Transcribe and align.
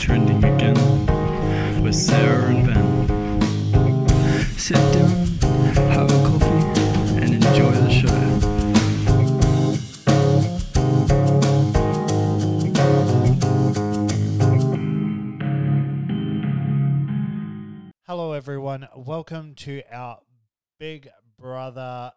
trending 0.00 0.42
again 0.42 0.74
with 1.82 1.94
Sarah 1.94 2.46
and 2.46 2.66
Ben. 2.66 4.08
Sit 4.56 4.76
down, 4.94 5.26
have 5.90 6.10
a 6.10 6.14
coffee, 6.26 6.46
and 7.20 7.34
enjoy 7.34 7.70
the 7.70 7.90
show. 7.90 8.08
Hello, 18.06 18.32
everyone. 18.32 18.88
Welcome 18.96 19.54
to 19.56 19.82
our 19.92 20.20
Big 20.78 21.10
Brother. 21.38 22.12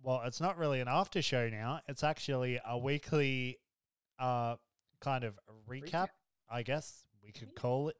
Well, 0.00 0.22
it's 0.26 0.40
not 0.40 0.56
really 0.58 0.80
an 0.80 0.86
after 0.86 1.20
show 1.22 1.48
now. 1.48 1.80
It's 1.88 2.04
actually 2.04 2.60
a 2.64 2.78
weekly 2.78 3.58
uh, 4.20 4.54
kind 5.00 5.24
of 5.24 5.36
recap, 5.68 5.90
Recap. 5.90 6.08
I 6.48 6.62
guess 6.62 7.05
we 7.26 7.32
could 7.32 7.54
call 7.54 7.88
it. 7.88 7.96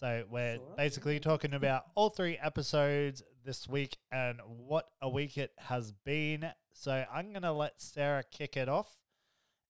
So 0.00 0.24
we're 0.28 0.56
Sure, 0.56 0.74
basically 0.76 1.20
talking 1.20 1.54
about 1.54 1.84
all 1.94 2.10
three 2.10 2.36
episodes 2.36 3.22
this 3.44 3.68
week 3.68 3.96
and 4.10 4.40
what 4.44 4.88
a 5.00 5.08
week 5.08 5.38
it 5.38 5.52
has 5.58 5.92
been. 6.04 6.50
So 6.72 7.04
I'm 7.12 7.30
going 7.30 7.42
to 7.42 7.52
let 7.52 7.80
Sarah 7.80 8.24
kick 8.28 8.56
it 8.56 8.68
off 8.68 8.96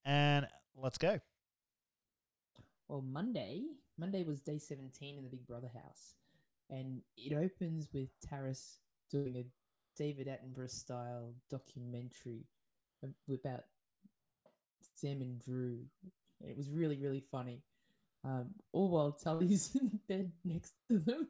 and 0.03 0.47
let's 0.75 0.97
go. 0.97 1.19
Well, 2.87 3.01
Monday, 3.01 3.63
Monday 3.97 4.23
was 4.23 4.41
day 4.41 4.57
17 4.57 5.17
in 5.17 5.23
the 5.23 5.29
Big 5.29 5.45
Brother 5.45 5.69
house. 5.73 6.15
And 6.69 7.01
it 7.15 7.35
opens 7.35 7.89
with 7.93 8.09
Taras 8.27 8.79
doing 9.11 9.35
a 9.37 9.45
David 9.95 10.27
Attenborough 10.27 10.69
style 10.69 11.35
documentary 11.51 12.47
ab- 13.03 13.13
about 13.29 13.65
Sam 14.95 15.21
and 15.21 15.39
Drew. 15.39 15.81
It 16.41 16.57
was 16.57 16.71
really, 16.71 16.97
really 16.97 17.23
funny. 17.31 17.61
Um, 18.25 18.49
all 18.73 18.89
while 18.89 19.11
Tully's 19.11 19.75
in 19.79 19.99
bed 20.09 20.31
next 20.43 20.73
to 20.89 20.97
them, 20.97 21.27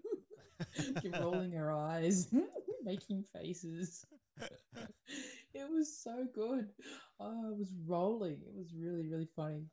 rolling 1.20 1.52
her 1.52 1.72
eyes, 1.72 2.34
making 2.84 3.26
faces. 3.36 4.06
it 5.54 5.70
was 5.70 5.98
so 5.98 6.26
good. 6.34 6.70
Oh, 7.20 7.54
was 7.58 7.74
rolling. 7.86 8.40
It 8.48 8.56
was 8.56 8.74
really, 8.74 9.08
really 9.08 9.28
funny. 9.36 9.66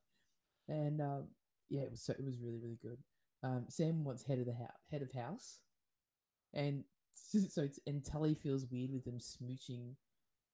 And 0.68 1.00
um, 1.00 1.28
yeah, 1.70 1.82
it 1.82 1.90
was 1.92 2.02
so 2.02 2.12
it 2.12 2.24
was 2.24 2.40
really 2.40 2.58
really 2.58 2.78
good. 2.82 2.98
Um, 3.44 3.66
Sam 3.68 4.04
wants 4.04 4.24
head 4.24 4.38
of 4.38 4.46
the 4.46 4.54
house, 4.54 4.70
head 4.90 5.02
of 5.02 5.12
house, 5.12 5.60
and 6.54 6.82
so 7.14 7.68
and 7.86 8.04
Tully 8.04 8.34
feels 8.34 8.66
weird 8.66 8.92
with 8.92 9.04
them 9.04 9.18
smooching 9.18 9.94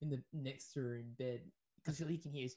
in 0.03 0.11
the 0.11 0.23
next 0.33 0.73
to 0.75 0.81
her 0.81 0.97
in 0.97 1.13
bed 1.19 1.41
because 1.77 2.01
all 2.03 2.11
you 2.11 2.19
can 2.19 2.33
hear 2.33 2.49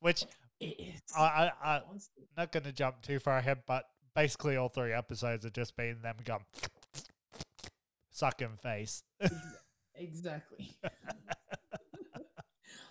Which 0.00 0.24
it's 0.60 1.16
I, 1.16 1.52
I, 1.62 1.76
I 1.76 1.80
constant. 1.80 2.26
not 2.36 2.52
going 2.52 2.64
to 2.64 2.72
jump 2.72 3.02
too 3.02 3.18
far 3.18 3.38
ahead, 3.38 3.62
but 3.66 3.84
basically 4.14 4.56
all 4.56 4.68
three 4.68 4.92
episodes 4.92 5.44
have 5.44 5.52
just 5.52 5.76
been 5.76 6.02
them 6.02 6.16
going 6.24 6.44
sucking 8.10 8.56
face. 8.62 9.02
Exactly. 9.94 10.76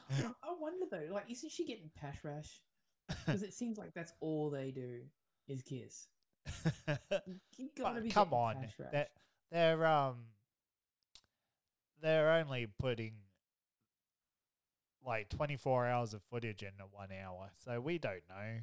I 0.10 0.54
wonder 0.60 0.86
though, 0.90 1.14
like, 1.14 1.30
isn't 1.30 1.52
she 1.52 1.66
getting 1.66 1.90
pash 1.96 2.18
rash? 2.24 2.62
Because 3.08 3.44
it 3.44 3.54
seems 3.54 3.78
like 3.78 3.94
that's 3.94 4.12
all 4.20 4.50
they 4.50 4.72
do 4.72 5.02
is 5.48 5.62
kiss. 5.62 6.08
You 7.58 7.70
gotta 7.78 7.96
But 7.96 8.04
be 8.04 8.10
come 8.10 8.34
on, 8.34 8.68
they're, 8.92 9.08
they're 9.52 9.86
um 9.86 10.16
they're 12.02 12.32
only 12.34 12.68
putting 12.80 13.14
like 15.08 15.30
twenty 15.30 15.56
four 15.56 15.88
hours 15.88 16.14
of 16.14 16.22
footage 16.30 16.62
into 16.62 16.84
one 16.92 17.10
hour, 17.12 17.50
so 17.66 17.80
we 17.80 17.98
don't 17.98 18.22
know. 18.30 18.60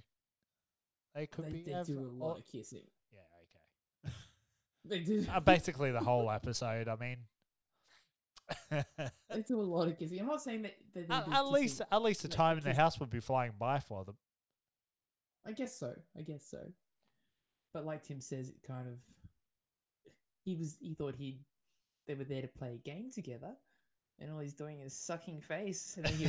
They 1.15 1.27
could 1.27 1.47
they, 1.47 1.51
be 1.51 1.63
they 1.63 1.73
ev- 1.75 1.87
do 1.87 1.99
a 1.99 2.11
lot 2.23 2.35
or- 2.35 2.39
of 2.39 2.47
kissing. 2.47 2.87
yeah, 3.13 4.09
okay. 4.09 4.15
They 4.85 4.99
do. 5.01 5.27
uh, 5.33 5.41
basically 5.41 5.91
the 5.93 6.01
whole 6.01 6.31
episode. 6.31 6.89
I 6.89 6.97
mean, 6.97 7.17
They 8.71 9.41
do 9.47 9.61
a 9.61 9.63
lot 9.63 9.89
of 9.89 9.99
kissing. 9.99 10.21
I'm 10.21 10.27
not 10.27 10.43
saying 10.43 10.63
that. 10.63 10.75
at, 11.11 11.33
at 11.33 11.51
least 11.51 11.81
at 11.91 12.03
least 12.03 12.23
the 12.23 12.29
time 12.29 12.59
in 12.59 12.65
the 12.65 12.75
house 12.75 13.01
would 13.01 13.11
be 13.11 13.21
flying 13.21 13.53
by 13.59 13.79
for 13.81 14.05
them. 14.05 14.17
I 15.47 15.53
guess 15.53 15.79
so. 15.79 15.95
I 16.19 16.23
guess 16.23 16.45
so. 16.51 16.59
But 17.73 17.87
like 17.87 18.03
Tim 18.03 18.21
says, 18.21 18.49
it 18.51 18.57
kind 18.67 18.89
of. 18.89 18.95
He 20.45 20.57
was. 20.57 20.77
He 20.81 20.95
thought 20.95 21.15
he. 21.17 21.41
They 22.07 22.15
were 22.15 22.25
there 22.25 22.43
to 22.43 22.49
play 22.49 22.75
a 22.75 22.77
game 22.77 23.11
together, 23.11 23.53
and 24.21 24.31
all 24.33 24.39
he's 24.39 24.55
doing 24.55 24.81
is 24.81 24.97
sucking 24.97 25.41
face, 25.41 25.95
and 25.97 26.07
then 26.07 26.15
he. 26.15 26.25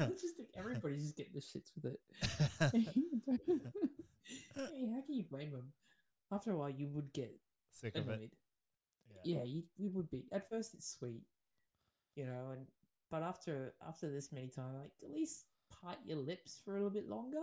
it's 0.00 0.22
just 0.22 0.34
everybody's 0.56 1.02
just 1.02 1.16
getting 1.16 1.34
the 1.34 1.40
shits 1.40 1.70
with 1.74 1.92
it. 1.92 2.00
hey, 4.54 4.88
how 4.94 5.00
can 5.02 5.14
you 5.14 5.24
blame 5.30 5.50
him? 5.50 5.72
After 6.32 6.52
a 6.52 6.56
while, 6.56 6.70
you 6.70 6.88
would 6.88 7.12
get 7.12 7.32
Sick 7.70 7.96
of 7.96 8.08
it. 8.08 8.12
annoyed. 8.12 8.30
yeah, 9.24 9.44
you, 9.44 9.62
you 9.76 9.90
would 9.90 10.10
be. 10.10 10.24
At 10.32 10.48
first, 10.48 10.74
it's 10.74 10.96
sweet, 10.98 11.22
you 12.14 12.24
know, 12.26 12.50
and 12.52 12.66
but 13.10 13.22
after 13.22 13.74
after 13.86 14.10
this 14.10 14.32
many 14.32 14.48
times, 14.48 14.76
like 14.80 14.92
at 15.04 15.10
least 15.14 15.44
part 15.82 15.98
your 16.04 16.18
lips 16.18 16.60
for 16.64 16.72
a 16.72 16.74
little 16.74 16.90
bit 16.90 17.08
longer 17.08 17.42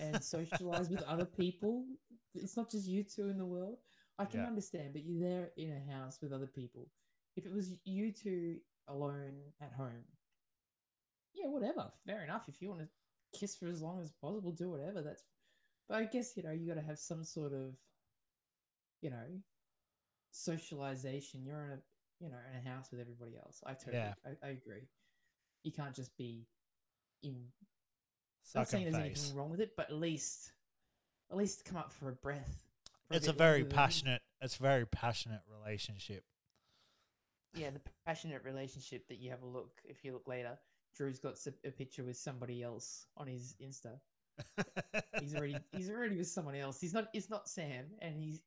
and 0.00 0.22
socialize 0.22 0.88
with 0.88 1.02
other 1.02 1.24
people. 1.24 1.84
It's 2.34 2.56
not 2.56 2.70
just 2.70 2.86
you 2.86 3.02
two 3.02 3.28
in 3.28 3.38
the 3.38 3.44
world. 3.46 3.78
I 4.18 4.24
can 4.24 4.40
Yeah. 4.40 4.46
understand, 4.46 4.92
but 4.92 5.04
you're 5.04 5.20
there 5.20 5.52
in 5.56 5.72
a 5.72 5.80
house 5.92 6.20
with 6.22 6.32
other 6.32 6.46
people. 6.46 6.90
If 7.36 7.44
it 7.44 7.52
was 7.52 7.78
you 7.84 8.12
two 8.12 8.60
alone 8.88 9.52
at 9.60 9.72
home, 9.72 10.04
yeah, 11.34 11.48
whatever, 11.48 11.92
fair 12.06 12.22
enough. 12.24 12.48
If 12.48 12.62
you 12.62 12.68
want 12.70 12.80
to 12.80 13.38
kiss 13.38 13.56
for 13.56 13.66
as 13.68 13.82
long 13.82 14.00
as 14.00 14.10
possible, 14.12 14.52
do 14.52 14.70
whatever. 14.70 15.02
That's, 15.02 15.22
but 15.88 15.98
I 15.98 16.04
guess 16.04 16.36
you 16.36 16.42
know 16.42 16.50
you 16.52 16.66
got 16.66 16.80
to 16.80 16.86
have 16.86 16.98
some 16.98 17.24
sort 17.24 17.52
of, 17.52 17.76
you 19.02 19.10
know, 19.10 19.42
socialization. 20.30 21.44
You're 21.44 21.64
in 21.64 21.70
a 21.72 21.82
you 22.20 22.30
know 22.30 22.38
in 22.50 22.66
a 22.66 22.68
house 22.70 22.90
with 22.90 23.00
everybody 23.00 23.36
else. 23.36 23.62
I 23.66 23.74
totally, 23.74 23.96
Yeah. 23.98 24.14
I, 24.24 24.46
I 24.46 24.50
agree. 24.50 24.88
You 25.62 25.72
can't 25.72 25.94
just 25.94 26.16
be 26.16 26.46
in 27.22 27.52
not 28.54 28.68
saying 28.68 28.84
there's 28.84 28.96
face. 28.96 29.18
anything 29.18 29.36
wrong 29.36 29.50
with 29.50 29.60
it, 29.60 29.76
but 29.76 29.90
at 29.90 29.96
least, 29.96 30.52
at 31.30 31.36
least 31.36 31.64
come 31.64 31.76
up 31.76 31.92
for 31.92 32.08
a 32.08 32.12
breath. 32.14 32.65
It's 33.10 33.28
a 33.28 33.32
very 33.32 33.64
passionate. 33.64 34.22
It's 34.40 34.56
a 34.56 34.62
very 34.62 34.86
passionate 34.86 35.42
relationship. 35.50 36.24
Yeah, 37.54 37.70
the 37.70 37.80
passionate 38.04 38.44
relationship 38.44 39.08
that 39.08 39.18
you 39.18 39.30
have 39.30 39.42
a 39.42 39.46
look. 39.46 39.80
If 39.84 40.04
you 40.04 40.12
look 40.12 40.28
later, 40.28 40.58
Drew's 40.96 41.18
got 41.18 41.34
a 41.64 41.70
picture 41.70 42.04
with 42.04 42.16
somebody 42.16 42.62
else 42.62 43.06
on 43.16 43.26
his 43.26 43.56
Insta. 43.62 43.98
He's 45.20 45.34
already 45.34 45.56
he's 45.72 45.88
already 45.88 46.16
with 46.16 46.28
someone 46.28 46.54
else. 46.54 46.78
He's 46.78 46.92
not 46.92 47.08
it's 47.14 47.30
not 47.30 47.48
Sam, 47.48 47.86
and 48.02 48.14
he's 48.14 48.40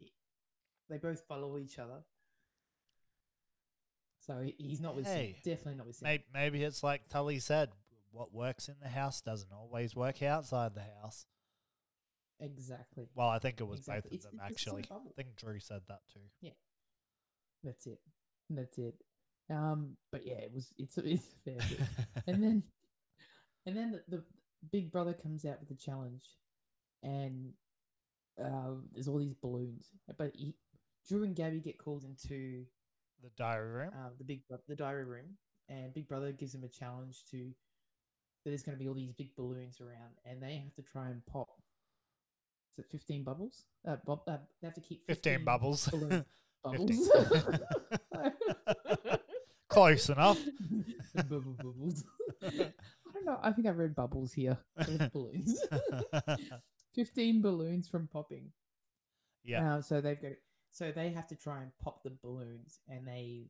they 0.88 0.97
both 0.97 1.22
follow 1.28 1.58
each 1.58 1.80
other. 1.80 2.03
So 4.20 4.46
he's 4.59 4.80
not 4.80 4.96
with 4.96 5.08
Hey, 5.08 5.38
Sam. 5.44 5.53
Definitely 5.53 5.76
not 5.76 5.88
with 5.88 5.96
Sam. 5.96 6.08
maybe, 6.08 6.24
maybe 6.31 6.64
it's 6.64 6.84
like 6.84 7.08
Tully 7.08 7.40
said. 7.40 7.70
What 8.12 8.34
works 8.34 8.68
in 8.68 8.76
the 8.81 8.90
house 8.90 9.22
doesn't 9.22 9.52
always 9.52 9.96
work 9.96 10.24
outside 10.24 10.74
the 10.74 10.84
house. 11.02 11.26
Exactly. 12.40 13.10
Well, 13.16 13.28
I 13.30 13.40
think 13.40 13.60
it 13.60 13.66
was 13.68 13.80
Exactly. 13.80 14.02
both 14.02 14.06
of 14.12 14.14
It's- 14.14 14.32
them 14.32 14.40
it's 14.44 14.52
actually. 14.52 14.84
I 14.92 15.12
think 15.16 15.36
Drew 15.36 15.60
said 15.60 15.82
that 15.88 16.02
too. 16.14 16.22
Yeah. 16.42 16.52
That's 17.64 17.86
it. 17.88 18.00
That's 18.50 18.78
it. 18.78 18.96
Um, 19.50 19.98
but 20.12 20.26
yeah, 20.26 20.36
it 20.36 20.52
was 20.54 20.72
it's 20.78 20.98
it's 21.04 21.26
a 21.26 21.40
fair 21.44 21.58
bit. 21.70 21.88
and 22.28 22.44
then 22.44 22.64
and 23.66 23.76
then 23.76 23.92
the, 24.08 24.18
the 24.18 24.24
big 24.72 24.92
brother 24.92 25.14
comes 25.14 25.44
out 25.46 25.60
with 25.60 25.72
a 25.72 25.76
challenge 25.76 26.24
and 27.04 27.54
uh, 28.44 28.72
there's 28.94 29.08
all 29.08 29.18
these 29.18 29.34
balloons 29.34 29.88
but 30.18 30.32
he, 30.36 30.54
drew 31.08 31.24
and 31.24 31.36
gabby 31.36 31.60
get 31.62 31.78
called 31.78 32.04
into 32.04 32.66
the 33.24 33.30
diary 33.38 33.70
room. 33.72 33.92
uh, 33.94 34.09
the 34.18 34.24
big 34.24 34.42
the 34.68 34.76
diary 34.76 35.06
room 35.06 35.38
and 35.70 35.94
big 35.94 36.08
brother 36.08 36.32
gives 36.32 36.52
them 36.52 36.64
a 36.64 36.68
challenge 36.68 37.24
to 37.32 37.38
that 38.44 38.52
there's 38.52 38.64
going 38.64 38.78
to 38.78 38.82
be 38.84 38.88
all 38.88 38.94
these 38.96 39.14
big 39.14 39.34
balloons 39.35 39.80
around 39.82 40.14
and 40.26 40.42
they 40.44 40.56
have 40.58 40.74
to 40.74 40.82
try 40.84 41.08
and 41.09 41.26
pop 41.26 41.59
is 42.79 42.85
it 42.85 42.91
15 42.91 43.23
bubbles 43.23 43.66
uh, 43.87 43.97
bob, 44.05 44.22
uh, 44.28 44.37
they 44.61 44.67
have 44.67 44.76
to 44.76 44.81
keep 44.81 45.05
15 45.08 45.34
15 45.40 45.46
bubbles. 45.46 45.87
balloons- 45.87 46.26
15. 46.72 47.59
Close 49.70 50.09
enough. 50.09 50.40
Bubbles. 51.29 52.03
I 52.43 52.72
don't 53.14 53.26
know. 53.26 53.40
I 53.41 53.52
think 53.52 53.67
I 53.67 53.72
read 53.72 53.93
bubbles 53.96 54.34
here. 54.34 54.58
Balloons. 55.14 55.61
Fifteen 56.96 57.41
balloons 57.41 57.87
from 57.87 58.08
popping. 58.08 58.52
yeah. 59.43 59.75
Uh, 59.75 59.82
so 59.82 60.02
they've 60.02 60.20
got. 60.22 60.32
So 60.72 60.91
they 60.91 61.09
have 61.11 61.28
to 61.28 61.35
try 61.35 61.61
and 61.61 61.72
pop 61.84 62.02
the 62.03 62.11
balloons, 62.23 62.79
and 62.87 63.08
they 63.08 63.46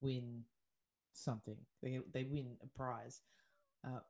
win 0.00 0.42
something. 1.12 1.56
They 1.82 2.00
they 2.12 2.24
win 2.24 2.56
a 2.62 2.66
prize. 2.76 3.20
Uh, 3.86 4.00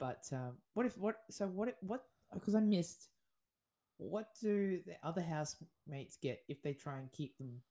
but 0.00 0.24
um, 0.32 0.56
what 0.74 0.84
if 0.86 0.98
what? 0.98 1.16
So 1.30 1.46
what? 1.46 1.76
What? 1.80 2.02
Because 2.34 2.54
I 2.56 2.60
missed. 2.60 3.08
What 3.98 4.28
do 4.40 4.80
the 4.86 4.96
other 5.02 5.22
housemates 5.22 6.16
get 6.20 6.40
if 6.48 6.62
they 6.62 6.74
try 6.74 6.98
and 6.98 7.10
keep 7.12 7.36
them, 7.38 7.62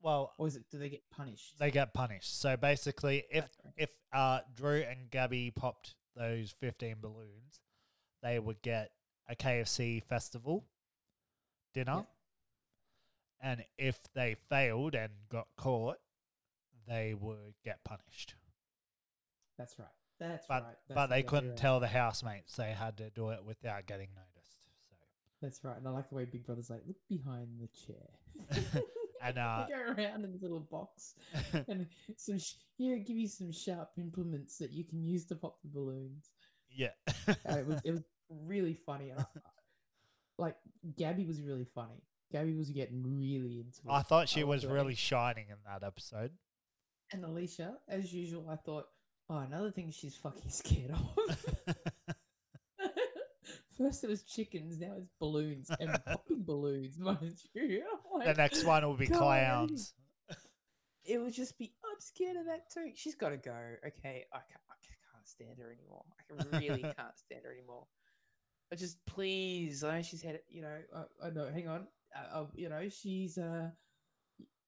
Well, 0.00 0.34
or 0.38 0.46
is 0.46 0.56
it 0.56 0.64
do 0.70 0.78
they 0.78 0.90
get 0.90 1.08
punished? 1.10 1.58
they 1.58 1.70
get 1.70 1.94
punished. 1.94 2.38
So 2.40 2.56
basically, 2.56 3.24
if 3.30 3.48
if 3.76 3.90
uh 4.12 4.40
Drew 4.54 4.82
and 4.82 5.10
Gabby 5.10 5.50
popped 5.50 5.94
those 6.16 6.52
15 6.60 6.96
balloons, 7.00 7.60
they 8.22 8.38
would 8.38 8.60
get 8.62 8.90
a 9.28 9.34
KFC 9.34 10.02
festival 10.04 10.66
dinner. 11.72 12.06
And 13.40 13.64
if 13.78 13.98
they 14.14 14.36
failed 14.48 14.94
and 14.94 15.12
got 15.28 15.48
caught, 15.56 15.98
they 16.86 17.14
would 17.14 17.54
get 17.64 17.82
punished. 17.84 18.34
That's 19.58 19.78
right. 19.78 19.88
That's 20.18 20.46
But 20.46 20.62
right. 20.62 20.76
but 20.88 20.94
That's 20.94 21.10
they 21.10 21.22
couldn't 21.22 21.48
right. 21.50 21.58
tell 21.58 21.80
the 21.80 21.88
housemates. 21.88 22.54
They 22.56 22.72
had 22.72 22.96
to 22.98 23.10
do 23.10 23.30
it 23.30 23.44
without 23.44 23.86
getting 23.86 24.08
noticed. 24.14 24.33
That's 25.44 25.62
right. 25.62 25.76
And 25.76 25.86
I 25.86 25.90
like 25.90 26.08
the 26.08 26.14
way 26.14 26.24
Big 26.24 26.46
Brother's 26.46 26.70
like, 26.70 26.80
look 26.86 26.96
behind 27.08 27.48
the 27.60 27.68
chair. 27.86 28.82
And, 29.22 29.38
uh, 29.38 29.64
go 29.70 29.92
around 30.02 30.24
in 30.24 30.32
this 30.32 30.42
little 30.42 30.60
box 30.60 31.14
and 31.68 31.86
some 32.16 32.38
sh- 32.38 32.54
here, 32.76 32.98
give 32.98 33.16
you 33.16 33.26
some 33.28 33.52
sharp 33.52 33.90
implements 33.98 34.58
that 34.58 34.70
you 34.70 34.84
can 34.84 35.02
use 35.02 35.24
to 35.26 35.34
pop 35.34 35.56
the 35.62 35.68
balloons. 35.68 36.30
yeah. 36.70 36.88
Uh, 37.26 37.32
it 37.56 37.66
was 37.66 37.80
it 37.84 37.90
was 37.92 38.02
really 38.28 38.74
funny. 38.74 39.10
And 39.10 39.20
I, 39.20 39.22
I- 39.22 39.40
like 40.36 40.56
Gabby 40.98 41.24
was 41.26 41.40
really 41.40 41.64
funny. 41.74 42.02
Gabby 42.32 42.54
was 42.54 42.68
getting 42.70 43.02
really 43.02 43.60
into 43.60 43.80
it. 43.86 43.90
I 43.90 44.02
thought 44.02 44.28
she 44.28 44.40
loved 44.40 44.48
was 44.50 44.66
way- 44.66 44.72
really 44.74 44.94
shining 44.94 45.46
in 45.48 45.56
that 45.66 45.86
episode. 45.86 46.32
And 47.12 47.24
Alicia, 47.24 47.76
as 47.88 48.12
usual, 48.12 48.48
I 48.50 48.56
thought, 48.56 48.86
oh, 49.30 49.38
another 49.38 49.70
thing 49.70 49.90
she's 49.90 50.16
fucking 50.16 50.50
scared 50.50 50.90
of. 50.90 51.76
First 53.76 54.04
it 54.04 54.08
was 54.10 54.22
chickens, 54.22 54.78
now 54.78 54.92
it's 54.98 55.08
balloons 55.18 55.70
and 55.80 55.90
popping 56.06 56.44
balloons, 56.44 56.98
mind 57.00 57.34
you. 57.54 57.82
I'm 58.14 58.24
the 58.26 58.34
next 58.34 58.64
one 58.64 58.84
will 58.86 58.96
be 58.96 59.06
God. 59.06 59.18
clowns. 59.18 59.94
it 61.04 61.18
would 61.18 61.32
just 61.34 61.58
be, 61.58 61.72
I'm 61.84 62.00
scared 62.00 62.36
of 62.36 62.46
that 62.46 62.70
too. 62.70 62.92
She's 62.94 63.14
got 63.14 63.30
to 63.30 63.36
go. 63.36 63.52
Okay, 63.86 64.24
I 64.32 64.36
can't, 64.38 64.60
I 64.70 64.74
can't 65.12 65.28
stand 65.28 65.58
her 65.58 65.72
anymore. 65.72 66.04
I 66.30 66.56
really 66.58 66.82
can't 66.96 67.18
stand 67.18 67.42
her 67.44 67.52
anymore. 67.52 67.86
I 68.72 68.76
just 68.76 69.04
please. 69.06 69.82
I 69.84 69.96
know 69.96 70.02
she's 70.02 70.22
had, 70.22 70.40
you 70.48 70.62
know. 70.62 70.78
I, 70.96 71.26
I 71.26 71.30
know. 71.30 71.48
Hang 71.52 71.68
on. 71.68 71.86
Uh, 72.16 72.38
uh, 72.40 72.46
you 72.54 72.68
know, 72.68 72.88
she's 72.88 73.38
uh, 73.38 73.68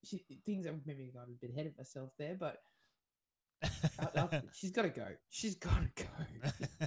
she 0.05 0.23
things. 0.45 0.67
I've 0.67 0.81
maybe 0.85 1.11
got 1.15 1.25
a 1.29 1.33
bit 1.41 1.51
ahead 1.51 1.67
of 1.67 1.77
myself 1.79 2.11
there, 2.19 2.37
but 2.39 2.59
I- 3.63 4.21
I- 4.21 4.43
she's 4.53 4.71
got 4.71 4.83
to 4.83 4.91
go. 4.91 5.07
She's 5.31 5.55
got 5.55 5.81
to 5.97 6.05
go. 6.05 6.87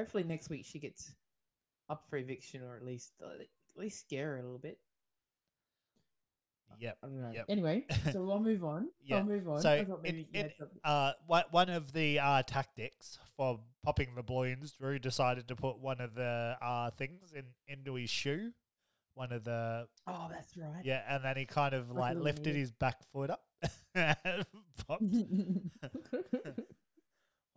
Hopefully 0.00 0.24
next 0.24 0.48
week 0.50 0.64
she 0.64 0.78
gets 0.78 1.12
up 1.88 2.04
for 2.08 2.16
eviction, 2.16 2.62
or 2.62 2.76
at 2.76 2.84
least 2.84 3.12
uh, 3.22 3.26
at 3.40 3.46
least 3.76 4.00
scare 4.00 4.30
her 4.32 4.38
a 4.38 4.42
little 4.42 4.58
bit. 4.58 4.78
yep. 6.78 6.96
I 7.02 7.06
don't 7.06 7.20
know. 7.20 7.30
Yep. 7.34 7.44
Anyway, 7.48 7.84
so 8.12 8.28
I'll 8.30 8.40
move 8.40 8.64
on. 8.64 8.88
Yeah, 9.04 9.18
I'll 9.18 9.24
move 9.24 9.46
on. 9.48 9.60
so 9.60 9.70
I 9.70 9.84
thought 9.84 9.96
in- 9.98 10.02
maybe 10.02 10.18
you 10.32 10.40
in- 10.40 10.42
had 10.46 10.54
something- 10.58 10.80
Uh, 10.84 11.12
one 11.26 11.44
one 11.50 11.68
of 11.68 11.92
the 11.92 12.18
uh, 12.18 12.42
tactics 12.44 13.18
for 13.36 13.60
popping 13.84 14.14
the 14.14 14.22
balloons, 14.22 14.72
Drew 14.72 14.98
decided 14.98 15.48
to 15.48 15.56
put 15.56 15.78
one 15.78 16.00
of 16.00 16.14
the 16.14 16.56
uh, 16.62 16.90
things 16.92 17.32
in 17.34 17.44
into 17.68 17.94
his 17.94 18.08
shoe. 18.10 18.52
One 19.14 19.32
of 19.32 19.44
the 19.44 19.86
Oh, 20.06 20.28
that's 20.30 20.56
right. 20.56 20.82
yeah, 20.84 21.02
and 21.08 21.22
then 21.24 21.36
he 21.36 21.44
kind 21.44 21.74
of 21.74 21.90
Like 21.90 22.14
like 22.14 22.24
lifted 22.24 22.46
nail. 22.54 22.54
his 22.54 22.70
back 22.72 23.02
foot 23.12 23.28
up 23.30 23.42
and 23.94 24.46
popped 24.86 25.02
one 25.02 25.70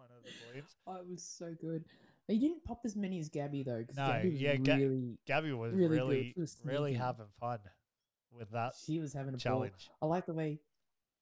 of 0.10 0.24
the 0.24 0.31
balloons. 0.51 0.75
oh, 0.88 0.95
it 0.98 1.07
was 1.07 1.24
so 1.24 1.54
good. 1.62 1.86
He 2.28 2.40
didn't 2.40 2.64
pop 2.64 2.81
as 2.86 2.96
many 2.96 3.20
as 3.20 3.30
Gabby 3.30 3.64
though. 3.64 3.84
No, 3.96 4.08
Gabby 4.08 4.30
was 4.30 4.42
yeah, 4.42 4.56
really, 4.60 5.20
Gabby 5.28 5.52
was 5.52 5.74
Really 5.74 5.98
really 5.98 6.34
was 6.38 6.58
really 6.64 6.94
having 6.94 7.25
fun 7.40 7.60
with 8.31 8.50
that 8.52 8.74
she 8.86 9.00
was 9.00 9.14
having 9.14 9.30
a 9.30 9.31
ball. 9.34 9.40
challenge. 9.40 9.90
I 10.02 10.06
like 10.06 10.25
the 10.25 10.34
way 10.34 10.60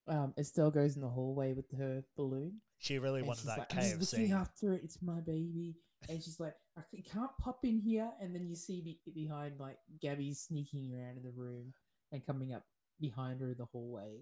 um, 0.07 0.33
Estelle 0.37 0.71
goes 0.71 0.95
in 0.95 1.01
the 1.01 1.09
hallway 1.09 1.53
with 1.53 1.65
her 1.77 2.03
balloon. 2.15 2.61
She 2.77 2.99
really 2.99 3.21
wanted 3.21 3.45
that 3.47 3.59
like, 3.59 3.75
I'm 3.75 3.99
just 3.99 4.13
looking 4.13 4.31
after 4.31 4.73
it. 4.73 4.81
It's 4.83 5.01
my 5.01 5.19
baby. 5.19 5.75
And 6.09 6.21
she's 6.21 6.39
like, 6.39 6.55
"I 6.77 6.81
can't 7.11 7.29
pop 7.39 7.63
in 7.63 7.79
here. 7.79 8.09
And 8.19 8.33
then 8.33 8.47
you 8.47 8.55
see 8.55 8.81
be- 8.81 9.11
behind 9.13 9.59
like 9.59 9.77
Gabby 10.01 10.33
sneaking 10.33 10.91
around 10.93 11.17
in 11.17 11.23
the 11.23 11.31
room 11.31 11.73
and 12.11 12.25
coming 12.25 12.53
up 12.53 12.63
behind 12.99 13.39
her 13.41 13.51
in 13.51 13.57
the 13.57 13.65
hallway. 13.65 14.21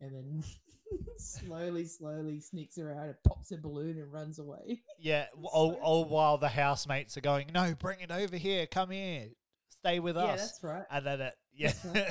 And 0.00 0.14
then 0.14 0.44
slowly, 1.18 1.84
slowly 1.86 2.40
sneaks 2.40 2.78
around 2.78 3.06
and 3.06 3.14
pops 3.26 3.52
a 3.52 3.56
balloon 3.56 3.98
and 3.98 4.12
runs 4.12 4.38
away. 4.38 4.82
Yeah, 4.98 5.26
all, 5.42 5.72
so 5.72 5.78
all 5.80 6.04
while 6.04 6.38
the 6.38 6.48
housemates 6.48 7.16
are 7.16 7.20
going, 7.22 7.50
no, 7.54 7.74
bring 7.74 8.00
it 8.00 8.10
over 8.10 8.36
here, 8.36 8.66
come 8.66 8.90
here, 8.90 9.28
stay 9.70 10.00
with 10.00 10.16
yeah, 10.16 10.22
us. 10.22 10.28
Yeah, 10.28 10.36
that's 10.36 10.64
right. 10.64 10.84
and 10.90 11.06
then 11.06 11.20
it, 11.20 11.34
yeah, 11.54 11.72
That's 11.82 12.06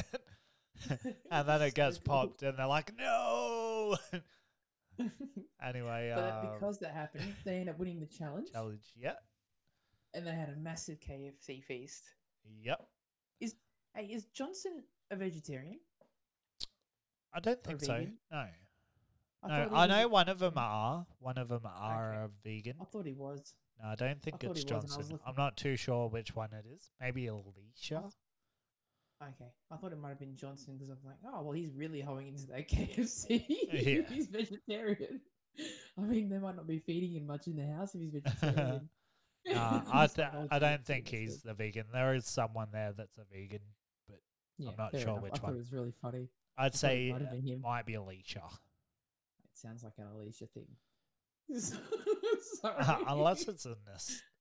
and 1.32 1.48
then 1.48 1.62
it 1.62 1.76
So 1.76 1.76
gets 1.76 1.98
cool. 1.98 2.06
popped, 2.06 2.44
and 2.44 2.58
they're 2.58 2.66
like, 2.68 2.94
no. 2.98 3.98
anyway, 5.62 6.12
but 6.16 6.34
um, 6.46 6.52
because 6.54 6.80
that 6.80 6.92
happened, 6.94 7.34
they 7.46 7.58
end 7.58 7.70
up 7.70 7.78
winning 7.80 8.00
the 8.00 8.06
challenge, 8.08 8.50
challenge, 8.52 8.94
yeah, 8.96 9.14
and 10.14 10.26
they 10.26 10.32
had 10.34 10.50
a 10.50 10.56
massive 10.56 11.00
KFC 11.00 11.64
feast. 11.64 12.04
yep. 12.62 12.80
Is 13.40 13.56
Hey, 13.96 14.06
is 14.06 14.26
Johnson 14.34 14.84
a 15.12 15.16
vegetarian? 15.16 15.80
I 17.34 17.40
don't 17.40 17.64
think 17.64 17.82
so. 17.82 17.94
vegan? 17.94 18.18
No, 18.32 18.38
I 19.44 19.48
no. 19.66 19.70
I 19.76 19.88
know 19.88 20.08
one 20.08 20.30
of 20.30 20.40
them 20.40 20.54
are. 20.58 21.06
One 21.20 21.38
of 21.38 21.50
them 21.50 21.64
are 21.66 22.14
Okay. 22.14 22.24
a 22.26 22.50
vegan. 22.50 22.76
I 22.82 22.86
thought 22.86 23.06
he 23.06 23.14
was. 23.14 23.54
No, 23.82 23.90
I 23.90 23.96
don't 23.96 24.22
think 24.22 24.40
thought 24.40 24.52
it's 24.52 24.60
he 24.60 24.66
was, 24.66 24.84
and 24.84 24.94
I 24.94 24.98
was 24.98 25.08
Johnson. 25.10 25.20
I'm 25.26 25.36
not 25.36 25.58
too 25.58 25.76
sure 25.76 26.08
which 26.08 26.36
one 26.36 26.50
it 26.54 26.66
is. 26.74 26.92
Maybe 27.02 27.28
Alicia. 27.28 28.04
Okay, 29.22 29.52
I 29.72 29.78
thought 29.78 29.92
it 29.94 30.00
might 30.00 30.10
have 30.10 30.20
been 30.20 30.36
Johnson 30.36 30.74
because 30.76 30.90
I'm 30.90 30.98
like, 31.06 31.16
oh 31.26 31.42
well, 31.44 31.54
he's 31.54 31.72
really 31.74 32.02
hoeing 32.02 32.28
into 32.28 32.46
that 32.48 32.68
KFC. 32.70 33.46
Yeah. 33.50 34.02
he's 34.10 34.28
vegetarian. 34.28 35.22
I 35.98 36.02
mean, 36.02 36.30
they 36.30 36.40
might 36.40 36.56
not 36.56 36.68
be 36.68 36.80
feeding 36.80 37.14
him 37.16 37.28
much 37.28 37.48
in 37.48 37.56
the 37.56 37.66
house 37.68 37.96
if 37.96 38.02
he's 38.02 38.12
vegetarian. 38.14 38.90
Uh, 39.54 39.82
I, 39.92 40.04
It's 40.06 40.14
th- 40.14 40.28
I 40.52 40.60
don't 40.60 40.86
think 40.86 41.08
he's 41.08 41.42
the 41.42 41.54
vegan. 41.54 41.86
There 41.94 42.16
is 42.16 42.26
someone 42.26 42.70
there 42.72 42.94
that's 42.96 43.18
a 43.18 43.24
vegan. 43.32 43.60
But 44.10 44.20
yeah, 44.58 44.70
I'm 44.70 44.76
not 44.78 44.92
sure 44.92 45.02
enough. 45.12 45.22
which 45.24 45.34
I 45.34 45.38
thought 45.38 45.44
one. 45.48 45.54
it 45.56 45.58
was 45.60 45.72
really 45.72 45.92
funny. 46.02 46.30
I'd 46.58 46.74
thought 46.74 46.76
it 46.76 46.78
say 46.78 47.12
might 47.12 47.22
have 47.22 47.34
it 47.34 47.62
might 47.62 47.86
be 47.86 47.94
Alicia. 47.96 48.44
It 49.44 49.50
sounds 49.58 49.84
like 49.84 49.94
an 49.98 50.08
Alicia 50.14 50.48
thing. 50.48 50.68
Sorry. 51.60 53.04
Unless 53.08 53.48
it's 53.48 53.66
an 53.66 53.76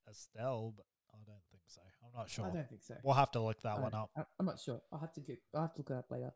Estelle, 0.08 0.74
but 0.76 0.86
I 1.14 1.18
don't 1.26 1.42
think 1.50 1.62
so. 1.66 1.80
I'm 2.04 2.18
not 2.18 2.28
sure. 2.28 2.46
I 2.46 2.50
don't 2.50 2.68
think 2.68 2.82
so. 2.82 2.94
We'll 3.02 3.14
have 3.14 3.30
to 3.32 3.40
look 3.40 3.60
that 3.62 3.78
I 3.78 3.80
one 3.80 3.94
up. 3.94 4.10
I- 4.16 4.24
I'm 4.38 4.46
not 4.46 4.58
sure. 4.60 4.80
I'll 4.92 4.98
have 5.00 5.12
to 5.14 5.20
get. 5.20 5.38
I'll 5.54 5.62
have 5.62 5.74
to 5.74 5.80
look 5.80 5.90
it 5.90 5.96
up 5.96 6.10
later. 6.10 6.32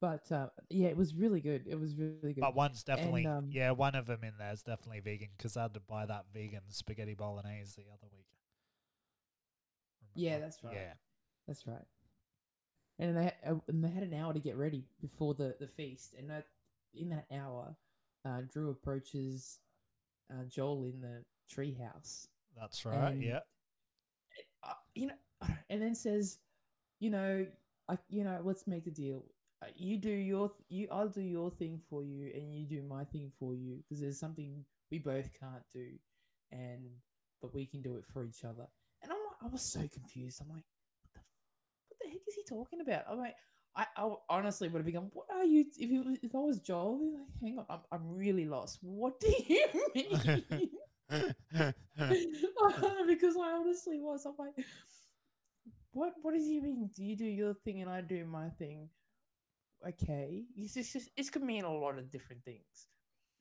But 0.00 0.30
uh, 0.32 0.48
yeah, 0.68 0.88
it 0.88 0.96
was 0.96 1.14
really 1.14 1.40
good. 1.40 1.66
It 1.66 1.78
was 1.80 1.96
really 1.96 2.34
good. 2.34 2.40
But 2.40 2.54
one's 2.54 2.82
definitely, 2.82 3.24
um, 3.26 3.48
yeah, 3.50 3.70
one 3.70 3.94
of 3.94 4.06
them 4.06 4.22
in 4.22 4.32
there 4.38 4.52
is 4.52 4.62
definitely 4.62 5.00
vegan 5.00 5.28
because 5.36 5.56
I 5.56 5.62
had 5.62 5.74
to 5.74 5.80
buy 5.80 6.04
that 6.04 6.26
vegan 6.34 6.62
spaghetti 6.70 7.14
bolognese 7.14 7.74
the 7.76 7.84
other 7.90 8.08
week. 8.12 8.26
Yeah, 10.14 10.40
that's 10.40 10.62
right. 10.62 10.74
Yeah. 10.74 10.92
That's 11.46 11.66
right. 11.66 11.84
And 12.98 13.16
they 13.16 13.32
uh, 13.46 13.54
and 13.68 13.82
they 13.82 13.88
had 13.90 14.04
an 14.04 14.14
hour 14.14 14.32
to 14.32 14.38
get 14.40 14.56
ready 14.56 14.84
before 15.00 15.34
the 15.34 15.56
the 15.58 15.66
feast, 15.66 16.14
and 16.18 16.30
that 16.30 16.46
in 16.94 17.08
that 17.10 17.26
hour, 17.32 17.74
uh, 18.24 18.42
Drew 18.52 18.70
approaches 18.70 19.58
uh, 20.30 20.44
Joel 20.48 20.84
in 20.84 21.00
the 21.00 21.24
treehouse. 21.52 22.28
That's 22.56 22.84
right. 22.84 23.12
And- 23.12 23.22
yeah. 23.22 23.40
Uh, 24.62 24.72
you 24.94 25.08
know, 25.08 25.14
and 25.70 25.82
then 25.82 25.94
says, 25.94 26.38
you 27.00 27.10
know, 27.10 27.46
I 27.88 27.98
you 28.08 28.24
know, 28.24 28.40
let's 28.44 28.66
make 28.66 28.86
a 28.86 28.90
deal. 28.92 29.24
Uh, 29.62 29.66
You 29.76 29.98
do 29.98 30.10
your 30.10 30.48
th- 30.48 30.64
you, 30.68 30.88
I'll 30.92 31.08
do 31.08 31.20
your 31.22 31.50
thing 31.50 31.80
for 31.90 32.04
you, 32.04 32.30
and 32.34 32.54
you 32.54 32.64
do 32.66 32.82
my 32.82 33.04
thing 33.04 33.30
for 33.38 33.54
you, 33.54 33.76
because 33.82 34.00
there's 34.00 34.20
something 34.20 34.64
we 34.90 34.98
both 34.98 35.28
can't 35.38 35.64
do, 35.72 35.88
and 36.52 36.88
but 37.42 37.52
we 37.54 37.66
can 37.66 37.82
do 37.82 37.96
it 37.96 38.04
for 38.06 38.24
each 38.24 38.44
other. 38.44 38.66
And 39.02 39.12
I'm 39.12 39.18
like, 39.18 39.42
I 39.42 39.48
was 39.48 39.70
so 39.72 39.80
confused. 39.92 40.40
I'm 40.40 40.48
like, 40.48 40.64
what 41.02 41.12
the, 41.12 41.20
what 41.88 41.98
the 42.00 42.08
heck 42.10 42.23
is 42.34 42.48
he 42.48 42.54
talking 42.54 42.80
about? 42.80 43.04
I'm 43.10 43.18
like, 43.18 43.36
I, 43.76 43.86
I 43.96 44.14
honestly 44.28 44.68
would 44.68 44.78
have 44.78 44.86
become, 44.86 45.10
what 45.12 45.26
are 45.32 45.44
you? 45.44 45.64
If 45.78 46.06
was, 46.06 46.18
if 46.22 46.34
I 46.34 46.38
was 46.38 46.60
Joel, 46.60 47.12
like, 47.14 47.26
hang 47.42 47.58
on, 47.58 47.66
I'm, 47.68 47.80
I'm 47.92 48.16
really 48.16 48.46
lost. 48.46 48.78
What 48.82 49.20
do 49.20 49.34
you 49.48 49.66
mean? 49.94 50.70
because 53.06 53.36
I 53.36 53.52
honestly 53.52 53.98
was. 54.00 54.26
I'm 54.26 54.34
like, 54.38 54.54
what? 55.92 56.14
What 56.22 56.34
does 56.34 56.46
he 56.46 56.60
mean? 56.60 56.90
Do 56.94 57.04
you 57.04 57.16
do 57.16 57.24
your 57.24 57.54
thing 57.54 57.80
and 57.82 57.90
I 57.90 58.00
do 58.00 58.24
my 58.24 58.48
thing? 58.50 58.88
Okay, 59.86 60.44
it's 60.56 60.74
just, 60.74 60.92
just 60.92 61.10
it 61.16 61.30
could 61.30 61.42
mean 61.42 61.64
a 61.64 61.72
lot 61.72 61.98
of 61.98 62.10
different 62.10 62.42
things. 62.44 62.86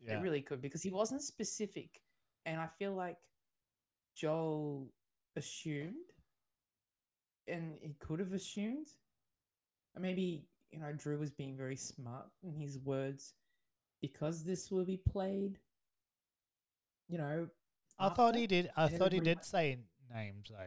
yeah. 0.06 0.18
It 0.18 0.22
really 0.22 0.42
could 0.42 0.62
because 0.62 0.82
he 0.82 0.92
wasn't 0.92 1.22
specific, 1.22 2.02
and 2.46 2.60
I 2.60 2.68
feel 2.78 2.94
like 2.94 3.18
Joel 4.16 4.92
assumed, 5.36 6.12
and 7.48 7.76
he 7.82 7.96
could 8.00 8.20
have 8.20 8.34
assumed. 8.34 8.88
Or 9.96 10.02
maybe 10.02 10.46
you 10.72 10.80
know 10.80 10.92
Drew 10.94 11.18
was 11.20 11.32
being 11.32 11.56
very 11.56 11.76
smart 11.76 12.26
in 12.44 12.56
his 12.56 12.80
words 12.80 13.34
because 14.02 14.44
this 14.44 14.72
will 14.72 14.86
be 14.86 14.98
played. 14.98 15.60
You 17.08 17.18
know, 17.20 17.48
I 18.00 18.10
thought 18.10 18.36
he 18.36 18.48
did. 18.48 18.72
I 18.76 18.88
thought 18.88 19.14
he 19.14 19.20
did 19.20 19.38
went- 19.38 19.46
say 19.46 19.78
names 20.14 20.48
though. 20.50 20.58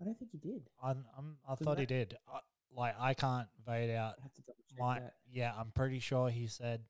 I 0.00 0.04
don't 0.04 0.18
think 0.18 0.30
he 0.30 0.38
did. 0.38 0.68
I'm, 0.82 1.04
I'm, 1.16 1.36
I 1.48 1.54
thought 1.54 1.78
he 1.78 1.86
did. 1.86 2.16
I, 2.28 2.40
like 2.74 2.94
I 3.00 3.14
can't 3.14 3.48
vote 3.64 3.88
out 3.90 4.14
I 4.18 4.22
have 4.22 4.34
to 4.34 4.42
double 4.42 4.64
check 4.68 4.78
my. 4.78 4.98
that. 5.00 5.14
Yeah, 5.30 5.52
I'm 5.58 5.70
pretty 5.74 6.00
sure 6.00 6.28
he 6.28 6.46
said 6.48 6.82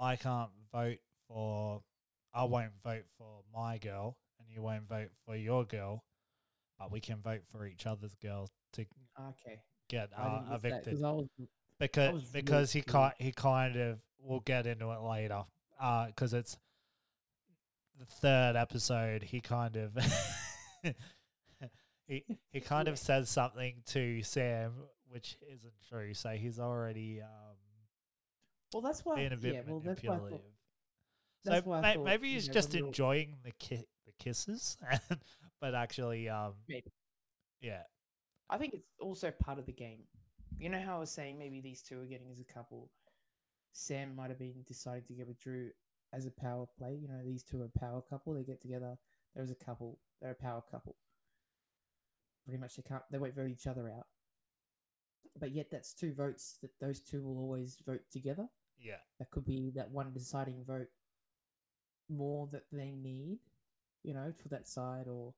I 0.00 0.16
can't 0.16 0.50
vote 0.72 0.98
for 1.28 1.82
I 2.32 2.44
won't 2.44 2.72
vote 2.82 3.04
for 3.18 3.42
my 3.54 3.78
girl 3.78 4.16
and 4.38 4.48
you 4.50 4.62
won't 4.62 4.88
vote 4.88 5.10
for 5.26 5.36
your 5.36 5.64
girl, 5.64 6.04
but 6.78 6.90
we 6.92 7.00
can 7.00 7.16
vote 7.22 7.42
for 7.50 7.66
each 7.66 7.86
other's 7.86 8.14
girls 8.16 8.50
to 8.74 8.84
Okay. 9.20 9.60
get 9.88 10.10
uh, 10.16 10.42
that 10.48 10.54
evicted 10.56 10.84
because 10.84 11.02
I 11.02 11.10
was 11.12 11.26
because 11.78 12.12
really 12.12 12.26
because 12.32 12.72
he 12.72 12.82
confused. 12.82 13.14
ki- 13.18 13.24
he 13.24 13.32
kind 13.32 13.76
of 13.76 14.02
we'll 14.20 14.40
get 14.40 14.66
into 14.66 14.90
it 14.90 15.00
later 15.00 15.44
because 16.06 16.32
it's 16.34 16.56
the 17.98 18.06
third 18.06 18.56
episode 18.56 19.22
he 19.22 19.40
kind 19.40 19.76
of 19.76 19.96
he 22.06 22.24
he 22.50 22.60
kind 22.60 22.88
of 22.88 22.98
says 22.98 23.28
something 23.30 23.82
to 23.86 24.22
Sam 24.22 24.72
which 25.08 25.36
isn't 25.52 25.72
true 25.88 26.12
so 26.14 26.30
he's 26.30 26.58
already 26.58 27.20
um 27.22 27.28
well. 28.72 28.82
That's 28.82 29.04
why. 29.04 29.16
being 29.16 29.32
a 29.32 29.36
bit 29.36 29.54
yeah. 29.54 29.60
Well, 29.66 29.80
that's 29.80 30.02
why 30.02 30.18
so 31.44 31.50
that's 31.50 31.66
why 31.66 31.78
I 31.78 31.80
may- 31.82 31.94
thought, 31.94 32.04
maybe 32.04 32.28
you 32.28 32.34
he's 32.34 32.48
know, 32.48 32.54
just 32.54 32.74
enjoying 32.74 33.36
the 33.44 33.52
ki- 33.58 33.86
the 34.06 34.12
kisses 34.18 34.76
but 35.60 35.74
actually 35.74 36.28
um 36.28 36.54
Maybe. 36.68 36.92
yeah 37.60 37.82
I 38.50 38.58
think 38.58 38.74
it's 38.74 38.88
also 39.00 39.30
part 39.30 39.58
of 39.58 39.66
the 39.66 39.72
game. 39.72 40.00
You 40.58 40.68
know 40.68 40.80
how 40.80 40.96
I 40.96 41.00
was 41.00 41.10
saying 41.10 41.38
maybe 41.38 41.60
these 41.60 41.82
two 41.82 42.00
are 42.00 42.04
getting 42.06 42.30
as 42.30 42.40
a 42.40 42.44
couple. 42.52 42.90
Sam 43.72 44.14
might 44.14 44.28
have 44.28 44.38
been 44.38 44.62
deciding 44.66 45.04
to 45.08 45.14
get 45.14 45.26
with 45.26 45.40
Drew 45.40 45.70
as 46.12 46.26
a 46.26 46.30
power 46.30 46.66
play. 46.78 46.94
You 47.00 47.08
know, 47.08 47.20
these 47.24 47.42
two 47.42 47.62
are 47.62 47.70
a 47.74 47.78
power 47.78 48.02
couple. 48.08 48.34
They 48.34 48.44
get 48.44 48.60
together. 48.60 48.96
There's 49.34 49.50
a 49.50 49.54
couple. 49.56 49.98
They're 50.20 50.30
a 50.32 50.34
power 50.34 50.62
couple. 50.70 50.96
Pretty 52.44 52.60
much, 52.60 52.76
they 52.76 52.82
can't. 52.82 53.02
They 53.10 53.18
won't 53.18 53.34
vote 53.34 53.50
each 53.50 53.66
other 53.66 53.88
out. 53.88 54.06
But 55.40 55.52
yet, 55.52 55.70
that's 55.70 55.94
two 55.94 56.12
votes 56.12 56.58
that 56.62 56.70
those 56.80 57.00
two 57.00 57.22
will 57.22 57.38
always 57.38 57.78
vote 57.84 58.02
together. 58.12 58.46
yeah 58.78 58.98
That 59.18 59.30
could 59.30 59.44
be 59.46 59.72
that 59.74 59.90
one 59.90 60.12
deciding 60.12 60.64
vote 60.64 60.88
more 62.08 62.48
that 62.52 62.64
they 62.70 62.92
need, 62.92 63.38
you 64.02 64.14
know, 64.14 64.32
for 64.40 64.48
that 64.50 64.68
side, 64.68 65.08
or 65.08 65.34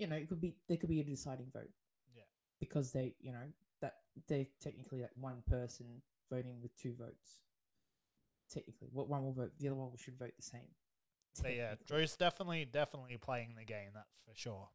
you 0.00 0.06
know, 0.06 0.16
it 0.16 0.28
could 0.28 0.40
be 0.40 0.56
there 0.68 0.76
could 0.76 0.88
be 0.88 1.00
a 1.00 1.04
deciding 1.04 1.50
vote. 1.52 1.70
Yeah. 2.14 2.22
Because 2.58 2.92
they, 2.92 3.14
you 3.20 3.32
know, 3.32 3.46
that 3.80 3.94
they're 4.28 4.46
technically 4.60 5.02
like 5.02 5.10
one 5.14 5.42
person 5.48 5.86
voting 6.30 6.60
with 6.62 6.74
two 6.76 6.94
votes. 6.98 7.40
Technically, 8.52 8.88
what 8.92 9.08
one 9.08 9.22
will 9.22 9.32
vote, 9.32 9.52
the 9.58 9.68
other 9.68 9.76
one 9.76 9.90
should 9.96 10.18
vote 10.18 10.32
the 10.36 10.42
same. 10.42 10.68
so 11.34 11.48
yeah. 11.48 11.74
Drew's 11.86 12.16
definitely 12.16 12.64
definitely 12.64 13.16
playing 13.16 13.54
the 13.56 13.64
game 13.64 13.90
that's 13.94 14.18
for 14.26 14.34
sure 14.34 14.68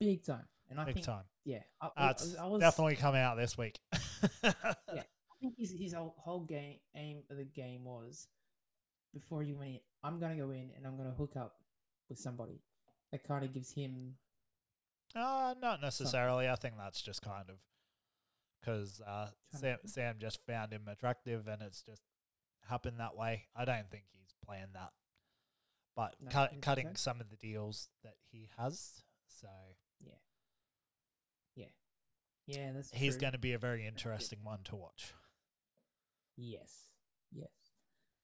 big 0.00 0.24
time, 0.24 0.46
and 0.70 0.80
I 0.80 0.84
big 0.84 0.94
think, 0.94 1.06
time 1.06 1.24
yeah, 1.44 1.62
I, 1.80 1.88
I, 1.96 2.06
That's 2.08 2.36
I 2.36 2.46
was 2.46 2.60
definitely 2.60 2.96
coming 2.96 3.20
out 3.20 3.36
this 3.36 3.56
week. 3.56 3.78
Yeah, 4.42 5.02
I 5.02 5.34
think 5.40 5.54
his 5.56 5.72
his 5.78 5.92
whole, 5.92 6.14
whole 6.18 6.40
game 6.40 6.78
aim 6.96 7.22
of 7.30 7.36
the 7.36 7.44
game 7.44 7.84
was 7.84 8.26
before 9.14 9.44
you 9.44 9.56
went 9.56 9.70
in, 9.70 9.80
I'm 10.02 10.18
gonna 10.18 10.36
go 10.36 10.50
in 10.50 10.70
and 10.76 10.84
I'm 10.84 10.96
gonna 10.96 11.14
hook 11.16 11.36
up 11.36 11.54
with 12.08 12.18
somebody. 12.18 12.60
That 13.12 13.24
kind 13.24 13.44
of 13.44 13.52
gives 13.52 13.72
him 13.72 14.16
Uh, 15.14 15.54
not 15.60 15.80
necessarily. 15.80 16.48
I 16.48 16.56
think 16.56 16.74
that's 16.76 17.00
just 17.00 17.22
kind 17.22 17.48
of 17.48 17.56
because 18.60 19.00
uh, 19.06 19.28
Sam, 19.54 19.78
Sam 19.86 20.16
just 20.18 20.40
found 20.46 20.72
him 20.72 20.88
attractive 20.88 21.46
and 21.48 21.62
it's 21.62 21.82
just 21.82 22.02
happened 22.68 23.00
that 23.00 23.16
way. 23.16 23.46
I 23.56 23.64
don't 23.64 23.90
think 23.90 24.04
he's 24.12 24.34
planned 24.44 24.72
that. 24.74 24.90
But 25.96 26.16
No, 26.20 26.30
cut, 26.30 26.60
cutting 26.60 26.88
so? 26.88 26.92
some 26.96 27.20
of 27.20 27.30
the 27.30 27.36
deals 27.36 27.88
that 28.04 28.14
he 28.30 28.48
has. 28.58 29.02
So 29.28 29.48
yeah, 30.00 30.12
yeah, 31.56 31.66
yeah. 32.46 32.72
That's 32.72 32.90
he's 32.92 33.16
going 33.16 33.32
to 33.32 33.38
be 33.38 33.52
a 33.52 33.58
very 33.58 33.86
interesting 33.86 34.40
one 34.42 34.60
to 34.64 34.76
watch. 34.76 35.14
Yes. 36.36 36.87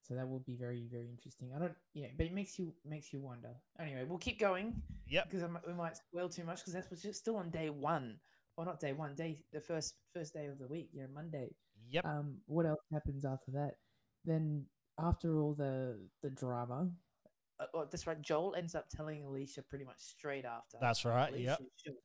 So 0.07 0.15
that 0.15 0.29
will 0.29 0.41
be 0.41 0.55
very 0.55 0.87
very 0.91 1.09
interesting. 1.09 1.51
I 1.57 1.59
don't 1.59 1.75
yeah, 1.95 2.09
but 2.17 2.27
it 2.27 2.33
makes 2.35 2.59
you 2.59 2.75
makes 2.85 3.13
you 3.13 3.21
wonder. 3.21 3.55
Anyway, 3.81 4.05
we'll 4.07 4.19
keep 4.19 4.39
going 4.39 4.83
Yep. 5.09 5.31
because 5.31 5.49
we 5.67 5.73
might 5.73 5.97
spoil 5.97 6.29
too 6.29 6.45
much 6.45 6.59
because 6.61 6.75
that's 6.75 6.91
what's 6.91 7.03
just 7.03 7.21
still 7.21 7.37
on 7.37 7.51
day 7.51 7.71
one. 7.71 8.19
Or 8.57 8.65
not 8.65 8.79
day 8.79 8.93
one, 8.93 9.15
day 9.15 9.43
the 9.53 9.61
first 9.61 9.95
first 10.13 10.35
day 10.35 10.47
of 10.47 10.59
the 10.59 10.69
week, 10.69 10.91
you 10.93 11.03
know, 11.03 11.09
Monday. 11.13 11.49
Yep. 11.91 12.05
Um, 12.05 12.37
what 12.47 12.67
else 12.67 12.81
happens 12.93 13.25
after 13.25 13.51
that? 13.53 13.73
Then 14.25 14.67
after 14.99 15.41
all 15.41 15.55
the 15.55 15.99
the 16.23 16.31
drama, 16.31 16.91
uh, 17.59 17.67
oh, 17.75 17.87
that's 17.91 18.07
right. 18.07 18.21
Joel 18.21 18.55
ends 18.57 18.75
up 18.75 18.89
telling 18.89 19.25
Alicia 19.25 19.63
pretty 19.63 19.85
much 19.85 19.99
straight 19.99 20.45
after. 20.45 20.77
That's 20.81 21.05
right, 21.05 21.31
Alicia's 21.31 21.47
yep. 21.47 21.59
shocked. 21.77 21.99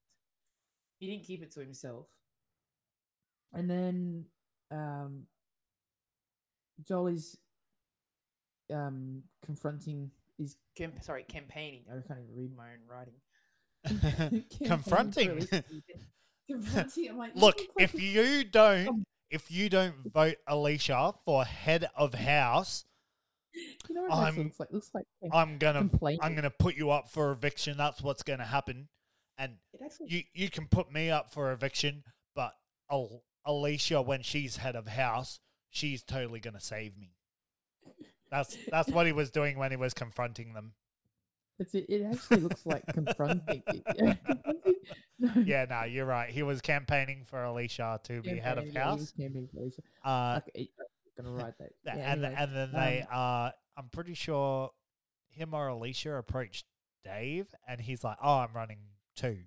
He 0.99 1.07
didn't 1.07 1.25
keep 1.25 1.43
it 1.43 1.51
to 1.53 1.59
himself. 1.59 2.07
And 3.53 3.69
then 3.69 4.25
um, 4.71 5.23
Joel 6.87 7.07
is 7.07 7.37
um, 8.73 9.23
confronting 9.45 10.11
is 10.37 10.55
camp- 10.75 11.03
sorry 11.03 11.23
campaigning. 11.23 11.83
I 11.89 11.95
can't 12.07 12.19
even 12.21 12.35
read 12.35 12.55
my 12.55 12.69
own 12.71 12.79
writing. 12.87 14.43
Confronting. 14.65 15.29
Alicia 15.31 15.61
to 15.61 15.81
get- 15.87 15.99
confronting. 16.49 17.17
Like, 17.17 17.31
Look, 17.35 17.59
if 17.79 17.93
you 18.01 18.43
don't, 18.43 19.03
if 19.29 19.51
you 19.51 19.69
don't 19.69 19.95
vote 20.13 20.35
Alicia 20.47 21.13
for 21.25 21.45
head 21.45 21.89
of 21.95 22.13
house, 22.13 22.85
you 23.53 23.95
know 23.95 24.03
what 24.03 24.11
I'm- 24.13 24.35
looks 24.37 24.59
like? 24.59 24.69
Looks 24.71 24.91
like 24.93 25.05
I'm 25.31 25.57
gonna. 25.57 25.89
I'm 26.21 26.35
gonna 26.35 26.49
put 26.49 26.75
you 26.75 26.91
up 26.91 27.09
for 27.09 27.31
eviction. 27.31 27.77
That's 27.77 28.01
what's 28.01 28.23
gonna 28.23 28.45
happen. 28.45 28.87
And 29.37 29.53
actually 29.83 30.07
you 30.09 30.23
you 30.33 30.49
can 30.49 30.67
put 30.67 30.91
me 30.91 31.09
up 31.09 31.31
for 31.31 31.51
eviction, 31.51 32.03
but 32.35 32.53
Al- 32.91 33.23
Alicia, 33.45 34.01
when 34.01 34.21
she's 34.21 34.57
head 34.57 34.75
of 34.75 34.87
house, 34.87 35.39
she's 35.69 36.03
totally 36.03 36.39
gonna 36.39 36.59
save 36.59 36.97
me. 36.97 37.13
That's 38.31 38.57
that's 38.71 38.89
what 38.89 39.05
he 39.05 39.11
was 39.11 39.31
doing 39.31 39.57
when 39.57 39.71
he 39.71 39.77
was 39.77 39.93
confronting 39.93 40.53
them. 40.53 40.73
It's, 41.57 41.73
it, 41.75 42.03
actually 42.09 42.39
looks 42.41 42.65
like 42.65 42.85
confronting. 42.93 43.63
No, 43.99 44.15
Yeah, 45.45 45.65
no, 45.69 45.83
you're 45.83 46.05
right. 46.05 46.29
He 46.29 46.41
was 46.41 46.61
campaigning 46.61 47.23
for 47.25 47.43
Alicia 47.43 47.99
to 48.03 48.21
be 48.21 48.37
head 48.37 48.57
of 48.57 48.65
yeah, 48.67 48.71
he 48.71 48.77
was 48.77 48.99
house. 49.01 49.11
campaigning 49.11 49.49
for 49.53 49.59
Alicia. 49.59 49.81
Uh, 50.05 50.39
Okay, 50.47 50.69
I'm 51.17 51.25
gonna 51.25 51.35
write 51.35 51.57
that. 51.57 51.71
Yeah, 51.85 51.93
and 52.13 52.23
anyway, 52.23 52.35
and 52.39 52.55
then 52.55 52.71
they 52.71 53.01
um, 53.01 53.07
uh, 53.11 53.49
I'm 53.77 53.89
pretty 53.91 54.13
sure 54.13 54.71
him 55.31 55.53
or 55.53 55.67
Alicia 55.67 56.15
approached 56.15 56.65
Dave, 57.03 57.53
and 57.67 57.81
he's 57.81 58.05
like, 58.05 58.17
"Oh, 58.23 58.37
I'm 58.37 58.53
running 58.53 58.79
too. 59.17 59.39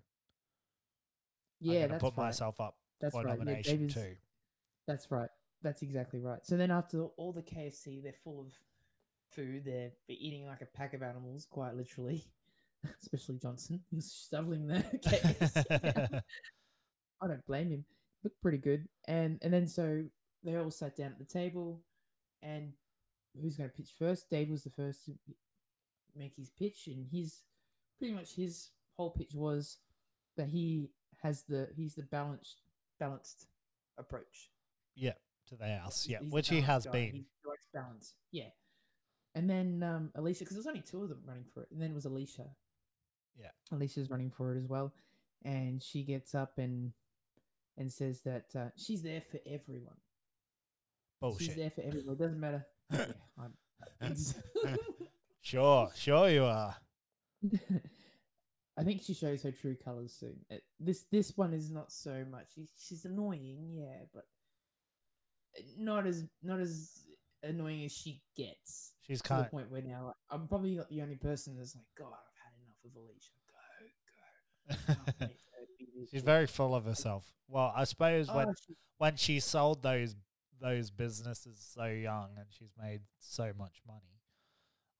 yeah, 1.61 1.73
I'm 1.73 1.81
gonna 1.83 1.89
that's 1.93 2.03
put 2.03 2.17
right. 2.19 2.25
myself 2.27 2.61
up 2.61 2.77
That's 3.01 3.15
for 3.15 3.23
right. 3.23 3.39
Nomination 3.39 3.87
is- 3.87 3.95
too." 3.95 4.17
That's 4.87 5.11
right. 5.11 5.31
That's 5.63 5.81
exactly 5.83 6.19
right. 6.21 6.45
So 6.45 6.57
then 6.57 6.71
after 6.73 7.05
all 7.17 7.33
the 7.33 7.41
KFC, 7.43 8.03
they're 8.03 8.13
full 8.13 8.41
of 8.41 8.53
food. 9.35 9.65
They're, 9.65 9.91
eating 10.09 10.47
like 10.47 10.63
a 10.63 10.77
pack 10.77 10.95
of 10.95 11.03
animals, 11.03 11.47
quite 11.51 11.75
literally. 11.75 12.25
Especially 13.03 13.39
Johnson. 13.39 13.81
He 13.91 13.97
was 13.97 14.29
shoveling 14.31 14.67
the. 14.67 16.23
I 17.23 17.27
don't 17.29 17.47
blame 17.47 17.71
him. 17.71 17.85
Looked 18.25 18.41
pretty 18.43 18.59
good. 18.59 18.89
And 19.07 19.39
and 19.43 19.53
then 19.53 19.67
so 19.67 20.03
they 20.43 20.57
all 20.57 20.71
sat 20.71 20.97
down 20.97 21.13
at 21.13 21.19
the 21.19 21.25
table, 21.25 21.81
and 22.43 22.73
who's 23.41 23.57
going 23.57 23.71
to 23.71 23.77
pitch 23.77 23.91
first? 23.99 24.29
Dave 24.31 24.51
was 24.51 24.65
the 24.65 24.71
first 24.71 25.05
to 25.07 25.13
make 26.17 26.35
his 26.37 26.51
pitch, 26.51 26.89
and 26.89 27.07
his 27.11 27.43
pretty 27.99 28.15
much 28.15 28.35
his 28.35 28.71
whole 28.97 29.11
pitch 29.11 29.33
was 29.35 29.79
that 30.37 30.49
he 30.49 30.91
has 31.23 31.45
the 31.45 31.69
he's 31.77 31.95
the 31.95 32.03
balanced 32.03 32.63
balanced 32.99 33.47
approach. 33.99 34.51
Yeah, 34.95 35.13
to 35.49 35.57
the 35.57 35.67
house. 35.67 36.07
Yeah, 36.09 36.19
He's 36.21 36.33
which 36.33 36.49
he 36.49 36.61
has 36.61 36.87
guy. 36.87 36.93
been. 36.93 37.13
He 37.13 37.27
likes 37.47 37.67
balance. 37.73 38.15
Yeah. 38.31 38.49
And 39.35 39.49
then 39.49 39.83
um, 39.83 40.11
Alicia, 40.15 40.41
because 40.41 40.57
there's 40.57 40.67
only 40.67 40.83
two 40.83 41.03
of 41.03 41.09
them 41.09 41.23
running 41.27 41.45
for 41.55 41.63
it, 41.63 41.69
and 41.71 41.81
then 41.81 41.91
it 41.91 41.95
was 41.95 42.05
Alicia. 42.05 42.47
Yeah. 43.39 43.49
Alicia's 43.73 44.11
running 44.11 44.31
for 44.31 44.55
it 44.55 44.59
as 44.59 44.67
well, 44.69 44.93
and 45.45 45.83
she 45.83 46.03
gets 46.03 46.35
up 46.35 46.59
and 46.59 46.93
and 47.79 47.91
says 47.91 48.21
that 48.23 48.47
uh, 48.55 48.69
she's 48.77 49.03
there 49.03 49.23
for 49.23 49.41
everyone. 49.47 49.97
Bullshit. 51.21 51.47
She's 51.47 51.57
there 51.57 51.71
for 51.71 51.81
everyone. 51.81 52.15
It 52.15 52.19
doesn't 52.19 52.41
matter. 52.41 52.67
yeah, 52.91 53.07
Sure, 55.41 55.91
sure 55.97 56.29
you 56.31 56.45
are. 56.45 56.77
I 58.79 58.85
think 58.85 59.03
she 59.03 59.13
shows 59.15 59.43
her 59.43 59.51
true 59.51 59.77
colors 59.83 60.15
soon. 60.19 60.37
Uh, 60.51 60.57
This 60.79 61.07
this 61.11 61.37
one 61.37 61.53
is 61.53 61.71
not 61.71 61.91
so 61.91 62.25
much. 62.31 62.47
She's, 62.55 62.71
she's 62.79 63.05
annoying, 63.05 63.71
yeah, 63.73 64.05
but 64.15 64.25
not 65.79 66.07
as 66.07 66.25
not 66.43 66.61
as 66.61 67.03
annoying 67.43 67.85
as 67.85 67.93
she 67.93 68.21
gets. 68.37 68.93
She's 69.07 69.21
to 69.23 69.29
kind. 69.29 69.45
the 69.45 69.51
point 69.51 69.71
where 69.71 69.83
now 69.83 70.15
I'm 70.31 70.47
probably 70.49 70.77
not 70.77 70.89
the 70.89 71.03
only 71.03 71.17
person 71.17 71.57
that's 71.57 71.75
like, 71.75 71.85
God, 71.99 72.13
I've 72.13 72.39
had 72.43 72.53
enough 72.63 72.85
of 72.85 72.97
Alicia. 72.97 73.33
Go, 73.49 74.95
go. 74.95 74.95
I 74.95 74.95
can't 74.95 75.21
wait 75.21 75.39
for 75.41 75.61
her 75.61 75.67
to 75.67 75.73
be 75.79 75.87
this 76.01 76.11
She's 76.11 76.23
very 76.23 76.47
full 76.47 76.75
of 76.75 76.85
herself. 76.85 77.31
Well, 77.49 77.73
I 77.77 77.85
suppose 77.85 78.29
when 78.31 78.49
Oh, 78.49 78.55
she- 78.67 78.77
when 78.99 79.17
she 79.17 79.41
sold 79.41 79.83
those 79.83 80.15
those 80.61 80.91
businesses 80.93 81.59
so 81.75 81.87
young 81.87 82.31
and 82.37 82.47
she's 82.51 82.71
made 82.81 83.01
so 83.19 83.53
much 83.59 83.83
money, 83.87 84.21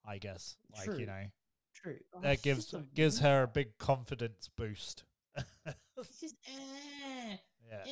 I 0.05 0.19
guess 0.19 0.57
like 0.75 0.87
True. 0.87 0.99
you 0.99 1.07
know 1.07 1.25
true. 1.77 1.99
Oh, 2.13 2.21
that 2.21 2.43
gives 2.43 2.75
gives 2.95 3.21
her 3.21 3.45
a 3.45 3.47
big 3.47 3.79
confidence 3.79 4.49
boost. 4.57 5.05
It's 5.97 6.21
just, 6.21 6.35
eh, 6.49 7.37
yeah, 7.71 7.85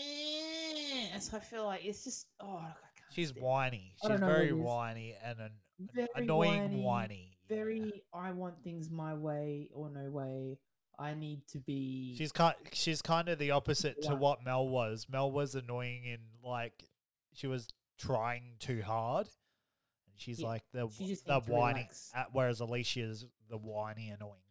eh. 1.14 1.18
So 1.20 1.36
I 1.36 1.40
feel 1.40 1.64
like 1.64 1.84
it's 1.84 2.02
just, 2.04 2.26
oh, 2.40 2.64
she's 3.10 3.34
whiny. 3.34 3.94
She's 4.00 4.08
don't 4.08 4.20
know 4.20 4.26
what 4.26 4.36
very 4.36 4.52
whiny 4.52 5.14
and 5.24 5.38
an 5.40 5.50
Very 5.94 6.08
annoying 6.16 6.62
whiny, 6.62 6.82
whiny. 6.82 7.38
yeah. 7.48 7.56
Very, 7.56 8.02
I 8.14 8.30
want 8.30 8.62
things 8.62 8.90
my 8.90 9.14
way 9.14 9.70
or 9.74 9.90
no 9.90 10.08
way. 10.10 10.58
I 10.98 11.14
need 11.14 11.46
to 11.48 11.58
be. 11.58 12.14
She's 12.16 12.30
kind. 12.30 12.54
She's 12.72 13.00
kind 13.02 13.28
of 13.28 13.38
the 13.38 13.50
opposite 13.52 14.02
to 14.02 14.14
what 14.14 14.44
Mel 14.44 14.68
was. 14.68 15.06
Mel 15.10 15.32
was 15.32 15.54
annoying 15.54 16.04
in 16.04 16.18
like 16.44 16.84
she 17.32 17.46
was 17.46 17.68
trying 17.98 18.56
too 18.58 18.82
hard. 18.82 19.26
And 19.26 20.14
she's 20.20 20.40
Yeah, 20.40 20.48
like 20.48 20.62
the 20.72 20.88
she 20.90 21.06
just 21.06 21.26
the 21.26 21.40
whiny. 21.40 21.88
Uh, 22.14 22.24
whereas 22.32 22.60
Alicia 22.60 23.00
is 23.00 23.26
the 23.48 23.56
whiny 23.56 24.10
annoying. 24.10 24.42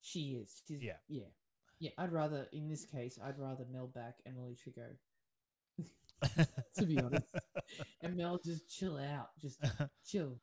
She 0.00 0.38
is. 0.40 0.62
She's, 0.66 0.82
Yeah. 0.82 0.96
Yeah. 1.08 1.24
Yeah. 1.80 1.90
I'd 1.98 2.12
rather, 2.12 2.46
in 2.52 2.68
this 2.68 2.84
case, 2.84 3.18
I'd 3.22 3.38
rather 3.38 3.64
Mel 3.70 3.88
back 3.88 4.16
and 4.24 4.36
Alicia 4.38 4.70
go. 4.70 4.86
to 6.78 6.86
be 6.86 6.98
honest. 6.98 7.26
And 8.02 8.16
Mel 8.16 8.40
just 8.42 8.68
chill 8.68 8.96
out. 8.96 9.28
Just 9.40 9.58
chill. 10.06 10.38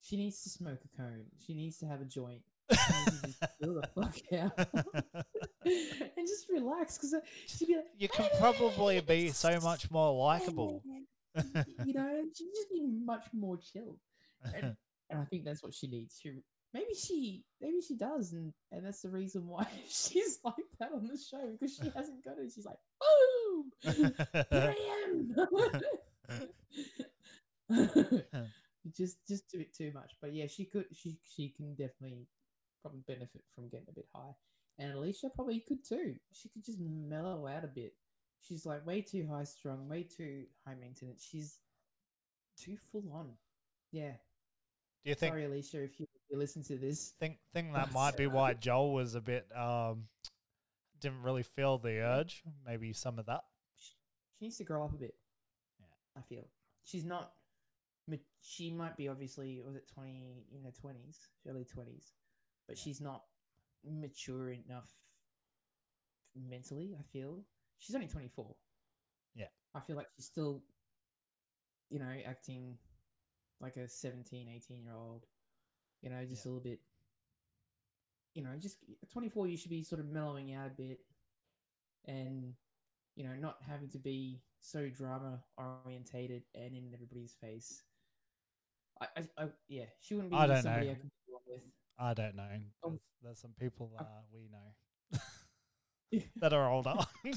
She 0.00 0.16
needs 0.16 0.42
to 0.44 0.48
smoke 0.48 0.78
a 0.84 0.96
cone. 0.96 1.24
She 1.44 1.52
needs 1.52 1.76
to 1.78 1.86
have 1.86 2.00
a 2.00 2.04
joint. 2.04 2.40
She 2.70 2.76
needs 2.76 3.20
to 3.20 3.26
just 3.26 3.42
chill 3.60 3.74
the 3.74 3.88
fuck 3.94 4.16
out. 4.32 4.68
and 5.64 6.26
just 6.26 6.48
relax. 6.48 6.96
Because 6.96 7.16
she'd 7.46 7.66
be 7.66 7.76
like, 7.76 7.84
you 7.98 8.08
can 8.08 8.28
probably 8.38 9.00
be 9.00 9.28
so 9.30 9.60
much 9.60 9.90
more 9.90 10.14
likable. 10.16 10.82
you 11.84 11.92
know, 11.92 12.22
she'd 12.34 12.50
just 12.54 12.70
be 12.70 12.82
much 12.82 13.26
more 13.34 13.58
chill. 13.58 13.98
And, 14.54 14.76
and 15.10 15.20
I 15.20 15.24
think 15.24 15.44
that's 15.44 15.62
what 15.62 15.74
she 15.74 15.86
needs. 15.88 16.18
She 16.22 16.32
maybe 16.74 16.94
she 16.94 17.44
maybe 17.60 17.80
she 17.80 17.96
does, 17.96 18.32
and 18.32 18.52
and 18.72 18.84
that's 18.84 19.00
the 19.00 19.08
reason 19.08 19.46
why 19.46 19.66
she's 19.88 20.40
like 20.44 20.54
that 20.80 20.90
on 20.92 21.06
the 21.06 21.16
show 21.16 21.52
because 21.52 21.74
she 21.74 21.90
hasn't 21.96 22.22
got 22.24 22.38
it. 22.38 22.50
She's 22.54 22.66
like, 22.66 22.76
oh, 23.00 23.33
boom, 23.82 24.12
here 24.50 24.74
I 24.74 24.76
am. 25.08 25.36
just 28.96 29.26
just 29.26 29.50
do 29.50 29.60
it 29.60 29.74
too 29.74 29.92
much, 29.94 30.12
but 30.20 30.34
yeah, 30.34 30.46
she 30.46 30.64
could. 30.64 30.86
She 30.92 31.18
she 31.24 31.48
can 31.50 31.74
definitely 31.74 32.26
probably 32.82 33.02
benefit 33.06 33.42
from 33.54 33.68
getting 33.68 33.88
a 33.88 33.92
bit 33.92 34.06
high, 34.14 34.34
and 34.78 34.92
Alicia 34.92 35.30
probably 35.34 35.60
could 35.60 35.84
too. 35.84 36.14
She 36.32 36.48
could 36.48 36.64
just 36.64 36.80
mellow 36.80 37.46
out 37.46 37.64
a 37.64 37.68
bit. 37.68 37.94
She's 38.40 38.66
like 38.66 38.86
way 38.86 39.00
too 39.00 39.26
high 39.30 39.44
strung, 39.44 39.88
way 39.88 40.02
too 40.02 40.44
high 40.66 40.74
maintenance. 40.74 41.26
She's 41.28 41.58
too 42.58 42.76
full 42.92 43.10
on. 43.12 43.30
Yeah. 43.90 44.12
Do 45.04 45.10
you 45.10 45.14
think 45.14 45.32
Sorry, 45.32 45.44
Alicia, 45.44 45.82
if 45.82 46.00
you, 46.00 46.06
you 46.30 46.38
listen 46.38 46.62
to 46.64 46.76
this. 46.76 47.12
think 47.20 47.36
think 47.52 47.72
that 47.74 47.92
might 47.94 48.16
be 48.16 48.26
why 48.26 48.54
Joel 48.54 48.92
was 48.92 49.14
a 49.14 49.20
bit 49.20 49.46
um 49.56 50.04
didn't 51.04 51.22
really 51.22 51.42
feel 51.44 51.78
the 51.78 52.00
urge? 52.00 52.42
Maybe 52.66 52.92
some 52.92 53.18
of 53.18 53.26
that. 53.26 53.44
She 53.76 53.94
needs 54.40 54.56
to 54.58 54.64
grow 54.64 54.84
up 54.84 54.92
a 54.92 54.96
bit. 54.98 55.14
Yeah. 55.78 55.86
I 56.16 56.22
feel 56.22 56.48
she's 56.84 57.04
not. 57.04 57.32
She 58.42 58.70
might 58.70 58.96
be 58.96 59.08
obviously 59.08 59.62
was 59.64 59.74
it 59.76 59.88
twenty 59.88 60.44
in 60.54 60.62
her 60.64 60.70
twenties, 60.70 61.18
early 61.48 61.64
twenties, 61.64 62.12
but 62.66 62.76
Yeah. 62.76 62.82
she's 62.82 63.00
not 63.00 63.24
mature 63.84 64.50
enough 64.50 64.90
mentally. 66.34 66.94
I 66.98 67.02
feel 67.12 67.44
she's 67.78 67.94
only 67.94 68.08
twenty 68.08 68.28
four. 68.28 68.54
Yeah. 69.34 69.46
I 69.74 69.80
feel 69.80 69.96
like 69.96 70.08
she's 70.16 70.26
still, 70.26 70.62
you 71.90 71.98
know, 71.98 72.12
acting 72.26 72.76
like 73.60 73.76
a 73.76 73.88
17, 73.88 74.48
18 74.48 74.82
year 74.82 74.92
old. 74.94 75.26
You 76.02 76.10
know, 76.10 76.24
just 76.26 76.44
Yeah. 76.44 76.50
a 76.50 76.52
little 76.52 76.62
bit. 76.70 76.80
You 78.34 78.42
know, 78.42 78.50
just 78.58 78.78
at 79.02 79.10
24, 79.10 79.46
you 79.46 79.56
should 79.56 79.70
be 79.70 79.82
sort 79.82 80.00
of 80.00 80.08
mellowing 80.08 80.52
out 80.54 80.66
a 80.66 80.70
bit 80.70 81.00
and, 82.06 82.54
you 83.16 83.24
know, 83.24 83.34
not 83.38 83.58
having 83.66 83.88
to 83.90 83.98
be 83.98 84.40
so 84.60 84.88
drama 84.88 85.40
orientated 85.56 86.42
and 86.54 86.74
in 86.74 86.90
everybody's 86.92 87.34
face. 87.40 87.82
I, 89.00 89.06
I, 89.16 89.44
I 89.44 89.46
yeah, 89.68 89.84
she 90.00 90.14
wouldn't 90.14 90.32
be 90.32 90.36
I 90.36 90.46
don't 90.46 90.62
somebody 90.62 90.86
know. 90.86 90.92
I 90.92 90.94
could 90.94 91.02
get 91.02 91.30
along 91.30 91.42
with. 91.46 91.62
I 91.98 92.14
don't 92.14 92.36
know. 92.36 92.48
Oh. 92.84 92.88
There's, 92.90 93.08
there's 93.22 93.40
some 93.40 93.54
people 93.58 93.92
uh, 93.98 94.04
we 94.32 94.48
know 94.50 95.20
that 96.40 96.52
are 96.52 96.70
older. 96.70 96.94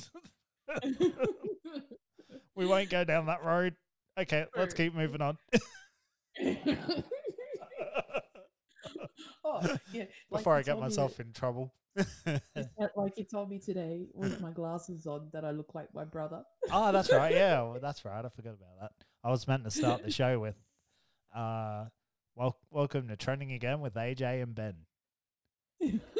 we 2.55 2.65
won't 2.65 2.89
go 2.89 3.03
down 3.03 3.27
that 3.27 3.43
road. 3.43 3.75
Okay, 4.19 4.45
let's 4.55 4.73
keep 4.73 4.95
moving 4.95 5.21
on. 5.21 5.37
oh, 9.45 9.61
yeah. 9.91 10.05
like 10.29 10.39
Before 10.41 10.55
I 10.55 10.61
get 10.61 10.79
myself 10.79 11.19
in 11.19 11.31
trouble. 11.31 11.73
like 12.95 13.17
you 13.17 13.23
told 13.23 13.49
me 13.49 13.57
today 13.57 14.07
with 14.13 14.39
my 14.39 14.51
glasses 14.51 15.07
on 15.07 15.29
that 15.33 15.43
I 15.43 15.51
look 15.51 15.73
like 15.73 15.93
my 15.95 16.05
brother. 16.05 16.43
oh, 16.71 16.91
that's 16.91 17.11
right. 17.11 17.33
Yeah, 17.33 17.61
well, 17.63 17.79
that's 17.81 18.05
right. 18.05 18.23
I 18.23 18.29
forgot 18.29 18.53
about 18.53 18.79
that. 18.81 18.91
I 19.23 19.31
was 19.31 19.47
meant 19.47 19.63
to 19.63 19.71
start 19.71 20.03
the 20.03 20.11
show 20.11 20.39
with, 20.39 20.55
uh, 21.35 21.85
well, 22.35 22.57
welcome 22.69 23.07
to 23.07 23.15
trending 23.15 23.51
again 23.51 23.81
with 23.81 23.95
AJ 23.95 24.43
and 24.43 24.53
Ben. 24.53 24.75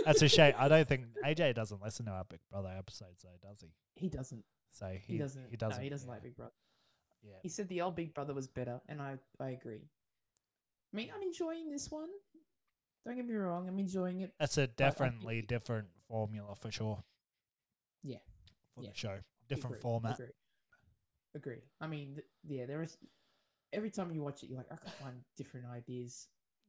That's 0.06 0.22
a 0.22 0.28
shame. 0.28 0.54
I 0.58 0.68
don't 0.68 0.88
think 0.88 1.06
AJ 1.24 1.56
doesn't 1.56 1.82
listen 1.82 2.06
to 2.06 2.12
our 2.12 2.24
Big 2.24 2.40
Brother 2.52 2.74
episodes, 2.78 3.24
though, 3.24 3.48
does 3.48 3.62
he? 3.62 3.70
he 3.96 4.10
doesn't. 4.10 4.44
So 4.72 4.88
he, 4.88 5.14
He, 5.14 5.18
doesn't. 5.18 5.46
He 5.50 5.58
doesn't. 5.58 5.78
No, 5.78 5.84
he 5.84 5.90
doesn't 5.90 6.08
yeah, 6.08 6.14
like 6.14 6.24
Big 6.24 6.36
Brother. 6.36 6.52
Yeah. 7.24 7.36
He 7.42 7.50
said 7.50 7.68
the 7.70 7.82
old 7.82 7.96
Big 7.96 8.14
Brother 8.14 8.34
was 8.34 8.48
better, 8.48 8.80
and 8.88 9.02
I 9.02 9.18
I 9.40 9.50
agree. 9.50 9.82
I 10.94 10.96
mean, 10.96 11.10
I'm 11.14 11.22
enjoying 11.22 11.70
this 11.70 11.92
one. 11.92 12.10
Don't 13.08 13.16
get 13.16 13.26
me 13.26 13.36
wrong, 13.36 13.70
I'm 13.70 13.80
enjoying 13.80 14.20
it. 14.22 14.34
That's 14.38 14.58
a 14.58 14.68
definitely 14.68 15.42
different 15.42 15.88
formula 16.10 16.56
for 16.56 16.70
sure. 16.72 17.02
Yeah. 18.04 18.18
For 18.76 18.84
Yeah. 18.84 18.90
the 18.90 18.96
show, 18.98 19.20
different 19.48 19.76
Agree, 19.78 19.82
format. 19.82 20.20
Agree. 20.20 20.34
Agree. 21.36 21.62
I 21.80 21.88
mean, 21.88 22.16
th- 22.16 22.28
yeah, 22.44 22.66
there 22.66 22.82
is. 22.84 22.98
Every 23.72 23.92
time 23.92 24.12
you 24.12 24.22
watch 24.22 24.44
it, 24.44 24.48
you're 24.50 24.58
like, 24.58 24.72
I 24.72 24.76
can 24.76 24.92
find 25.02 25.24
different 25.38 25.68
ideas 25.68 26.28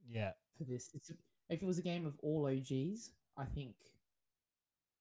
Yeah. 0.08 0.32
for 0.56 0.62
this. 0.64 0.90
It's, 0.94 1.10
if 1.10 1.60
it 1.62 1.66
was 1.66 1.78
a 1.78 1.82
game 1.82 2.06
of 2.06 2.16
all 2.22 2.46
OGs, 2.46 3.10
I 3.36 3.44
think 3.46 3.74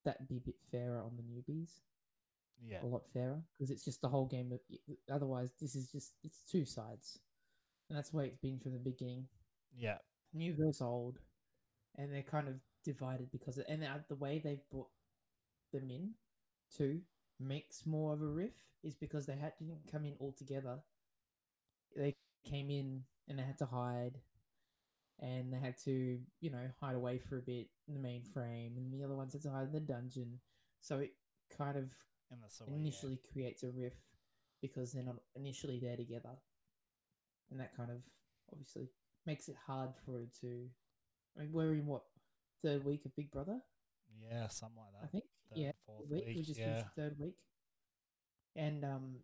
that'd 0.03 0.27
be 0.27 0.37
a 0.37 0.41
bit 0.41 0.59
fairer 0.71 1.01
on 1.03 1.15
the 1.17 1.23
newbies. 1.23 1.69
Yeah. 2.59 2.83
a 2.83 2.87
lot 2.87 3.07
fairer 3.13 3.39
because 3.53 3.69
it's 3.69 3.85
just 3.85 4.01
the 4.01 4.09
whole 4.09 4.25
game. 4.25 4.51
Of, 4.51 4.59
otherwise, 5.11 5.51
this 5.61 5.75
is 5.75 5.91
just 5.91 6.15
it's 6.23 6.41
two 6.41 6.65
sides, 6.65 7.19
and 7.87 7.95
that's 7.95 8.09
the 8.09 8.17
way 8.17 8.25
it's 8.25 8.37
been 8.39 8.57
from 8.57 8.73
the 8.73 8.79
beginning. 8.79 9.27
Yeah. 9.77 9.99
New 10.33 10.55
versus 10.55 10.81
old, 10.81 11.19
and 11.97 12.11
they're 12.13 12.23
kind 12.23 12.47
of 12.47 12.55
divided 12.83 13.31
because 13.31 13.57
of, 13.57 13.65
and 13.67 13.83
the 14.09 14.15
way 14.15 14.39
they've 14.43 14.67
brought 14.71 14.89
them 15.73 15.89
in 15.89 16.11
to 16.77 17.01
makes 17.39 17.85
more 17.85 18.13
of 18.13 18.21
a 18.21 18.27
riff 18.27 18.55
is 18.83 18.95
because 18.95 19.25
they 19.25 19.35
had 19.35 19.53
didn't 19.59 19.91
come 19.91 20.05
in 20.05 20.15
all 20.19 20.33
together. 20.33 20.79
They 21.95 22.15
came 22.45 22.69
in 22.71 23.03
and 23.27 23.37
they 23.37 23.43
had 23.43 23.57
to 23.57 23.65
hide, 23.65 24.21
and 25.19 25.51
they 25.51 25.57
had 25.57 25.77
to 25.85 26.19
you 26.41 26.49
know 26.51 26.69
hide 26.79 26.95
away 26.95 27.17
for 27.17 27.37
a 27.37 27.41
bit 27.41 27.67
in 27.87 27.93
the 27.93 27.99
main 27.99 28.23
frame, 28.23 28.77
and 28.77 28.93
the 28.93 29.03
other 29.03 29.15
ones 29.15 29.33
had 29.33 29.41
to 29.43 29.49
hide 29.51 29.67
in 29.67 29.71
the 29.73 29.79
dungeon. 29.79 30.39
So 30.81 30.99
it 30.99 31.13
kind 31.57 31.77
of 31.77 31.91
In 32.31 32.41
the 32.41 32.49
sort 32.49 32.69
of, 32.69 32.75
yeah. 32.75 32.81
initially 32.81 33.19
creates 33.31 33.63
a 33.63 33.69
riff 33.71 33.93
because 34.61 34.91
they're 34.93 35.03
not 35.03 35.21
initially 35.35 35.79
there 35.79 35.97
together. 35.97 36.37
And 37.51 37.59
that 37.59 37.75
kind 37.75 37.91
of 37.91 37.97
obviously 38.51 38.89
makes 39.25 39.49
it 39.49 39.55
hard 39.65 39.95
for 40.05 40.21
it 40.21 40.33
to. 40.41 40.69
I 41.37 41.41
mean, 41.41 41.51
we're 41.51 41.73
in 41.73 41.85
what, 41.85 42.03
third 42.63 42.83
week 42.83 43.05
of 43.05 43.15
Big 43.15 43.31
Brother, 43.31 43.59
Yeah, 44.29 44.47
something 44.47 44.77
like 44.77 44.93
that. 45.01 45.07
I 45.07 45.11
think? 45.11 45.23
Third, 45.49 45.59
yeah, 45.59 45.71
fourth 45.85 46.09
week. 46.09 46.23
We 46.27 46.41
just 46.41 46.59
yeah. 46.59 46.65
finished 46.65 46.87
third 46.95 47.19
week. 47.19 47.35
And, 48.55 48.83
um, 48.83 49.15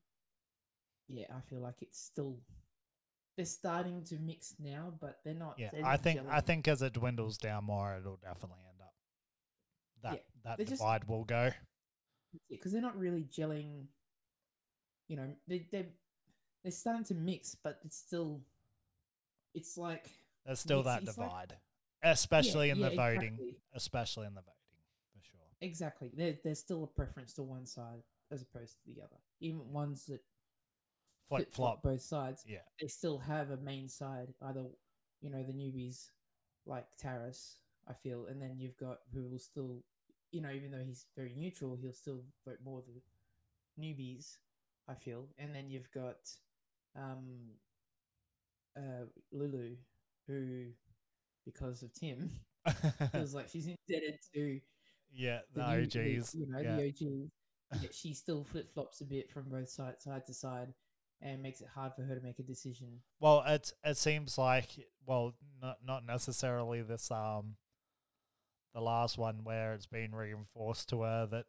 yeah, 1.08 1.26
I 1.36 1.42
feel 1.50 1.60
like 1.60 1.82
it's 1.82 2.00
still. 2.00 2.38
They're 3.36 3.46
starting 3.48 4.04
to 4.06 4.20
mix 4.20 4.54
now, 4.60 4.94
but 5.02 5.20
they're 5.26 5.34
not. 5.34 5.56
Yeah, 5.58 5.70
they're 5.74 5.84
I 5.86 5.98
think 5.98 6.22
I 6.30 6.40
think 6.40 6.68
as 6.68 6.84
it 6.84 6.94
dwindles 6.94 7.40
down 7.40 7.64
more, 7.64 7.98
it'll 7.98 8.18
definitely 8.18 8.60
end 8.70 8.80
up 8.82 8.94
that 10.04 10.14
Yeah, 10.14 10.20
that 10.44 10.58
they're 10.58 10.66
just- 10.68 10.80
divide 10.80 11.04
will 11.08 11.24
go. 11.26 11.52
because 12.50 12.72
they're 12.72 12.82
not 12.82 12.96
really 12.98 13.24
gelling. 13.24 13.88
You 15.08 15.18
know, 15.18 15.36
they 15.48 15.68
they 15.72 15.88
they're 16.62 16.72
starting 16.72 17.06
to 17.06 17.16
mix, 17.16 17.56
but 17.56 17.80
it's 17.84 17.98
still. 17.98 18.40
It's 19.56 19.78
like 19.78 20.12
There's 20.46 20.60
still 20.60 20.82
It's- 20.82 20.96
that 21.02 21.10
it's 21.10 21.18
like- 21.18 21.58
especially 22.04 22.70
in 22.70 22.78
yeah, 22.80 22.90
the 22.90 22.96
voting. 22.96 23.34
exactly. 23.34 23.56
Especially 23.74 24.28
in 24.28 24.34
the 24.34 24.42
voting, 24.42 24.54
for 25.14 25.24
sure. 25.24 25.40
Exactly. 25.62 26.12
There, 26.16 26.36
there's 26.44 26.60
still 26.60 26.84
a 26.84 26.88
preference 26.88 27.34
to 27.34 27.44
one 27.44 27.66
side 27.66 28.04
as 28.32 28.42
opposed 28.42 28.74
to 28.74 28.94
the 28.94 29.02
other. 29.02 29.18
Even 29.40 29.72
ones 29.72 30.06
that 30.08 30.22
Flip 31.30 31.52
flop. 31.54 31.82
both 31.82 32.02
sides, 32.02 32.44
Yeah, 32.48 32.60
they 32.80 32.88
still 32.88 33.18
have 33.18 33.50
a 33.52 33.58
main 33.58 33.90
side. 33.90 34.34
Either, 34.42 34.66
you 35.22 35.30
know, 35.30 35.42
the 35.42 35.54
newbies 35.54 36.10
like 36.66 36.86
Taras, 37.02 37.58
I 37.88 37.94
feel, 37.94 38.28
and 38.28 38.42
then 38.42 38.56
you've 38.60 38.78
got 38.78 39.00
who 39.14 39.24
will 39.24 39.40
still, 39.40 39.84
you 40.32 40.42
know, 40.42 40.52
even 40.52 40.72
though 40.72 40.84
he's 40.86 41.06
very 41.16 41.34
neutral, 41.36 41.76
he'll 41.82 41.94
still 41.94 42.24
vote 42.46 42.60
more 42.64 42.82
the 42.82 43.82
newbies. 43.82 44.38
I 44.88 44.96
feel, 44.96 45.30
and 45.38 45.56
then 45.56 45.70
you've 45.70 45.90
got 45.92 46.18
um, 46.96 47.52
uh, 48.76 49.06
Lulu, 49.32 49.76
who, 50.28 50.66
because 51.46 51.84
of 51.84 51.94
Tim, 51.94 52.32
feels 53.12 53.34
like 53.34 53.50
she's 53.50 53.68
indebted 53.68 54.20
to 54.34 54.60
yeah, 55.14 55.40
the, 55.54 55.62
the 55.62 55.84
OGs. 55.84 56.36
you 56.36 56.48
know, 56.48 56.60
yeah. 56.60 56.76
the 56.76 56.88
OGs. 56.88 57.32
Yet 57.82 57.94
she 57.94 58.14
still 58.14 58.44
flip 58.44 58.72
flops 58.72 59.02
a 59.02 59.06
bit 59.06 59.32
from 59.32 59.46
both 59.50 59.70
side 59.70 60.00
side 60.00 60.26
to 60.28 60.34
side, 60.34 60.74
and 61.22 61.42
makes 61.42 61.62
it 61.62 61.68
hard 61.74 61.94
for 61.96 62.04
her 62.04 62.14
to 62.16 62.22
make 62.22 62.38
a 62.40 62.44
decision. 62.44 63.00
Well, 63.20 63.44
it 63.48 63.72
it 63.84 63.98
seems 63.98 64.38
like 64.38 64.68
well, 65.06 65.34
not 65.62 65.78
not 65.84 66.06
necessarily 66.06 66.82
this 66.84 67.10
um, 67.10 67.56
the 68.74 68.82
last 68.82 69.18
one 69.18 69.44
where 69.44 69.74
it's 69.74 69.88
been 69.88 70.14
reinforced 70.14 70.90
to 70.90 71.02
her 71.02 71.28
that 71.32 71.46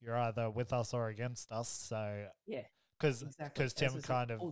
you're 0.00 0.16
either 0.16 0.50
with 0.50 0.72
us 0.72 0.92
or 0.92 1.08
against 1.08 1.50
us. 1.50 1.68
So 1.68 2.26
Yeah, 2.46 2.62
because 2.98 3.24
because 3.38 3.72
That's 3.72 3.94
Tim 3.94 4.02
kind 4.02 4.30
of 4.30 4.42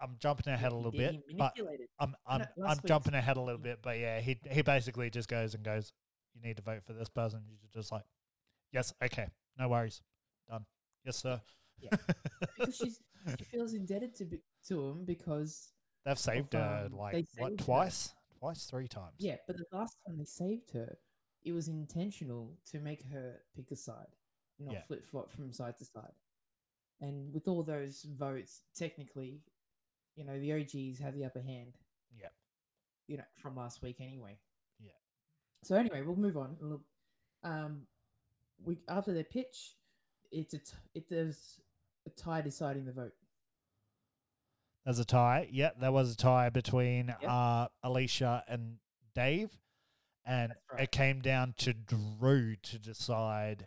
I'm 0.00 0.16
jumping 0.18 0.52
ahead 0.52 0.72
a 0.72 0.76
little 0.76 0.92
bit, 0.92 1.16
but. 1.38 1.52
I'm 1.98 2.14
I'm 2.26 2.46
No, 2.56 2.66
I'm 2.66 2.78
jumping 2.86 3.14
ahead 3.14 3.36
a 3.36 3.40
little 3.40 3.60
bit, 3.60 3.78
but 3.82 3.98
yeah, 3.98 4.20
he 4.20 4.38
he 4.50 4.62
basically 4.62 5.10
just 5.10 5.28
goes 5.28 5.54
and 5.54 5.64
goes. 5.64 5.92
You 6.34 6.42
need 6.46 6.56
to 6.58 6.62
vote 6.62 6.82
for 6.84 6.92
this 6.92 7.08
person. 7.08 7.40
You're 7.48 7.70
just 7.82 7.90
like, 7.90 8.04
yes, 8.72 8.92
okay, 9.02 9.28
no 9.58 9.68
worries, 9.68 10.02
done. 10.48 10.66
Yes, 11.04 11.16
sir. 11.16 11.40
Yeah. 11.80 11.90
because 12.58 12.76
she's 12.76 13.00
she 13.38 13.44
feels 13.44 13.72
indebted 13.74 14.14
to 14.16 14.24
be, 14.26 14.38
to 14.68 14.88
him 14.90 15.04
because 15.04 15.72
They've 16.04 16.18
saved 16.18 16.52
her 16.52 16.84
um, 16.86 16.96
like 16.96 17.14
saved 17.14 17.28
what 17.38 17.50
her. 17.52 17.56
twice, 17.56 18.14
twice, 18.38 18.64
three 18.64 18.86
times. 18.88 19.14
yeah, 19.18 19.36
but 19.46 19.56
the 19.56 19.64
last 19.72 19.96
time 20.06 20.18
they 20.18 20.24
saved 20.24 20.70
her, 20.72 20.96
it 21.42 21.52
was 21.52 21.68
intentional 21.68 22.56
to 22.70 22.80
make 22.80 23.02
her 23.12 23.36
pick 23.54 23.70
a 23.70 23.76
side, 23.76 24.14
not 24.58 24.74
Yeah. 24.74 24.82
flip 24.82 25.04
flop 25.04 25.30
from 25.30 25.52
side 25.52 25.78
to 25.78 25.84
side. 25.84 26.12
And 27.00 27.32
with 27.32 27.48
all 27.48 27.62
those 27.62 28.02
votes, 28.04 28.62
technically, 28.74 29.40
you 30.16 30.24
know, 30.24 30.38
the 30.40 30.52
OGs 30.52 30.98
have 30.98 31.14
the 31.14 31.24
upper 31.24 31.40
hand. 31.40 31.74
Yeah. 32.18 32.28
You 33.06 33.18
know, 33.18 33.24
from 33.36 33.56
last 33.56 33.82
week 33.82 33.96
anyway. 34.00 34.38
Yeah. 34.80 34.90
So 35.62 35.76
anyway, 35.76 36.02
we'll 36.02 36.16
move 36.16 36.36
on. 36.36 36.56
Look, 36.60 36.82
um, 37.44 37.82
we 38.64 38.78
after 38.88 39.12
their 39.12 39.24
pitch, 39.24 39.76
it's 40.32 40.54
a 40.54 40.58
t- 40.58 40.76
it 40.94 41.08
there's 41.08 41.60
a 42.06 42.10
tie 42.10 42.40
deciding 42.40 42.86
the 42.86 42.92
vote. 42.92 43.12
There's 44.84 44.98
a 44.98 45.04
tie. 45.04 45.48
Yeah, 45.50 45.70
there 45.80 45.92
was 45.92 46.12
a 46.12 46.16
tie 46.16 46.48
between 46.48 47.08
Yep. 47.20 47.30
uh, 47.30 47.68
Alicia 47.82 48.44
and 48.48 48.78
Dave, 49.14 49.50
and 50.24 50.52
right. 50.72 50.84
it 50.84 50.92
came 50.92 51.20
down 51.20 51.54
to 51.58 51.72
Drew 51.74 52.56
to 52.56 52.78
decide 52.78 53.66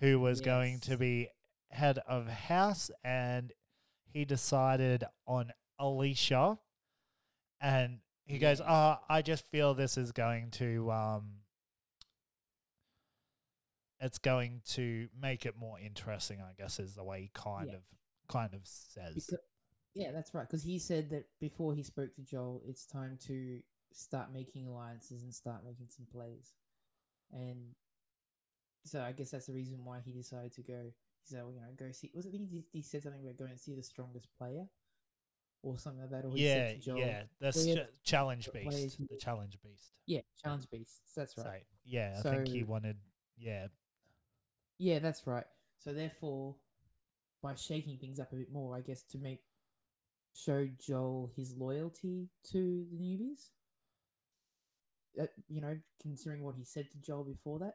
who 0.00 0.20
was 0.20 0.40
going 0.40 0.80
to 0.80 0.96
be 0.96 1.28
head 1.70 1.98
of 2.06 2.28
house, 2.28 2.90
and 3.02 3.52
he 4.04 4.24
decided 4.24 5.04
on 5.26 5.52
Alicia, 5.80 6.58
and 7.60 7.98
he 8.26 8.38
goes. 8.38 8.60
"Ah, 8.60 9.00
I 9.08 9.22
just 9.22 9.44
feel 9.48 9.74
this 9.74 9.96
is 9.96 10.12
going 10.12 10.50
to 10.52 10.90
um." 10.92 11.40
It's 14.02 14.18
going 14.18 14.62
to 14.70 15.08
make 15.20 15.44
it 15.44 15.56
more 15.58 15.78
interesting, 15.78 16.40
I 16.40 16.52
guess, 16.56 16.78
is 16.80 16.94
the 16.94 17.04
way 17.04 17.22
he 17.22 17.30
kind 17.34 17.68
Yeah. 17.68 17.76
of 17.76 17.82
kind 18.28 18.54
of 18.54 18.66
says. 18.66 19.14
Becau- 19.16 19.38
yeah, 19.94 20.10
that's 20.12 20.32
right. 20.32 20.46
Because 20.48 20.62
he 20.62 20.78
said 20.78 21.10
that 21.10 21.26
before 21.38 21.74
he 21.74 21.82
spoke 21.82 22.14
to 22.14 22.22
Joel, 22.22 22.62
it's 22.64 22.86
time 22.86 23.18
to 23.26 23.62
start 23.92 24.32
making 24.32 24.66
alliances 24.66 25.22
and 25.22 25.34
start 25.34 25.64
making 25.64 25.88
some 25.88 26.06
plays. 26.06 26.54
And 27.32 27.74
so 28.86 29.02
I 29.02 29.12
guess 29.12 29.30
that's 29.32 29.46
the 29.46 29.52
reason 29.52 29.84
why 29.84 30.00
he 30.00 30.12
decided 30.12 30.52
to 30.52 30.62
go. 30.62 30.82
He 31.22 31.26
said, 31.34 31.42
well, 31.42 31.52
you 31.52 31.60
know, 31.60 31.72
go 31.76 31.90
see. 31.92 32.10
Was 32.14 32.24
it 32.24 32.32
he, 32.32 32.64
he 32.72 32.80
said 32.82 33.02
something 33.02 33.20
about 33.22 33.36
going 33.36 33.50
and 33.50 33.60
see 33.60 33.74
the 33.74 33.82
strongest 33.82 34.28
player 34.38 34.66
or 35.62 35.78
something 35.78 36.00
like 36.00 36.10
that? 36.10 36.24
Or 36.26 36.32
yeah, 36.34 36.54
said 36.54 36.82
to 36.82 36.86
Joel, 36.86 36.98
yeah. 36.98 37.22
The 37.40 37.52
"We 37.56 37.70
have 37.70 37.86
ch- 37.86 37.90
challenge 38.04 38.48
beast. 38.52 38.98
The 38.98 39.16
challenge 39.18 39.58
beast. 39.62 39.92
Yeah, 40.06 40.20
challenge 40.42 40.70
beasts. 40.70 41.00
That's 41.16 41.36
right. 41.38 41.46
So 41.46 41.52
yeah, 41.84 42.18
I 42.18 42.22
think 42.22 42.48
he 42.48 42.62
wanted. 42.62 42.96
Yeah, 43.38 43.68
Yeah, 44.78 44.98
that's 44.98 45.26
right. 45.26 45.46
So 45.78 45.92
therefore, 45.92 46.56
by 47.42 47.54
shaking 47.54 47.96
things 47.98 48.20
up 48.20 48.32
a 48.32 48.36
bit 48.36 48.52
more, 48.52 48.76
I 48.76 48.80
guess 48.80 49.02
to 49.12 49.18
make 49.18 49.40
show 50.34 50.68
Joel 50.78 51.30
his 51.36 51.54
loyalty 51.56 52.28
to 52.52 52.86
the 52.90 52.96
newbies. 52.98 53.48
Uh, 55.20 55.26
you 55.48 55.60
know, 55.60 55.76
considering 56.00 56.42
what 56.42 56.54
he 56.54 56.64
said 56.64 56.90
to 56.90 56.98
Joel 56.98 57.24
before 57.24 57.58
that, 57.58 57.74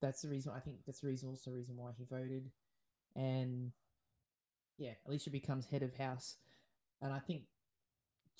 that's 0.00 0.22
the 0.22 0.28
reason. 0.28 0.52
I 0.54 0.60
think 0.60 0.78
that's 0.86 1.00
the 1.00 1.08
reason, 1.08 1.28
also 1.28 1.50
the 1.50 1.56
reason 1.56 1.76
why 1.76 1.90
he 1.96 2.04
voted, 2.04 2.50
and 3.14 3.72
yeah, 4.78 4.92
Alicia 5.06 5.30
becomes 5.30 5.66
head 5.66 5.82
of 5.82 5.94
house, 5.96 6.36
and 7.04 7.12
I 7.12 7.20
think 7.20 7.42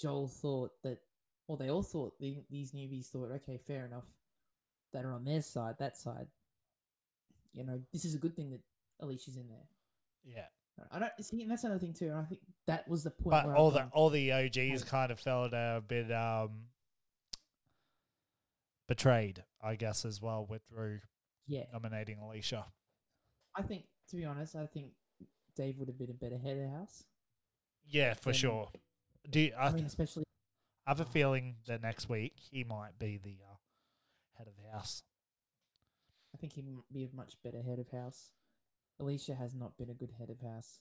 Joel 0.01 0.27
thought 0.27 0.73
that, 0.83 0.99
well, 1.47 1.57
they 1.57 1.71
all 1.71 1.83
thought 1.85 2.19
the, 2.19 2.39
these 2.51 2.73
newbies 2.73 3.07
thought, 3.07 3.31
okay, 3.31 3.59
fair 3.65 3.87
enough, 3.87 4.07
that 4.93 5.05
are 5.05 5.13
on 5.13 5.25
their 5.25 5.43
side, 5.43 5.77
that 5.79 5.97
side 5.97 6.27
you 7.55 7.65
know, 7.65 7.81
this 7.93 8.05
is 8.05 8.15
a 8.15 8.19
good 8.19 8.35
thing 8.35 8.51
that 8.51 8.61
Alicia's 9.01 9.37
in 9.37 9.47
there. 9.49 9.69
yeah. 10.25 10.47
I 10.91 10.99
don't 10.99 11.13
see, 11.21 11.41
and 11.43 11.49
that's 11.53 11.63
another 11.63 11.79
thing 11.79 11.93
too. 11.95 12.07
And 12.07 12.17
I 12.17 12.25
think 12.25 12.41
that 12.67 12.89
was 12.89 13.05
the 13.05 13.11
point. 13.11 13.45
But 13.45 13.55
all 13.55 13.71
the 13.71 13.89
all 13.93 14.11
the 14.11 14.33
OGs 14.33 14.57
Right. 14.57 14.87
kind 14.87 15.13
of 15.13 15.21
felt 15.21 15.53
a 15.53 15.81
bit 15.87 16.11
um 16.11 16.65
betrayed, 18.89 19.45
I 19.63 19.77
guess, 19.77 20.05
as 20.05 20.21
well 20.21 20.45
with 20.45 20.67
Drew 20.67 20.99
yeah, 21.47 21.63
nominating 21.73 22.19
Alicia. 22.19 22.67
I 23.55 23.63
think 23.63 23.85
to 24.11 24.17
be 24.17 24.25
honest, 24.25 24.57
I 24.57 24.67
think 24.67 24.89
Dave 25.55 25.79
would 25.79 25.87
have 25.87 25.97
been 25.97 26.11
a 26.11 26.15
better 26.15 26.39
head 26.39 26.59
of 26.59 26.71
house. 26.73 27.05
Yeah, 27.89 28.15
for 28.15 28.33
sure. 28.33 28.69
Do 29.31 29.41
you, 29.41 29.53
I, 29.59 29.69
I 29.69 29.73
mean, 29.73 29.85
especially 29.87 30.25
I 30.87 30.91
have 30.91 31.01
a 31.01 31.05
feeling 31.05 31.57
that 31.67 31.83
next 31.83 32.09
week 32.09 32.35
he 32.51 32.65
might 32.65 32.99
be 32.99 33.19
the 33.23 33.37
uh, 33.51 33.57
head 34.39 34.47
of 34.49 34.55
the 34.63 34.71
house. 34.77 35.03
I 36.35 36.39
think 36.39 36.55
he'd 36.55 36.67
m- 36.67 36.83
be 36.93 37.05
a 37.05 37.17
much 37.17 37.35
better 37.43 37.63
head 37.63 37.79
of 37.79 37.89
house. 37.91 38.31
Alicia 39.01 39.35
has 39.35 39.55
not 39.55 39.77
been 39.77 39.91
a 39.91 39.95
good 39.95 40.13
head 40.19 40.31
of 40.31 40.41
house 40.41 40.81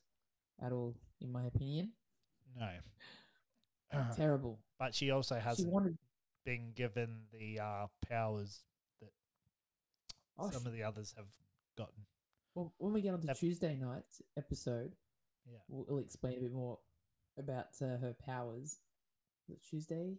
at 0.62 0.72
all, 0.72 0.96
in 1.22 1.32
my 1.32 1.46
opinion. 1.46 1.92
No. 2.60 2.70
Terrible. 4.16 4.60
but 4.80 4.96
she 4.96 5.12
also 5.12 5.36
hasn't 5.40 5.72
wanted. 5.72 5.98
been 6.46 6.72
given 6.76 7.22
the 7.32 7.60
uh, 7.60 7.88
powers 8.10 8.66
that 9.02 9.12
Oh, 10.38 10.50
some 10.50 10.64
sh- 10.64 10.66
of 10.66 10.74
the 10.74 10.84
others 10.84 11.14
have 11.16 11.28
gotten. 11.78 12.06
well, 12.56 12.74
when 12.80 12.92
we 12.94 13.02
get 13.02 13.14
on 13.14 13.22
to 13.22 13.34
Tuesday 13.36 13.76
night's 13.80 14.22
episode, 14.36 14.96
Yeah. 15.46 15.60
we'll, 15.70 15.86
we'll 15.88 16.00
explain 16.04 16.38
a 16.40 16.42
bit 16.42 16.52
more 16.52 16.80
about 17.38 17.68
uh, 17.82 17.98
her 17.98 18.16
powers. 18.26 18.80
Tuesday? 19.70 20.16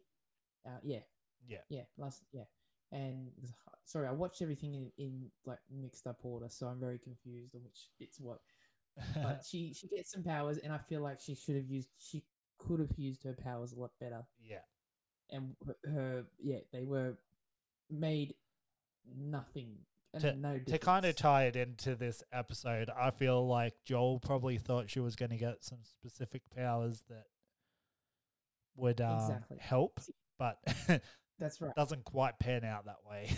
Uh, 0.66 0.79
yeah, 0.83 1.00
Yeah. 1.48 1.59
Yeah, 1.68 1.83
last 1.98 2.22
yeah, 2.33 2.44
and 2.92 3.29
it 3.29 3.40
was 3.40 3.50
h- 3.50 3.74
sorry, 3.85 4.07
I 4.09 4.12
watched 4.12 4.42
everything 4.42 4.74
in, 4.74 4.92
in 4.98 5.31
like 5.44 5.59
mixed 5.70 6.07
up 6.07 6.20
order, 6.24 6.48
so 6.48 6.66
I'm 6.66 6.81
very 6.81 6.98
confused 6.98 7.55
on 7.55 7.62
which 7.64 7.90
bits 7.98 8.20
what. 8.20 8.40
But 9.22 9.42
she 9.48 9.74
she 9.74 9.88
gets 9.88 10.12
some 10.12 10.22
powers, 10.22 10.59
and 10.59 10.72
I 10.72 10.79
feel 10.79 11.00
like 11.03 11.20
she 11.20 11.35
should 11.35 11.57
have 11.57 11.68
used 11.68 11.88
she 11.98 12.24
could 12.59 12.81
have 12.81 12.92
used 12.96 13.24
her 13.24 13.35
powers 13.35 13.72
a 13.72 13.81
lot 13.81 13.90
better. 14.00 14.24
yeah. 14.40 14.61
And 15.31 15.57
her, 15.85 16.24
yeah, 16.38 16.61
they 16.72 16.85
were 16.85 17.16
made 17.90 18.35
nothing 19.16 19.77
To- 20.20 20.37
no 20.37 20.59
to 20.59 20.79
kind 20.79 21.05
of 21.07 21.16
tie 21.16 21.44
it 21.44 21.57
into 21.57 21.94
this 21.96 22.22
episode, 22.33 22.90
I 22.90 23.11
feel 23.11 23.46
like 23.46 23.74
Joel 23.85 24.20
probably 24.20 24.59
thought 24.59 24.88
she 24.90 25.00
was 25.00 25.16
going 25.16 25.31
to 25.31 25.37
get 25.37 25.64
some 25.64 25.79
specific 25.83 26.42
powers 26.57 27.03
that 27.09 27.24
would 28.77 29.00
um, 29.00 29.18
Exactly. 29.20 29.59
help, 29.61 30.00
but 30.38 30.59
That's 31.38 31.61
right. 31.61 31.74
doesn't 31.77 32.05
quite 32.05 32.38
pan 32.38 32.64
out 32.64 32.87
that 32.87 32.98
way. 33.09 33.31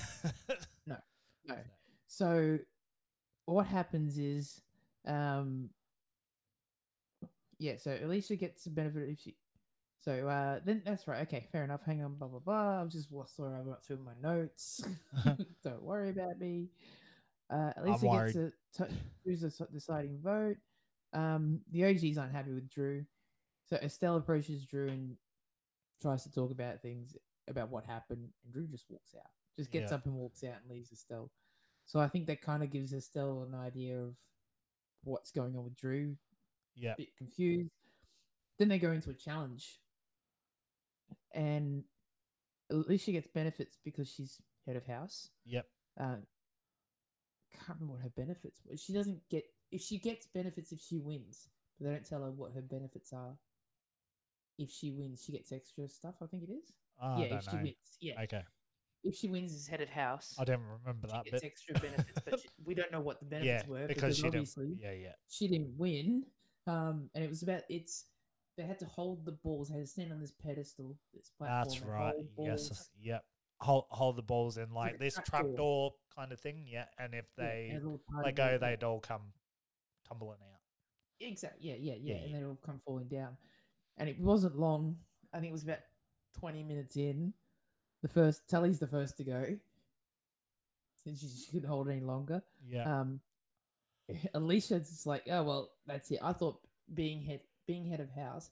No. 0.86 0.96
No. 1.48 1.56
So 2.08 2.58
what 3.44 3.66
happens 3.66 4.18
is, 4.18 4.60
um, 5.06 5.70
yeah. 7.60 7.76
So 7.78 7.96
Alicia 8.02 8.34
gets 8.36 8.64
the 8.64 8.70
benefit 8.70 9.08
if 9.08 9.20
she. 9.20 9.36
So 10.06 10.28
uh, 10.28 10.60
then 10.64 10.82
that's 10.86 11.08
right. 11.08 11.22
Okay, 11.22 11.48
fair 11.50 11.64
enough. 11.64 11.80
Hang 11.84 12.00
on, 12.04 12.14
blah 12.14 12.28
blah 12.28 12.38
blah. 12.38 12.80
I'm 12.80 12.88
just 12.88 13.10
well, 13.10 13.26
sorry, 13.26 13.56
I 13.56 13.60
went 13.62 13.82
through 13.82 13.98
my 14.04 14.12
notes. 14.22 14.80
Don't 15.64 15.82
worry 15.82 16.10
about 16.10 16.38
me. 16.38 16.68
Uh, 17.50 17.72
Alicia 17.76 18.06
worried. 18.06 18.34
gets 18.34 18.54
a 18.80 18.84
t- 18.86 18.94
choose 19.24 19.42
a 19.42 19.66
deciding 19.72 20.18
vote. 20.22 20.58
Um, 21.12 21.60
the 21.72 21.84
OGs 21.86 22.18
aren't 22.18 22.32
happy 22.32 22.52
with 22.52 22.68
Drew, 22.70 23.04
so 23.68 23.76
Estelle 23.82 24.16
approaches 24.16 24.64
Drew 24.64 24.88
and 24.88 25.16
tries 26.00 26.22
to 26.22 26.30
talk 26.32 26.52
about 26.52 26.82
things 26.82 27.16
about 27.48 27.70
what 27.70 27.84
happened, 27.84 28.28
and 28.44 28.52
Drew 28.52 28.66
just 28.68 28.84
walks 28.88 29.12
out. 29.16 29.30
Just 29.58 29.72
gets 29.72 29.90
Yeah. 29.90 29.96
up 29.96 30.06
and 30.06 30.14
walks 30.14 30.44
out 30.44 30.54
and 30.62 30.70
leaves 30.70 30.92
Estelle. 30.92 31.30
So 31.84 31.98
I 31.98 32.06
think 32.08 32.26
that 32.26 32.42
kind 32.42 32.62
of 32.62 32.70
gives 32.70 32.92
Estelle 32.92 33.42
an 33.42 33.54
idea 33.58 34.00
of 34.00 34.14
what's 35.02 35.30
going 35.32 35.56
on 35.56 35.64
with 35.64 35.74
Drew. 35.76 36.16
yeah. 36.76 36.92
A 36.92 36.96
bit 36.96 37.16
confused. 37.16 37.70
Then 38.58 38.68
they 38.68 38.78
go 38.78 38.92
into 38.92 39.10
a 39.10 39.14
challenge, 39.14 39.78
and 41.36 41.84
at 42.70 42.88
least 42.88 43.04
she 43.04 43.12
gets 43.12 43.28
benefits 43.28 43.78
because 43.84 44.08
she's 44.10 44.40
head 44.66 44.74
of 44.76 44.84
house. 44.86 45.30
Yep. 45.44 45.66
Uh, 46.00 46.16
can't 47.52 47.78
remember 47.80 47.94
what 47.94 48.02
her 48.02 48.10
benefits 48.16 48.60
were. 48.64 48.76
She 48.76 48.92
doesn't 48.92 49.20
get 49.30 49.44
if 49.70 49.80
she 49.82 49.98
gets 49.98 50.26
benefits 50.26 50.72
if 50.72 50.80
she 50.80 50.98
wins, 50.98 51.48
but 51.78 51.86
they 51.86 51.92
don't 51.92 52.04
tell 52.06 52.22
her 52.22 52.30
what 52.30 52.52
her 52.54 52.62
benefits 52.62 53.12
are. 53.12 53.36
If 54.58 54.70
she 54.70 54.90
wins, 54.90 55.22
she 55.24 55.32
gets 55.32 55.52
extra 55.52 55.86
stuff. 55.88 56.14
I 56.22 56.26
think 56.26 56.44
it 56.44 56.50
is. 56.50 56.72
I 57.00 57.20
yeah, 57.20 57.36
if 57.36 57.44
she 57.44 57.56
know. 57.56 57.62
wins. 57.62 57.96
Yeah, 58.00 58.22
Okay. 58.22 58.42
if 59.04 59.14
she 59.14 59.28
wins 59.28 59.54
as 59.54 59.66
head 59.66 59.80
of 59.82 59.88
house, 59.90 60.34
I 60.38 60.44
don't 60.44 60.62
remember 60.62 61.08
she 61.08 61.12
that 61.12 61.24
gets 61.24 61.42
bit. 61.42 61.44
extra 61.44 61.74
benefits, 61.78 62.20
but 62.24 62.40
she, 62.40 62.48
we 62.64 62.74
don't 62.74 62.90
know 62.90 63.00
what 63.00 63.20
the 63.20 63.26
yeah, 63.44 63.62
benefits 63.62 63.68
were 63.68 63.86
because 63.86 64.16
she 64.16 64.22
didn't. 64.22 64.36
obviously 64.40 64.76
Yeah, 64.80 64.92
yeah. 64.92 65.12
she 65.28 65.46
didn't 65.48 65.76
win. 65.76 66.24
Um, 66.66 67.10
and 67.14 67.22
it 67.22 67.28
was 67.30 67.42
about 67.42 67.62
it's 67.68 68.06
they 68.56 68.64
had 68.64 68.78
to 68.80 68.86
hold 68.86 69.24
the 69.24 69.32
balls. 69.32 69.68
They 69.68 69.74
had 69.76 69.84
to 69.84 69.90
stand 69.90 70.12
on 70.12 70.20
this 70.20 70.32
pedestal. 70.32 70.96
This 71.14 71.30
platform. 71.36 71.64
That's 71.64 71.82
right. 71.82 72.14
Yes. 72.38 72.90
Yep. 73.00 73.24
Hold 73.60 73.84
hold 73.90 74.16
the 74.16 74.22
balls 74.22 74.58
in 74.58 74.70
like 74.72 74.98
this 74.98 75.14
trapdoor. 75.14 75.40
trapdoor 75.40 75.90
kind 76.14 76.32
of 76.32 76.40
thing. 76.40 76.64
Yeah. 76.66 76.84
And 76.98 77.14
if 77.14 77.26
Yeah, 77.38 77.44
they 77.44 77.68
and 77.70 77.80
a 77.80 77.84
little 77.84 78.02
part 78.10 78.24
let 78.26 78.34
go, 78.36 78.58
they'd 78.58 78.84
all 78.84 79.00
come 79.00 79.22
tumbling 80.08 80.38
out. 80.42 80.60
Exactly. 81.20 81.68
Yeah, 81.70 81.76
yeah, 81.78 81.94
yeah, 81.94 82.14
Yeah, 82.14 82.14
And 82.20 82.26
yeah. 82.26 82.32
then 82.34 82.42
it'll 82.42 82.56
come 82.56 82.78
falling 82.78 83.08
down. 83.08 83.36
And 83.96 84.08
it 84.08 84.20
wasn't 84.20 84.58
long. 84.58 84.96
I 85.32 85.38
think 85.38 85.48
it 85.48 85.52
was 85.52 85.64
about 85.64 85.78
20 86.38 86.62
minutes 86.64 86.96
in. 86.96 87.32
The 88.02 88.08
first, 88.08 88.42
Tully's 88.48 88.78
the 88.78 88.86
first 88.86 89.16
to 89.16 89.24
go. 89.24 89.56
Since 91.02 91.20
she, 91.20 91.28
she 91.28 91.50
couldn't 91.52 91.68
hold 91.68 91.88
any 91.88 92.00
longer. 92.00 92.42
Yeah. 92.68 93.00
Um, 93.00 93.20
Alicia's 94.34 94.90
just 94.90 95.06
like, 95.06 95.22
oh, 95.30 95.42
well, 95.42 95.70
that's 95.86 96.10
it. 96.10 96.18
I 96.22 96.32
thought 96.34 96.60
being 96.92 97.22
head, 97.22 97.40
being 97.66 97.86
head 97.86 98.00
of 98.00 98.10
house, 98.10 98.50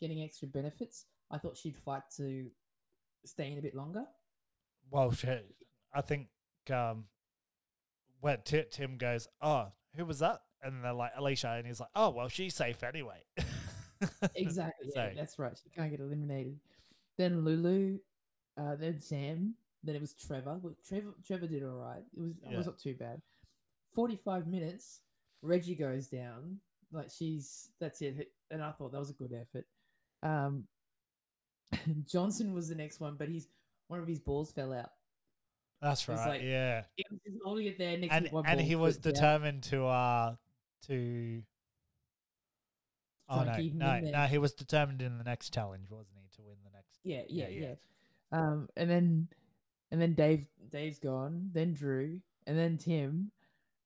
getting 0.00 0.22
extra 0.22 0.48
benefits, 0.48 1.06
I 1.30 1.38
thought 1.38 1.56
she'd 1.56 1.76
fight 1.76 2.02
to 2.16 2.46
stay 3.24 3.52
in 3.52 3.58
a 3.58 3.62
bit 3.62 3.74
longer. 3.74 4.04
Well, 4.90 5.12
shit. 5.12 5.46
I 5.92 6.00
think 6.00 6.28
um, 6.70 7.04
when 8.20 8.38
Ti- 8.44 8.64
Tim 8.70 8.96
goes, 8.96 9.28
"Oh, 9.40 9.68
who 9.96 10.04
was 10.04 10.18
that?" 10.20 10.40
and 10.64 10.82
they're 10.82 10.92
like 10.92 11.12
Alicia, 11.16 11.50
and 11.50 11.66
he's 11.66 11.78
like, 11.78 11.90
"Oh, 11.94 12.10
well, 12.10 12.28
she's 12.28 12.54
safe 12.54 12.82
anyway." 12.82 13.24
Exactly. 14.34 14.90
Yeah, 14.94 15.10
that's 15.16 15.38
right. 15.38 15.58
She 15.62 15.70
can't 15.70 15.90
get 15.90 16.00
eliminated. 16.00 16.58
Then 17.16 17.42
Lulu, 17.44 17.98
uh, 18.58 18.74
then 18.76 19.00
Sam, 19.00 19.54
then 19.82 19.94
it 19.94 20.00
was 20.00 20.12
Trevor. 20.14 20.58
Well, 20.60 20.74
Trevor, 20.86 21.14
Trevor 21.26 21.46
did 21.46 21.62
all 21.62 21.76
right. 21.76 22.02
It 22.14 22.20
was 22.20 22.32
it 22.50 22.54
was 22.54 22.66
not 22.66 22.78
too 22.78 22.94
bad. 22.94 23.22
Forty 23.94 24.16
five 24.16 24.46
minutes. 24.46 25.00
Reggie 25.40 25.74
goes 25.74 26.08
down. 26.08 26.58
Like 26.92 27.10
she's 27.10 27.70
that's 27.80 28.02
it. 28.02 28.30
And 28.54 28.62
I 28.62 28.70
thought 28.70 28.92
that 28.92 28.98
was 29.00 29.10
a 29.10 29.14
good 29.14 29.32
effort. 29.32 29.66
Um, 30.22 30.64
Johnson 32.06 32.54
was 32.54 32.68
the 32.68 32.74
next 32.76 33.00
one, 33.00 33.16
but 33.18 33.28
he's 33.28 33.48
one 33.88 33.98
of 33.98 34.06
his 34.06 34.20
balls 34.20 34.52
fell 34.52 34.72
out. 34.72 34.90
That's 35.82 36.08
right. 36.08 36.28
like- 36.28 36.42
yeah. 36.42 36.84
He 36.94 37.04
was 37.10 37.20
just 37.26 37.38
holding 37.44 37.66
it 37.66 37.78
there 37.78 37.98
next 37.98 38.12
And 38.14 38.26
to 38.30 38.42
and 38.46 38.60
he 38.60 38.76
was 38.76 38.96
put 38.96 39.06
it 39.06 39.14
down. 39.16 39.40
determined 39.40 39.62
to 39.64 39.86
uh 39.86 40.34
to. 40.86 41.42
Oh 43.28 43.42
no, 43.42 43.50
and 43.50 43.56
keep 43.56 43.72
him 43.72 43.78
no, 43.78 44.00
no! 44.00 44.22
He 44.26 44.38
was 44.38 44.52
determined 44.52 45.00
in 45.02 45.16
the 45.18 45.24
next 45.24 45.52
challenge, 45.52 45.90
wasn't 45.90 46.16
he, 46.22 46.28
to 46.36 46.42
win 46.42 46.56
the 46.62 46.70
next? 46.70 47.00
Yeah, 47.02 47.22
yeah, 47.28 47.48
Yeah, 47.48 47.60
yeah. 47.60 47.74
yeah. 48.32 48.38
Um, 48.38 48.68
and 48.76 48.88
then 48.90 49.28
and 49.90 50.00
then 50.00 50.12
Dave 50.14 50.46
Dave's 50.70 50.98
gone, 50.98 51.50
then 51.52 51.72
Drew, 51.72 52.20
and 52.46 52.56
then 52.58 52.76
Tim, 52.76 53.30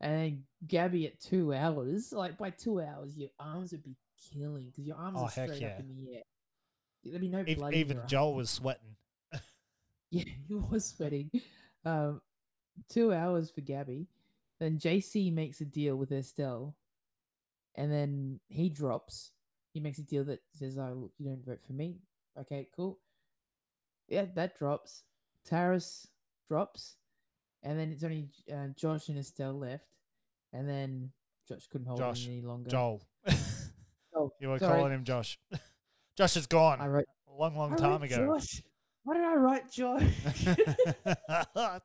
and 0.00 0.12
then 0.14 0.42
Gabby 0.66 1.06
at 1.06 1.20
two 1.20 1.54
hours. 1.54 2.12
Like 2.12 2.36
by 2.36 2.50
two 2.50 2.80
hours, 2.80 3.16
your 3.16 3.30
arms 3.38 3.70
would 3.72 3.84
be 3.84 3.94
killing 4.32 4.66
because 4.66 4.86
your 4.86 4.96
arms 4.96 5.16
Oh, 5.18 5.24
are 5.24 5.30
straight 5.30 5.60
yeah. 5.60 5.68
up 5.68 5.80
in 5.80 5.88
the 6.04 6.16
air. 6.16 6.22
There'd 7.04 7.20
be 7.20 7.28
no 7.28 7.44
blood. 7.44 7.74
even 7.74 7.98
your 7.98 8.06
Joel 8.06 8.34
was 8.34 8.50
sweating. 8.50 8.96
Yeah, 10.10 10.24
he 10.48 10.54
was 10.54 10.86
sweating. 10.86 11.30
Um, 11.84 12.22
two 12.88 13.12
hours 13.12 13.50
for 13.50 13.60
Gabby. 13.60 14.06
Then 14.58 14.78
JC 14.78 15.30
makes 15.32 15.60
a 15.60 15.66
deal 15.66 15.96
with 15.96 16.10
Estelle, 16.12 16.74
and 17.74 17.92
then 17.92 18.40
he 18.48 18.70
drops. 18.70 19.32
He 19.74 19.80
makes 19.80 19.98
a 19.98 20.02
deal 20.02 20.24
that 20.24 20.40
says, 20.52 20.78
"Oh, 20.78 20.94
look, 20.96 21.12
you 21.18 21.26
don't 21.26 21.44
vote 21.44 21.60
for 21.66 21.74
me." 21.74 21.98
Okay, 22.38 22.68
cool. 22.74 22.98
Yeah, 24.08 24.24
that 24.34 24.58
drops. 24.58 25.04
Taras 25.44 26.08
drops, 26.48 26.96
and 27.62 27.78
then 27.78 27.92
it's 27.92 28.02
only 28.02 28.30
uh, 28.50 28.68
Josh 28.76 29.10
and 29.10 29.18
Estelle 29.18 29.58
left, 29.58 29.94
and 30.54 30.66
then 30.68 31.12
Josh 31.46 31.66
couldn't 31.66 31.86
hold 31.86 31.98
Josh, 32.00 32.26
any 32.26 32.40
longer. 32.40 32.70
Joel. 32.70 33.02
Oh, 34.18 34.32
you 34.40 34.48
were 34.48 34.58
sorry. 34.58 34.76
calling 34.78 34.92
him 34.92 35.04
Josh. 35.04 35.38
Josh 36.16 36.36
is 36.36 36.46
gone. 36.48 36.80
I 36.80 36.88
wrote. 36.88 37.06
a 37.28 37.40
long, 37.40 37.56
long 37.56 37.74
I 37.74 37.76
time 37.76 38.02
ago. 38.02 38.16
Josh. 38.16 38.62
Why 39.04 39.14
did 39.14 39.24
I 39.24 39.34
write 39.34 39.70
Josh? 39.70 40.02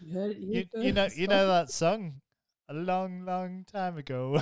you 0.00 0.14
heard 0.14 0.30
it 0.30 0.38
here 0.38 0.64
you, 0.74 0.82
you 0.82 0.92
know, 0.92 1.08
you 1.14 1.26
know 1.28 1.46
that 1.46 1.70
song, 1.70 2.22
a 2.68 2.74
long, 2.74 3.24
long 3.26 3.64
time 3.70 3.98
ago. 3.98 4.40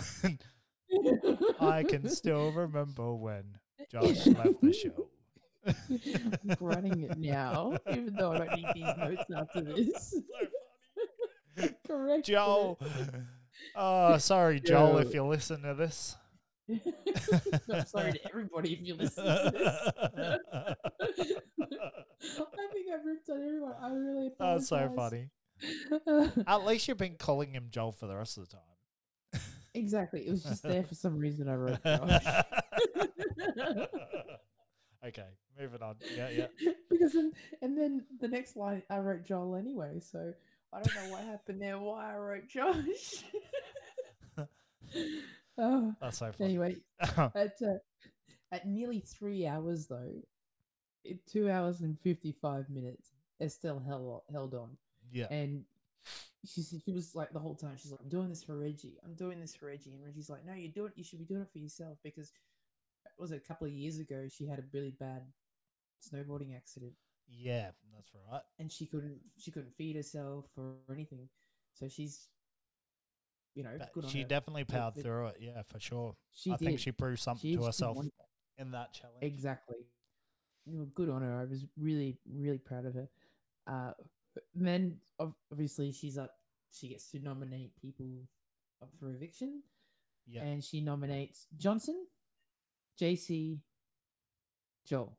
I 1.61 1.83
can 1.83 2.09
still 2.09 2.53
remember 2.53 3.13
when 3.13 3.59
Josh 3.91 4.27
left 4.29 4.61
the 4.63 4.73
show. 4.73 5.09
I'm 5.67 6.57
writing 6.61 7.01
it 7.03 7.19
now, 7.19 7.77
even 7.91 8.15
though 8.15 8.33
I 8.33 8.39
don't 8.39 8.57
need 8.57 8.67
these 8.75 8.97
notes 8.97 9.25
after 9.37 9.61
this. 9.63 10.15
Correct. 11.87 12.27
Joel. 12.27 12.79
Oh, 13.77 14.19
sorry, 14.19 14.61
Joel, 14.61 14.99
if 14.99 15.15
you 15.15 15.25
listen 15.25 15.63
to 15.63 15.75
this. 15.75 16.17
I'm 16.71 17.87
sorry 17.87 18.13
to 18.13 18.29
everybody 18.29 18.73
if 18.73 18.81
you 18.83 18.95
listen 18.95 19.25
to 19.25 19.53
this. 19.55 19.79
I 22.21 22.67
think 22.73 22.87
I've 22.93 23.05
ripped 23.05 23.29
on 23.31 23.43
everyone. 23.43 23.75
I 23.81 23.89
really 23.91 24.31
That's 24.39 24.69
so 24.69 24.93
funny. 24.95 25.31
At 26.47 26.65
least 26.65 26.89
you've 26.89 26.99
been 26.99 27.17
calling 27.17 27.53
him 27.53 27.67
Joel 27.71 27.93
for 27.93 28.07
the 28.07 28.17
rest 28.17 28.39
of 28.39 28.49
the 28.49 28.57
time. 28.57 29.41
exactly. 29.75 30.27
It 30.27 30.31
was 30.31 30.43
just 30.43 30.63
there 30.63 30.83
for 30.83 30.95
some 30.95 31.19
reason. 31.19 31.49
I 31.49 31.55
wrote 31.55 31.83
Josh. 31.85 32.25
okay, 35.07 35.29
moving 35.59 35.83
on. 35.83 35.97
Yeah, 36.17 36.29
yeah. 36.31 36.47
because 36.91 37.13
then, 37.13 37.33
and 37.63 37.77
then 37.77 38.05
the 38.21 38.29
next 38.29 38.57
line 38.57 38.83
I 38.91 38.99
wrote 38.99 39.25
Joel 39.25 39.57
anyway, 39.57 40.01
so 40.01 40.35
I 40.75 40.83
don't 40.83 40.95
know 41.05 41.13
what 41.13 41.25
happened 41.25 41.63
there. 41.63 41.79
Why 41.79 42.13
I 42.15 42.17
wrote 42.17 42.49
Josh. 42.49 43.25
oh, 45.59 45.95
That's 46.01 46.19
so 46.19 46.33
funny. 46.33 46.51
anyway, 46.51 46.77
at 47.01 47.57
uh, 47.63 47.79
at 48.51 48.67
nearly 48.67 49.01
three 49.01 49.47
hours 49.47 49.87
though, 49.87 50.13
two 51.31 51.49
hours 51.51 51.81
and 51.81 51.99
fifty 52.01 52.33
five 52.33 52.69
minutes, 52.69 53.11
Estelle 53.41 53.79
held 53.87 54.23
held 54.33 54.55
on, 54.55 54.77
yeah. 55.13 55.27
and 55.31 55.65
she 56.45 56.63
said 56.63 56.81
she 56.85 56.93
was 56.93 57.15
like 57.15 57.33
the 57.33 57.39
whole 57.39 57.55
time 57.55 57.77
she's 57.77 57.93
like, 57.93 58.01
"I'm 58.03 58.09
doing 58.09 58.29
this 58.29 58.43
for 58.43 58.59
Reggie. 58.59 58.99
I'm 59.05 59.15
doing 59.15 59.41
this 59.41 59.55
for 59.55 59.67
Reggie," 59.67 59.93
and 59.95 60.05
Reggie's 60.05 60.29
like, 60.29 60.45
"No, 60.45 60.55
you 60.55 60.69
do 60.69 60.87
it. 60.87 60.93
You 60.97 61.05
should 61.05 61.21
be 61.21 61.25
doing 61.25 61.43
it 61.43 61.53
for 61.53 61.59
yourself 61.59 61.99
because." 62.03 62.33
It 63.07 63.13
Was 63.17 63.31
it 63.31 63.37
a 63.45 63.47
couple 63.47 63.67
of 63.67 63.73
years 63.73 63.99
ago? 64.01 64.27
She 64.29 64.47
had 64.47 64.59
a 64.59 64.65
really 64.73 64.91
bad 64.99 65.23
snowboarding 66.03 66.57
accident, 66.57 66.95
Yeah, 67.29 67.71
that's 67.95 68.11
right. 68.31 68.43
and 68.59 68.71
she 68.71 68.87
couldn't 68.87 69.21
she 69.39 69.51
couldn't 69.51 69.75
feed 69.75 69.97
herself 69.97 70.47
or 70.57 70.77
anything. 70.91 71.29
So 71.75 71.89
she's, 71.89 72.29
you 73.55 73.63
know, 73.65 73.77
But 73.79 73.93
good 73.93 74.09
she 74.11 74.23
her. 74.23 74.29
definitely 74.29 74.65
But 74.65 74.77
powered 74.77 74.95
the- 74.95 75.03
through 75.03 75.27
it. 75.29 75.37
Yeah, 75.41 75.63
for 75.63 75.81
sure. 75.81 76.17
She 76.33 76.51
I 76.53 76.57
did 76.57 76.65
think 76.67 76.81
she 76.81 76.93
proved 76.93 77.21
something 77.21 77.51
She- 77.51 77.57
to 77.57 77.65
herself 77.65 77.99
in 78.59 78.71
that 78.71 78.93
challenge. 78.93 79.23
exactly. 79.23 79.87
Good 80.95 81.09
on 81.11 81.23
her. 81.23 81.35
I 81.41 81.45
was 81.45 81.67
really 81.77 82.19
really 82.27 82.59
proud 82.59 82.87
of 82.87 82.95
her. 82.95 83.09
Uh, 83.67 83.93
then 84.55 85.01
obviously 85.19 85.93
she's 85.93 86.17
up. 86.19 86.39
She 86.71 86.89
gets 86.89 87.11
to 87.11 87.19
nominate 87.21 87.77
people 87.77 88.27
up 88.83 88.93
for 88.99 89.11
eviction, 89.11 89.63
Yeah. 90.27 90.43
and 90.45 90.63
she 90.65 90.81
nominates 90.81 91.47
Johnson, 91.57 92.07
JC, 92.99 93.61
Joel. 94.85 95.17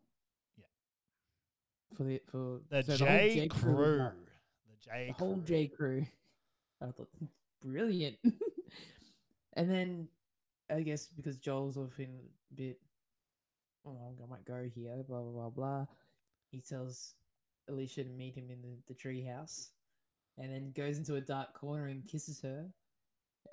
For 1.95 2.04
the 2.04 2.21
for 2.30 2.60
The 2.69 2.84
so 2.84 2.98
J, 2.98 3.38
whole 3.39 3.48
crew. 3.50 3.76
was 3.76 4.00
up. 4.02 4.15
The 4.69 4.89
J 4.89 5.06
the 5.08 5.13
whole 5.13 5.34
crew. 5.36 5.43
J 5.45 5.67
crew. 5.67 6.06
I 6.82 6.86
thought 6.91 7.10
brilliant. 7.62 8.17
and 9.54 9.69
then 9.69 10.08
I 10.69 10.82
guess 10.82 11.08
because 11.08 11.38
Joel's 11.38 11.78
off 11.78 12.00
in 12.00 12.10
a 12.52 12.56
bit, 12.56 12.80
oh, 13.86 13.98
I 14.24 14.30
might 14.30 14.45
go 14.45 14.67
here, 14.74 15.04
blah 15.08 15.21
blah 15.21 15.32
blah 15.32 15.50
blah. 15.50 15.86
He 16.52 16.60
tells 16.62 17.13
Alicia 17.69 18.04
to 18.04 18.10
meet 18.10 18.36
him 18.36 18.50
in 18.50 18.62
the, 18.62 18.78
the 18.88 18.93
tree 18.93 19.24
house, 19.24 19.69
and 20.38 20.52
then 20.52 20.71
goes 20.76 20.98
into 20.98 21.15
a 21.15 21.21
dark 21.21 21.54
corner 21.54 21.88
and 21.88 22.06
kisses 22.08 22.41
her. 22.41 22.65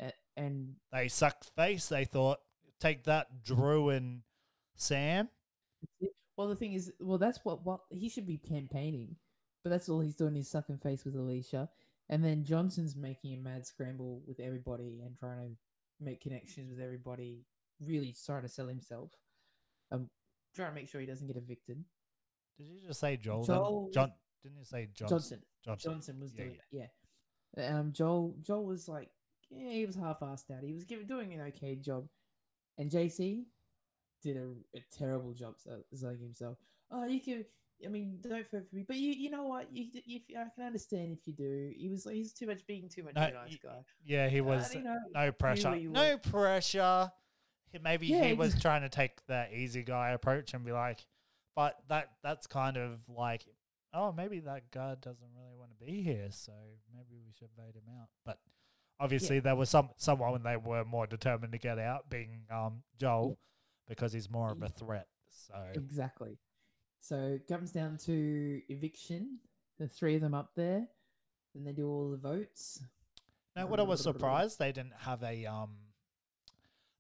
A- 0.01 0.13
And 0.37 0.75
They 0.93 1.09
sucked 1.09 1.51
face. 1.57 1.89
They 1.89 2.05
thought, 2.05 2.39
take 2.81 3.05
that, 3.05 3.45
Drew 3.45 3.89
and 3.91 4.23
Sam. 4.77 5.29
Well, 6.37 6.49
the 6.49 6.57
thing 6.57 6.73
is, 6.75 6.93
well, 7.01 7.19
that's 7.19 7.41
what 7.45 7.65
what 7.65 7.81
he 7.91 8.09
should 8.09 8.27
be 8.27 8.39
campaigning, 8.39 9.17
but 9.63 9.71
that's 9.71 9.89
all 9.89 10.01
he's 10.01 10.17
doing 10.17 10.37
is 10.37 10.51
sucking 10.51 10.79
face 10.79 11.05
with 11.05 11.15
Alicia. 11.17 11.69
And 12.09 12.23
then 12.25 12.45
Johnson's 12.45 12.97
making 12.97 13.33
a 13.35 13.37
mad 13.39 13.67
scramble 13.67 14.23
with 14.27 14.41
everybody 14.41 15.01
and 15.05 15.17
trying 15.17 15.39
to 15.39 15.57
make 16.01 16.21
connections 16.21 16.71
with 16.71 16.81
everybody, 16.81 17.45
really 17.81 18.15
trying 18.27 18.43
to 18.43 18.49
sell 18.49 18.67
himself. 18.67 19.13
Um, 19.91 20.11
trying 20.55 20.71
to 20.71 20.75
make 20.75 20.89
sure 20.89 21.01
he 21.01 21.07
doesn't 21.07 21.27
get 21.27 21.37
evicted. 21.37 21.85
Did 22.59 22.67
you 22.67 22.81
just 22.87 23.01
say 23.01 23.17
Joel? 23.17 23.45
Joel- 23.45 23.91
John. 23.95 24.13
Didn't 24.43 24.59
you 24.59 24.65
say 24.65 24.89
Johnson? 24.93 25.09
Johnson. 25.17 25.43
Johnson. 25.65 25.91
Johnson 25.93 26.21
was 26.21 26.33
Yeah, 26.35 26.45
doing 26.45 26.57
it. 26.73 26.91
Yeah. 27.57 27.79
Um, 27.79 27.93
Joel. 27.93 28.35
Joel 28.43 28.65
was 28.67 28.89
like, 28.89 29.09
yeah, 29.51 29.71
he 29.71 29.87
was 29.87 29.95
half-assed 29.97 30.51
it. 30.51 30.65
He 30.65 30.73
was 30.73 30.85
giving 30.85 31.07
doing 31.07 31.33
an 31.33 31.41
okay 31.49 31.77
job, 31.77 32.09
and 32.79 32.91
JC 32.91 33.45
did 34.23 34.37
a, 34.37 34.49
a 34.77 34.81
terrible 34.97 35.33
job 35.33 35.55
se- 35.59 35.85
selling 35.95 36.21
himself. 36.21 36.57
Oh, 36.91 37.05
you 37.07 37.21
can 37.21 37.45
I 37.85 37.89
mean, 37.89 38.19
don't 38.21 38.33
vote 38.33 38.47
for 38.47 38.77
me. 38.77 38.85
But 38.87 38.97
you, 38.97 39.13
you 39.13 39.31
know 39.31 39.45
what? 39.45 39.67
You, 39.73 39.87
you, 40.05 40.21
I 40.39 40.45
can 40.55 40.65
understand 40.65 41.17
if 41.19 41.27
you 41.27 41.33
do. 41.33 41.73
He 41.77 41.89
was, 41.89 42.05
he's 42.05 42.33
too 42.33 42.47
much 42.47 42.67
being 42.67 42.89
too 42.89 43.03
much 43.03 43.15
No, 43.15 43.23
of 43.23 43.29
a 43.31 43.33
nice 43.33 43.57
guy. 43.63 43.79
Yeah, 44.05 44.29
he 44.29 44.41
Uh, 44.41 44.45
was 44.45 44.75
you 44.75 44.83
know, 44.83 44.99
no 45.15 45.33
pressure. 45.33 45.77
No 45.77 46.19
pressure. 46.19 47.11
Maybe 47.83 48.07
Yeah, 48.09 48.25
he 48.27 48.35
was 48.35 48.61
trying 48.61 48.83
to 48.83 48.91
take 48.91 49.25
the 49.27 49.49
easy 49.55 49.83
guy 49.83 50.11
approach 50.11 50.53
and 50.53 50.65
be 50.65 50.73
like, 50.73 51.07
but 51.57 51.79
that 51.89 52.11
that's 52.23 52.47
kind 52.47 52.77
of 52.77 53.01
like, 53.09 53.47
oh, 53.95 54.13
maybe 54.13 54.41
that 54.41 54.71
guy 54.71 54.95
doesn't 55.01 55.29
really 55.35 55.57
want 55.57 55.71
to 55.71 55.85
be 55.85 56.03
here, 56.03 56.29
so 56.31 56.53
maybe 56.93 57.21
we 57.25 57.33
should 57.33 57.49
vote 57.57 57.75
him 57.75 57.89
out. 57.99 58.09
But 58.27 58.39
obviously, 59.01 59.41
there 59.41 59.57
was 59.57 59.71
some 59.71 59.89
someone 59.97 60.43
they 60.43 60.59
were 60.59 60.85
more 60.85 61.07
determined 61.07 61.53
to 61.53 61.59
get 61.59 61.79
out, 61.79 62.11
being 62.11 62.43
um 62.51 62.83
Joel, 62.99 63.39
because 63.89 64.13
he's 64.13 64.31
more 64.31 64.53
of 64.53 64.63
a 64.63 64.69
threat. 64.69 65.09
So 65.31 65.55
Exactly. 65.75 66.39
So 67.01 67.17
it 67.17 67.49
comes 67.49 67.73
down 67.73 67.99
to 68.05 68.61
eviction. 68.69 69.39
The 69.79 69.89
three 69.89 70.15
of 70.15 70.21
them 70.21 70.35
up 70.35 70.53
there, 70.55 70.87
then 71.55 71.65
they 71.65 71.73
do 71.73 71.89
all 71.89 72.11
the 72.11 72.17
votes. 72.17 72.81
Now, 73.57 73.67
what 73.67 73.81
I 73.81 73.83
was 73.83 74.01
surprised 74.01 74.59
they 74.59 74.73
didn't 74.73 74.95
have 75.01 75.23
a 75.23 75.47
um, 75.47 75.71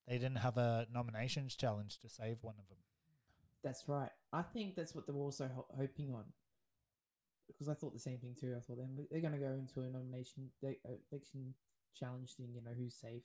they 0.07 0.15
didn't 0.15 0.39
have 0.39 0.59
a 0.59 0.87
nominations 0.93 1.55
challenge 1.55 1.99
to 2.01 2.09
save 2.09 2.39
one 2.43 2.57
of 2.59 2.69
them. 2.69 2.79
That's 3.63 3.89
right. 3.89 4.11
I 4.33 4.43
think 4.43 4.75
that's 4.75 4.95
what 4.95 5.07
they 5.07 5.13
were 5.13 5.23
also 5.23 5.49
ho- 5.55 5.67
hoping 5.79 6.13
on. 6.13 6.25
Because 7.47 7.69
I 7.69 7.75
thought 7.75 7.93
the 7.93 8.01
same 8.01 8.19
thing 8.19 8.35
too. 8.39 8.55
I 8.57 8.61
thought 8.61 8.79
they're, 8.79 9.07
they're 9.11 9.21
going 9.21 9.39
to 9.39 9.39
go 9.39 9.53
into 9.53 9.81
a 9.81 9.91
nomination 9.91 10.51
they, 10.63 10.79
election 11.11 11.55
challenge 11.95 12.35
thing. 12.35 12.49
You 12.53 12.61
know 12.63 12.77
who's 12.77 12.95
safe. 12.95 13.23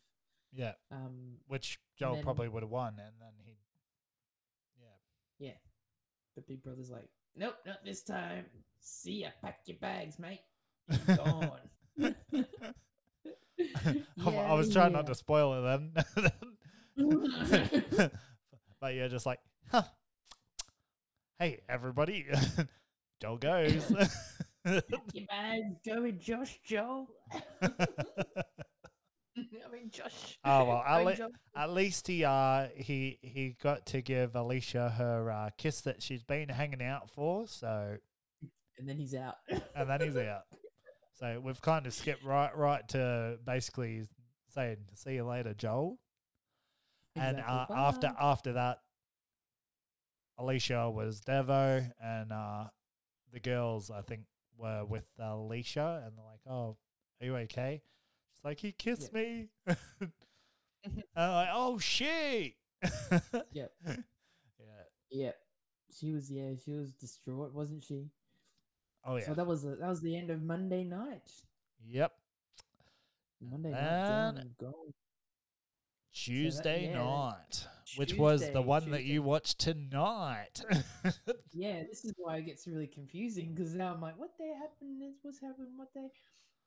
Yeah, 0.57 0.73
Um, 0.91 1.37
which 1.47 1.79
Joel 1.99 2.15
then- 2.15 2.23
probably 2.23 2.47
would 2.49 2.63
have 2.63 2.71
won, 2.71 2.95
and 2.99 3.13
then 3.21 3.31
he, 3.45 3.57
yeah. 4.81 4.97
yeah. 5.49 5.57
But 6.33 6.47
Big 6.47 6.63
Brother's 6.63 6.89
like, 6.89 7.07
nope, 7.35 7.53
not 7.65 7.85
this 7.85 8.01
time. 8.01 8.45
See 8.81 9.21
ya. 9.21 9.29
Pack 9.43 9.59
your 9.67 9.77
bags, 9.77 10.17
mate. 10.17 10.41
You're 11.07 11.17
gone. 11.17 11.59
I- 13.59 14.35
I 14.35 14.53
was 14.53 14.71
trying 14.73 14.93
not 14.93 15.05
to 15.07 15.15
spoil 15.15 15.53
it 15.53 15.61
then. 15.61 15.91
but 18.81 18.93
you're 18.95 19.09
just 19.09 19.25
like, 19.27 19.39
huh. 19.71 19.83
Hey, 21.39 21.61
everybody. 21.69 22.25
Joel 23.21 23.37
goes. 23.37 23.85
Pack 24.65 24.83
your 25.13 25.25
bags. 25.27 25.75
Go 25.85 26.01
with 26.01 26.19
Josh 26.19 26.59
Joe. 26.65 27.07
I 29.67 29.71
mean, 29.71 29.89
Josh. 29.91 30.39
Oh, 30.43 30.65
well, 30.65 30.83
I 30.85 30.91
I'll 30.91 30.97
mean, 30.99 31.05
let- 31.07 31.17
Josh. 31.17 31.29
At 31.55 31.71
least 31.71 32.07
he 32.07 32.23
uh 32.25 32.67
he 32.75 33.19
he 33.21 33.55
got 33.61 33.85
to 33.87 34.01
give 34.01 34.35
Alicia 34.35 34.89
her 34.97 35.31
uh, 35.31 35.49
kiss 35.57 35.81
that 35.81 36.01
she's 36.01 36.23
been 36.23 36.49
hanging 36.49 36.81
out 36.81 37.09
for. 37.11 37.47
So 37.47 37.97
And 38.77 38.87
then 38.89 38.97
he's 38.97 39.13
out. 39.15 39.35
and 39.75 39.89
then 39.89 40.01
he's 40.01 40.17
out. 40.17 40.43
So 41.19 41.39
we've 41.43 41.61
kind 41.61 41.85
of 41.87 41.93
skipped 41.93 42.23
right 42.23 42.55
right 42.55 42.87
to 42.89 43.37
basically 43.45 44.03
saying 44.49 44.77
see 44.95 45.13
you 45.15 45.25
later, 45.25 45.53
Joel. 45.53 45.97
And 47.15 47.39
Exactly. 47.39 47.75
uh, 47.75 47.79
after 47.79 48.13
after 48.19 48.53
that, 48.53 48.79
Alicia 50.37 50.89
was 50.91 51.21
Devo, 51.21 51.91
and 51.99 52.31
uh, 52.31 52.65
the 53.33 53.39
girls 53.39 53.89
I 53.89 54.01
think 54.01 54.21
were 54.55 54.85
with 54.85 55.07
Alicia, 55.19 56.03
and 56.05 56.15
they're 56.15 56.25
like, 56.25 56.41
"Oh, 56.47 56.77
are 57.19 57.25
you 57.25 57.35
okay?" 57.37 57.81
She's 58.37 58.45
like, 58.45 58.59
"He 58.59 58.71
kissed 58.71 59.13
me." 59.13 59.49
and 59.65 59.77
mm-hmm. 60.07 60.99
I'm 61.15 61.31
like, 61.31 61.49
"Oh 61.51 61.77
shit!" 61.79 62.53
Yep. 63.53 63.71
Yeah. 63.85 63.93
Yeah, 65.09 65.31
she 65.97 66.11
was. 66.11 66.29
Yeah, 66.29 66.51
she 66.63 66.71
was 66.71 66.93
distraught, 66.93 67.53
wasn't 67.53 67.83
she? 67.83 68.09
Oh 69.05 69.15
yeah. 69.15 69.25
So 69.25 69.33
that 69.33 69.47
was 69.47 69.63
the, 69.63 69.75
that 69.75 69.87
was 69.87 70.01
the 70.01 70.15
end 70.15 70.29
of 70.29 70.43
Monday 70.43 70.83
night. 70.83 71.31
yep. 71.85 72.13
Monday 73.41 73.71
night 73.71 73.79
down 73.79 74.35
then 74.35 74.43
and 74.43 74.57
gold. 74.57 74.93
Tuesday 76.13 76.89
yeah, 76.89 77.03
night, 77.03 77.67
which 77.95 78.15
was 78.15 78.41
the 78.41 78.47
Tuesday, 78.47 78.63
one 78.63 78.91
that 78.91 79.03
you 79.03 79.21
watched 79.21 79.59
tonight. 79.59 80.61
Yeah, 81.53 81.83
this 81.89 82.05
is 82.05 82.13
why 82.17 82.37
it 82.37 82.45
gets 82.45 82.67
really 82.67 82.85
confusing 82.85 83.53
because 83.53 83.73
now 83.73 83.91
I'm 83.91 84.01
like, 84.01 84.17
what 84.19 84.37
day 84.37 84.51
happened? 84.59 85.01
This 85.01 85.15
what's 85.23 85.39
happened? 85.39 85.69
What 85.75 85.91
day? 85.91 86.07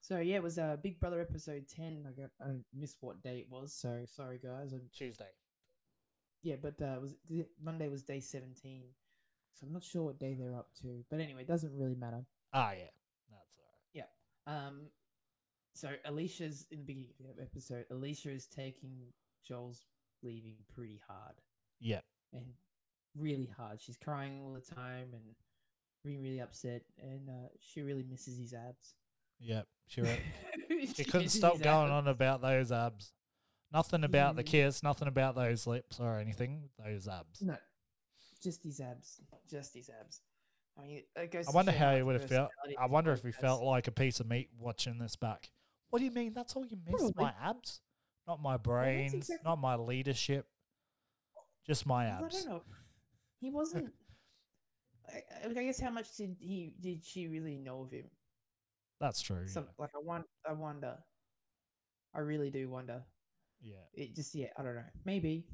So 0.01 0.19
yeah, 0.19 0.37
it 0.37 0.43
was 0.43 0.59
uh, 0.59 0.77
Big 0.83 0.99
Brother 0.99 1.21
episode 1.21 1.67
ten. 1.69 2.07
I 2.09 2.13
got 2.21 2.31
I 2.41 2.53
missed 2.75 2.99
what 3.01 3.23
day 3.23 3.39
it 3.39 3.47
was, 3.51 3.73
so 3.75 4.03
sorry 4.07 4.39
guys. 4.43 4.73
I'm, 4.73 4.89
Tuesday. 4.93 5.29
yeah, 6.43 6.57
but 6.61 6.75
uh, 6.81 6.95
it 6.97 7.01
was 7.01 7.15
Monday 7.63 7.89
was 7.89 8.03
day 8.03 8.21
seventeen, 8.21 8.85
so 9.55 9.67
I'm 9.67 9.73
not 9.73 9.83
sure 9.83 10.03
what 10.03 10.19
day 10.19 10.35
they're 10.35 10.57
up 10.57 10.69
to. 10.83 11.05
But 11.11 11.21
anyway, 11.21 11.43
it 11.43 11.49
doesn't 11.49 11.77
really 11.77 11.97
matter. 11.97 12.25
Ah, 12.53 12.73
yeah. 12.73 12.89
That's 13.31 13.53
all 13.59 13.65
right. 13.67 14.07
Yeah. 14.47 14.67
Um, 14.67 14.81
so 15.75 15.91
Alicia's 16.07 16.67
in 16.71 16.79
the 16.79 16.85
beginning 16.85 17.11
of 17.29 17.37
the 17.37 17.43
episode. 17.43 17.85
Alicia 17.91 18.31
is 18.31 18.47
taking 18.47 18.97
Joel's 19.47 19.85
leaving 20.23 20.57
pretty 20.75 21.01
hard 21.09 21.35
Yeah. 21.81 22.01
and 22.33 22.45
really 23.17 23.51
hard. 23.57 23.81
She's 23.81 23.97
crying 23.97 24.41
all 24.43 24.53
the 24.53 24.61
time 24.75 25.09
and 25.13 25.23
being 26.05 26.23
really 26.23 26.41
upset, 26.41 26.83
and 26.99 27.29
uh, 27.29 27.49
she 27.61 27.83
really 27.83 28.03
misses 28.03 28.39
his 28.39 28.53
abs. 28.55 28.95
Yep. 29.41 29.67
She, 29.87 30.03
she 30.95 31.05
couldn't 31.05 31.31
stop 31.31 31.61
going 31.61 31.91
on 31.91 32.07
about 32.07 32.43
those 32.43 32.71
abs. 32.71 33.13
Nothing 33.73 34.05
about 34.05 34.37
the 34.37 34.43
mm. 34.43 34.47
kiss, 34.47 34.83
nothing 34.83 35.09
about 35.09 35.37
those 35.37 35.67
lips 35.67 36.01
or 36.01 36.19
anything. 36.19 36.71
Those 36.85 37.07
abs. 37.07 37.41
No, 37.41 37.57
just 38.43 38.65
his 38.65 38.81
abs. 38.81 39.21
Just 39.49 39.75
his 39.75 39.91
abs. 40.01 40.21
I 40.79 40.87
mean, 40.87 41.03
it 41.17 41.31
goes 41.31 41.49
I 41.49 41.53
wonder 41.53 41.73
how 41.73 41.95
he 41.95 42.03
would 42.03 42.21
have 42.21 42.29
felt. 42.29 42.51
I 42.79 42.87
wonder 42.87 43.13
if 43.13 43.23
he 43.23 43.33
felt 43.33 43.63
like 43.63 43.87
a 43.87 43.93
piece 43.93 44.21
of 44.21 44.29
meat 44.29 44.49
watching 44.59 44.99
this 44.99 45.17
back. 45.17 45.51
What 45.91 45.99
do 45.99 46.05
you 46.05 46.11
mean? 46.11 46.33
That's 46.35 46.55
all 46.55 46.65
you 46.65 46.79
miss? 46.87 47.13
My 47.17 47.33
abs? 47.43 47.81
Not 48.27 48.41
my 48.41 48.57
brains, 48.57 49.15
exactly- 49.15 49.45
not 49.45 49.61
my 49.61 49.77
leadership. 49.77 50.47
Just 51.67 51.87
my 51.87 52.07
Well, 52.07 52.15
I 52.15 52.25
abs. 52.25 52.45
don't 52.45 52.53
know. 52.53 52.63
He 53.41 53.51
wasn't. 53.51 53.93
I, 55.09 55.49
I 55.49 55.53
guess 55.53 55.81
how 55.81 55.91
much 55.91 56.17
did 56.17 56.37
he 56.41 56.73
did 56.81 57.05
she 57.05 57.27
really 57.27 57.57
know 57.57 57.83
of 57.83 57.91
him? 57.91 58.07
That's 59.01 59.21
true. 59.21 59.47
Some 59.49 59.67
like 59.79 59.91
I 59.95 59.99
want 60.05 60.27
I 60.49 60.53
wonder. 60.53 60.97
I 62.15 62.21
really 62.21 62.51
do 62.51 62.69
wonder. 62.69 63.03
yeah. 63.63 63.85
It 63.95 64.15
just 64.15 64.35
yeah, 64.35 64.49
I 64.57 64.63
don't 64.63 64.75
know. 64.75 64.83
Maybe, 65.05 65.47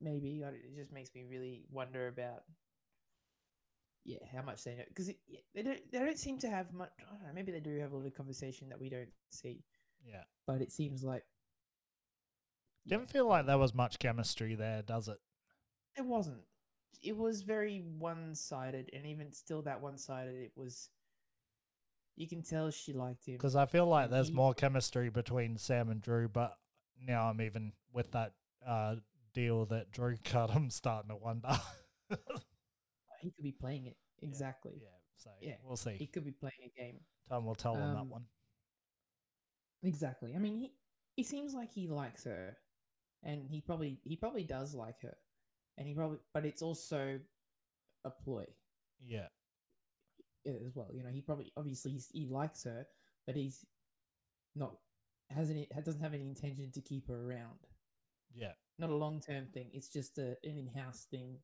maybe 0.00 0.42
it 0.42 0.76
just 0.76 0.92
makes 0.92 1.14
me 1.14 1.24
really 1.28 1.64
wonder 1.70 2.08
about. 2.08 2.44
Yeah, 4.04 4.18
how 4.34 4.42
much 4.42 4.64
they 4.64 4.74
know 4.74 4.82
because 4.88 5.06
they 5.54 5.62
don't 5.62 5.78
they 5.92 5.98
don't 6.00 6.18
seem 6.18 6.38
to 6.38 6.50
have 6.50 6.72
much. 6.72 6.90
I 7.00 7.04
don't 7.12 7.22
know. 7.22 7.32
Maybe 7.34 7.52
they 7.52 7.60
do 7.60 7.78
have 7.78 7.92
a 7.92 7.96
little 7.96 8.10
conversation 8.10 8.68
that 8.70 8.80
we 8.80 8.88
don't 8.90 9.12
see, 9.30 9.62
Yeah. 10.04 10.14
Yeah. 10.14 10.24
but 10.46 10.60
it 10.60 10.72
seems 10.72 11.04
like 11.04 11.24
Didn't 12.86 13.10
feel 13.10 13.26
like 13.26 13.46
there 13.46 13.58
was 13.58 13.74
much 13.74 13.98
chemistry 13.98 14.54
there, 14.54 14.82
does 14.82 15.08
it? 15.08 15.20
it 15.96 16.04
wasn't. 16.04 16.42
It 17.02 17.16
was 17.16 17.42
very 17.42 17.80
one 17.80 18.34
sided, 18.34 18.90
and 18.92 19.06
even 19.06 19.32
still, 19.32 19.62
that 19.62 19.80
one 19.80 19.98
sided, 19.98 20.34
it 20.36 20.52
was. 20.56 20.88
You 22.16 22.28
can 22.28 22.42
tell 22.42 22.70
she 22.70 22.92
liked 22.92 23.26
him. 23.26 23.34
Because 23.34 23.56
I 23.56 23.66
feel 23.66 23.86
like 23.86 24.10
there's 24.10 24.28
he- 24.28 24.34
more 24.34 24.54
chemistry 24.54 25.08
between 25.10 25.56
Sam 25.56 25.88
and 25.90 26.00
Drew, 26.02 26.28
but 26.28 26.56
now 27.00 27.28
I'm 27.30 27.40
even 27.40 27.72
with 27.92 28.12
that 28.12 28.32
uh, 28.66 28.96
deal 29.34 29.64
that 29.66 29.90
Drew 29.90 30.16
cut. 30.24 30.54
I'm 30.54 30.70
starting 30.70 31.08
to 31.10 31.16
wonder. 31.16 31.48
he 33.20 33.30
could 33.30 33.42
be 33.44 33.52
playing 33.52 33.86
it 33.86 33.96
exactly. 34.20 34.72
yeah. 34.82 34.88
So 35.16 35.30
Yeah, 35.40 35.54
we'll 35.64 35.76
see. 35.76 35.96
He 35.98 36.06
could 36.06 36.24
be 36.24 36.32
playing 36.32 36.52
a 36.76 36.80
game. 36.80 36.96
Time 37.28 37.44
will 37.46 37.54
tell 37.54 37.74
on 37.74 37.94
that 37.94 38.00
um, 38.00 38.10
one. 38.10 38.24
Exactly. 39.82 40.34
I 40.34 40.38
mean, 40.38 40.56
he 40.58 40.72
he 41.16 41.22
seems 41.22 41.54
like 41.54 41.72
he 41.72 41.86
likes 41.88 42.24
her, 42.24 42.56
and 43.22 43.46
he 43.48 43.60
probably 43.60 44.00
he 44.04 44.16
probably 44.16 44.44
does 44.44 44.74
like 44.74 45.00
her, 45.02 45.16
and 45.78 45.86
he 45.86 45.94
probably 45.94 46.18
but 46.34 46.44
it's 46.44 46.62
also 46.62 47.18
a 48.04 48.10
ploy 48.10 48.44
Yeah. 49.04 49.28
As 50.46 50.74
well. 50.74 50.88
You 50.92 51.02
know, 51.02 51.10
he 51.10 51.20
probably 51.20 51.52
obviously 51.56 51.92
he's, 51.92 52.08
he 52.12 52.26
likes 52.26 52.64
her, 52.64 52.86
but 53.26 53.36
he's 53.36 53.64
not 54.54 54.74
has 55.30 55.50
any 55.50 55.68
doesn't 55.84 56.02
have 56.02 56.14
any 56.14 56.28
intention 56.28 56.70
to 56.72 56.80
keep 56.80 57.08
her 57.08 57.30
around. 57.30 57.58
Yeah. 58.34 58.52
Not 58.78 58.90
a 58.90 58.94
long 58.94 59.20
term 59.20 59.46
thing. 59.52 59.70
It's 59.72 59.88
just 59.88 60.18
a, 60.18 60.36
an 60.44 60.58
in 60.58 60.70
house 60.74 61.06
thing, 61.10 61.36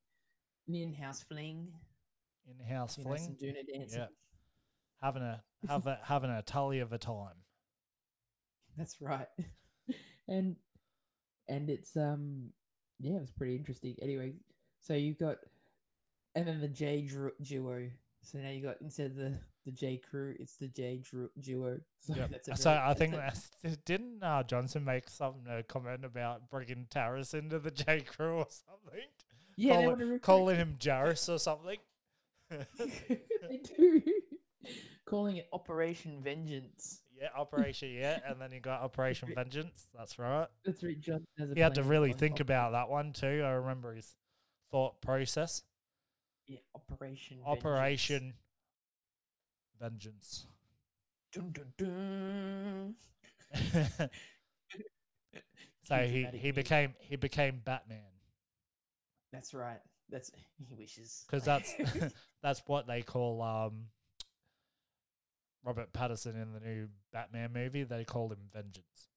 an 0.66 0.74
in 0.74 0.92
house 0.94 1.22
fling. 1.22 1.68
In 2.46 2.66
house 2.66 2.96
You 2.96 3.04
know, 3.04 3.10
fling. 3.10 3.22
some 3.22 3.36
doing 3.36 3.54
a 3.56 3.78
dancing. 3.78 4.00
Yeah. 4.00 4.06
Having 5.02 5.22
a 5.22 5.42
have 5.68 5.86
a 5.86 5.98
having 6.02 6.30
a 6.30 6.42
tully 6.42 6.80
of 6.80 6.92
a 6.92 6.98
time. 6.98 7.36
That's 8.76 9.00
right. 9.00 9.28
and 10.28 10.56
and 11.48 11.70
it's 11.70 11.96
um 11.96 12.50
yeah, 12.98 13.16
it 13.16 13.20
was 13.20 13.30
pretty 13.30 13.54
interesting. 13.54 13.96
Anyway, 14.02 14.34
so 14.80 14.94
you've 14.94 15.18
got 15.18 15.36
and 16.34 16.46
then 16.46 16.60
the 16.60 16.68
J 16.68 17.08
duo. 17.42 17.90
So 18.30 18.36
now 18.38 18.50
you 18.50 18.62
got 18.62 18.76
instead 18.82 19.06
of 19.12 19.16
the 19.16 19.38
the 19.64 19.72
J 19.72 19.96
crew, 19.96 20.34
it's 20.38 20.56
the 20.56 20.68
J 20.68 21.02
duo. 21.40 21.78
So 22.00 22.14
Yep. 22.14 22.58
So 22.58 22.70
I 22.70 22.92
think 22.92 23.14
that's 23.16 23.50
didn't 23.86 24.22
uh, 24.22 24.42
Johnson 24.42 24.84
make 24.84 25.08
some 25.08 25.34
uh, 25.50 25.62
comment 25.66 26.04
about 26.04 26.50
bringing 26.50 26.86
Taras 26.90 27.32
into 27.32 27.58
the 27.58 27.70
J 27.70 28.02
Crew 28.02 28.34
or 28.36 28.46
something? 28.50 29.00
yeah, 29.56 29.72
calling- 29.72 29.86
want 29.86 29.98
to 30.00 30.04
recruit. 30.04 30.22
Calling 30.22 30.56
him 30.56 30.76
Jaris 30.78 31.28
or 31.32 31.38
something. 31.38 31.78
they 32.50 33.60
do. 33.76 34.02
Calling 35.06 35.38
it 35.38 35.48
Operation 35.52 36.20
Vengeance. 36.22 37.00
yeah, 37.18 37.28
Operation 37.34 37.90
yeah, 37.90 38.18
and 38.26 38.38
then 38.38 38.52
you 38.52 38.60
got 38.60 38.82
Operation 38.82 39.32
Vengeance. 39.34 39.88
That's 39.96 40.18
right. 40.18 40.48
That's 40.66 40.82
right. 40.82 41.00
John 41.00 41.24
has 41.38 41.48
He 41.54 41.60
had 41.60 41.76
to 41.76 41.82
really 41.82 42.12
think 42.12 42.40
about 42.40 42.72
that 42.72 42.90
one 42.90 43.14
too. 43.14 43.42
I 43.44 43.52
remember 43.52 43.94
his 43.94 44.14
thought 44.70 45.00
process. 45.00 45.62
Yeah, 46.48 46.58
Operation 46.74 47.38
Vengeance. 47.44 47.64
Operation 47.64 48.34
Vengeance. 49.78 50.46
Dun, 51.30 51.52
dun, 51.52 51.72
dun. 51.76 52.94
so 55.84 55.96
he, 55.96 56.26
he 56.32 56.50
became 56.50 56.94
he 57.00 57.16
became 57.16 57.60
Batman 57.64 57.98
That's 59.32 59.54
right. 59.54 59.80
That's 60.10 60.30
he 60.66 60.74
wishes. 60.74 61.24
because 61.26 61.44
that's 61.44 61.74
that's 62.42 62.62
what 62.66 62.86
they 62.86 63.02
call 63.02 63.42
um 63.42 63.84
Robert 65.64 65.92
Pattinson 65.92 66.40
in 66.40 66.54
the 66.54 66.60
new 66.60 66.88
Batman 67.12 67.52
movie. 67.52 67.84
They 67.84 68.04
called 68.04 68.32
him 68.32 68.38
Vengeance. 68.54 69.08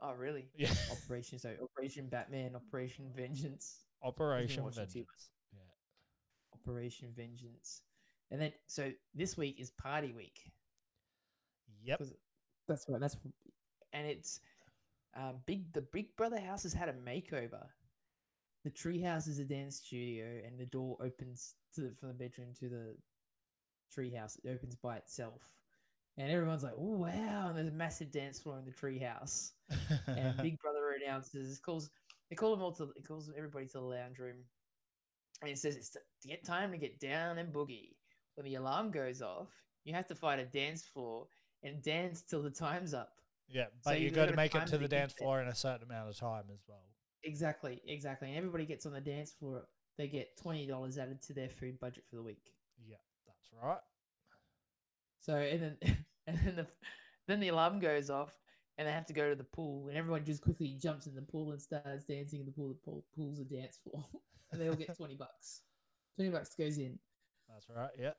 oh 0.00 0.14
really? 0.14 0.48
Yeah, 0.56 0.72
Operation 0.90 1.38
so 1.38 1.52
Operation 1.62 2.08
Batman, 2.08 2.56
Operation 2.56 3.12
Vengeance, 3.14 3.84
Operation 4.02 4.64
Vengeance. 4.70 5.30
Yeah. 6.66 6.72
Operation 6.72 7.12
Vengeance, 7.14 7.82
and 8.30 8.40
then 8.40 8.52
so 8.66 8.92
this 9.14 9.36
week 9.36 9.60
is 9.60 9.70
Party 9.70 10.12
Week. 10.12 10.52
Yep. 11.82 11.98
'Cause 11.98 12.14
That's 12.68 12.88
right. 12.88 13.00
That's 13.00 13.16
and 13.92 14.06
it's 14.06 14.40
um, 15.14 15.42
big. 15.46 15.72
The 15.72 15.82
Big 15.82 16.16
Brother 16.16 16.40
house 16.40 16.62
has 16.64 16.72
had 16.74 16.88
a 16.88 16.94
makeover. 16.94 17.68
The 18.64 18.70
tree 18.70 19.00
house 19.00 19.26
is 19.26 19.38
a 19.38 19.44
dance 19.44 19.76
studio, 19.76 20.42
and 20.44 20.58
the 20.58 20.66
door 20.66 20.96
opens 21.00 21.54
to 21.74 21.82
the, 21.82 21.94
from 21.94 22.08
the 22.08 22.14
bedroom 22.14 22.54
to 22.60 22.68
the 22.68 22.96
tree 23.92 24.14
house. 24.14 24.36
It 24.44 24.50
opens 24.50 24.76
by 24.76 24.96
itself, 24.96 25.42
and 26.18 26.30
everyone's 26.30 26.64
like, 26.64 26.74
"Oh 26.78 26.98
wow!" 26.98 27.48
And 27.48 27.56
there's 27.58 27.68
a 27.68 27.72
massive 27.72 28.10
dance 28.12 28.40
floor 28.40 28.58
in 28.58 28.64
the 28.64 28.72
tree 28.72 28.98
house. 28.98 29.52
And 30.16 30.40
Big 30.40 30.58
Brother 30.60 30.92
announces 31.02 31.58
calls. 31.60 31.90
They 32.30 32.36
call 32.36 32.52
them 32.52 32.62
all 32.62 32.72
to. 32.74 32.92
It 32.96 33.06
calls 33.06 33.30
everybody 33.36 33.66
to 33.66 33.72
the 33.74 33.80
lounge 33.82 34.18
room, 34.18 34.44
and 35.42 35.50
it 35.50 35.58
says 35.58 35.76
it's 35.76 35.90
to 35.90 36.00
get 36.28 36.44
time 36.44 36.72
to 36.72 36.78
get 36.78 37.00
down 37.00 37.38
and 37.38 37.52
boogie. 37.52 37.90
When 38.36 38.44
the 38.44 38.56
alarm 38.56 38.90
goes 38.90 39.22
off, 39.22 39.48
you 39.84 39.94
have 39.94 40.06
to 40.08 40.14
find 40.14 40.40
a 40.40 40.44
dance 40.44 40.84
floor 40.84 41.26
and 41.62 41.82
dance 41.82 42.22
till 42.22 42.42
the 42.42 42.50
time's 42.50 42.94
up. 42.94 43.12
yeah, 43.48 43.66
but 43.84 43.98
you 43.98 44.06
you've 44.06 44.14
got 44.14 44.28
to 44.28 44.36
make 44.36 44.54
it 44.54 44.66
to 44.66 44.78
the 44.78 44.88
dance 44.88 45.12
floor 45.12 45.40
in 45.40 45.48
a 45.48 45.54
certain 45.54 45.84
amount 45.88 46.08
of 46.08 46.18
time 46.18 46.44
as 46.52 46.60
well. 46.66 46.82
Exactly, 47.22 47.80
exactly. 47.86 48.28
And 48.28 48.36
everybody 48.36 48.66
gets 48.66 48.86
on 48.86 48.92
the 48.92 49.00
dance 49.00 49.32
floor. 49.32 49.62
They 49.96 50.08
get 50.08 50.36
twenty 50.36 50.66
dollars 50.66 50.98
added 50.98 51.22
to 51.22 51.32
their 51.32 51.48
food 51.48 51.78
budget 51.78 52.04
for 52.10 52.16
the 52.16 52.22
week. 52.22 52.42
Yeah, 52.84 52.96
that's 53.26 53.50
right. 53.62 53.78
So 55.20 55.36
and 55.36 55.62
then 55.62 55.76
and 56.26 56.38
then 56.38 56.56
the 56.56 56.66
then 57.28 57.40
the 57.40 57.48
alarm 57.48 57.78
goes 57.78 58.10
off 58.10 58.32
and 58.78 58.88
they 58.88 58.92
have 58.92 59.06
to 59.06 59.12
go 59.12 59.30
to 59.30 59.36
the 59.36 59.44
pool 59.44 59.88
and 59.88 59.96
everyone 59.96 60.24
just 60.24 60.42
quickly 60.42 60.76
jumps 60.80 61.06
in 61.06 61.14
the 61.14 61.22
pool 61.22 61.52
and 61.52 61.60
starts 61.60 62.04
dancing 62.04 62.40
in 62.40 62.46
the 62.46 62.52
pool. 62.52 62.68
The 62.68 62.74
pool 62.74 63.04
pool's 63.14 63.38
a 63.40 63.44
dance 63.44 63.78
floor 63.82 64.04
and 64.52 64.60
they 64.60 64.68
all 64.68 64.74
get 64.74 64.94
twenty 64.96 65.14
bucks. 65.14 65.62
Twenty 66.16 66.30
bucks 66.30 66.54
goes 66.54 66.78
in. 66.78 66.98
That's 67.48 67.66
right. 67.68 67.90
Yeah. 67.98 68.12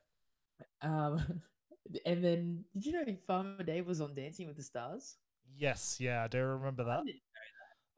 Um, 0.82 1.40
and 2.06 2.24
then 2.24 2.64
did 2.74 2.86
you 2.86 2.92
know 2.92 3.16
Farmer 3.26 3.62
Dave 3.62 3.86
was 3.86 4.00
on 4.00 4.14
Dancing 4.14 4.46
with 4.46 4.56
the 4.56 4.62
Stars? 4.62 5.16
Yes. 5.56 5.98
Yeah, 6.00 6.24
I 6.24 6.28
do 6.28 6.38
remember 6.42 6.82
I 6.82 6.86
that. 6.96 7.04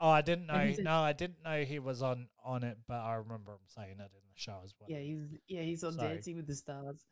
Oh, 0.00 0.11
I 0.11 0.20
didn't 0.22 0.46
know. 0.46 0.54
And 0.54 0.68
he 0.68 0.76
said- 0.76 0.84
No, 0.84 1.00
I 1.00 1.12
didn't 1.12 1.42
know 1.44 1.64
he 1.64 1.78
was 1.78 2.02
on 2.02 2.28
on 2.44 2.62
it, 2.62 2.78
but 2.86 2.98
I 3.00 3.14
remember 3.14 3.52
him 3.52 3.59
saying 3.66 3.90
it 3.98 4.00
in 4.00 4.26
the 4.30 4.36
show 4.36 4.61
as 4.64 4.74
well. 4.78 4.88
Yeah, 4.90 5.00
he's 5.00 5.22
yeah 5.48 5.62
he's 5.62 5.82
on 5.84 5.94
So- 5.94 6.00
Dancing 6.00 6.36
with 6.36 6.46
the 6.46 6.54
Stars, 6.54 7.04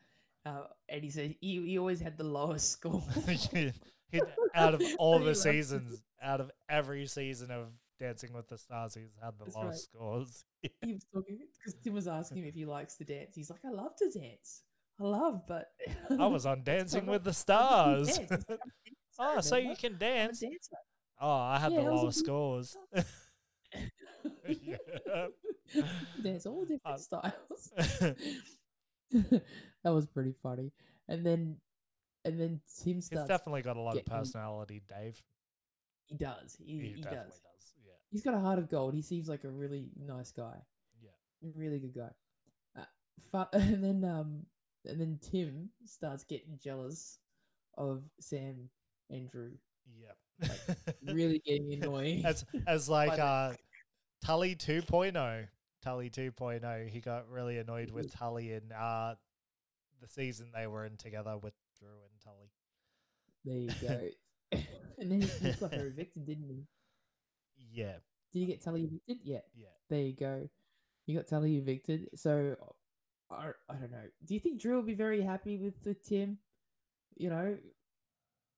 uh, 0.45 0.65
and 0.89 1.03
he 1.03 1.11
said 1.11 1.35
he, 1.41 1.67
he 1.67 1.79
always 1.79 2.01
had 2.01 2.17
the 2.17 2.25
lowest 2.25 2.71
score. 2.71 3.03
He, 4.11 4.21
out 4.55 4.75
of 4.75 4.83
all 4.99 5.19
the 5.19 5.35
seasons, 5.35 6.03
out 6.23 6.41
of 6.41 6.51
every 6.69 7.07
season 7.07 7.51
of 7.51 7.69
Dancing 8.01 8.33
with 8.33 8.49
the 8.49 8.59
Stars, 8.59 8.95
he's 8.95 9.11
had 9.23 9.33
the 9.39 9.45
That's 9.45 9.57
lowest 9.57 9.85
scores. 9.85 10.45
he 10.63 10.93
was 10.95 11.05
talking 11.13 11.39
because 11.59 11.75
Tim 11.83 11.95
was 11.95 12.07
asking 12.09 12.39
him 12.39 12.45
if 12.47 12.55
he 12.55 12.65
likes 12.67 12.97
to 12.97 13.05
dance. 13.05 13.35
He's 13.35 13.51
like, 13.51 13.61
I 13.65 13.71
love 13.71 13.93
to 13.99 14.11
dance. 14.19 14.63
I 15.01 15.05
love, 15.05 15.43
but 15.47 15.67
I 16.19 16.27
was 16.27 16.47
on 16.47 16.63
Dancing 16.63 17.07
with 17.07 17.25
the 17.25 17.33
Stars. 17.33 18.09
just 18.09 18.21
do 18.21 18.27
dance. 18.27 18.45
I'm 19.19 19.27
a 19.27 19.39
oh, 19.39 19.41
so 19.41 19.57
you 19.57 19.75
can 19.77 19.97
dance? 19.99 20.43
Oh, 21.21 21.31
I 21.31 21.59
had 21.59 21.73
Yeah, 21.73 21.85
the 21.85 21.91
lowest 21.91 22.19
scores. 22.21 22.77
Yeah. 24.49 24.77
dance 26.23 26.47
all 26.47 26.63
different 26.65 26.81
Um, 26.85 26.99
styles. 26.99 27.71
that 29.11 29.93
was 29.93 30.07
pretty 30.07 30.35
funny. 30.43 30.73
And 31.09 31.25
then, 31.25 31.57
and 32.27 32.39
then 32.41 32.61
Tim 32.83 33.01
starts. 33.01 33.23
He's 33.23 33.29
definitely 33.29 33.63
got 33.63 33.77
a 33.77 33.81
lot 33.81 33.97
of 33.97 34.05
getting- 34.05 34.19
personality, 34.19 34.83
Dave. 34.89 35.23
he 36.07 36.17
does. 36.17 36.57
He, 36.59 36.65
He, 36.73 36.79
he 36.81 37.03
definitely 37.03 37.17
does. 37.31 37.41
does. 37.41 37.73
Yeah. 37.85 37.93
He's 38.11 38.23
got 38.23 38.35
a 38.35 38.39
heart 38.41 38.59
of 38.59 38.69
gold. 38.69 38.95
He 38.95 39.03
seems 39.03 39.29
like 39.29 39.45
a 39.45 39.49
really 39.51 39.89
nice 39.97 40.33
guy. 40.33 40.57
Yeah. 41.03 41.11
really 41.55 41.79
good 41.79 41.95
guy. 41.95 42.11
Uh, 43.35 43.45
and 43.53 43.83
then 43.83 44.05
um 44.05 44.47
and 44.85 45.01
then 45.01 45.19
Tim 45.21 45.71
starts 45.85 46.25
getting 46.25 46.59
jealous 46.63 47.19
of 47.77 48.03
Sam 48.21 48.69
and 49.11 49.29
Drew. 49.29 49.53
Yeah. 49.99 50.47
Really 51.13 51.41
getting 51.45 51.73
annoying. 51.75 52.25
as 52.25 52.45
as 52.67 52.89
like 52.99 53.11
But- 53.11 53.21
uh 53.21 53.53
Tully 54.25 54.55
2.0. 54.57 55.47
Tully 55.83 56.11
2.0. 56.11 56.89
He 56.89 57.01
got 57.01 57.29
really 57.29 57.59
annoyed 57.59 57.91
with. 57.91 58.13
Tully 58.13 58.53
in 58.53 58.73
uh 58.73 59.15
the 60.01 60.09
season 60.09 60.49
they 60.55 60.67
were 60.67 60.85
in 60.85 60.97
together 60.97 61.37
with 61.39 61.55
Drew 61.79 61.89
and 61.89 62.21
Tully. 62.25 62.51
there 63.45 63.57
you 63.57 63.71
go. 63.81 64.09
and 64.99 65.11
then 65.11 65.23
he, 65.23 65.53
got 65.61 65.75
her 65.75 65.87
evicted, 65.87 66.27
didn't 66.27 66.49
he? 66.49 66.67
Yeah, 67.73 67.97
Did 68.33 68.41
you 68.41 68.47
get 68.47 68.63
Tully 68.63 68.85
evicted? 68.85 69.19
Yeah. 69.25 69.41
yeah. 69.55 69.67
There 69.91 70.01
you 70.01 70.15
go. 70.15 70.49
You 71.07 71.17
got 71.17 71.27
Tully 71.27 71.57
evicted. 71.57 72.09
So 72.15 72.57
I, 73.31 73.51
I 73.69 73.75
don't 73.75 73.91
know. 73.91 74.05
Do 74.25 74.35
you 74.35 74.41
think 74.41 74.61
Drew 74.61 74.77
will 74.77 74.83
be 74.83 74.95
very 74.95 75.23
happy 75.23 75.59
with, 75.59 75.75
with 75.85 76.03
Tim? 76.03 76.39
You 77.17 77.31
know, 77.31 77.57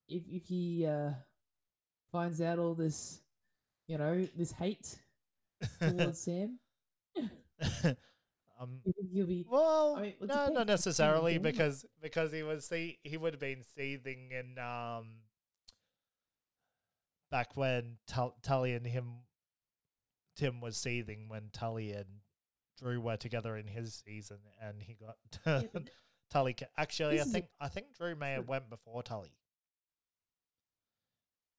if 0.08 0.22
if 0.28 0.46
he 0.46 0.86
uh 0.86 1.10
finds 2.10 2.40
out 2.40 2.58
all 2.58 2.74
this, 2.74 3.20
you 3.86 3.98
know, 3.98 4.26
this 4.36 4.52
hate 4.52 4.96
towards 5.80 6.20
Sam, 6.20 6.58
um 8.58 8.80
you 9.10 9.26
be 9.26 9.44
well, 9.48 9.96
I 9.96 10.02
mean, 10.02 10.14
no, 10.22 10.48
not 10.48 10.66
necessarily 10.66 11.38
because 11.48 11.84
because 12.00 12.32
he 12.32 12.42
was 12.42 12.66
see 12.66 12.98
he 13.04 13.16
would 13.16 13.34
have 13.34 13.40
been 13.40 13.62
seething 13.62 14.30
in 14.32 14.58
um 14.58 15.06
back 17.30 17.56
when 17.56 17.98
Tul- 18.06 18.36
Tully 18.42 18.72
and 18.74 18.86
him 18.86 19.22
Tim 20.36 20.60
was 20.60 20.76
seething 20.76 21.28
when 21.28 21.50
Tully 21.52 21.92
and 21.92 22.06
Drew 22.78 23.00
were 23.00 23.16
together 23.16 23.56
in 23.56 23.66
his 23.66 24.02
season 24.06 24.38
and 24.60 24.82
he 24.82 24.94
got 24.94 25.16
Yeah, 25.62 25.80
Tully 26.30 26.56
actually 26.76 27.20
I 27.20 27.24
think 27.24 27.46
I 27.60 27.68
think 27.68 27.96
Drew 27.96 28.14
may 28.14 28.32
have 28.32 28.48
went 28.48 28.70
before 28.70 29.02
Tully 29.02 29.32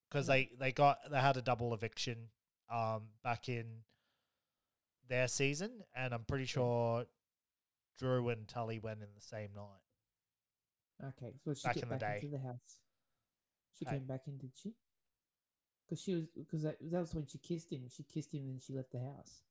because 0.10 0.28
No. 0.28 0.34
they 0.34 0.50
they 0.60 0.72
got 0.72 0.97
they 1.12 1.20
had 1.20 1.38
a 1.38 1.41
double 1.41 1.74
eviction 1.74 2.30
um 2.72 3.10
back 3.24 3.50
in 3.50 3.66
their 5.10 5.28
season 5.28 5.72
and 5.95 6.14
I'm 6.14 6.24
pretty 6.24 6.45
sure 6.45 7.05
Drew 7.97 8.30
and 8.30 8.47
Tully 8.47 8.80
went 8.80 9.01
in 9.01 9.07
the 9.16 9.22
same 9.22 9.49
night. 9.55 9.84
okay. 11.10 11.34
So 11.43 11.53
she 11.53 11.68
Back 11.68 11.76
get 11.76 11.84
in 11.84 11.89
the 11.89 11.95
back 11.97 12.01
day. 12.01 12.20
into 12.22 12.38
the 12.38 12.43
house. 12.43 12.80
She 13.78 13.86
Hey. 13.86 13.91
came 13.91 14.05
back 14.05 14.22
in, 14.28 14.38
did 14.38 14.51
she? 14.62 14.74
Because 15.86 16.01
she 16.01 16.14
was 16.16 16.26
because 16.38 16.64
that, 16.64 16.78
that 16.91 16.99
was 16.99 17.14
when 17.14 17.26
she 17.26 17.38
kissed 17.39 17.72
him. 17.72 17.82
She 17.89 18.03
kissed 18.03 18.34
him 18.34 18.43
and 18.49 18.62
she 18.62 18.74
left 18.74 18.91
the 18.91 18.99
house. 18.99 19.41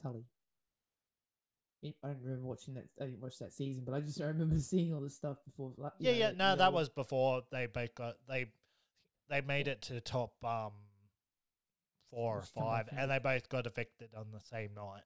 Tully. 0.00 0.24
I 1.84 1.94
I 2.02 2.08
don't 2.08 2.22
remember 2.22 2.46
watching 2.46 2.74
that. 2.74 2.84
I 3.00 3.04
didn't 3.06 3.20
watch 3.20 3.38
that 3.38 3.52
season, 3.52 3.84
but 3.84 3.94
I 3.94 4.00
just 4.00 4.18
remember 4.20 4.56
seeing 4.58 4.94
all 4.94 5.00
the 5.00 5.10
stuff 5.10 5.36
before. 5.44 5.72
like, 5.76 5.92
Yeah, 5.98 6.12
know, 6.12 6.18
yeah, 6.18 6.32
no, 6.36 6.56
that 6.56 6.72
was 6.72 6.88
before 6.88 7.42
they 7.50 7.66
both 7.66 7.94
got 7.94 8.16
they 8.28 8.46
they 9.28 9.40
made 9.40 9.68
it 9.68 9.82
to 9.82 9.92
the 9.92 10.00
top 10.00 10.32
um 10.44 10.72
four 12.14 12.38
or 12.38 12.42
five, 12.42 12.88
and 12.96 13.10
they 13.10 13.18
both 13.18 13.48
got 13.48 13.66
evicted 13.66 14.10
on 14.16 14.26
the 14.32 14.40
same 14.40 14.70
night. 14.74 15.02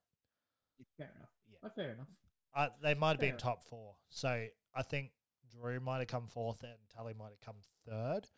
Fair 0.96 1.10
enough. 1.16 1.30
Yeah. 1.50 1.58
Oh, 1.64 1.70
fair 1.74 1.90
enough. 1.92 2.06
Uh, 2.54 2.68
they 2.82 2.94
might 2.94 3.10
have 3.12 3.20
been 3.20 3.36
top 3.36 3.64
four, 3.64 3.94
so 4.10 4.46
I 4.74 4.82
think 4.82 5.10
Drew 5.50 5.80
might 5.80 5.98
have 5.98 6.08
come 6.08 6.26
fourth 6.26 6.62
and 6.62 6.72
Tully 6.94 7.14
might 7.18 7.30
have 7.30 7.40
come 7.40 7.56
third. 7.86 8.28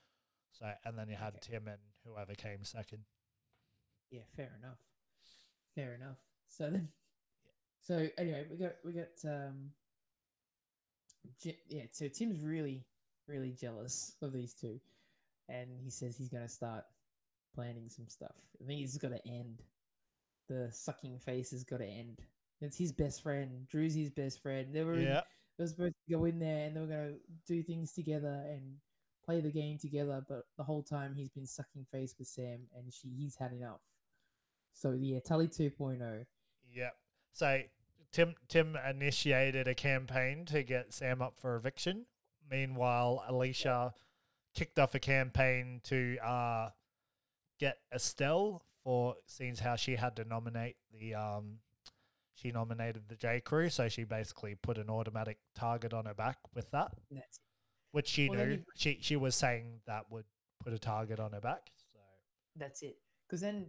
So 0.52 0.66
and 0.84 0.98
then 0.98 1.08
you 1.08 1.16
had 1.16 1.34
Okay. 1.34 1.52
Tim 1.52 1.68
and 1.68 1.78
whoever 2.04 2.34
came 2.34 2.64
second. 2.64 3.04
Yeah, 4.10 4.22
fair 4.36 4.50
enough. 4.58 4.78
Fair 5.74 5.94
enough. 5.94 6.18
So 6.48 6.64
then, 6.64 6.88
yeah. 7.44 7.50
so 7.80 8.08
anyway, 8.18 8.46
we 8.50 8.56
got 8.56 8.72
we 8.84 8.92
got 8.92 9.24
um, 9.24 9.70
yeah. 11.68 11.84
So 11.92 12.08
Tim's 12.08 12.42
really 12.44 12.84
really 13.28 13.52
jealous 13.52 14.16
of 14.22 14.32
these 14.32 14.54
two, 14.54 14.80
and 15.48 15.68
he 15.78 15.90
says 15.90 16.16
he's 16.16 16.28
going 16.28 16.42
to 16.42 16.48
start 16.48 16.84
planning 17.54 17.88
some 17.88 18.08
stuff. 18.08 18.34
I 18.60 18.66
think 18.66 18.82
it's 18.82 18.96
got 18.98 19.10
to 19.10 19.28
end. 19.28 19.62
The 20.48 20.68
sucking 20.72 21.18
face 21.18 21.50
has 21.52 21.64
got 21.64 21.78
to 21.78 21.86
end. 21.86 22.18
It's 22.60 22.76
his 22.76 22.92
best 22.92 23.22
friend. 23.22 23.66
Drew's 23.68 23.94
his 23.94 24.10
best 24.10 24.40
friend. 24.42 24.74
They 24.74 24.84
were 24.84 24.94
in- 24.94 25.04
they 25.04 25.64
were 25.64 25.68
supposed 25.68 25.94
to 26.08 26.16
go 26.16 26.24
in 26.24 26.38
there 26.38 26.66
and 26.66 26.76
they 26.76 26.80
were 26.80 26.86
going 26.86 27.14
to 27.14 27.20
do 27.46 27.62
things 27.62 27.92
together 27.92 28.44
and 28.48 28.76
play 29.24 29.40
the 29.40 29.50
game 29.50 29.78
together. 29.78 30.24
But 30.26 30.44
the 30.56 30.64
whole 30.64 30.82
time 30.82 31.14
he's 31.14 31.30
been 31.30 31.46
sucking 31.46 31.86
face 31.92 32.14
with 32.18 32.28
Sam 32.28 32.60
and 32.74 32.92
she 32.92 33.08
he's 33.08 33.36
had 33.36 33.52
enough. 33.52 33.80
So 34.72 34.92
yeah, 34.92 35.20
Tully 35.20 35.50
oh. 35.52 35.62
2.0. 35.62 36.24
Yep. 36.72 36.96
So 37.32 37.60
Tim 38.12 38.34
Tim 38.48 38.76
initiated 38.88 39.68
a 39.68 39.74
campaign 39.74 40.44
to 40.46 40.62
get 40.62 40.92
Sam 40.92 41.22
up 41.22 41.38
for 41.38 41.56
eviction. 41.56 42.06
Meanwhile, 42.50 43.24
Alicia 43.28 43.94
kicked 44.54 44.78
off 44.78 44.94
a 44.94 44.98
campaign 44.98 45.80
to 45.84 46.16
uh, 46.24 46.70
get 47.60 47.78
Estelle 47.94 48.64
for 48.82 49.14
seems 49.26 49.60
how 49.60 49.76
she 49.76 49.94
had 49.96 50.16
to 50.16 50.24
nominate 50.24 50.76
the 50.92 51.14
um 51.14 51.58
she 52.34 52.50
nominated 52.50 53.02
the 53.08 53.16
J 53.16 53.40
Crew, 53.40 53.68
so 53.68 53.88
she 53.88 54.04
basically 54.04 54.54
put 54.54 54.78
an 54.78 54.88
automatic 54.88 55.38
target 55.54 55.92
on 55.92 56.06
her 56.06 56.14
back 56.14 56.38
with 56.54 56.70
that, 56.70 56.90
that's 57.10 57.38
which 57.92 58.08
she 58.08 58.28
Well, 58.30 58.38
knew. 58.46 58.52
you- 58.54 58.64
She 58.76 58.98
she 59.02 59.16
was 59.16 59.34
saying 59.36 59.80
that 59.86 60.10
would 60.10 60.24
put 60.64 60.72
a 60.72 60.78
target 60.78 61.20
on 61.20 61.32
her 61.32 61.40
back. 61.40 61.70
So 61.92 61.98
That's 62.56 62.82
it. 62.82 62.96
Because 63.26 63.40
then 63.42 63.66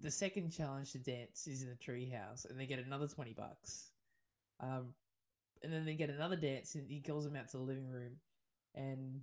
the 0.00 0.10
second 0.10 0.50
challenge 0.50 0.92
to 0.92 0.98
dance 0.98 1.46
is 1.46 1.62
in 1.62 1.68
the 1.70 1.76
treehouse, 1.76 2.44
and 2.48 2.58
they 2.58 2.66
get 2.66 2.78
another 2.78 3.08
twenty 3.08 3.32
bucks. 3.34 3.90
Um, 4.60 4.94
and 5.62 5.72
then 5.72 5.84
they 5.84 5.94
get 5.94 6.10
another 6.10 6.36
dance, 6.36 6.74
and 6.76 6.88
he 6.88 7.00
calls 7.00 7.24
them 7.24 7.34
out 7.36 7.48
to 7.50 7.56
the 7.56 7.62
living 7.62 7.88
room, 7.88 8.12
and 8.74 9.20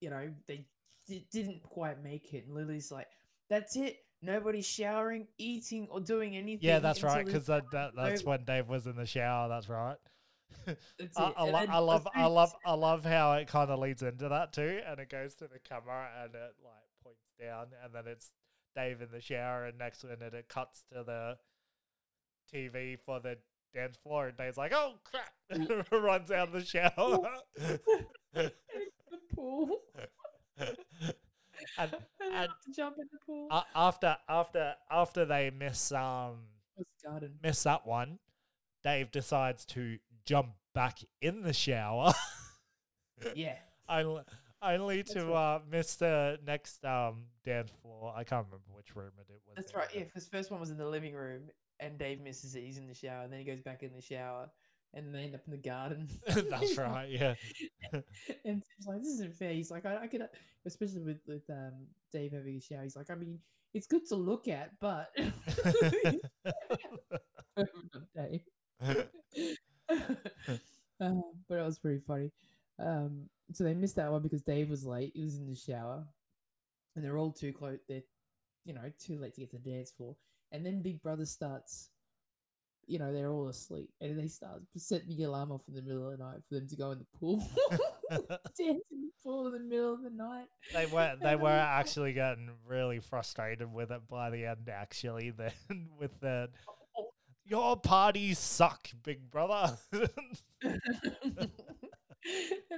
you 0.00 0.10
know 0.10 0.32
they 0.46 0.64
di- 1.06 1.26
didn't 1.30 1.62
quite 1.62 2.02
make 2.02 2.32
it. 2.34 2.46
And 2.46 2.54
Lily's 2.54 2.90
like, 2.90 3.08
"That's 3.48 3.76
it. 3.76 3.98
Nobody's 4.22 4.66
showering, 4.66 5.26
eating, 5.38 5.88
or 5.90 6.00
doing 6.00 6.36
anything." 6.36 6.66
yeah, 6.68 6.78
that's 6.78 7.02
right. 7.02 7.24
Because 7.24 7.46
that, 7.46 7.64
that 7.72 7.92
that's 7.96 8.24
when 8.24 8.44
Dave 8.44 8.68
was 8.68 8.86
in 8.86 8.96
the 8.96 9.06
shower. 9.06 9.48
That's 9.48 9.68
right. 9.68 9.96
that's 10.66 11.16
I. 11.16 11.32
I, 11.36 11.42
lo- 11.42 11.66
I 11.68 11.78
love, 11.78 12.08
I 12.14 12.26
love, 12.26 12.52
I 12.64 12.74
love 12.74 13.04
how 13.04 13.34
it 13.34 13.48
kind 13.48 13.70
of 13.70 13.78
leads 13.78 14.02
into 14.02 14.28
that 14.28 14.52
too, 14.52 14.80
and 14.86 15.00
it 15.00 15.10
goes 15.10 15.34
to 15.36 15.48
the 15.48 15.58
camera 15.58 16.08
and 16.22 16.34
it 16.34 16.54
like 16.64 16.74
points 17.02 17.26
down, 17.40 17.66
and 17.84 17.94
then 17.94 18.04
it's 18.06 18.32
Dave 18.74 19.00
in 19.00 19.08
the 19.10 19.20
shower, 19.20 19.64
and 19.64 19.78
next 19.78 20.04
minute 20.04 20.34
it 20.34 20.48
cuts 20.48 20.84
to 20.92 21.02
the 21.02 21.36
TV 22.52 22.98
for 23.04 23.20
the 23.20 23.38
dance 23.74 23.96
floor, 23.96 24.28
and 24.28 24.36
Dave's 24.36 24.56
like, 24.56 24.72
"Oh 24.74 24.94
crap!" 25.04 25.86
runs 25.92 26.30
out 26.30 26.48
of 26.48 26.54
the 26.54 26.64
shower. 26.64 27.28
the 28.34 28.52
pool. 29.34 29.78
and 31.78 31.96
and 32.32 32.48
jump 32.74 32.96
in 32.98 33.06
the 33.12 33.18
pool. 33.26 33.48
a- 33.50 33.64
after, 33.74 34.16
after, 34.28 34.74
after 34.90 35.24
they 35.24 35.50
miss 35.50 35.92
um 35.92 36.38
miss 37.42 37.62
that 37.62 37.86
one, 37.86 38.18
Dave 38.82 39.10
decides 39.10 39.64
to 39.66 39.98
jump 40.24 40.48
back 40.74 40.98
in 41.20 41.42
the 41.42 41.52
shower. 41.52 42.12
Yeah. 43.34 43.56
only, 43.88 44.22
only 44.62 44.96
That's 44.98 45.12
to 45.14 45.24
right. 45.26 45.54
uh, 45.56 45.60
miss 45.70 45.96
the 45.96 46.38
next 46.46 46.84
um 46.84 47.24
dance 47.44 47.70
floor. 47.82 48.12
I 48.14 48.24
can't 48.24 48.44
remember 48.46 48.68
which 48.74 48.94
room 48.94 49.12
it 49.18 49.26
was. 49.28 49.40
That's 49.56 49.72
in, 49.72 49.78
right. 49.78 49.88
Yeah, 49.94 50.04
because 50.04 50.26
first 50.28 50.50
one 50.50 50.60
was 50.60 50.70
in 50.70 50.76
the 50.76 50.86
living 50.86 51.14
room, 51.14 51.44
and 51.80 51.98
Dave 51.98 52.20
misses 52.20 52.54
it. 52.56 52.60
He's 52.62 52.76
in 52.76 52.86
the 52.86 52.94
shower, 52.94 53.22
and 53.22 53.32
then 53.32 53.38
he 53.38 53.46
goes 53.46 53.62
back 53.62 53.82
in 53.82 53.92
the 53.94 54.02
shower, 54.02 54.50
and 54.96 55.14
they 55.14 55.20
end 55.24 55.34
up 55.34 55.42
in 55.46 55.52
the 55.52 55.58
garden. 55.58 56.08
That's 56.26 56.76
right. 56.78 57.08
Yeah. 57.08 57.34
and 57.92 58.02
Tim's 58.44 58.86
like, 58.86 58.98
"This 58.98 59.08
isn't 59.14 59.36
fair." 59.36 59.52
He's 59.52 59.70
like, 59.70 59.86
"I, 59.86 60.04
I 60.04 60.06
could," 60.06 60.26
especially 60.64 61.02
with 61.02 61.20
with 61.28 61.48
um 61.50 61.74
Dave 62.12 62.32
having 62.32 62.56
a 62.56 62.60
shower. 62.60 62.82
He's 62.82 62.96
like, 62.96 63.10
"I 63.10 63.14
mean, 63.14 63.38
it's 63.74 63.86
good 63.86 64.06
to 64.08 64.16
look 64.16 64.48
at, 64.48 64.72
but." 64.80 65.10
Dave. 68.14 68.42
um, 71.00 71.22
but 71.48 71.58
it 71.58 71.64
was 71.64 71.78
pretty 71.78 72.00
funny. 72.06 72.30
Um, 72.78 73.28
so 73.52 73.64
they 73.64 73.74
missed 73.74 73.96
that 73.96 74.10
one 74.10 74.22
because 74.22 74.42
Dave 74.42 74.70
was 74.70 74.84
late. 74.84 75.12
He 75.14 75.24
was 75.24 75.36
in 75.38 75.48
the 75.48 75.54
shower, 75.54 76.04
and 76.94 77.04
they're 77.04 77.18
all 77.18 77.32
too 77.32 77.52
close. 77.52 77.78
They're, 77.88 78.02
you 78.64 78.74
know, 78.74 78.90
too 79.00 79.18
late 79.18 79.34
to 79.34 79.40
get 79.40 79.50
to 79.50 79.58
the 79.58 79.70
dance 79.70 79.90
floor. 79.90 80.16
And 80.52 80.64
then 80.64 80.82
Big 80.82 81.02
Brother 81.02 81.26
starts. 81.26 81.90
You 82.86 83.00
know, 83.00 83.12
they're 83.12 83.30
all 83.30 83.48
asleep, 83.48 83.90
and 84.00 84.18
they 84.18 84.28
start 84.28 84.62
setting 84.76 85.16
the 85.16 85.24
alarm 85.24 85.50
off 85.50 85.62
in 85.66 85.74
the 85.74 85.82
middle 85.82 86.10
of 86.10 86.18
the 86.18 86.24
night 86.24 86.38
for 86.48 86.54
them 86.54 86.68
to 86.68 86.76
go 86.76 86.92
in 86.92 86.98
the 86.98 87.18
pool, 87.18 87.44
dance 88.10 88.82
in 88.92 89.02
the 89.02 89.10
pool 89.24 89.48
in 89.48 89.54
the 89.54 89.58
middle 89.58 89.94
of 89.94 90.02
the 90.02 90.10
night. 90.10 90.46
they 90.72 90.86
were 90.86 91.16
they 91.20 91.34
were 91.36 91.48
actually 91.48 92.12
getting 92.12 92.50
really 92.64 93.00
frustrated 93.00 93.72
with 93.72 93.90
it 93.90 94.06
by 94.08 94.30
the 94.30 94.46
end. 94.46 94.68
Actually, 94.68 95.30
then 95.30 95.88
with 95.98 96.20
the 96.20 96.48
"Oh, 96.96 97.08
your 97.44 97.76
parties 97.76 98.38
suck, 98.38 98.88
big 99.02 99.30
brother. 99.32 99.76
and 100.62 100.80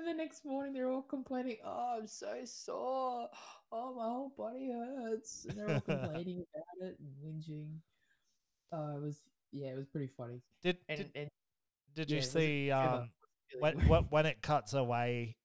the 0.07 0.15
next 0.15 0.45
morning, 0.45 0.73
they're 0.73 0.91
all 0.91 1.03
complaining, 1.03 1.57
"Oh, 1.65 1.97
I'm 1.99 2.07
so 2.07 2.41
sore. 2.45 3.29
Oh, 3.71 3.95
my 3.95 4.05
whole 4.05 4.33
body 4.37 4.71
hurts." 4.73 5.47
And 5.49 5.59
they're 5.59 5.75
all 5.75 5.81
complaining 5.81 6.45
about 6.55 6.89
it 6.89 6.99
and 6.99 7.15
whinging. 7.23 7.77
Uh, 8.73 8.97
it 8.97 9.03
was 9.03 9.23
yeah, 9.53 9.69
it 9.69 9.77
was 9.77 9.87
pretty 9.87 10.11
funny. 10.17 10.41
did 10.63 10.79
And 10.89 10.99
did, 10.99 11.11
and 11.15 11.29
did 11.95 12.11
yeah, 12.11 12.17
you 12.17 12.23
see 12.23 12.71
um 12.71 13.11
when, 13.61 13.77
when 14.11 14.27
it 14.27 14.43
cuts 14.43 14.75
away? 14.75 15.37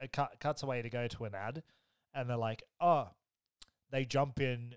It 0.00 0.12
cut, 0.12 0.38
cuts 0.38 0.62
away 0.62 0.82
to 0.82 0.90
go 0.90 1.08
to 1.08 1.24
an 1.24 1.34
ad, 1.34 1.62
and 2.14 2.30
they're 2.30 2.36
like, 2.36 2.62
"Oh, 2.80 3.08
they 3.90 4.04
jump 4.04 4.38
in, 4.40 4.76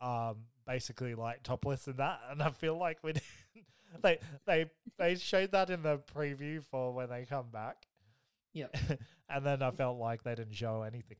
um, 0.00 0.44
basically 0.66 1.16
like 1.16 1.42
topless 1.42 1.88
and 1.88 1.96
that." 1.96 2.20
And 2.30 2.40
I 2.42 2.50
feel 2.50 2.78
like 2.78 2.98
we 3.02 3.14
they 4.02 4.18
they 4.46 4.66
they 4.98 5.16
showed 5.16 5.50
that 5.52 5.70
in 5.70 5.82
the 5.82 5.98
preview 5.98 6.62
for 6.62 6.92
when 6.92 7.08
they 7.08 7.24
come 7.24 7.50
back, 7.50 7.86
Yep. 8.52 8.76
and 9.28 9.46
then 9.46 9.62
I 9.62 9.70
felt 9.70 9.98
like 9.98 10.22
they 10.22 10.34
didn't 10.34 10.54
show 10.54 10.82
anything. 10.82 11.16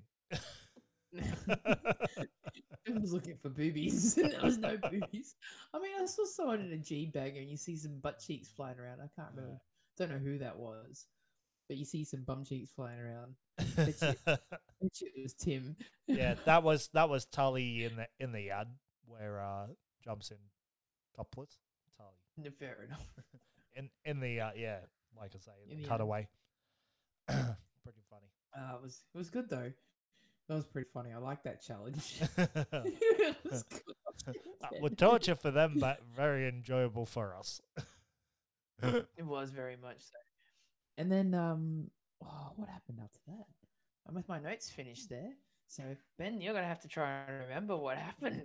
I 2.97 3.01
was 3.01 3.12
looking 3.12 3.36
for 3.36 3.49
boobies. 3.49 4.16
and 4.18 4.32
there 4.32 4.41
was 4.43 4.59
no 4.59 4.76
boobies. 4.76 5.34
I 5.74 5.78
mean, 5.78 5.93
I 6.01 6.07
saw 6.07 6.24
someone 6.24 6.61
in 6.61 6.72
a 6.72 6.76
G 6.78 7.07
bag 7.07 7.36
and 7.36 7.49
you 7.49 7.57
see 7.57 7.76
some 7.76 7.99
butt 7.99 8.18
cheeks 8.18 8.49
flying 8.49 8.78
around. 8.78 9.01
I 9.01 9.09
can't 9.20 9.34
remember. 9.34 9.61
Don't 9.97 10.11
know 10.11 10.18
who 10.18 10.38
that 10.38 10.59
was, 10.59 11.07
but 11.68 11.76
you 11.76 11.84
see 11.84 12.05
some 12.05 12.22
bum 12.22 12.45
cheeks 12.45 12.70
flying 12.70 12.99
around. 12.99 13.34
Bet 13.76 13.88
you, 14.01 14.14
bet 14.26 15.01
you 15.01 15.09
it 15.14 15.22
was 15.22 15.34
Tim. 15.34 15.76
yeah, 16.07 16.34
that 16.47 16.62
was 16.62 16.88
that 16.95 17.09
was 17.09 17.26
Tully 17.26 17.84
in 17.84 17.97
the 17.97 18.07
in 18.18 18.32
the 18.32 18.51
ad 18.51 18.68
where 19.07 19.41
uh 19.41 19.66
jumps 20.03 20.30
in 20.30 20.38
topless. 21.16 21.59
Tully 21.99 22.51
Fair 22.51 22.84
enough. 22.86 23.05
in 23.76 23.91
in 24.05 24.20
the 24.20 24.41
uh, 24.41 24.51
yeah, 24.57 24.78
like 25.18 25.32
I 25.34 25.38
say, 25.38 25.53
In 25.70 25.76
the 25.76 25.82
the 25.82 25.88
cutaway. 25.88 26.28
Pretty 27.28 28.03
funny. 28.09 28.30
Uh, 28.57 28.76
it 28.76 28.82
was 28.82 29.03
it 29.14 29.18
was 29.18 29.30
good 29.30 29.49
though. 29.49 29.72
That 30.51 30.57
was 30.57 30.67
pretty 30.67 30.89
funny. 30.93 31.11
I 31.13 31.19
like 31.19 31.45
that 31.45 31.63
challenge. 31.63 32.21
it 32.37 33.37
was 33.49 33.63
good. 34.27 34.35
Uh, 34.65 34.69
well, 34.81 34.91
torture 34.91 35.37
for 35.37 35.53
them, 35.53 35.77
but 35.79 36.01
very 36.17 36.49
enjoyable 36.49 37.07
for 37.07 37.37
us. 37.37 37.61
It 38.83 39.25
was 39.25 39.53
very 39.53 39.77
much 39.77 39.99
so. 40.01 40.19
And 40.99 41.11
then, 41.11 41.35
um, 41.35 41.89
oh, 42.25 42.51
what 42.57 42.69
happened 42.69 42.99
after 43.01 43.21
that? 43.29 43.45
I'm 44.09 44.17
with 44.17 44.29
my 44.29 44.41
notes 44.41 44.69
finished 44.69 45.09
there. 45.09 45.31
So 45.69 45.85
Ben, 46.19 46.41
you're 46.41 46.53
gonna 46.53 46.67
have 46.67 46.81
to 46.81 46.89
try 46.89 47.23
and 47.29 47.45
remember 47.47 47.77
what 47.77 47.97
happened. 47.97 48.43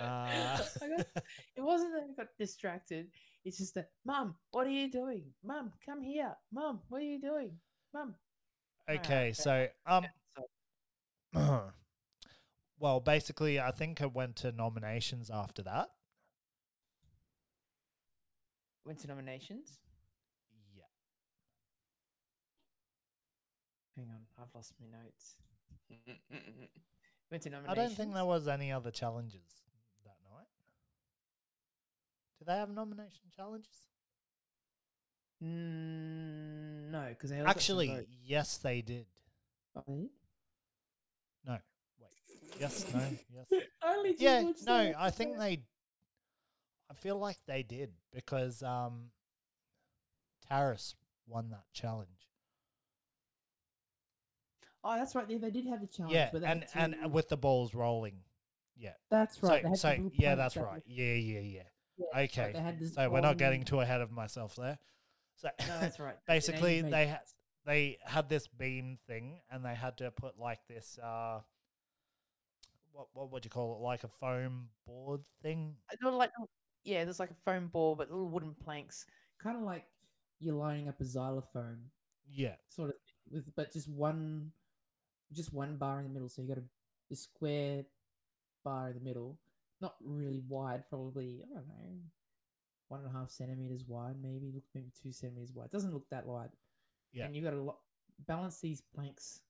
Uh, 0.00 0.56
got, 0.56 1.06
it 1.54 1.60
wasn't 1.60 1.92
that 1.92 2.02
I 2.10 2.14
got 2.16 2.28
distracted. 2.40 3.06
It's 3.44 3.58
just 3.58 3.74
that, 3.74 3.90
Mum, 4.04 4.34
what 4.50 4.66
are 4.66 4.70
you 4.70 4.90
doing? 4.90 5.26
Mum, 5.44 5.70
come 5.86 6.02
here. 6.02 6.34
Mum, 6.52 6.80
what 6.88 7.02
are 7.02 7.04
you 7.04 7.20
doing? 7.20 7.52
Mum. 7.94 8.16
Okay, 8.88 8.98
okay. 8.98 9.32
so 9.32 9.68
um, 9.86 10.06
So, 11.34 11.62
well, 12.78 13.00
basically, 13.00 13.60
I 13.60 13.70
think 13.70 14.00
it 14.00 14.12
went 14.12 14.36
to 14.36 14.52
nominations 14.52 15.30
after 15.30 15.62
that. 15.62 15.88
went 18.84 18.98
to 19.00 19.06
nominations. 19.06 19.78
Yeah. 20.76 20.82
Hang 23.96 24.08
on, 24.10 24.22
I've 24.40 24.54
lost 24.54 24.74
my 24.80 24.86
notes. 24.98 25.36
went 27.30 27.42
to 27.44 27.50
nominations. 27.50 27.78
I 27.78 27.80
don't 27.80 27.96
think 27.96 28.14
there 28.14 28.24
was 28.24 28.48
any 28.48 28.72
other 28.72 28.90
challenges 28.90 29.62
that 30.04 30.16
night. 30.24 30.48
Do 32.38 32.44
they 32.46 32.56
have 32.56 32.70
nomination 32.70 33.30
challenges? 33.34 33.91
Mm, 35.42 36.90
no, 36.90 37.06
because 37.08 37.30
they 37.30 37.38
all 37.38 37.44
got 37.44 37.52
to 37.52 37.56
Actually, 37.58 37.88
vote. 37.88 38.06
yes, 38.24 38.58
they 38.58 38.80
did. 38.80 39.06
They? 39.74 40.08
No, 41.46 41.58
wait. 42.00 42.10
Yes, 42.60 42.86
no, 42.94 43.00
yes. 43.34 43.62
Only 43.84 44.10
just 44.10 44.22
Yeah, 44.22 44.40
no, 44.66 44.84
the 44.90 44.94
I 45.00 45.10
think 45.10 45.38
they. 45.38 45.62
I 46.90 46.94
feel 46.94 47.18
like 47.18 47.38
they 47.46 47.62
did 47.62 47.90
because 48.12 48.62
um, 48.62 49.10
Taras 50.48 50.94
won 51.26 51.50
that 51.50 51.64
challenge. 51.72 52.08
Oh, 54.84 54.96
that's 54.96 55.14
right. 55.14 55.26
They, 55.26 55.38
they 55.38 55.50
did 55.50 55.66
have 55.66 55.80
the 55.80 55.86
challenge. 55.86 56.14
yeah, 56.14 56.30
and 56.34 56.44
had 56.44 56.68
and 56.74 56.94
to- 57.02 57.08
with 57.08 57.28
the 57.28 57.36
balls 57.36 57.74
rolling. 57.74 58.16
Yeah. 58.76 58.92
That's 59.10 59.42
right. 59.42 59.64
So, 59.64 59.74
so 59.74 60.10
yeah, 60.12 60.34
that's 60.34 60.54
that 60.54 60.64
right. 60.64 60.74
were- 60.74 60.82
Yeah, 60.86 61.14
yeah, 61.14 61.40
yeah. 61.40 61.62
yeah, 61.96 62.20
Okay. 62.24 62.52
they 62.80 62.86
So 62.86 63.08
we're 63.10 63.20
not 63.20 63.38
getting 63.38 63.64
too 63.64 63.80
ahead 63.80 64.00
of 64.00 64.10
myself 64.10 64.56
there. 64.56 64.78
So 65.36 65.48
No, 65.60 65.66
that's 65.80 65.98
right. 65.98 66.16
basically 66.26 66.80
They 66.80 66.82
made 66.82 66.92
they 66.92 67.06
ha- 67.08 67.16
sense. 67.18 67.34
they 67.66 67.98
had 68.04 68.28
this 68.28 68.46
beam 68.48 68.98
thing 69.06 69.40
and 69.50 69.64
they 69.64 69.74
had 69.74 69.98
to 69.98 70.10
put 70.10 70.38
like 70.38 70.60
this 70.68 70.98
uh 71.02 71.40
what 72.92 73.08
what 73.14 73.32
would 73.32 73.44
you 73.44 73.50
call 73.50 73.76
it 73.76 73.80
like 73.82 74.04
a 74.04 74.08
foam 74.08 74.68
board 74.86 75.20
thing 75.42 75.74
They 76.02 76.10
like, 76.10 76.30
yeah, 76.84 77.04
there's 77.04 77.20
like 77.20 77.30
a 77.30 77.36
foam 77.44 77.68
board, 77.68 77.98
but 77.98 78.10
little 78.10 78.28
wooden 78.28 78.54
planks. 78.54 79.06
kind 79.42 79.56
of 79.56 79.62
like 79.62 79.84
you're 80.40 80.54
lining 80.54 80.88
up 80.88 81.00
a 81.00 81.04
xylophone 81.04 81.78
yeah 82.30 82.54
sort 82.68 82.90
of 82.90 82.94
thing, 82.96 83.42
with 83.44 83.54
but 83.56 83.72
just 83.72 83.88
one 83.88 84.50
just 85.32 85.52
one 85.52 85.76
bar 85.76 85.98
in 86.00 86.04
the 86.04 86.10
middle 86.12 86.28
so 86.28 86.42
you 86.42 86.48
got 86.48 86.58
a, 86.58 86.64
a 87.12 87.16
square 87.16 87.84
bar 88.64 88.88
in 88.90 88.94
the 88.94 89.00
middle 89.00 89.38
not 89.80 89.94
really 90.04 90.42
wide 90.48 90.82
probably 90.88 91.42
i 91.50 91.54
don't 91.54 91.68
know 91.68 92.00
one 92.92 93.00
and 93.00 93.08
a 93.08 93.18
half 93.18 93.30
centimeters 93.30 93.84
wide 93.88 94.16
maybe 94.22 94.50
look 94.54 94.64
maybe 94.74 94.90
two 95.02 95.12
centimeters 95.12 95.52
wide. 95.54 95.70
Doesn't 95.70 95.94
look 95.94 96.06
that 96.10 96.26
wide. 96.26 96.50
Yeah. 97.12 97.24
and 97.24 97.34
you've 97.34 97.44
got 97.44 97.52
to 97.52 97.62
lo- 97.62 97.78
balance 98.26 98.60
these 98.60 98.82
planks 98.94 99.40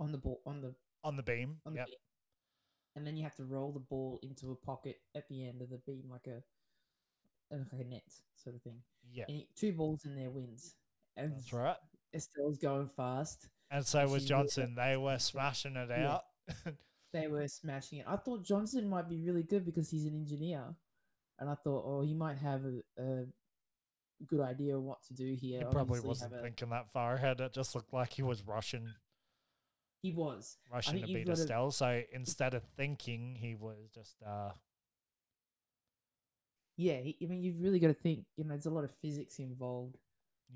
on 0.00 0.10
the 0.12 0.18
ball 0.18 0.40
on 0.44 0.60
the 0.60 0.74
on 1.04 1.16
the 1.16 1.22
beam 1.22 1.56
on 1.64 1.72
the 1.74 1.78
yep. 1.78 1.86
beam. 1.86 1.96
and 2.96 3.06
then 3.06 3.16
you 3.16 3.22
have 3.22 3.36
to 3.36 3.44
roll 3.44 3.72
the 3.72 3.80
ball 3.80 4.18
into 4.22 4.50
a 4.50 4.56
pocket 4.66 4.96
at 5.14 5.28
the 5.28 5.46
end 5.48 5.62
of 5.62 5.70
the 5.70 5.80
beam 5.86 6.04
like 6.10 6.26
a 6.26 6.42
like 7.50 7.80
a 7.80 7.88
net 7.88 8.02
sort 8.36 8.56
of 8.56 8.62
thing. 8.62 8.80
Yeah. 9.10 9.24
And 9.28 9.44
two 9.56 9.72
balls 9.72 10.04
in 10.04 10.14
there 10.16 10.30
wins. 10.30 10.74
And 11.16 11.32
that's 11.34 11.52
right. 11.52 11.76
Estelle's 12.14 12.58
going 12.58 12.88
fast. 12.88 13.48
and 13.70 13.86
so 13.86 14.06
was 14.08 14.24
johnson. 14.24 14.74
They 14.76 14.96
were 14.96 15.18
smashing 15.18 15.76
it 15.76 15.88
Yeah. 15.90 16.14
out. 16.14 16.24
They 17.12 17.26
were 17.26 17.48
smashing 17.48 18.00
it. 18.00 18.06
I 18.06 18.16
thought 18.16 18.44
Johnson 18.44 18.86
might 18.86 19.08
be 19.08 19.18
really 19.22 19.42
good 19.42 19.64
because 19.64 19.90
he's 19.90 20.04
an 20.04 20.14
engineer, 20.14 20.62
and 21.38 21.48
I 21.48 21.54
thought, 21.54 21.84
oh, 21.86 22.02
he 22.02 22.14
might 22.14 22.38
have 22.38 22.62
a, 22.64 23.02
a 23.02 23.24
good 24.26 24.40
idea 24.40 24.76
of 24.76 24.82
what 24.82 25.02
to 25.08 25.14
do 25.14 25.34
here. 25.38 25.60
he 25.60 25.64
probably 25.70 26.00
wasn't 26.00 26.34
a- 26.34 26.42
thinking 26.42 26.70
that 26.70 26.90
far 26.92 27.14
ahead 27.14 27.40
it 27.40 27.52
just 27.52 27.74
looked 27.74 27.92
like 27.92 28.12
he 28.12 28.22
was 28.22 28.42
rushing 28.44 28.88
He 30.02 30.12
was. 30.12 30.56
rushing 30.72 31.00
to 31.00 31.06
beat 31.06 31.28
estelle 31.28 31.70
so 31.70 32.02
instead 32.12 32.54
of 32.54 32.62
thinking 32.76 33.36
he 33.36 33.54
was 33.54 33.90
just 33.94 34.16
uh 34.26 34.50
Yeah, 36.76 36.94
I 36.94 37.14
mean, 37.26 37.42
you've 37.42 37.60
really 37.60 37.80
got 37.80 37.88
to 37.88 37.94
think. 37.94 38.24
You 38.36 38.44
know, 38.44 38.50
there's 38.50 38.66
a 38.66 38.70
lot 38.70 38.84
of 38.84 38.92
physics 39.02 39.38
involved. 39.40 39.96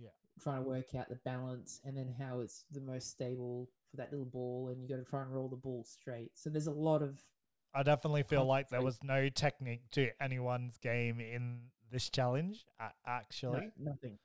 Yeah. 0.01 0.11
Trying 0.41 0.63
to 0.63 0.69
work 0.69 0.95
out 0.95 1.09
the 1.09 1.19
balance 1.25 1.81
and 1.85 1.97
then 1.97 2.15
how 2.19 2.41
it's 2.41 2.65
the 2.71 2.81
most 2.81 3.11
stable 3.11 3.69
for 3.91 3.97
that 3.97 4.11
little 4.13 4.25
ball, 4.27 4.69
and 4.71 4.81
you 4.81 4.89
got 4.89 5.03
to 5.05 5.09
try 5.11 5.23
and 5.23 5.33
roll 5.35 5.49
the 5.49 5.57
ball 5.57 5.85
straight. 5.85 6.31
So 6.35 6.49
there's 6.49 6.69
a 6.69 6.73
lot 6.73 7.03
of 7.03 7.21
I 7.75 7.83
definitely 7.83 8.23
feel 8.23 8.45
like 8.45 8.69
there 8.69 8.83
was 8.83 8.99
no 9.03 9.29
technique 9.29 9.91
to 9.93 10.11
anyone's 10.21 10.77
game 10.79 11.21
in 11.21 11.71
this 11.91 12.11
challenge. 12.11 12.65
a- 12.79 12.85
no, 12.85 12.89
Actually, 13.07 13.73
nothing. 13.79 14.19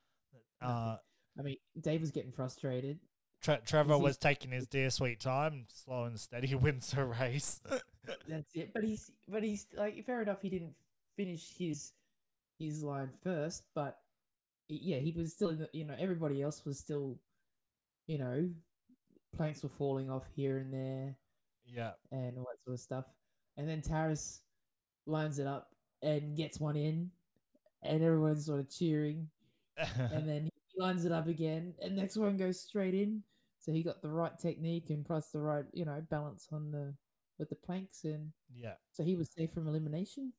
uh, 0.62 0.98
I 1.38 1.42
mean, 1.42 1.58
Dave 1.80 2.02
was 2.02 2.12
getting 2.12 2.32
frustrated. 2.32 3.00
Tre- 3.42 3.62
Trevor 3.66 3.98
was 3.98 4.18
taking 4.18 4.52
his 4.52 4.68
dear 4.68 4.90
sweet 4.90 5.20
time, 5.20 5.68
slow 5.70 6.06
and 6.06 6.20
steady, 6.20 6.56
wins 6.56 6.92
the 6.92 7.06
race. 7.06 7.62
That's 8.28 8.54
it. 8.56 8.74
But 8.74 8.84
he's 8.84 9.12
but 9.28 9.44
he's 9.44 9.68
like 9.76 10.04
fair 10.06 10.22
enough. 10.22 10.42
He 10.42 10.50
didn't 10.50 10.74
finish 11.16 11.54
his 11.58 11.94
his 12.60 12.84
line 12.84 13.12
first, 13.24 13.64
but 13.76 14.00
yeah, 14.68 14.98
he 14.98 15.12
was 15.12 15.34
still 15.34 15.50
in 15.50 15.60
the. 15.60 15.70
You 15.74 15.86
know, 15.86 15.96
everybody 15.98 16.42
else 16.42 16.66
was 16.66 16.80
still. 16.80 17.20
You 18.08 18.18
know, 18.18 18.50
planks 19.36 19.62
were 19.64 19.70
falling 19.70 20.10
off 20.10 20.24
here 20.34 20.58
and 20.58 20.74
there 20.74 21.18
yeah, 21.66 21.92
and 22.12 22.38
all 22.38 22.46
that 22.46 22.64
sort 22.64 22.74
of 22.76 22.80
stuff. 22.80 23.06
And 23.58 23.68
then 23.68 23.82
Taras 23.82 24.42
lines 25.06 25.40
it 25.40 25.48
up 25.48 25.70
and 26.02 26.38
gets 26.38 26.60
one 26.60 26.76
in, 26.76 27.10
and 27.84 28.04
everyone's 28.04 28.46
sort 28.46 28.60
of 28.60 28.70
cheering. 28.70 29.30
And 29.78 30.28
then 30.28 30.46
he 30.46 30.82
lines 30.82 31.06
it 31.06 31.12
up 31.12 31.28
again, 31.28 31.74
and 31.82 31.96
next 31.96 32.18
one 32.18 32.38
goes 32.38 32.60
straight 32.60 32.94
in. 32.94 33.24
So 33.60 33.72
he 33.72 33.84
got 33.84 34.02
the 34.02 34.10
right 34.10 34.38
technique 34.40 34.90
and 34.90 35.06
plus 35.06 35.30
the 35.30 35.40
right, 35.40 35.66
you 35.74 35.86
know, 35.86 36.02
balance 36.10 36.48
on 36.52 36.72
the 36.72 36.94
with 37.38 37.50
the 37.50 37.56
planks, 37.56 38.04
and 38.04 38.32
yeah, 38.56 38.74
so 38.92 39.04
he 39.04 39.16
was 39.16 39.30
safe 39.38 39.52
from 39.52 39.68
elimination. 39.68 40.34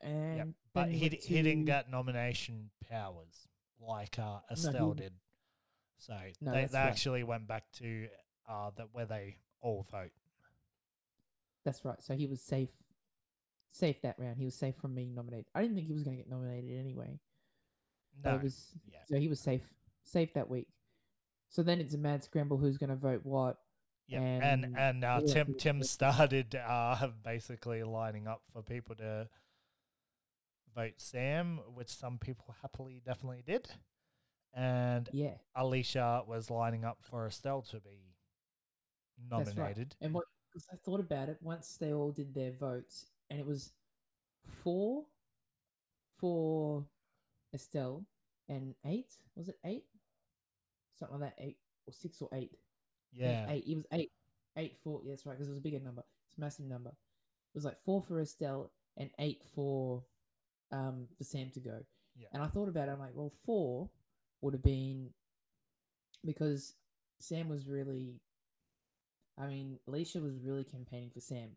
And 0.00 0.36
yeah. 0.36 0.44
But 0.72 0.88
he 0.90 1.08
d- 1.08 1.20
he 1.22 1.42
didn't 1.42 1.66
get 1.66 1.90
nomination 1.90 2.70
powers 2.90 3.48
like 3.80 4.18
uh, 4.18 4.38
Estelle 4.50 4.94
didn't. 4.94 4.96
did. 4.96 5.12
So 5.98 6.16
No, 6.40 6.52
they, 6.52 6.64
they 6.66 6.78
right. 6.78 6.86
actually 6.88 7.22
went 7.24 7.46
back 7.46 7.64
to 7.78 8.08
uh 8.48 8.70
that 8.76 8.88
where 8.92 9.06
they 9.06 9.36
all 9.60 9.86
vote. 9.90 10.12
That's 11.64 11.84
right. 11.84 12.00
So 12.02 12.14
he 12.14 12.26
was 12.26 12.40
safe, 12.40 12.70
safe 13.70 14.00
that 14.02 14.16
round. 14.18 14.38
He 14.38 14.44
was 14.44 14.54
safe 14.54 14.76
from 14.76 14.94
being 14.94 15.14
nominated. 15.14 15.46
I 15.54 15.62
didn't 15.62 15.76
think 15.76 15.86
he 15.86 15.92
was 15.92 16.02
going 16.02 16.16
to 16.16 16.22
get 16.22 16.30
nominated 16.30 16.78
anyway. 16.78 17.18
No, 18.24 18.38
was 18.42 18.74
yeah. 18.90 18.98
so 19.06 19.16
he 19.16 19.28
was 19.28 19.40
safe, 19.40 19.62
safe 20.02 20.34
that 20.34 20.48
week. 20.48 20.68
So 21.48 21.62
then 21.62 21.80
it's 21.80 21.94
a 21.94 21.98
mad 21.98 22.22
scramble. 22.22 22.58
Who's 22.58 22.78
going 22.78 22.90
to 22.90 22.96
vote 22.96 23.20
what? 23.24 23.56
Yeah, 24.06 24.20
and 24.20 24.64
and 24.64 24.76
and 24.76 25.04
uh, 25.04 25.20
Tim 25.26 25.54
Tim 25.54 25.82
started 25.82 26.54
uh, 26.68 27.08
basically 27.24 27.82
lining 27.84 28.26
up 28.26 28.42
for 28.52 28.62
people 28.62 28.96
to 28.96 29.28
vote 30.74 30.94
Sam, 30.96 31.60
which 31.74 31.88
some 31.88 32.18
people 32.18 32.54
happily 32.60 33.02
definitely 33.04 33.42
did, 33.46 33.68
and 34.52 35.08
Yeah, 35.12 35.34
Alicia 35.54 36.22
was 36.26 36.50
lining 36.50 36.84
up 36.84 36.98
for 37.02 37.26
Estelle 37.26 37.62
to 37.62 37.80
be 37.80 38.16
that's 39.28 39.48
right. 39.48 39.56
nominated. 39.56 39.96
And 40.00 40.14
what? 40.14 40.24
Because 40.52 40.66
I 40.72 40.76
thought 40.76 41.00
about 41.00 41.28
it 41.28 41.38
once 41.40 41.76
they 41.76 41.92
all 41.92 42.10
did 42.10 42.34
their 42.34 42.52
votes, 42.52 43.06
and 43.30 43.38
it 43.38 43.46
was 43.46 43.72
four 44.46 45.04
for 46.18 46.84
Estelle 47.54 48.04
and 48.48 48.74
eight. 48.84 49.12
Was 49.36 49.48
it 49.48 49.58
eight? 49.64 49.84
Something 50.98 51.20
like 51.20 51.36
that. 51.36 51.42
Eight 51.44 51.56
or 51.86 51.92
six 51.92 52.20
or 52.20 52.28
eight. 52.32 52.52
Yeah, 53.12 53.46
eight. 53.48 53.64
It 53.66 53.76
was 53.76 53.86
eight. 53.92 54.12
Eight 54.56 54.76
for 54.82 55.00
yeah, 55.04 55.12
that's 55.12 55.26
right, 55.26 55.32
because 55.34 55.48
it 55.48 55.52
was 55.52 55.58
a 55.58 55.62
bigger 55.62 55.80
number. 55.80 56.02
It's 56.28 56.36
a 56.36 56.40
massive 56.40 56.66
number. 56.66 56.90
It 56.90 57.54
was 57.54 57.64
like 57.64 57.80
four 57.84 58.02
for 58.02 58.20
Estelle 58.20 58.70
and 58.96 59.10
eight 59.18 59.42
for 59.54 60.02
um 60.72 61.06
for 61.16 61.24
Sam 61.24 61.50
to 61.54 61.60
go. 61.60 61.78
Yeah. 62.16 62.28
And 62.32 62.42
I 62.42 62.48
thought 62.48 62.68
about 62.68 62.88
it. 62.88 62.92
I'm 62.92 62.98
like, 63.00 63.14
well, 63.14 63.32
four 63.46 63.88
would 64.42 64.54
have 64.54 64.62
been 64.62 65.10
because 66.24 66.74
Sam 67.18 67.48
was 67.48 67.66
really. 67.66 68.20
I 69.40 69.46
mean, 69.46 69.78
Alicia 69.88 70.20
was 70.20 70.38
really 70.44 70.64
campaigning 70.64 71.10
for 71.10 71.20
Sam, 71.20 71.50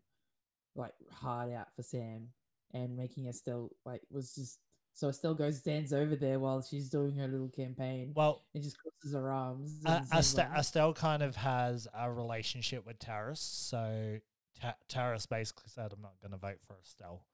like 0.74 0.94
hard 1.12 1.52
out 1.52 1.68
for 1.76 1.82
Sam, 1.82 2.28
and 2.72 2.96
making 2.96 3.26
Estelle 3.26 3.70
like 3.84 4.00
was 4.10 4.34
just 4.34 4.58
so 4.94 5.08
Estelle 5.08 5.34
goes 5.34 5.58
stands 5.58 5.92
over 5.92 6.14
there 6.16 6.38
while 6.38 6.62
she's 6.62 6.88
doing 6.88 7.16
her 7.16 7.26
little 7.26 7.48
campaign 7.48 8.12
well, 8.14 8.44
and 8.54 8.62
just 8.62 8.76
crosses 8.78 9.14
her 9.14 9.30
arms. 9.30 9.80
uh, 9.84 9.90
and 9.90 10.06
Sam's 10.06 10.26
Este- 10.26 10.38
like, 10.38 10.58
Estelle 10.58 10.94
kind 10.94 11.22
of 11.22 11.36
has 11.36 11.88
a 11.94 12.10
relationship 12.10 12.86
with 12.86 12.98
Taras, 12.98 13.40
so 13.40 14.18
Ta- 14.60 14.76
Taras 14.88 15.26
basically 15.26 15.68
said, 15.68 15.92
"I'm 15.92 16.00
not 16.00 16.20
going 16.20 16.32
to 16.32 16.38
vote 16.38 16.60
for 16.66 16.78
Estelle," 16.82 17.24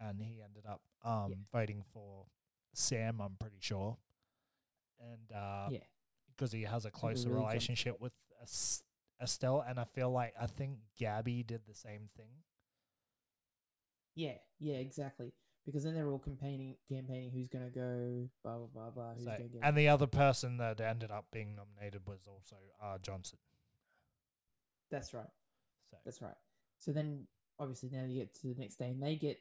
and 0.00 0.22
he 0.22 0.40
ended 0.42 0.64
up 0.66 0.80
um 1.04 1.46
voting 1.52 1.84
for 1.92 2.26
Sam. 2.72 3.20
I'm 3.20 3.36
pretty 3.38 3.58
sure, 3.60 3.98
and 5.00 5.32
uh, 5.36 5.68
yeah. 5.70 5.80
because 6.28 6.52
he 6.52 6.62
has 6.62 6.84
a 6.86 6.90
closer 6.90 7.30
relationship 7.30 8.00
with 8.00 8.14
Estelle, 9.20 9.64
and 9.66 9.78
I 9.80 9.84
feel 9.84 10.10
like 10.10 10.34
I 10.40 10.46
think 10.46 10.78
Gabby 10.98 11.42
did 11.42 11.62
the 11.66 11.74
same 11.74 12.08
thing. 12.16 12.30
Yeah, 14.14 14.34
yeah, 14.58 14.76
exactly. 14.76 15.32
Because 15.66 15.84
then 15.84 15.94
they're 15.94 16.08
all 16.10 16.18
campaigning, 16.18 16.76
campaigning 16.88 17.30
who's 17.30 17.48
gonna 17.48 17.70
go, 17.70 18.28
blah 18.42 18.56
blah 18.56 18.66
blah 18.72 18.90
blah. 18.90 19.14
Who's 19.14 19.24
So, 19.24 19.30
gonna 19.30 19.48
get? 19.48 19.60
and 19.62 19.76
the 19.76 19.88
other 19.88 20.06
person 20.06 20.56
that 20.58 20.80
ended 20.80 21.10
up 21.10 21.26
being 21.32 21.54
nominated 21.54 22.02
was 22.06 22.26
also 22.26 22.56
R. 22.80 22.98
Johnson. 22.98 23.38
that's 24.90 25.12
right. 25.12 25.26
So 25.90 25.96
That's 26.04 26.22
right. 26.22 26.34
So 26.78 26.92
then, 26.92 27.26
obviously, 27.58 27.90
now 27.92 28.04
you 28.04 28.20
get 28.20 28.34
to 28.40 28.54
the 28.54 28.60
next 28.60 28.76
day, 28.76 28.86
and 28.90 29.02
they 29.02 29.16
get 29.16 29.38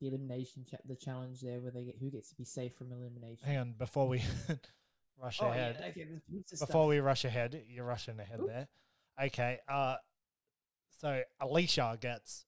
the 0.00 0.08
elimination, 0.08 0.64
cha- 0.68 0.76
the 0.86 0.96
challenge 0.96 1.40
there, 1.40 1.60
where 1.60 1.70
they 1.72 1.84
get 1.84 1.96
who 1.98 2.10
gets 2.10 2.28
to 2.30 2.36
be 2.36 2.44
safe 2.44 2.74
from 2.74 2.92
elimination. 2.92 3.46
hang 3.46 3.58
on 3.58 3.72
before 3.78 4.06
we 4.08 4.22
rush 5.22 5.40
oh 5.42 5.48
ahead. 5.48 5.76
yeah, 5.80 5.86
okay. 5.88 6.04
there's 6.04 6.22
heaps 6.30 6.52
of 6.52 6.60
before 6.68 6.82
stuff. 6.82 6.88
we 6.88 6.98
rush 7.00 7.24
ahead, 7.24 7.60
you're 7.68 7.84
rushing 7.84 8.18
ahead 8.20 8.40
there. 8.46 8.68
Okay. 9.22 9.58
Uh, 9.68 9.96
so 11.00 11.22
Alicia 11.40 11.98
gets 12.00 12.46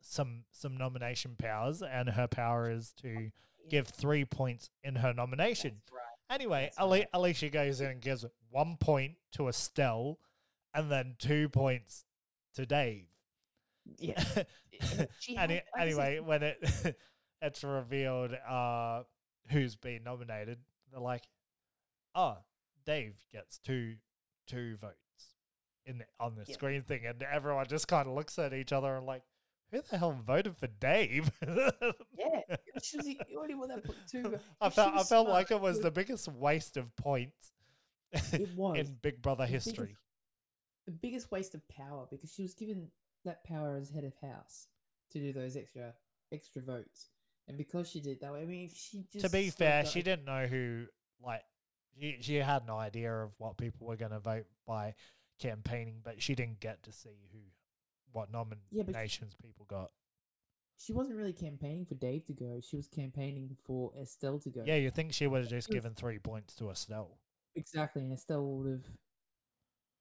some 0.00 0.44
some 0.50 0.76
nomination 0.76 1.36
powers, 1.38 1.82
and 1.82 2.08
her 2.08 2.26
power 2.26 2.70
is 2.70 2.92
to 3.02 3.30
give 3.68 3.88
three 3.88 4.24
points 4.24 4.70
in 4.82 4.96
her 4.96 5.12
nomination. 5.12 5.82
Right. 5.92 6.34
Anyway, 6.34 6.70
Ali- 6.78 7.00
right. 7.00 7.08
Alicia 7.12 7.50
goes 7.50 7.80
in 7.80 7.90
and 7.90 8.00
gives 8.00 8.24
one 8.50 8.76
point 8.80 9.16
to 9.32 9.48
Estelle, 9.48 10.18
and 10.74 10.90
then 10.90 11.16
two 11.18 11.48
points 11.48 12.04
to 12.54 12.64
Dave. 12.66 13.06
Yeah. 13.98 14.22
Any- 15.36 15.62
anyway, 15.78 16.20
when 16.20 16.42
it 16.42 16.96
it's 17.42 17.64
revealed 17.64 18.32
uh, 18.48 19.02
who's 19.50 19.76
been 19.76 20.04
nominated, 20.04 20.58
they're 20.90 21.00
like, 21.00 21.24
"Oh, 22.14 22.38
Dave 22.86 23.14
gets 23.32 23.58
two 23.58 23.96
two 24.46 24.76
votes 24.76 25.07
in 25.88 26.04
on 26.20 26.36
the 26.36 26.44
Yeah. 26.46 26.54
screen 26.54 26.82
thing, 26.82 27.04
and 27.06 27.22
everyone 27.22 27.66
just 27.66 27.88
kind 27.88 28.06
of 28.08 28.14
looks 28.14 28.38
at 28.38 28.52
each 28.54 28.72
other 28.72 28.94
and 28.96 29.04
like, 29.06 29.22
who 29.70 29.80
the 29.82 29.98
hell 29.98 30.12
voted 30.12 30.56
for 30.56 30.66
Dave? 30.68 31.30
Yeah, 32.16 32.56
she 32.82 32.96
was 32.96 33.06
the 33.06 33.18
only 33.38 33.54
one 33.54 33.68
that 33.68 33.84
put 33.84 33.96
two. 34.10 34.34
Uh, 34.34 34.38
I 34.60 34.70
felt 34.70 34.94
I 34.94 35.02
felt 35.04 35.28
like 35.28 35.50
it 35.50 35.60
was 35.60 35.80
the 35.80 35.90
biggest 35.90 36.28
waste 36.28 36.76
of 36.76 36.94
points 36.96 37.52
It 38.32 38.54
was 38.56 38.78
in 38.78 38.96
Big 39.02 39.20
Brother 39.22 39.44
The 39.44 39.52
biggest- 39.52 39.66
history. 39.66 39.96
the 40.86 40.92
biggest 40.92 41.30
waste 41.30 41.54
of 41.54 41.66
power 41.68 42.06
because 42.10 42.32
she 42.32 42.42
was 42.42 42.54
given 42.54 42.90
that 43.24 43.44
power 43.44 43.76
as 43.76 43.90
head 43.90 44.04
of 44.04 44.14
house 44.22 44.66
to 45.12 45.18
do 45.18 45.32
those 45.32 45.56
extra 45.56 45.94
extra 46.32 46.62
votes, 46.62 47.08
and 47.46 47.56
because 47.56 47.88
she 47.90 48.00
did 48.00 48.20
that 48.20 48.32
I 48.32 48.44
mean, 48.44 48.68
she 48.74 49.04
just 49.12 49.24
To 49.26 49.30
be 49.30 49.50
fair, 49.50 49.84
she 49.86 50.02
didn't 50.02 50.24
know 50.24 50.46
who 50.46 50.86
like 51.22 51.42
she 52.00 52.18
she 52.20 52.34
had 52.36 52.66
no 52.66 52.76
idea 52.78 53.12
of 53.12 53.34
what 53.38 53.56
people 53.58 53.86
were 53.86 53.96
going 53.96 54.12
to 54.12 54.20
vote 54.20 54.46
by 54.66 54.94
campaigning, 55.38 56.00
but 56.02 56.22
she 56.22 56.34
didn't 56.34 56.60
get 56.60 56.82
to 56.84 56.92
see 56.92 57.28
who 57.32 57.38
what 58.12 58.28
Yeah, 58.70 58.82
nominations 58.82 59.34
people 59.40 59.66
got. 59.68 59.90
She 60.78 60.92
wasn't 60.92 61.16
really 61.16 61.32
campaigning 61.32 61.84
for 61.86 61.94
Dave 61.94 62.24
to 62.26 62.32
go. 62.32 62.60
She 62.60 62.76
was 62.76 62.86
campaigning 62.86 63.56
for 63.66 63.92
Estelle 64.00 64.38
to 64.40 64.50
go. 64.50 64.62
Yeah, 64.64 64.76
you 64.76 64.90
think 64.90 65.12
she 65.12 65.26
would 65.26 65.40
have 65.42 65.50
just 65.50 65.70
given 65.70 65.94
three 65.94 66.18
points 66.18 66.54
to 66.56 66.70
Estelle? 66.70 67.18
exactly, 67.54 68.02
and 68.02 68.12
Estelle 68.12 68.44
would 68.44 68.70
have 68.70 68.84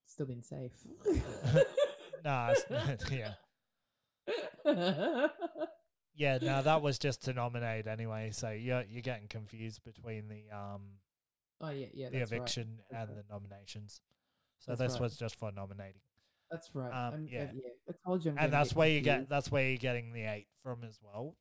still 0.05 0.25
been 0.27 0.43
safe. 0.43 0.71
Nah, 2.23 2.53
yeah. 3.11 3.33
Yeah, 6.15 6.39
no, 6.41 6.61
that 6.63 6.81
was 6.81 6.97
just 6.97 7.23
to 7.25 7.33
nominate 7.33 7.87
anyway. 7.87 8.31
So 8.31 8.49
you're 8.49 8.83
you're 8.89 9.01
getting 9.03 9.27
confused 9.27 9.83
between 9.83 10.27
the 10.27 10.43
um 10.55 10.81
oh 11.61 11.69
yeah, 11.69 11.87
yeah, 11.93 12.09
the 12.09 12.19
that's 12.19 12.31
right. 12.31 12.37
eviction 12.37 12.79
That's 12.89 13.03
and 13.03 13.17
right. 13.17 13.27
the 13.27 13.33
nominations. 13.33 14.01
So 14.59 14.71
That's 14.71 14.79
this 14.79 14.93
right. 14.93 15.01
was 15.01 15.17
just 15.17 15.35
for 15.35 15.51
nominating, 15.51 16.01
That's 16.51 16.69
right. 16.73 16.87
Um, 16.87 17.13
I'm- 17.13 17.23
uh, 17.25 17.27
yeah. 17.31 17.51
yeah. 17.53 17.61
I 17.89 17.93
told 18.05 18.25
you, 18.25 18.31
I'm 18.31 18.37
and 18.37 18.53
that's 18.53 18.73
where 18.75 18.89
you 18.89 19.01
get 19.01 19.29
that's 19.29 19.51
where 19.51 19.67
you're 19.69 19.77
getting 19.77 20.11
the 20.13 20.23
eight 20.23 20.47
from 20.63 20.83
as 20.83 20.99
well, 21.01 21.35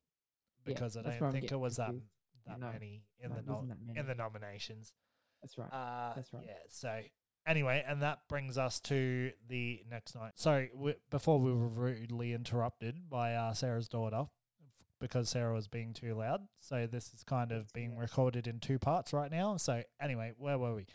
Yeah, 0.65 0.73
because 0.73 0.95
I 0.97 1.01
don't 1.01 1.31
think 1.31 1.51
it 1.51 1.59
was 1.59 1.77
that 1.77 1.87
confused. 1.87 2.07
that 2.47 2.59
No, 2.59 2.71
many 2.71 3.03
in 3.19 3.29
no, 3.29 3.35
the 3.35 3.41
no, 3.43 3.61
many. 3.85 3.99
in 3.99 4.05
the 4.07 4.15
nominations. 4.15 4.93
That's 5.41 5.57
right. 5.57 5.71
Uh, 5.71 6.13
That's 6.15 6.31
right. 6.33 6.43
Yeah. 6.45 6.53
So 6.69 7.01
anyway, 7.45 7.83
and 7.87 8.01
that 8.01 8.19
brings 8.27 8.57
us 8.57 8.79
to 8.81 9.31
the 9.47 9.81
next 9.89 10.15
night. 10.15 10.31
Sorry, 10.35 10.69
we, 10.75 10.95
before 11.09 11.39
we 11.39 11.51
were 11.53 11.67
rudely 11.67 12.33
interrupted 12.33 13.09
by 13.09 13.33
uh, 13.33 13.53
Sarah's 13.53 13.87
daughter 13.89 14.25
because 14.99 15.29
Sarah 15.29 15.53
was 15.53 15.67
being 15.67 15.93
too 15.93 16.15
loud. 16.15 16.41
So 16.59 16.87
this 16.87 17.13
is 17.13 17.23
kind 17.23 17.51
of 17.51 17.71
being 17.73 17.95
recorded 17.97 18.47
in 18.47 18.59
two 18.59 18.79
parts 18.79 19.13
right 19.13 19.29
now. 19.31 19.57
So 19.57 19.83
anyway, 20.01 20.33
where 20.37 20.57
were 20.57 20.73
we? 20.73 20.87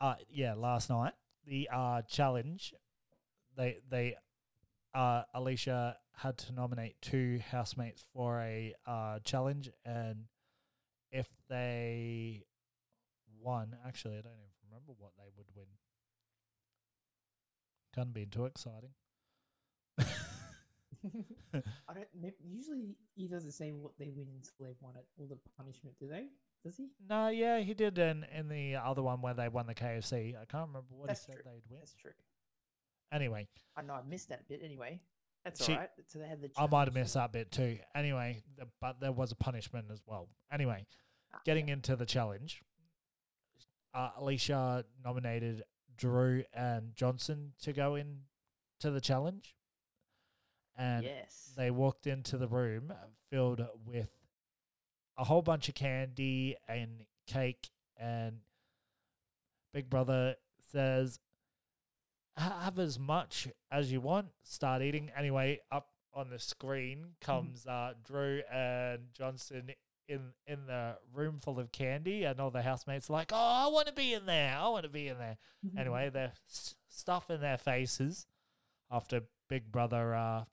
Uh, 0.00 0.14
yeah, 0.30 0.54
last 0.54 0.88
night 0.88 1.12
the 1.46 1.68
uh 1.72 2.02
challenge. 2.02 2.74
They 3.56 3.78
they 3.88 4.16
uh 4.94 5.22
Alicia 5.34 5.96
had 6.16 6.38
to 6.38 6.52
nominate 6.52 6.96
two 7.02 7.40
housemates 7.50 8.04
for 8.12 8.40
a 8.40 8.74
uh 8.86 9.18
challenge 9.20 9.70
and 9.84 10.26
if 11.10 11.28
they 11.48 12.44
won, 13.40 13.76
actually, 13.86 14.14
I 14.18 14.22
don't 14.22 14.32
even 14.34 14.52
remember 14.70 14.92
what 14.98 15.12
they 15.18 15.28
would 15.36 15.46
win. 15.54 15.66
Can't 17.94 18.12
be 18.12 18.26
too 18.26 18.44
exciting. 18.46 18.90
I 19.98 21.94
don't. 21.94 22.34
Usually 22.44 22.96
he 23.14 23.26
doesn't 23.28 23.52
say 23.52 23.72
what 23.72 23.92
they 23.98 24.08
win 24.10 24.28
until 24.34 24.54
they've 24.66 24.80
won 24.80 24.94
it, 24.96 25.06
or 25.18 25.26
the 25.26 25.38
punishment. 25.56 25.96
Do 25.98 26.08
they? 26.08 26.26
Does 26.64 26.76
he? 26.76 26.88
no, 27.08 27.28
yeah, 27.28 27.58
he 27.60 27.74
did 27.74 27.98
in 27.98 28.24
in 28.36 28.48
the 28.48 28.76
other 28.76 29.02
one 29.02 29.20
where 29.20 29.34
they 29.34 29.48
won 29.48 29.66
the 29.66 29.74
KFC. 29.74 30.34
I 30.40 30.44
can't 30.44 30.68
remember 30.68 30.86
what 30.90 31.08
That's 31.08 31.24
he 31.26 31.32
said 31.32 31.42
true. 31.42 31.50
they'd 31.52 31.62
win. 31.70 31.80
That's 31.80 31.94
true. 31.94 32.12
Anyway, 33.12 33.48
I 33.76 33.82
know 33.82 33.94
I 33.94 34.02
missed 34.08 34.28
that 34.28 34.48
bit 34.48 34.60
anyway. 34.64 35.00
That's 35.44 35.64
She- 35.64 35.72
all 35.72 35.80
right. 35.80 35.90
So 36.06 36.18
they 36.20 36.28
had 36.28 36.40
the. 36.40 36.50
I 36.56 36.66
might 36.68 36.86
have 36.86 36.94
missed 36.94 37.14
that 37.14 37.32
bit 37.32 37.50
too. 37.50 37.78
Anyway, 37.94 38.42
the, 38.56 38.68
but 38.80 39.00
there 39.00 39.12
was 39.12 39.32
a 39.32 39.36
punishment 39.36 39.88
as 39.92 40.00
well. 40.06 40.28
Anyway, 40.52 40.86
Ah, 41.34 41.40
getting 41.44 41.68
into 41.68 41.96
the 41.96 42.06
challenge, 42.06 42.62
uh, 43.92 44.10
Alicia 44.18 44.84
nominated 45.04 45.64
Drew 45.96 46.44
and 46.54 46.94
Johnson 46.94 47.52
to 47.62 47.72
go 47.72 47.96
in 47.96 48.20
to 48.80 48.90
the 48.90 49.00
challenge, 49.00 49.56
and 50.76 51.04
yes. 51.04 51.52
they 51.56 51.70
walked 51.70 52.06
into 52.06 52.38
the 52.38 52.48
room 52.48 52.92
filled 53.30 53.66
with 53.84 54.10
a 55.16 55.24
whole 55.24 55.42
bunch 55.42 55.68
of 55.68 55.74
candy 55.74 56.56
and 56.68 57.04
cake 57.26 57.70
and 57.98 58.38
big 59.72 59.88
brother 59.90 60.36
says 60.72 61.18
have 62.36 62.78
as 62.78 62.98
much 62.98 63.48
as 63.70 63.92
you 63.92 64.00
want 64.00 64.28
start 64.42 64.82
eating. 64.82 65.10
Anyway 65.16 65.60
up 65.70 65.88
on 66.14 66.30
the 66.30 66.38
screen 66.38 67.08
comes 67.20 67.66
uh 67.66 67.92
drew 68.04 68.42
and 68.52 69.00
johnson 69.16 69.70
in 70.08 70.20
in 70.46 70.66
the 70.66 70.94
room 71.14 71.38
full 71.38 71.58
of 71.58 71.72
candy 71.72 72.24
and 72.24 72.38
all 72.40 72.50
the 72.50 72.60
housemates 72.60 73.08
are 73.08 73.14
like 73.14 73.30
oh 73.32 73.36
i 73.36 73.66
want 73.72 73.86
to 73.86 73.92
be 73.94 74.12
in 74.12 74.26
there 74.26 74.54
i 74.58 74.68
want 74.68 74.82
to 74.84 74.90
be 74.90 75.08
in 75.08 75.16
there. 75.18 75.38
Anyway, 75.78 76.10
they're 76.12 76.32
s- 76.50 76.74
stuffing 76.88 77.40
their 77.40 77.56
faces 77.56 78.26
after 78.90 79.22
Big 79.48 79.70
Brother 79.72 80.14
uh, 80.14 80.44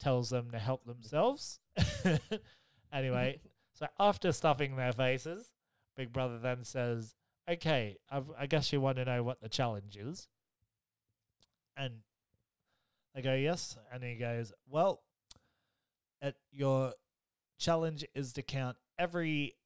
tells 0.00 0.30
them 0.30 0.50
to 0.50 0.58
help 0.58 0.84
themselves. 0.84 1.60
anyway, 2.92 3.40
so 3.72 3.86
after 3.98 4.32
stuffing 4.32 4.76
their 4.76 4.92
faces, 4.92 5.52
Big 5.96 6.12
Brother 6.12 6.38
then 6.38 6.64
says, 6.64 7.14
"Okay, 7.48 7.98
I, 8.10 8.22
I 8.38 8.46
guess 8.46 8.72
you 8.72 8.80
want 8.80 8.96
to 8.96 9.04
know 9.04 9.22
what 9.22 9.40
the 9.40 9.48
challenge 9.48 9.96
is." 9.96 10.28
And 11.76 12.00
they 13.14 13.22
go, 13.22 13.34
"Yes," 13.34 13.76
and 13.92 14.02
he 14.02 14.16
goes, 14.16 14.52
"Well, 14.68 15.02
your 16.50 16.94
challenge 17.58 18.04
is 18.14 18.32
to 18.34 18.42
count 18.42 18.76
every 18.98 19.56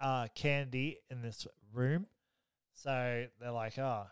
uh, 0.00 0.28
candy 0.34 0.98
in 1.10 1.22
this 1.22 1.46
room." 1.72 2.06
So 2.74 3.26
they're 3.40 3.50
like, 3.50 3.78
"Oh," 3.78 4.06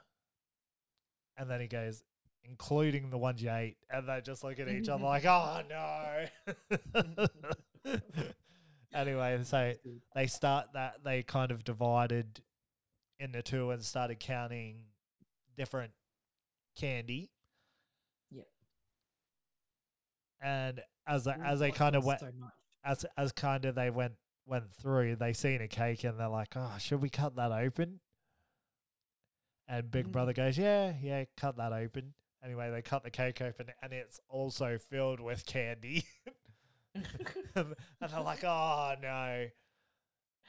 and 1.37 1.51
then 1.51 1.61
he 1.61 1.69
goes, 1.69 2.03
"Including 2.45 3.11
the 3.11 3.19
ones 3.19 3.43
you 3.43 3.51
ate," 3.51 3.77
and 3.91 4.09
they 4.09 4.21
just 4.21 4.43
look 4.45 4.59
at 4.59 4.69
each 4.69 4.89
other 4.89 5.05
like, 5.05 5.25
"Oh 5.27 5.63
no." 5.69 6.27
anyway, 8.95 9.43
so 9.45 9.75
they 10.15 10.27
start 10.27 10.73
that 10.75 11.03
they 11.05 11.23
kind 11.23 11.51
of 11.51 11.65
divided 11.65 12.43
into 13.19 13.43
two 13.43 13.71
and 13.71 13.85
started 13.85 14.19
counting 14.21 14.85
different 15.57 15.93
candy. 16.75 17.31
Yep. 18.31 18.47
And 20.41 20.83
as 21.07 21.25
they, 21.25 21.35
as 21.45 21.61
they 21.61 21.71
kind 21.71 21.95
of 21.97 22.05
went 22.05 22.21
so 22.21 22.31
as 22.85 23.07
as 23.17 23.33
kind 23.33 23.65
of 23.65 23.75
they 23.75 23.91
went 23.91 24.15
went 24.47 24.73
through, 24.73 25.17
they 25.17 25.33
seen 25.33 25.61
a 25.61 25.69
cake 25.69 26.03
and 26.05 26.19
they're 26.19 26.29
like, 26.29 26.55
"Oh, 26.57 26.75
should 26.79 27.01
we 27.01 27.11
cut 27.11 27.37
that 27.37 27.53
open?" 27.53 28.01
And 29.69 29.91
Big 29.91 30.09
Mhm. 30.09 30.13
Brother 30.13 30.33
goes, 30.33 30.59
"Yeah, 30.59 30.95
yeah, 31.01 31.25
cut 31.37 31.57
that 31.57 31.73
open." 31.73 32.15
Anyway, 32.45 32.71
they 32.71 32.83
cut 32.83 33.05
the 33.05 33.11
cake 33.11 33.41
open 33.41 33.67
and 33.83 33.93
it's 33.93 34.19
also 34.29 34.79
filled 34.79 35.21
with 35.21 35.47
candy. 35.47 36.05
and 36.95 37.05
they're 37.55 38.21
like, 38.21 38.45
"Oh 38.45 38.95
no!" 39.01 39.47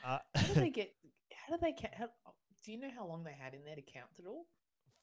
Uh, 0.04 0.18
how 0.36 0.48
do 0.48 0.54
they 0.56 0.70
get? 0.72 0.94
How 1.34 1.56
do 1.56 1.60
they 1.62 1.74
count? 1.74 1.94
How, 1.98 2.10
do 2.66 2.72
you 2.72 2.80
know 2.80 2.90
how 2.96 3.06
long 3.06 3.24
they 3.24 3.36
had 3.38 3.54
in 3.54 3.64
there 3.66 3.76
to 3.76 3.82
count 3.82 4.10
it 4.18 4.26
all? 4.28 4.46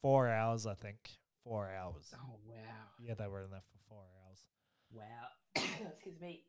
four 0.02 0.28
hours, 0.28 0.66
I 0.66 0.74
think. 0.74 0.96
Four 1.44 1.70
hours. 1.70 2.12
Oh 2.14 2.38
wow! 2.46 2.56
Yeah, 3.00 3.14
they 3.14 3.26
were 3.26 3.44
in 3.44 3.50
there 3.50 3.60
for 3.60 3.78
four 3.88 4.04
hours. 4.26 4.44
Wow! 4.92 5.28
Excuse 5.94 6.20
me. 6.20 6.44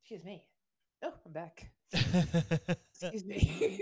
Excuse 0.00 0.24
me. 0.24 0.44
Oh, 1.02 1.12
I'm 1.26 1.32
back. 1.32 1.70
Excuse 1.92 3.24
me. 3.24 3.80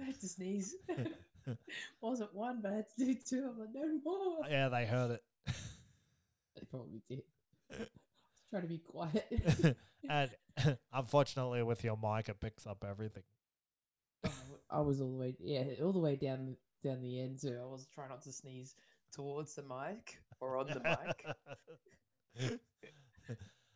I 0.00 0.04
had 0.04 0.20
to 0.20 0.28
sneeze. 0.28 0.74
Wasn't 2.00 2.34
one, 2.34 2.60
but 2.62 2.72
I 2.72 2.76
had 2.76 2.86
to 2.98 3.04
do 3.04 3.14
two. 3.14 3.50
I'm 3.52 3.58
like, 3.58 3.68
no 3.74 4.00
more. 4.04 4.40
yeah, 4.48 4.68
they 4.68 4.86
heard 4.86 5.12
it. 5.12 5.22
They 6.56 6.66
probably 6.70 7.00
did. 7.08 7.22
Trying 8.50 8.62
to 8.62 8.68
be 8.68 8.78
quiet. 8.78 9.76
and 10.10 10.30
unfortunately, 10.92 11.62
with 11.62 11.84
your 11.84 11.96
mic, 11.96 12.28
it 12.28 12.40
picks 12.40 12.66
up 12.66 12.84
everything. 12.88 13.22
I 14.68 14.80
was 14.80 15.00
all 15.00 15.12
the 15.12 15.18
way, 15.18 15.36
yeah, 15.38 15.62
all 15.80 15.92
the 15.92 16.00
way 16.00 16.16
down 16.16 16.56
down 16.82 17.00
the 17.00 17.20
end 17.20 17.38
too. 17.40 17.56
I 17.62 17.64
was 17.64 17.86
trying 17.94 18.08
not 18.08 18.22
to 18.22 18.32
sneeze 18.32 18.74
towards 19.12 19.54
the 19.54 19.62
mic 19.62 20.18
or 20.40 20.56
on 20.56 20.66
the 20.66 20.80
mic. 20.80 21.24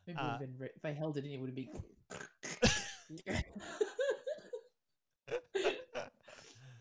Maybe 0.08 0.18
Uh, 0.18 0.38
been 0.38 0.54
re- 0.58 0.70
if 0.74 0.84
I 0.84 0.90
held 0.92 1.16
it 1.18 1.24
in, 1.24 1.30
it 1.30 1.40
would 1.40 1.50
have 1.50 1.54
been. 1.54 1.68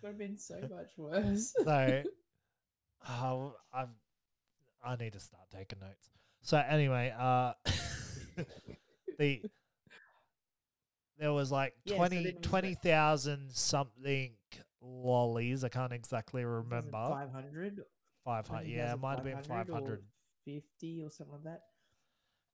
Would 0.01 0.09
have 0.09 0.17
been 0.17 0.37
so 0.37 0.55
much 0.69 0.91
worse. 0.97 1.53
so, 1.63 2.03
oh, 3.09 3.55
I've, 3.73 3.89
I 4.83 4.95
need 4.95 5.13
to 5.13 5.19
start 5.19 5.43
taking 5.55 5.79
notes. 5.79 6.09
So 6.41 6.57
anyway, 6.57 7.13
uh, 7.17 7.53
the 9.19 9.41
there 11.19 11.31
was 11.31 11.51
like 11.51 11.75
Yeah, 11.85 11.93
so 11.93 11.97
twenty 11.97 12.15
then 12.17 12.25
it 12.25 12.35
was 12.39 12.49
twenty 12.49 12.73
thousand 12.75 13.51
something 13.51 14.33
lollies. 14.81 15.63
I 15.63 15.69
can't 15.69 15.93
exactly 15.93 16.43
remember. 16.43 16.91
Five 16.91 17.31
hundred. 17.31 17.81
Five 18.25 18.47
hundred. 18.47 18.69
Yeah, 18.69 18.93
it 18.93 18.99
might 18.99 19.15
have 19.15 19.23
been 19.23 19.37
five 19.43 19.69
hundred. 19.69 20.01
Fifty 20.45 21.03
or 21.03 21.11
something 21.11 21.33
like 21.33 21.43
that. 21.43 21.61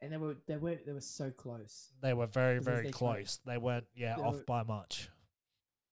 And 0.01 0.11
they 0.11 0.17
were 0.17 0.35
they 0.47 0.57
were 0.57 0.75
they 0.85 0.91
were 0.91 1.01
so 1.01 1.31
close. 1.31 1.93
They 2.01 2.13
were 2.13 2.27
very 2.27 2.59
very 2.59 2.91
close. 2.91 3.39
They 3.45 3.57
weren't 3.57 3.85
yeah 3.95 4.15
they 4.17 4.21
off 4.21 4.35
were- 4.35 4.43
by 4.43 4.63
much. 4.63 5.09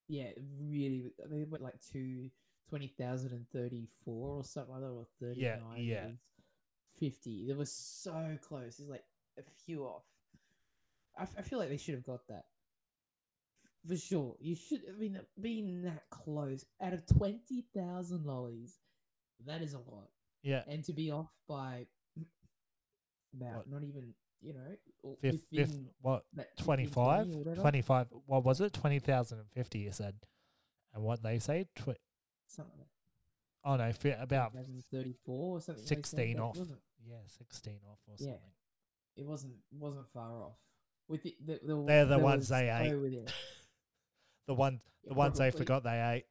Yeah, 0.08 0.30
really. 0.62 1.12
They 1.30 1.44
went 1.44 1.64
like 1.64 1.80
to 1.94 2.30
twenty 2.70 2.94
thousand 3.00 3.32
and 3.32 3.46
thirty 3.52 3.88
four 4.04 4.38
or 4.38 4.44
something 4.44 4.74
like 4.74 4.82
that, 4.82 4.88
or 4.90 5.08
thirty 5.20 5.42
Yeah, 5.42 5.58
nine. 5.68 5.84
yeah. 5.84 6.08
Fifty. 7.00 7.46
They 7.48 7.54
were 7.54 7.66
so 7.66 8.38
close. 8.48 8.80
It's 8.80 8.90
like 8.90 9.04
a 9.38 9.42
few 9.66 9.84
off. 9.84 10.04
I, 11.18 11.24
f- 11.24 11.36
I 11.38 11.42
feel 11.42 11.60
like 11.60 11.70
they 11.70 11.78
should 11.78 11.96
have 11.96 12.06
got 12.06 12.28
that. 12.30 12.46
For 13.88 13.96
sure. 13.98 14.36
You 14.40 14.56
should 14.56 14.82
I 14.90 14.98
mean 15.00 15.20
being 15.40 15.84
that 15.84 16.04
close 16.10 16.66
out 16.82 16.94
of 16.94 17.06
twenty 17.06 17.66
thousand 17.76 18.26
lollies, 18.26 18.78
that 19.46 19.62
is 19.62 19.74
a 19.74 19.78
lot. 19.80 20.10
Yeah, 20.44 20.62
And 20.68 20.84
to 20.86 20.94
be 20.94 21.10
off 21.10 21.32
by 21.50 21.88
about 23.36 23.68
What? 23.68 23.70
not 23.72 23.84
even 23.84 24.14
you 24.42 24.54
know 24.54 24.76
or 25.04 25.16
fifth, 25.22 25.46
fifth 25.54 25.78
what 26.02 26.24
that 26.34 26.50
15, 26.58 26.66
25 26.66 27.26
20 27.32 27.56
25 27.62 28.08
what 28.26 28.44
was 28.44 28.62
it 28.62 28.74
20,050 28.74 29.80
you 29.80 29.92
said 29.92 30.16
and 30.94 31.04
what 31.04 31.22
they 31.24 31.40
say 31.40 31.66
tw- 31.76 31.98
something 32.48 32.78
like 32.78 32.88
oh 33.64 33.76
no 33.76 33.92
fi- 33.94 34.10
about 34.20 34.52
2034 34.54 35.56
or 35.58 35.62
something. 35.62 35.84
16 35.86 36.40
off 36.40 36.58
wasn't, 36.58 36.80
yeah 37.08 37.16
16 37.28 37.74
off 37.90 38.00
or 38.08 38.16
Yeah. 38.20 38.26
something 38.34 38.40
it 39.18 39.26
wasn't 39.26 39.54
wasn't 39.72 40.08
far 40.14 40.44
off. 40.44 40.58
With 41.08 41.24
the, 41.24 41.36
the, 41.46 41.60
the 41.64 41.84
They're 41.86 42.06
the 42.06 42.20
ones 42.20 42.50
they 42.50 42.70
ate. 42.70 42.92
the 44.48 44.54
one 44.54 44.82
Yeah, 45.04 45.10
the 45.10 45.14
ones 45.14 45.38
they 45.38 45.52
forgot 45.52 45.84
they 45.84 46.02
ate 46.02 46.26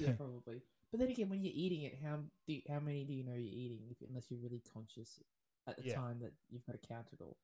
Yeah, 0.00 0.12
probably. 0.16 0.62
But 0.90 1.00
then 1.00 1.08
again, 1.10 1.28
when 1.28 1.42
you're 1.42 1.52
eating 1.54 1.82
it, 1.82 1.98
how 2.02 2.20
do 2.46 2.60
how 2.68 2.78
many 2.80 3.04
do 3.04 3.12
you 3.12 3.24
know 3.24 3.32
you're 3.32 3.40
eating? 3.52 3.80
If, 3.90 3.96
unless 4.08 4.30
you're 4.30 4.40
really 4.40 4.62
conscious 4.72 5.18
at 5.66 5.76
the 5.76 5.84
Yeah. 5.84 5.94
time 5.96 6.18
that 6.20 6.32
you've 6.50 6.64
got 6.66 6.80
to 6.80 6.86
count 6.88 7.06
it 7.12 7.20
all, 7.22 7.36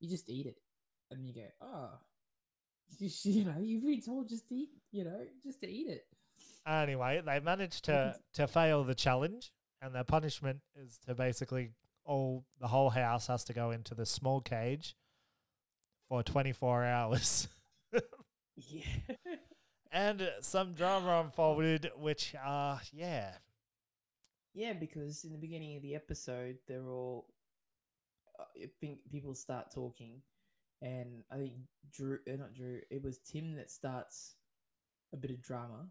you 0.00 0.08
just 0.08 0.28
eat 0.28 0.46
it, 0.46 0.58
and 1.10 1.24
you 1.26 1.34
go, 1.34 1.46
oh, 1.60 1.90
you, 2.98 3.08
you 3.24 3.44
know, 3.44 3.58
you've 3.60 3.82
been 3.84 4.00
told 4.00 4.28
just 4.28 4.48
to 4.48 4.54
eat, 4.54 4.70
you 4.92 5.04
know, 5.04 5.20
just 5.44 5.60
to 5.60 5.68
eat 5.68 5.88
it. 5.88 6.06
anyway 6.66 7.20
they 7.24 7.40
managed 7.40 7.84
to 7.84 8.14
to 8.34 8.46
fail 8.46 8.84
the 8.84 8.94
challenge 8.94 9.52
and 9.82 9.94
their 9.94 10.04
punishment 10.04 10.60
is 10.76 10.98
to 11.06 11.14
basically 11.14 11.70
all 12.04 12.44
the 12.60 12.68
whole 12.68 12.90
house 12.90 13.26
has 13.26 13.44
to 13.44 13.52
go 13.52 13.70
into 13.70 13.94
the 13.94 14.04
small 14.06 14.40
cage 14.40 14.94
for 16.08 16.22
24 16.22 16.84
hours 16.84 17.48
Yeah. 18.56 18.82
and 19.92 20.30
some 20.40 20.72
drama 20.74 21.20
unfolded 21.24 21.90
which 21.96 22.34
uh 22.34 22.78
yeah 22.92 23.32
Yeah, 24.54 24.72
because 24.72 25.24
in 25.24 25.32
the 25.32 25.38
beginning 25.38 25.76
of 25.76 25.82
the 25.82 25.94
episode, 25.94 26.58
they're 26.66 26.88
all. 26.90 27.26
Think 28.80 28.98
people 29.10 29.34
start 29.34 29.70
talking, 29.74 30.22
and 30.82 31.24
I 31.32 31.36
think 31.36 31.52
Drew, 31.92 32.18
uh, 32.30 32.36
not 32.36 32.54
Drew, 32.54 32.80
it 32.90 33.02
was 33.02 33.18
Tim 33.18 33.54
that 33.56 33.70
starts 33.70 34.36
a 35.12 35.16
bit 35.16 35.30
of 35.30 35.40
drama. 35.42 35.88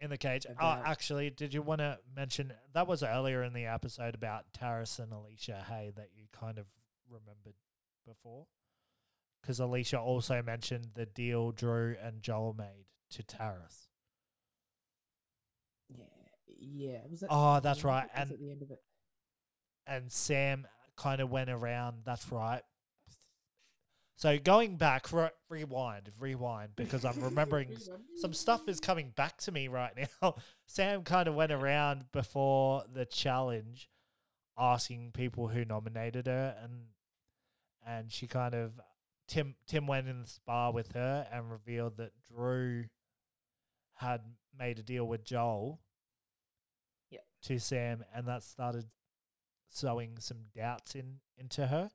in 0.00 0.10
the 0.10 0.18
cage. 0.18 0.46
Oh, 0.60 0.82
actually, 0.84 1.30
did 1.30 1.54
you 1.54 1.62
want 1.62 1.78
to 1.80 1.98
mention 2.16 2.52
that 2.74 2.86
was 2.88 3.02
earlier 3.04 3.44
in 3.44 3.52
the 3.52 3.66
episode 3.66 4.14
about 4.16 4.52
Taras 4.52 4.98
and 4.98 5.12
Alicia 5.12 5.64
Hay 5.68 5.92
that 5.96 6.08
you 6.16 6.24
kind 6.32 6.58
of 6.58 6.66
remembered 7.08 7.54
before? 8.04 8.46
Because 9.40 9.60
Alicia 9.60 10.00
also 10.00 10.42
mentioned 10.42 10.88
the 10.94 11.06
deal 11.06 11.52
Drew 11.52 11.96
and 12.02 12.20
Joel 12.20 12.54
made 12.54 12.86
to 13.10 13.22
Taras. 13.22 13.88
Yeah, 15.88 16.04
yeah. 16.58 16.98
Was 17.08 17.20
that? 17.20 17.28
Oh, 17.30 17.60
that's 17.60 17.84
right, 17.84 18.08
and- 18.14 18.30
at 18.32 18.38
the 18.38 18.50
end 18.50 18.62
of 18.62 18.70
it. 18.70 18.82
and 19.86 20.10
Sam 20.10 20.66
kind 20.96 21.20
of 21.20 21.30
went 21.30 21.50
around. 21.50 22.02
That's 22.04 22.30
right. 22.30 22.62
So 24.22 24.38
going 24.38 24.76
back, 24.76 25.12
re- 25.12 25.30
rewind, 25.48 26.08
rewind, 26.20 26.76
because 26.76 27.04
I'm 27.04 27.20
remembering 27.20 27.76
some 28.20 28.32
stuff 28.32 28.68
is 28.68 28.78
coming 28.78 29.12
back 29.16 29.38
to 29.38 29.52
me 29.52 29.66
right 29.66 29.92
now. 30.22 30.36
Sam 30.66 31.02
kind 31.02 31.26
of 31.26 31.34
went 31.34 31.50
around 31.50 32.04
before 32.12 32.84
the 32.94 33.04
challenge, 33.04 33.88
asking 34.56 35.10
people 35.12 35.48
who 35.48 35.64
nominated 35.64 36.28
her, 36.28 36.54
and 36.62 36.72
and 37.84 38.12
she 38.12 38.28
kind 38.28 38.54
of 38.54 38.80
Tim 39.26 39.56
Tim 39.66 39.88
went 39.88 40.06
in 40.06 40.20
the 40.20 40.28
spa 40.28 40.70
with 40.70 40.92
her 40.92 41.26
and 41.32 41.50
revealed 41.50 41.96
that 41.96 42.12
Drew 42.32 42.84
had 43.94 44.20
made 44.56 44.78
a 44.78 44.82
deal 44.82 45.04
with 45.04 45.24
Joel. 45.24 45.80
Yep. 47.10 47.24
To 47.46 47.58
Sam, 47.58 48.04
and 48.14 48.28
that 48.28 48.44
started 48.44 48.84
sowing 49.72 50.18
some 50.20 50.44
doubts 50.54 50.94
in 50.94 51.20
into 51.36 51.66
her. 51.66 51.90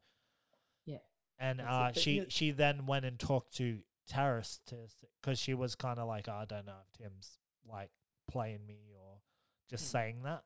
Yeah. 0.85 0.97
And 1.39 1.61
uh, 1.61 1.91
she 1.93 2.25
she 2.29 2.51
then 2.51 2.85
went 2.85 3.05
and 3.05 3.17
talked 3.19 3.55
to 3.57 3.79
Taras 4.07 4.59
to 4.67 4.75
because 5.21 5.39
she 5.39 5.53
was 5.53 5.75
kind 5.75 5.99
of 5.99 6.07
like, 6.07 6.27
"Oh, 6.27 6.33
I 6.33 6.45
don't 6.45 6.65
know 6.65 6.77
if 6.85 6.91
Tim's 7.01 7.37
like 7.65 7.91
playing 8.27 8.65
me 8.65 8.93
or 8.99 9.21
just 9.69 9.85
Hmm. 9.85 9.97
saying 9.97 10.23
that. 10.23 10.43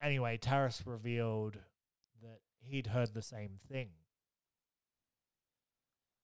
Anyway, 0.00 0.36
Taras 0.36 0.82
revealed 0.86 1.58
that 2.22 2.40
he'd 2.60 2.88
heard 2.88 3.14
the 3.14 3.22
same 3.22 3.58
thing. 3.68 3.90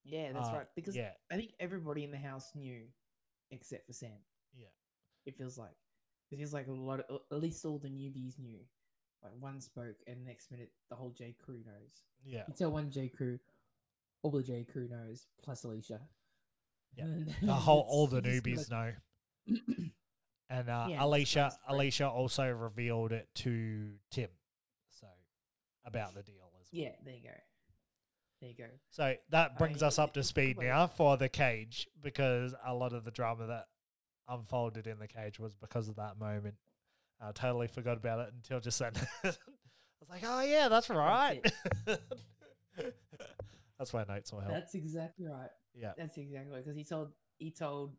Yeah, 0.04 0.32
that's 0.32 0.48
Uh, 0.48 0.52
right. 0.58 0.66
Because 0.74 0.96
yeah, 0.96 1.12
I 1.30 1.36
think 1.36 1.52
everybody 1.60 2.04
in 2.04 2.10
the 2.10 2.18
house 2.18 2.54
knew, 2.54 2.86
except 3.50 3.86
for 3.86 3.92
Sam. 3.92 4.18
yeah, 4.54 4.68
It 5.26 5.36
feels 5.36 5.58
like 5.58 5.76
it 6.30 6.36
feels 6.36 6.52
like 6.52 6.66
a 6.66 6.72
lot. 6.72 7.00
Of, 7.00 7.22
at 7.30 7.38
least 7.38 7.64
all 7.64 7.78
the 7.78 7.88
newbies 7.88 8.38
knew. 8.38 8.66
Like 9.22 9.32
one 9.40 9.60
spoke, 9.60 9.96
and 10.06 10.24
next 10.24 10.50
minute 10.50 10.70
the 10.90 10.96
whole 10.96 11.10
J 11.10 11.34
crew 11.44 11.60
knows. 11.66 12.02
yeah. 12.24 12.42
You 12.48 12.54
tell 12.54 12.70
one 12.70 12.90
J 12.90 13.08
crew, 13.08 13.38
all 14.22 14.30
the 14.30 14.42
J 14.42 14.64
crew 14.64 14.88
knows, 14.88 15.26
plus 15.42 15.64
Alicia. 15.64 16.00
Yeah. 16.96 17.04
The 17.42 17.52
whole 17.52 17.84
all 17.88 18.06
the 18.06 18.22
newbies 18.30 18.70
know. 18.70 18.92
And 20.50 20.70
uh, 20.70 20.86
Yeah, 20.88 21.04
Alicia? 21.04 21.52
Alicia 21.68 22.08
also 22.08 22.50
revealed 22.50 23.12
it 23.12 23.28
to 23.34 23.90
Tim. 24.10 24.30
So 24.98 25.06
about 25.84 26.14
the 26.14 26.22
deal 26.22 26.36
as 26.58 26.68
well. 26.72 26.82
yeah, 26.82 26.92
there 27.04 27.14
you 27.14 27.22
go. 27.22 27.28
There 28.40 28.50
you 28.50 28.56
go. 28.56 28.64
So 28.88 29.14
that 29.30 29.58
brings 29.58 29.82
I- 29.82 29.88
us 29.88 29.98
up 29.98 30.14
to 30.14 30.22
speed 30.22 30.58
now 30.58 30.86
for 30.86 31.18
the 31.18 31.28
cage 31.28 31.86
because 32.02 32.54
a 32.64 32.72
lot 32.74 32.94
of 32.94 33.04
the 33.04 33.10
drama 33.10 33.46
that 33.48 33.66
unfolded 34.26 34.86
in 34.86 34.98
the 34.98 35.06
cage 35.06 35.38
was 35.38 35.54
because 35.54 35.88
of 35.88 35.96
that 35.96 36.18
moment. 36.18 36.54
I 37.20 37.32
totally 37.32 37.66
forgot 37.68 37.96
about 37.96 38.20
it 38.20 38.32
until 38.34 38.60
just 38.60 38.78
then. 38.78 38.92
I 39.24 39.28
was 40.00 40.10
like, 40.10 40.22
oh 40.24 40.42
yeah, 40.42 40.68
that's 40.68 40.88
right. 40.90 41.40
that's 43.78 43.92
why 43.92 44.04
notes 44.08 44.32
will 44.32 44.40
help. 44.40 44.54
That's 44.54 44.74
exactly 44.74 45.26
right. 45.26 45.50
yeah. 45.74 45.92
That's 45.96 46.16
exactly 46.16 46.52
right. 46.52 46.64
Because 46.64 46.76
he 46.76 46.84
told 46.84 47.12
he 47.38 47.50
told 47.50 47.94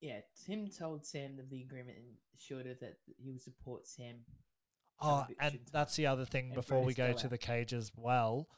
yeah, 0.00 0.20
Tim 0.44 0.68
told 0.68 1.06
Sam 1.06 1.38
of 1.38 1.48
the 1.50 1.62
agreement 1.62 1.96
and 1.96 2.06
assured 2.38 2.66
her 2.66 2.74
that 2.80 2.98
he 3.16 3.30
would 3.30 3.40
support 3.42 3.86
Sam. 3.86 4.16
Oh, 5.00 5.26
and 5.40 5.58
that's 5.72 5.96
the 5.96 6.06
other 6.06 6.24
thing 6.24 6.52
before 6.54 6.82
we 6.84 6.94
go 6.94 7.12
to 7.12 7.24
out. 7.24 7.30
the 7.30 7.38
cage 7.38 7.72
as 7.72 7.90
well. 7.96 8.48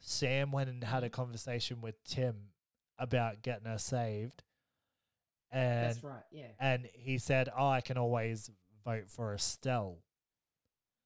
Sam 0.00 0.52
went 0.52 0.68
and 0.68 0.82
had 0.84 1.04
a 1.04 1.08
Mhm. 1.08 1.12
conversation 1.12 1.80
with 1.80 2.02
Tim 2.04 2.50
about 2.98 3.42
getting 3.42 3.66
her 3.66 3.78
saved. 3.78 4.42
And 5.50 5.90
That's 5.90 6.02
right. 6.04 6.24
Yeah, 6.32 6.48
and 6.58 6.86
he 6.92 7.18
said, 7.18 7.48
"Oh, 7.56 7.68
I 7.68 7.80
can 7.80 7.96
always 7.96 8.50
vote 8.86 9.10
for 9.10 9.34
Estelle." 9.34 9.98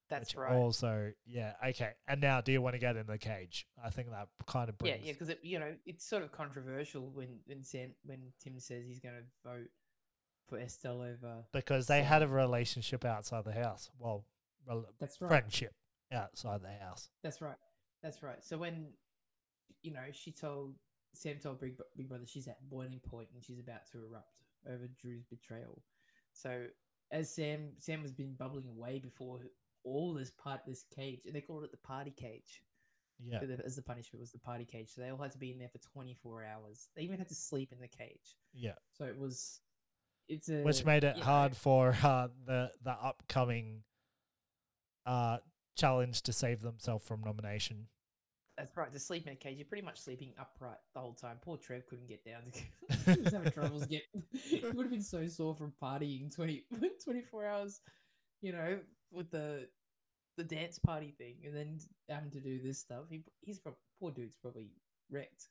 That's 0.08 0.34
right. 0.34 0.52
Also, 0.52 1.12
yeah, 1.24 1.52
okay. 1.68 1.90
And 2.08 2.20
now, 2.20 2.40
do 2.40 2.50
you 2.50 2.60
want 2.60 2.74
to 2.74 2.80
get 2.80 2.96
in 2.96 3.06
the 3.06 3.16
cage? 3.16 3.66
I 3.82 3.90
think 3.90 4.10
that 4.10 4.26
kind 4.46 4.68
of 4.68 4.74
yeah, 4.82 4.94
brings. 4.94 5.04
yeah. 5.04 5.06
yeah, 5.06 5.12
Because 5.18 5.34
you 5.42 5.58
know, 5.60 5.72
it's 5.86 6.04
sort 6.04 6.24
of 6.24 6.32
controversial 6.32 7.10
when 7.14 7.38
when 7.46 7.62
Sam 7.62 7.94
when 8.04 8.18
Tim 8.42 8.58
says 8.58 8.84
he's 8.86 8.98
going 8.98 9.14
to 9.14 9.48
vote 9.48 9.68
for 10.48 10.58
Estelle 10.58 11.00
over. 11.00 11.44
because 11.52 11.86
they 11.86 12.02
had 12.02 12.22
a 12.22 12.28
relationship 12.28 13.04
outside 13.04 13.44
the 13.44 13.52
house. 13.52 13.88
Well, 13.98 14.24
That's 14.98 15.20
right. 15.20 15.28
friendship 15.28 15.72
outside 16.12 16.60
the 16.62 16.84
house. 16.84 17.08
That's 17.22 17.40
right. 17.40 17.56
That's 18.02 18.20
right. 18.22 18.42
So 18.42 18.58
when 18.58 18.86
you 19.82 19.92
know 19.92 20.02
she 20.12 20.32
told 20.32 20.74
Sam 21.14 21.36
told 21.40 21.60
Big, 21.60 21.74
Big 21.96 22.08
Brother 22.08 22.26
she's 22.26 22.48
at 22.48 22.56
boiling 22.68 23.00
point 23.08 23.28
and 23.32 23.44
she's 23.44 23.60
about 23.60 23.86
to 23.92 23.98
erupt 23.98 24.40
over 24.68 24.88
Drew's 25.00 25.24
betrayal. 25.24 25.82
So 26.32 26.64
as 27.10 27.30
Sam 27.34 27.70
Sam 27.76 28.02
has 28.02 28.12
been 28.12 28.34
bubbling 28.34 28.66
away 28.68 28.98
before 28.98 29.40
all 29.84 30.14
this 30.14 30.30
part 30.30 30.60
this 30.66 30.84
cage 30.94 31.26
and 31.26 31.34
they 31.34 31.40
called 31.40 31.64
it 31.64 31.70
the 31.70 31.76
party 31.78 32.10
cage 32.16 32.62
Yeah, 33.18 33.40
as 33.64 33.76
the 33.76 33.82
punishment 33.82 34.20
was 34.20 34.30
the 34.30 34.38
party 34.38 34.64
cage. 34.64 34.90
So 34.94 35.00
they 35.00 35.10
all 35.10 35.18
had 35.18 35.32
to 35.32 35.38
be 35.38 35.50
in 35.52 35.58
there 35.58 35.68
for 35.68 35.78
24 35.78 36.44
hours. 36.44 36.88
They 36.94 37.02
even 37.02 37.18
had 37.18 37.28
to 37.28 37.34
sleep 37.34 37.72
in 37.72 37.80
the 37.80 37.88
cage. 37.88 38.36
yeah. 38.52 38.74
So 38.92 39.04
it 39.04 39.18
was 39.18 39.60
it's 40.28 40.48
a 40.48 40.62
Which 40.62 40.84
made 40.84 41.04
it 41.04 41.16
you 41.16 41.20
know, 41.20 41.26
hard 41.26 41.56
for 41.56 41.96
uh, 42.02 42.28
the 42.46 42.70
the 42.84 42.92
upcoming 42.92 43.82
uh 45.06 45.38
challenge 45.76 46.22
to 46.22 46.32
save 46.32 46.60
themselves 46.60 47.04
from 47.06 47.22
nomination. 47.24 47.88
That's 48.60 48.76
right. 48.76 48.92
To 48.92 49.00
sleep 49.00 49.26
in 49.26 49.32
a 49.32 49.36
cage, 49.36 49.56
you're 49.56 49.64
pretty 49.64 49.84
much 49.84 49.98
sleeping 49.98 50.34
upright 50.38 50.76
the 50.92 51.00
whole 51.00 51.14
time. 51.14 51.38
Poor 51.40 51.56
Trev 51.56 51.86
couldn't 51.86 52.08
get 52.08 52.22
down. 52.26 52.42
To, 52.52 53.14
he 53.14 53.22
was 53.22 53.32
having 53.32 53.52
troubles 53.52 53.86
getting. 53.86 54.22
he 54.32 54.60
would 54.60 54.84
have 54.84 54.90
been 54.90 55.00
so 55.00 55.26
sore 55.28 55.54
from 55.54 55.72
partying 55.82 56.34
20, 56.34 56.64
24 57.04 57.46
hours, 57.46 57.80
you 58.42 58.52
know, 58.52 58.78
with 59.10 59.30
the 59.30 59.66
the 60.36 60.44
dance 60.44 60.78
party 60.78 61.14
thing, 61.16 61.36
and 61.46 61.56
then 61.56 61.78
having 62.10 62.30
to 62.32 62.40
do 62.40 62.60
this 62.62 62.78
stuff. 62.78 63.04
He 63.08 63.24
he's 63.40 63.58
prob- 63.58 63.76
poor 63.98 64.10
dude's 64.10 64.36
probably 64.36 64.68
wrecked. 65.10 65.48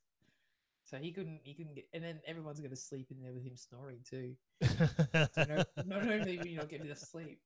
So 0.84 0.98
he 0.98 1.12
couldn't 1.12 1.40
he 1.44 1.56
couldn't 1.56 1.74
get, 1.74 1.88
and 1.92 2.04
then 2.04 2.20
everyone's 2.28 2.60
going 2.60 2.70
to 2.70 2.76
sleep 2.76 3.08
in 3.10 3.24
there 3.24 3.34
with 3.34 3.44
him 3.44 3.56
snoring 3.56 4.02
too. 4.08 4.36
So 4.62 5.46
no, 5.48 5.64
not 5.86 6.08
only 6.08 6.38
will 6.38 6.46
you 6.46 6.58
not 6.58 6.70
get 6.70 6.82
enough 6.82 7.00
sleep, 7.00 7.40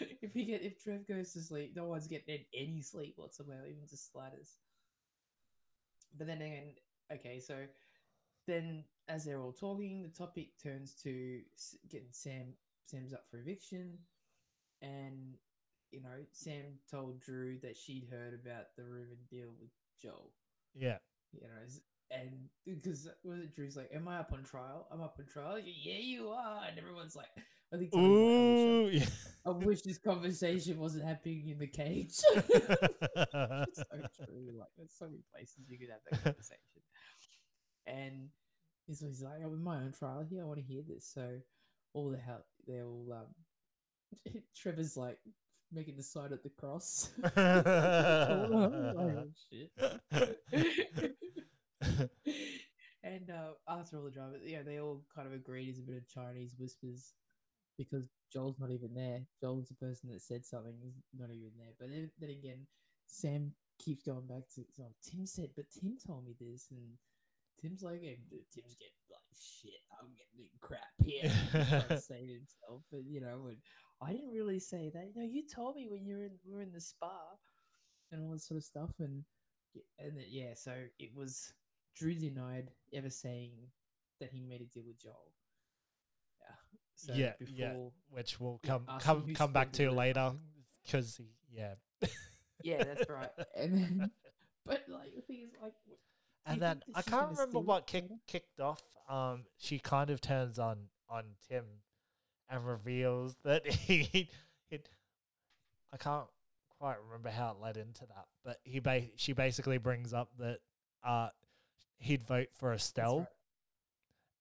if 0.00 0.32
he 0.32 0.44
get 0.44 0.62
if 0.62 0.80
Trev 0.80 1.08
goes 1.08 1.32
to 1.32 1.40
sleep, 1.40 1.72
no 1.74 1.86
one's 1.86 2.06
getting 2.06 2.44
any 2.54 2.82
sleep 2.82 3.14
whatsoever, 3.16 3.66
even 3.66 3.88
just 3.88 4.12
slightest. 4.12 4.58
But 6.16 6.26
then 6.26 6.42
again, 6.42 6.74
okay, 7.12 7.40
so 7.40 7.54
then 8.46 8.84
as 9.08 9.24
they're 9.24 9.40
all 9.40 9.52
talking, 9.52 10.02
the 10.02 10.08
topic 10.08 10.48
turns 10.62 10.94
to 11.02 11.40
getting 11.88 12.12
Sam. 12.12 12.54
Sam's 12.86 13.12
up 13.12 13.26
for 13.30 13.38
eviction, 13.38 13.98
and 14.82 15.36
you 15.90 16.02
know 16.02 16.24
Sam 16.32 16.78
told 16.90 17.20
Drew 17.20 17.58
that 17.62 17.76
she'd 17.76 18.08
heard 18.10 18.34
about 18.34 18.74
the 18.76 18.84
rumor 18.84 19.16
deal 19.30 19.48
with 19.60 19.70
Joel. 20.00 20.32
yeah. 20.74 20.98
You 21.32 21.40
know, 21.42 22.18
and 22.20 22.48
because 22.66 23.08
was 23.24 23.40
it 23.40 23.54
Drew's 23.54 23.76
like, 23.76 23.90
"Am 23.94 24.06
I 24.08 24.18
up 24.18 24.32
on 24.32 24.42
trial? 24.44 24.86
I'm 24.90 25.00
up 25.00 25.16
on 25.18 25.26
trial." 25.26 25.58
Yeah, 25.58 25.98
you 25.98 26.28
are, 26.28 26.62
and 26.68 26.78
everyone's 26.78 27.16
like, 27.16 27.30
"I 27.72 27.78
think." 27.78 27.94
Ooh. 27.94 28.90
yeah. 28.92 29.06
I, 29.44 29.50
wish, 29.50 29.82
this 29.82 29.98
conversation 29.98 30.78
wasn't 30.78 31.04
happening 31.04 31.48
in 31.48 31.58
the 31.58 31.66
cage. 31.66 32.12
so 32.14 32.32
true. 32.44 32.52
Like, 34.56 34.70
there's 34.76 34.94
so 34.96 35.06
many 35.06 35.24
places 35.34 35.68
you 35.68 35.76
could 35.78 35.88
have 35.90 35.98
that 36.10 36.22
conversation. 36.22 36.60
and 37.86 38.28
he's, 38.86 39.00
he's 39.00 39.20
like, 39.22 39.40
I'm 39.44 39.52
in 39.52 39.62
my 39.62 39.78
own 39.78 39.92
trial 39.92 40.24
here. 40.28 40.42
I 40.42 40.46
want 40.46 40.60
to 40.60 40.64
hear 40.64 40.82
this. 40.86 41.10
So, 41.12 41.40
all 41.94 42.10
the 42.10 42.18
help, 42.18 42.46
they're 42.66 42.86
all, 42.86 43.12
um, 43.12 43.26
Trevor's 44.56 44.96
like 44.96 45.18
making 45.72 45.96
the 45.96 46.02
sign 46.02 46.32
at 46.32 46.42
the 46.42 46.50
cross. 46.50 47.10
oh, 47.36 49.24
shit. 49.50 49.70
and 53.02 53.30
uh, 53.30 53.54
after 53.68 53.96
all 53.96 54.04
the 54.04 54.10
drama, 54.10 54.34
yeah, 54.44 54.62
they 54.62 54.78
all 54.78 55.02
kind 55.14 55.26
of 55.26 55.34
agreed 55.34 55.70
it's 55.70 55.80
a 55.80 55.82
bit 55.82 55.96
of 55.96 56.08
Chinese 56.08 56.54
whispers 56.58 57.14
because 57.78 58.08
Joel's 58.32 58.58
not 58.58 58.70
even 58.70 58.94
there. 58.94 59.20
Joel's 59.40 59.68
the 59.68 59.74
person 59.74 60.10
that 60.10 60.22
said 60.22 60.44
something, 60.44 60.74
is 60.84 60.94
not 61.18 61.30
even 61.30 61.52
there. 61.58 61.74
But 61.78 61.90
then, 61.90 62.10
then 62.20 62.30
again, 62.30 62.66
Sam 63.06 63.52
keeps 63.78 64.02
going 64.02 64.26
back 64.26 64.48
to 64.54 64.64
oh, 64.80 64.92
Tim 65.02 65.26
said, 65.26 65.50
but 65.56 65.66
Tim 65.70 65.96
told 66.04 66.24
me 66.24 66.34
this, 66.40 66.68
and 66.70 66.80
Tim's 67.60 67.82
like, 67.82 68.00
hey, 68.00 68.18
Tim's 68.52 68.74
getting 68.74 69.02
like 69.10 69.22
shit. 69.38 69.80
I'm 70.00 70.08
getting 70.16 70.48
crap 70.60 70.80
here. 71.04 71.30
He's 71.30 71.68
trying 71.68 72.00
say 72.00 72.26
himself, 72.26 72.82
but 72.90 73.04
you 73.06 73.20
know, 73.20 73.46
and 73.48 73.58
I 74.02 74.12
didn't 74.12 74.32
really 74.32 74.58
say 74.58 74.90
that. 74.94 75.12
No, 75.14 75.22
you 75.22 75.42
told 75.46 75.76
me 75.76 75.86
when 75.88 76.04
you 76.04 76.16
were 76.16 76.24
in, 76.24 76.32
we 76.46 76.54
were 76.54 76.62
in 76.62 76.72
the 76.72 76.80
spa 76.80 77.12
and 78.10 78.22
all 78.22 78.32
that 78.32 78.40
sort 78.40 78.58
of 78.58 78.64
stuff, 78.64 78.90
and 78.98 79.24
and 79.98 80.16
then, 80.16 80.24
yeah, 80.28 80.54
so 80.54 80.74
it 80.98 81.10
was 81.14 81.52
Drew 81.96 82.14
denied 82.14 82.70
ever 82.92 83.10
saying 83.10 83.52
that 84.20 84.30
he 84.32 84.42
made 84.42 84.60
a 84.60 84.64
deal 84.64 84.84
with 84.86 85.00
Joel. 85.00 85.32
Yeah. 87.06 87.14
So 87.14 87.20
yeah, 87.20 87.32
before, 87.38 87.54
yeah, 87.56 87.74
which 88.10 88.40
we'll 88.40 88.60
come 88.62 88.86
come 89.00 89.34
come 89.34 89.52
back 89.52 89.72
to 89.72 89.90
later 89.90 90.32
because 90.84 91.20
yeah, 91.50 91.74
Yeah, 92.62 92.84
that's 92.84 93.08
right. 93.08 93.30
And 93.56 93.74
then, 93.74 94.10
but 94.64 94.82
like 94.88 95.14
the 95.14 95.22
thing 95.22 95.40
is, 95.44 95.50
like, 95.60 95.72
w- 95.84 95.96
do 96.46 96.50
you 96.50 96.52
and 96.52 96.62
then 96.62 96.82
I 96.94 97.02
can't 97.02 97.30
remember 97.30 97.58
what 97.60 97.86
kick, 97.86 98.04
kicked 98.26 98.60
off. 98.60 98.82
Um, 99.08 99.44
she 99.58 99.78
kind 99.78 100.10
of 100.10 100.20
turns 100.20 100.58
on 100.58 100.88
on 101.08 101.24
Tim 101.48 101.64
and 102.48 102.66
reveals 102.66 103.36
that 103.44 103.66
he 103.70 104.28
it. 104.70 104.88
I 105.92 105.96
can't 105.98 106.26
quite 106.78 106.96
remember 107.04 107.30
how 107.30 107.50
it 107.52 107.62
led 107.62 107.76
into 107.76 108.06
that, 108.06 108.26
but 108.44 108.58
he 108.64 108.80
ba- 108.80 109.10
she 109.16 109.32
basically 109.32 109.78
brings 109.78 110.12
up 110.12 110.30
that 110.38 110.58
uh 111.04 111.28
he'd 111.98 112.22
vote 112.24 112.48
for 112.52 112.72
Estelle. 112.72 113.28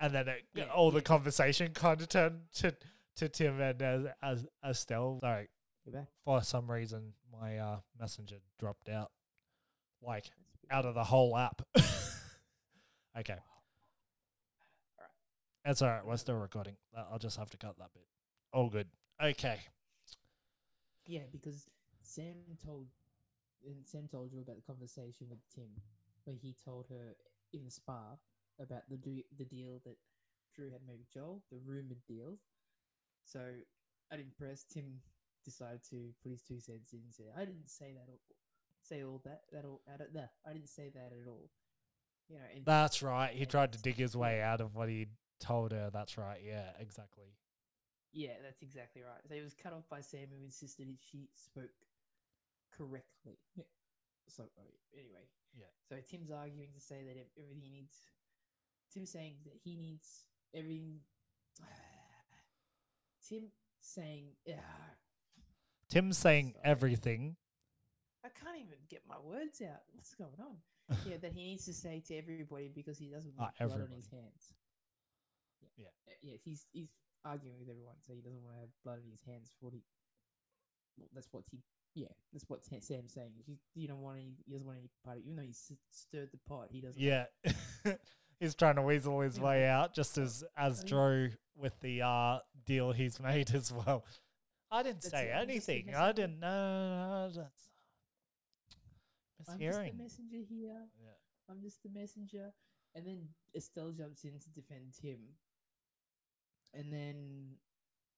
And 0.01 0.13
then 0.13 0.27
it, 0.27 0.43
Yeah, 0.53 0.65
all 0.75 0.91
the 0.91 1.01
conversation 1.01 1.73
kind 1.73 2.01
of 2.01 2.09
turned 2.09 2.41
to 2.55 2.75
to 3.17 3.29
Tim 3.29 3.61
and 3.61 3.81
as 3.81 4.05
as 4.21 4.45
Estelle. 4.65 5.19
Sorry, 5.21 5.47
for 6.25 6.41
some 6.43 6.69
reason 6.69 7.13
my 7.31 7.57
uh, 7.57 7.79
messenger 7.99 8.37
dropped 8.59 8.89
out, 8.89 9.11
like 10.01 10.25
out 10.69 10.85
of 10.85 10.95
the 10.95 11.03
whole 11.03 11.37
app. 11.37 11.61
okay, 13.17 13.37
that's 15.63 15.81
all 15.81 15.89
right. 15.89 16.05
We're 16.05 16.17
still 16.17 16.35
recording. 16.35 16.75
Uh, 16.95 17.05
I'll 17.11 17.19
just 17.19 17.37
have 17.37 17.49
to 17.51 17.57
cut 17.57 17.77
that 17.77 17.93
bit. 17.93 18.05
All 18.51 18.69
good. 18.69 18.87
Okay. 19.23 19.59
Yeah, 21.05 21.21
because 21.31 21.67
Sam 22.01 22.35
told 22.65 22.87
and 23.65 23.85
Sam 23.85 24.07
told 24.09 24.31
you 24.33 24.41
about 24.41 24.55
the 24.55 24.63
conversation 24.63 25.27
with 25.29 25.39
Tim, 25.53 25.69
where 26.23 26.35
he 26.35 26.55
told 26.65 26.87
her 26.89 27.15
in 27.53 27.63
the 27.63 27.71
spa 27.71 28.17
about 28.59 28.89
the 28.89 28.97
do- 28.97 29.23
the 29.37 29.45
deal 29.45 29.81
that 29.85 29.97
Drew 30.55 30.71
had 30.71 30.81
made 30.87 30.99
with 30.99 31.11
Joel, 31.11 31.43
the 31.51 31.57
rumored 31.57 32.03
deal. 32.07 32.37
So, 33.23 33.39
at 34.11 34.19
impress, 34.19 34.63
Tim 34.63 35.01
decided 35.45 35.83
to 35.89 36.13
put 36.21 36.31
his 36.31 36.41
two 36.41 36.59
cents 36.59 36.93
in. 36.93 36.99
and 36.99 37.13
Say, 37.13 37.23
I 37.35 37.45
didn't 37.45 37.69
say 37.69 37.93
that. 37.93 38.09
All, 38.09 38.19
say 38.83 39.03
all 39.03 39.21
that. 39.23 39.41
That 39.51 39.65
all. 39.65 39.81
Out 39.91 40.01
of, 40.01 40.13
that. 40.13 40.31
I 40.45 40.53
didn't 40.53 40.69
say 40.69 40.89
that 40.93 41.11
at 41.13 41.27
all. 41.27 41.49
You 42.29 42.37
know, 42.37 42.43
and 42.55 42.65
That's 42.65 43.01
right. 43.01 43.33
He 43.33 43.45
tried 43.45 43.73
to 43.73 43.81
dig 43.81 43.95
his 43.95 44.15
way 44.15 44.41
out 44.41 44.61
of 44.61 44.75
what 44.75 44.89
he 44.89 45.07
told 45.39 45.71
her. 45.71 45.89
That's 45.91 46.17
right. 46.17 46.39
Yeah, 46.43 46.69
exactly. 46.79 47.35
Yeah, 48.13 48.35
that's 48.43 48.61
exactly 48.61 49.01
right. 49.01 49.21
So 49.27 49.35
he 49.35 49.41
was 49.41 49.53
cut 49.53 49.73
off 49.73 49.87
by 49.89 50.01
Sam, 50.01 50.27
who 50.31 50.43
insisted 50.43 50.87
that 50.87 50.99
she 50.99 51.29
spoke 51.33 51.71
correctly. 52.75 53.37
Yeah. 53.55 53.63
So 54.27 54.43
uh, 54.43 54.63
anyway, 54.95 55.27
Yeah. 55.59 55.67
So 55.89 55.97
Tim's 56.09 56.31
arguing 56.31 56.69
to 56.73 56.79
say 56.79 57.03
that 57.03 57.19
everything 57.19 57.59
he 57.59 57.67
needs. 57.69 58.07
Tim's 58.93 59.11
saying 59.11 59.35
that 59.45 59.53
he 59.63 59.75
needs 59.75 60.25
everything. 60.55 60.99
Tim 63.27 63.43
saying, 63.79 64.25
yeah, 64.45 64.55
Tim's 65.89 66.17
saying 66.17 66.53
Sorry. 66.55 66.71
everything. 66.71 67.35
I 68.23 68.29
can't 68.29 68.57
even 68.57 68.77
get 68.89 69.01
my 69.07 69.15
words 69.23 69.61
out. 69.61 69.81
What's 69.93 70.13
going 70.13 70.37
on? 70.39 70.57
yeah, 71.09 71.17
that 71.21 71.31
he 71.33 71.43
needs 71.45 71.65
to 71.65 71.73
say 71.73 72.03
to 72.07 72.15
everybody 72.17 72.69
because 72.73 72.97
he 72.97 73.07
doesn't 73.07 73.33
Ah, 73.39 73.49
want 73.59 73.71
blood 73.71 73.81
on 73.89 73.95
his 73.95 74.07
hands. 74.09 74.53
Yeah. 75.77 75.87
Uh, 76.07 76.13
yeah. 76.21 76.35
He's 76.43 76.65
he's 76.73 76.89
arguing 77.25 77.55
with 77.59 77.69
everyone, 77.69 77.95
so 78.05 78.13
he 78.13 78.21
doesn't 78.21 78.43
want 78.43 78.55
to 78.55 78.61
have 78.61 78.69
blood 78.83 78.99
on 79.03 79.09
his 79.11 79.23
hands 79.25 79.49
for 79.57 79.65
what 79.67 79.73
he. 79.73 79.83
Well, 80.97 81.07
that's 81.13 81.27
what 81.31 81.43
he. 81.49 81.59
Yeah, 81.95 82.07
that's 82.31 82.45
what 82.47 82.63
Sa- 82.63 82.75
Sam's 82.81 83.13
saying. 83.13 83.31
He, 83.45 83.57
you 83.75 83.87
don't 83.87 84.01
want 84.01 84.17
any. 84.17 84.33
He 84.45 84.51
doesn't 84.51 84.67
want 84.67 84.79
any 84.79 84.89
part 85.05 85.17
of. 85.17 85.23
It. 85.23 85.25
Even 85.27 85.37
though 85.37 85.47
he 85.47 85.53
stirred 85.91 86.29
the 86.31 86.39
pot, 86.47 86.67
he 86.71 86.81
doesn't. 86.81 87.01
Yeah. 87.01 87.25
he's 88.41 88.55
trying 88.55 88.75
to 88.75 88.81
weasel 88.81 89.21
his 89.21 89.39
way 89.39 89.65
out, 89.67 89.95
just 89.95 90.17
as 90.17 90.43
as 90.57 90.83
Drew 90.83 91.29
with 91.55 91.79
the 91.79 92.01
uh 92.01 92.39
deal 92.65 92.91
he's 92.91 93.19
made 93.21 93.53
as 93.55 93.71
well. 93.71 94.03
I 94.69 94.83
didn't 94.83 95.01
That's 95.03 95.11
say 95.11 95.29
it, 95.29 95.35
I'm 95.35 95.47
just 95.47 95.67
the 95.67 95.73
anything. 95.73 95.95
I 95.95 96.11
didn't 96.11 96.39
know. 96.39 97.29
That's 97.33 97.69
I'm 99.49 99.59
just 99.59 99.79
the 99.79 100.03
messenger 100.03 100.37
here. 100.49 100.81
Yeah. 101.01 101.17
I'm 101.49 101.61
just 101.61 101.83
the 101.83 101.89
messenger. 101.89 102.51
And 102.95 103.05
then 103.05 103.27
Estelle 103.55 103.91
jumps 103.91 104.23
in 104.23 104.39
to 104.39 104.49
defend 104.49 104.93
him. 105.01 105.19
And 106.73 106.91
then 106.91 107.55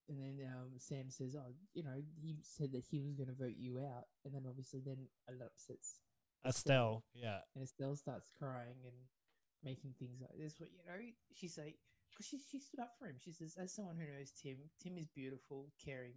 and 0.10 0.20
then 0.20 0.46
um, 0.48 0.72
Sam 0.78 1.10
says, 1.10 1.36
Oh, 1.36 1.54
you 1.74 1.84
know, 1.84 1.96
he 2.22 2.36
said 2.44 2.72
that 2.74 2.86
he 2.90 3.02
was 3.02 3.16
gonna 3.16 3.34
vote 3.38 3.56
you 3.58 3.80
out 3.80 4.06
and 4.26 4.34
then 4.34 4.44
obviously 4.48 4.82
then 4.86 4.98
it 5.28 5.42
upsets 5.44 6.00
Estelle. 6.46 7.04
Yeah. 7.16 7.40
and 7.56 7.64
Estelle 7.64 7.96
starts 7.96 8.30
crying 8.38 8.76
and 8.86 8.94
making 9.64 9.94
things 10.00 10.20
like 10.22 10.38
this. 10.38 10.56
What 10.60 10.70
you 10.72 10.80
know, 10.86 11.00
she's 11.34 11.58
like, 11.58 11.76
because 12.12 12.26
she 12.28 12.40
she 12.52 12.60
stood 12.60 12.80
up 12.82 12.94
for 13.00 13.06
him. 13.08 13.16
She 13.24 13.32
says, 13.32 13.56
as 13.60 13.74
someone 13.74 13.98
who 13.98 14.06
knows 14.06 14.32
Tim, 14.32 14.58
Tim 14.82 14.98
is 14.98 15.08
beautiful, 15.08 15.72
caring, 15.84 16.14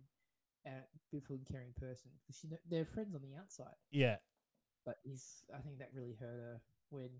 uh, 0.67 0.85
beautiful 1.11 1.37
and 1.37 1.47
caring 1.47 1.73
person. 1.79 2.11
Because 2.23 2.37
she 2.41 2.49
they're 2.69 2.85
friends 2.85 3.15
on 3.15 3.23
the 3.23 3.37
outside, 3.39 3.77
Yeah. 3.91 4.17
but 4.85 4.97
he's 5.05 5.45
I 5.55 5.59
think 5.61 5.79
that 5.79 5.91
really 5.95 6.17
hurt 6.19 6.41
her 6.41 6.61
when 6.91 7.11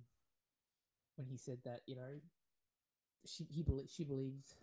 when 1.17 1.27
he 1.29 1.37
said 1.37 1.59
that. 1.65 1.81
You 1.87 1.97
know, 1.97 2.21
she 3.25 3.45
he 3.51 3.63
belie- 3.63 3.89
she 3.89 4.05
believed, 4.05 4.55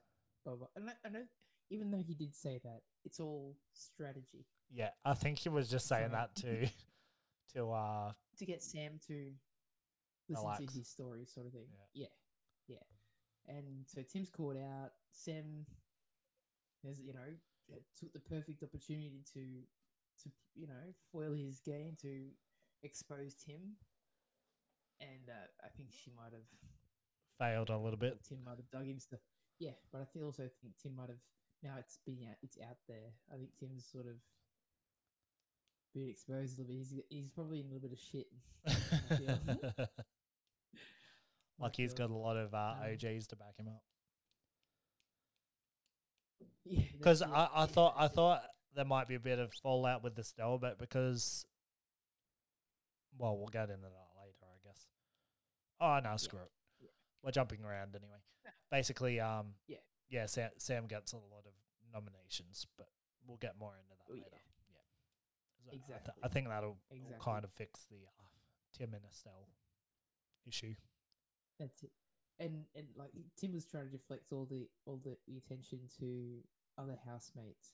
blah 0.45 0.55
blah. 0.55 0.67
And 0.75 0.89
I, 0.89 0.93
I 1.05 1.09
know, 1.09 1.23
even 1.69 1.91
though 1.91 2.03
he 2.05 2.13
did 2.13 2.35
say 2.35 2.59
that, 2.63 2.81
it's 3.05 3.19
all 3.19 3.55
strategy 3.73 4.45
Yeah. 4.71 4.89
I 5.03 5.13
think 5.13 5.39
he 5.39 5.49
was 5.49 5.69
just 5.69 5.87
saying 5.87 6.11
that 6.11 6.35
to 6.37 6.67
to 7.55 7.71
uh 7.71 8.11
to 8.37 8.45
get 8.45 8.63
Sam 8.63 8.99
to 9.07 9.31
listen 10.29 10.45
Relax. 10.45 10.59
to 10.65 10.77
his 10.79 10.87
story, 10.87 11.25
sort 11.25 11.47
of 11.47 11.53
thing. 11.53 11.67
Yeah. 11.93 12.07
Yeah, 12.67 12.77
yeah. 13.47 13.55
And 13.57 13.85
so 13.85 14.01
Tim's 14.01 14.29
called 14.29 14.57
out. 14.57 14.91
Sam 15.11 15.65
has, 16.85 16.99
you 16.99 17.13
know, 17.13 17.29
took 17.99 18.13
the 18.13 18.19
perfect 18.19 18.63
opportunity 18.63 19.23
to, 19.33 19.63
to 20.23 20.29
you 20.55 20.67
know, 20.67 20.93
foil 21.11 21.33
his 21.33 21.59
game 21.59 21.95
to 22.01 22.27
expose 22.83 23.35
Tim. 23.35 23.75
and 25.01 25.29
uh, 25.29 25.47
I 25.63 25.69
think 25.75 25.89
she 25.91 26.11
might 26.15 26.31
have 26.33 26.47
Failed 27.39 27.69
a 27.69 27.77
little 27.77 27.97
bit. 27.97 28.23
Tim 28.23 28.43
might 28.45 28.57
have 28.57 28.69
dug 28.71 28.85
him 28.85 28.99
stuff. 28.99 29.19
Yeah, 29.59 29.73
but 29.91 30.01
I 30.01 30.05
think 30.05 30.23
also 30.25 30.43
think 30.61 30.73
Tim 30.81 30.95
might 30.95 31.09
have 31.09 31.21
now 31.63 31.75
it's 31.79 31.97
been 32.05 32.19
out 32.29 32.35
it's 32.43 32.57
out 32.61 32.77
there. 32.87 33.13
I 33.33 33.37
think 33.37 33.49
Tim's 33.59 33.85
sort 33.91 34.05
of 34.05 34.15
been 35.93 36.09
exposed 36.09 36.57
a 36.57 36.61
little 36.61 36.73
bit. 36.73 36.77
He's 36.77 36.93
he's 37.09 37.29
probably 37.29 37.59
in 37.59 37.67
a 37.67 37.73
little 37.73 37.87
bit 37.89 37.93
of 37.93 37.99
shit. 37.99 38.27
like 41.59 41.75
he's 41.75 41.93
got 41.93 42.09
a 42.09 42.13
lot 42.15 42.37
of 42.37 42.53
uh, 42.53 42.75
Um, 42.81 42.93
OGs 42.93 43.27
to 43.27 43.35
back 43.35 43.57
him 43.57 43.67
up. 43.67 43.83
Yeah, 46.65 46.83
Because 46.97 47.21
it. 47.21 47.27
I, 47.31 47.49
I 47.55 47.65
thought 47.65 47.95
I 47.97 48.07
thought 48.07 48.41
there 48.75 48.85
might 48.85 49.07
be 49.07 49.15
a 49.15 49.19
bit 49.19 49.39
of 49.39 49.53
fallout 49.61 50.03
with 50.03 50.15
the 50.15 50.23
Stell, 50.23 50.57
but 50.57 50.79
because 50.79 51.45
well, 53.17 53.37
we'll 53.37 53.47
get 53.47 53.69
into 53.69 53.81
that 53.83 54.09
later, 54.19 54.45
I 54.45 54.57
guess. 54.67 54.87
Oh 55.79 55.99
no, 56.03 56.17
screw 56.17 56.39
it. 56.39 56.51
yeah. 56.81 56.89
We're 57.21 57.31
jumping 57.31 57.63
around 57.63 57.95
anyway. 57.95 58.17
Basically, 58.71 59.19
um, 59.19 59.53
Yeah. 59.67 59.77
yeah. 60.09 60.25
Sam, 60.25 60.49
Sam 60.57 60.87
gets 60.87 61.13
a 61.13 61.17
lot 61.17 61.43
of 61.45 61.53
nominations, 61.93 62.65
but 62.77 62.87
we'll 63.27 63.37
get 63.37 63.53
more 63.59 63.75
into 63.77 63.89
that 63.89 64.05
Oh, 64.09 64.13
later. 64.13 64.25
Yeah, 64.31 64.37
So 65.63 65.69
I 65.69 65.71
th- 65.71 65.81
Exactly. 65.87 66.13
I 66.23 66.27
think 66.27 66.47
that'll, 66.49 66.77
Exactly. 66.91 67.17
kind 67.21 67.43
of 67.43 67.51
fix 67.51 67.85
the 67.89 67.97
uh, 67.97 68.23
Tim 68.77 68.93
and 68.93 69.03
Estelle 69.09 69.47
issue. 70.45 70.73
That's 71.59 71.83
it. 71.83 71.91
And 72.39 72.65
and 72.75 72.87
like 72.97 73.11
Tim 73.37 73.53
was 73.53 73.65
trying 73.65 73.85
to 73.85 73.91
deflect 73.91 74.31
all 74.31 74.45
the 74.45 74.67
all 74.85 74.97
the, 75.03 75.15
attention 75.37 75.79
to 75.99 76.39
other 76.77 76.97
housemates, 77.05 77.73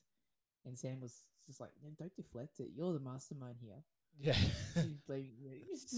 and 0.66 0.78
Sam 0.78 1.00
was 1.00 1.24
just 1.46 1.60
like, 1.60 1.70
no, 1.82 1.88
"Don't 1.98 2.14
deflect 2.14 2.60
it. 2.60 2.68
You're 2.76 2.92
the 2.92 3.00
mastermind 3.00 3.56
here." 3.60 3.82
Yeah. 4.20 4.34
She's 4.74 4.98
blaming 5.06 5.32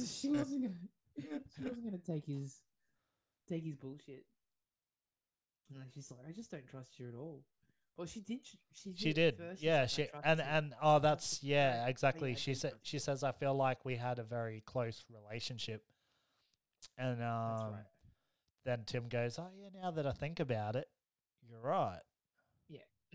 She 0.06 0.28
wasn't 0.30 0.62
gonna. 0.62 1.40
She 1.56 1.62
wasn't 1.64 1.84
gonna 1.84 1.98
take 1.98 2.24
his 2.24 2.62
take 3.48 3.64
his 3.64 3.74
bullshit. 3.76 4.24
And 5.74 5.82
she's 5.92 6.10
like, 6.10 6.20
"I 6.28 6.32
just 6.32 6.50
don't 6.50 6.66
trust 6.68 6.98
you 7.00 7.08
at 7.08 7.14
all." 7.14 7.42
Well, 7.96 8.06
she 8.06 8.20
did. 8.20 8.40
She, 8.44 8.58
she, 8.72 8.94
she 8.96 9.12
did 9.12 9.36
first, 9.36 9.62
yeah 9.62 9.86
she 9.86 10.08
and 10.24 10.38
you." 10.40 10.44
and 10.48 10.74
oh 10.82 10.98
that's 10.98 11.42
yeah 11.42 11.86
exactly 11.86 12.34
she 12.34 12.54
said 12.54 12.72
she 12.82 12.98
says 12.98 13.22
i 13.22 13.32
feel 13.32 13.54
like 13.54 13.84
we 13.84 13.96
had 13.96 14.18
a 14.18 14.22
very 14.24 14.62
close 14.66 15.04
relationship 15.10 15.84
and 16.98 17.20
That's 17.20 17.60
um 17.62 17.72
right. 17.72 17.84
then 18.64 18.82
tim 18.86 19.08
goes 19.08 19.38
oh 19.38 19.48
yeah 19.56 19.68
now 19.80 19.90
that 19.90 20.06
i 20.06 20.12
think 20.12 20.40
about 20.40 20.74
it 20.74 20.88
you're 21.48 21.60
right 21.60 22.00
Yeah, 22.68 22.78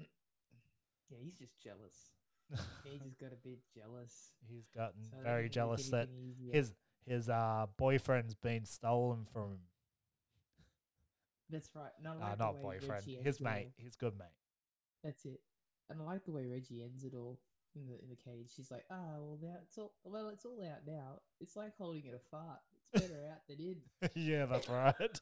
Yeah, 1.09 1.17
he's 1.23 1.33
just 1.35 1.57
jealous. 1.61 2.11
He 2.83 2.99
just 2.99 3.19
got 3.19 3.33
a 3.33 3.37
bit 3.43 3.59
jealous. 3.75 4.31
he's 4.47 4.67
gotten 4.75 5.01
So 5.09 5.17
very 5.23 5.49
jealous 5.49 5.89
that 5.89 6.07
easier. 6.09 6.53
his 6.53 6.73
his 7.05 7.29
uh 7.29 7.65
boyfriend's 7.77 8.35
been 8.35 8.63
stolen 8.65 9.25
from 9.33 9.51
him 9.53 9.59
That's 11.49 11.69
right. 11.75 11.91
No, 12.01 12.13
I 12.21 12.33
uh, 12.33 12.35
not 12.37 12.61
boyfriend 12.61 13.03
his 13.05 13.15
ends 13.25 13.41
it 13.41 13.45
all. 13.45 13.53
mate 13.53 13.71
his 13.77 13.95
good 13.95 14.13
mate 14.17 14.27
That's 15.03 15.25
it. 15.25 15.41
And 15.89 16.01
I 16.01 16.05
like 16.05 16.25
the 16.25 16.31
way 16.31 16.45
Reggie 16.45 16.83
ends 16.83 17.03
it 17.03 17.13
all 17.15 17.39
in 17.75 17.87
the 17.87 17.93
in 18.01 18.09
the 18.09 18.15
cage. 18.15 18.51
She's 18.55 18.71
like, 18.71 18.85
"Ah, 18.91 19.15
well 19.19 19.37
now 19.41 19.55
it's 19.63 19.77
all 19.77 19.93
well, 20.03 20.29
it's 20.29 20.45
all 20.45 20.59
out 20.61 20.85
now. 20.85 21.19
It's 21.39 21.55
like 21.55 21.73
holding 21.77 22.05
it 22.05 22.13
a 22.13 22.19
fart. 22.31 22.59
It's 22.93 23.03
better 23.07 23.21
out 23.31 23.47
than 23.47 23.59
in." 23.59 23.81
yeah 24.15 24.45
that's 24.45 24.67
right 24.69 24.95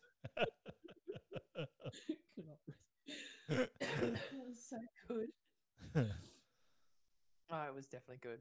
Good 2.36 2.45
on 2.49 2.57
Reggie. 2.67 3.69
that 4.09 4.47
was 4.47 4.59
so 4.67 4.78
good. 5.07 5.30
Oh, 7.51 7.63
it 7.67 7.76
was 7.76 7.86
definitely 7.88 8.19
good. 8.21 8.39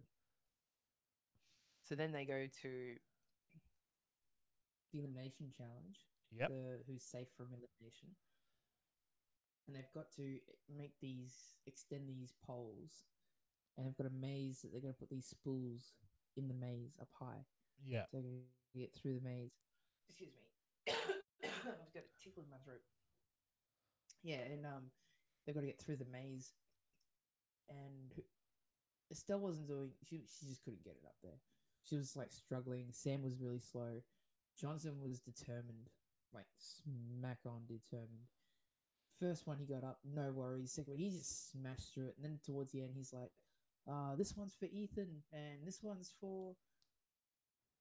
So 1.85 1.95
then 1.95 2.11
they 2.13 2.25
go 2.25 2.47
to 2.63 2.95
The 4.93 4.99
elimination 4.99 5.53
challenge. 5.57 5.99
yep 6.33 6.49
The 6.49 6.79
who's 6.87 7.03
safe 7.05 7.29
from 7.37 7.49
elimination. 7.49 8.09
And 9.67 9.75
they've 9.75 9.95
got 9.95 10.13
to 10.17 10.39
make 10.77 10.93
these 11.01 11.57
extend 11.67 12.09
these 12.09 12.35
poles, 12.47 13.05
and 13.77 13.87
they've 13.87 13.97
got 13.97 14.07
a 14.07 14.21
maze 14.21 14.61
that 14.61 14.73
they're 14.73 14.81
going 14.81 14.93
to 14.93 15.01
put 15.01 15.11
these 15.11 15.27
spools 15.27 15.95
in 16.37 16.49
the 16.49 16.55
maze 16.55 16.97
up 17.01 17.09
high. 17.19 17.47
yeah 17.87 18.05
so 18.11 18.19
can 18.19 18.43
get 18.77 18.93
through 18.93 19.15
the 19.15 19.25
maze. 19.29 19.53
excuse 20.09 20.31
me. 20.35 20.93
I've 21.65 21.95
got 21.95 22.05
a 22.05 22.23
tickle 22.23 22.43
in 22.43 22.51
my 22.51 22.61
throat. 22.65 22.83
Yeah, 24.23 24.41
and 24.53 24.67
um, 24.67 24.91
they've 25.45 25.55
got 25.55 25.63
to 25.63 25.67
get 25.67 25.81
through 25.81 25.97
the 25.97 26.11
maze. 26.11 26.53
And 27.69 28.13
Estelle 29.11 29.39
wasn't 29.39 29.69
doing. 29.69 29.91
She 30.09 30.25
she 30.29 30.47
just 30.47 30.65
couldn't 30.65 30.85
get 30.85 30.97
it 31.01 31.07
up 31.07 31.17
there. 31.23 31.41
She 31.89 31.97
was 31.97 32.17
like 32.17 32.33
struggling. 32.33 32.87
Sam 32.91 33.23
was 33.23 33.41
really 33.41 33.61
slow. 33.61 34.03
Johnson 34.59 35.01
was 35.03 35.21
determined, 35.21 35.91
like 36.33 36.47
smack 36.59 37.39
on 37.47 37.63
determined. 37.67 38.29
First 39.21 39.47
one 39.47 39.59
he 39.59 39.65
got 39.67 39.85
up, 39.85 39.99
no 40.05 40.33
worries. 40.33 40.73
Second 40.73 40.95
one 40.95 40.99
he 41.03 41.11
just 41.11 41.51
smashed 41.53 41.95
through 41.95 42.09
it. 42.09 42.15
And 42.17 42.25
then 42.25 42.39
towards 42.45 42.73
the 42.73 42.83
end 42.83 42.93
he's 42.97 43.13
like, 43.13 43.31
"Uh, 43.89 44.17
this 44.17 44.37
one's 44.37 44.55
for 44.59 44.67
Ethan, 44.67 45.23
and 45.33 45.65
this 45.67 45.83
one's 45.83 46.13
for." 46.21 46.57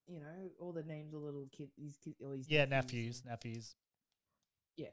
You 0.07 0.19
know 0.19 0.51
all 0.59 0.73
the 0.73 0.83
names 0.83 1.13
of 1.13 1.21
little 1.21 1.47
kid, 1.51 1.69
these 1.77 1.97
kids, 1.97 2.17
all 2.21 2.31
these 2.31 2.49
yeah 2.49 2.65
nephews 2.65 3.23
nephews 3.25 3.75
Yeah, 4.75 4.89